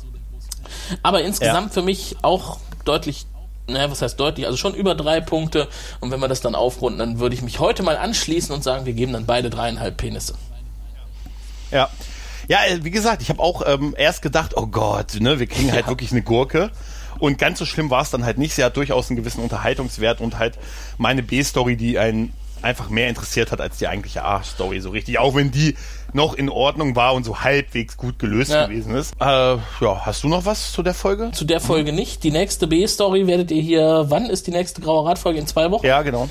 Aber 1.02 1.22
insgesamt 1.22 1.68
ja. 1.68 1.72
für 1.72 1.82
mich 1.82 2.16
auch 2.22 2.58
deutlich 2.84 3.26
naja, 3.68 3.90
was 3.90 4.02
heißt 4.02 4.18
deutlich, 4.18 4.46
also 4.46 4.56
schon 4.56 4.74
über 4.74 4.94
drei 4.94 5.20
Punkte. 5.20 5.68
Und 6.00 6.10
wenn 6.10 6.20
wir 6.20 6.28
das 6.28 6.40
dann 6.40 6.54
aufrunden, 6.54 6.98
dann 6.98 7.18
würde 7.20 7.34
ich 7.34 7.42
mich 7.42 7.60
heute 7.60 7.82
mal 7.82 7.96
anschließen 7.96 8.54
und 8.54 8.62
sagen, 8.62 8.86
wir 8.86 8.92
geben 8.92 9.12
dann 9.12 9.26
beide 9.26 9.50
dreieinhalb 9.50 9.96
Penisse. 9.96 10.34
Ja. 11.72 11.88
Ja, 12.48 12.58
äh, 12.68 12.84
wie 12.84 12.90
gesagt, 12.90 13.22
ich 13.22 13.28
habe 13.28 13.40
auch 13.40 13.62
ähm, 13.66 13.94
erst 13.96 14.22
gedacht, 14.22 14.56
oh 14.56 14.66
Gott, 14.66 15.20
ne, 15.20 15.38
wir 15.38 15.46
kriegen 15.46 15.70
halt 15.72 15.82
ja. 15.82 15.88
wirklich 15.88 16.12
eine 16.12 16.22
Gurke. 16.22 16.70
Und 17.18 17.38
ganz 17.38 17.60
so 17.60 17.66
schlimm 17.66 17.88
war 17.88 18.02
es 18.02 18.10
dann 18.10 18.24
halt 18.24 18.38
nicht. 18.38 18.54
Sie 18.54 18.64
hat 18.64 18.76
durchaus 18.76 19.08
einen 19.08 19.16
gewissen 19.16 19.42
Unterhaltungswert 19.42 20.20
und 20.20 20.38
halt 20.38 20.58
meine 20.98 21.22
B-Story, 21.22 21.76
die 21.76 21.98
einen 21.98 22.32
einfach 22.62 22.90
mehr 22.90 23.08
interessiert 23.08 23.52
hat 23.52 23.60
als 23.60 23.78
die 23.78 23.88
eigentliche 23.88 24.24
A-Story 24.24 24.80
so 24.80 24.90
richtig. 24.90 25.18
Auch 25.18 25.34
wenn 25.34 25.50
die 25.50 25.76
noch 26.12 26.34
in 26.34 26.48
Ordnung 26.48 26.94
war 26.94 27.14
und 27.14 27.24
so 27.24 27.40
halbwegs 27.40 27.96
gut 27.96 28.18
gelöst 28.18 28.50
ja. 28.50 28.66
gewesen 28.66 28.94
ist. 28.94 29.14
Äh, 29.20 29.24
ja, 29.24 29.60
hast 29.80 30.24
du 30.24 30.28
noch 30.28 30.44
was 30.44 30.72
zu 30.72 30.82
der 30.82 30.94
Folge? 30.94 31.30
Zu 31.32 31.44
der 31.44 31.60
Folge 31.60 31.92
nicht. 31.92 32.22
Die 32.22 32.30
nächste 32.30 32.66
B-Story 32.66 33.26
werdet 33.26 33.50
ihr 33.50 33.62
hier, 33.62 34.06
wann 34.08 34.26
ist 34.26 34.46
die 34.46 34.50
nächste 34.50 34.80
Graue 34.80 35.08
Radfolge? 35.08 35.38
In 35.38 35.46
zwei 35.46 35.70
Wochen? 35.70 35.86
Ja, 35.86 36.02
genau 36.02 36.28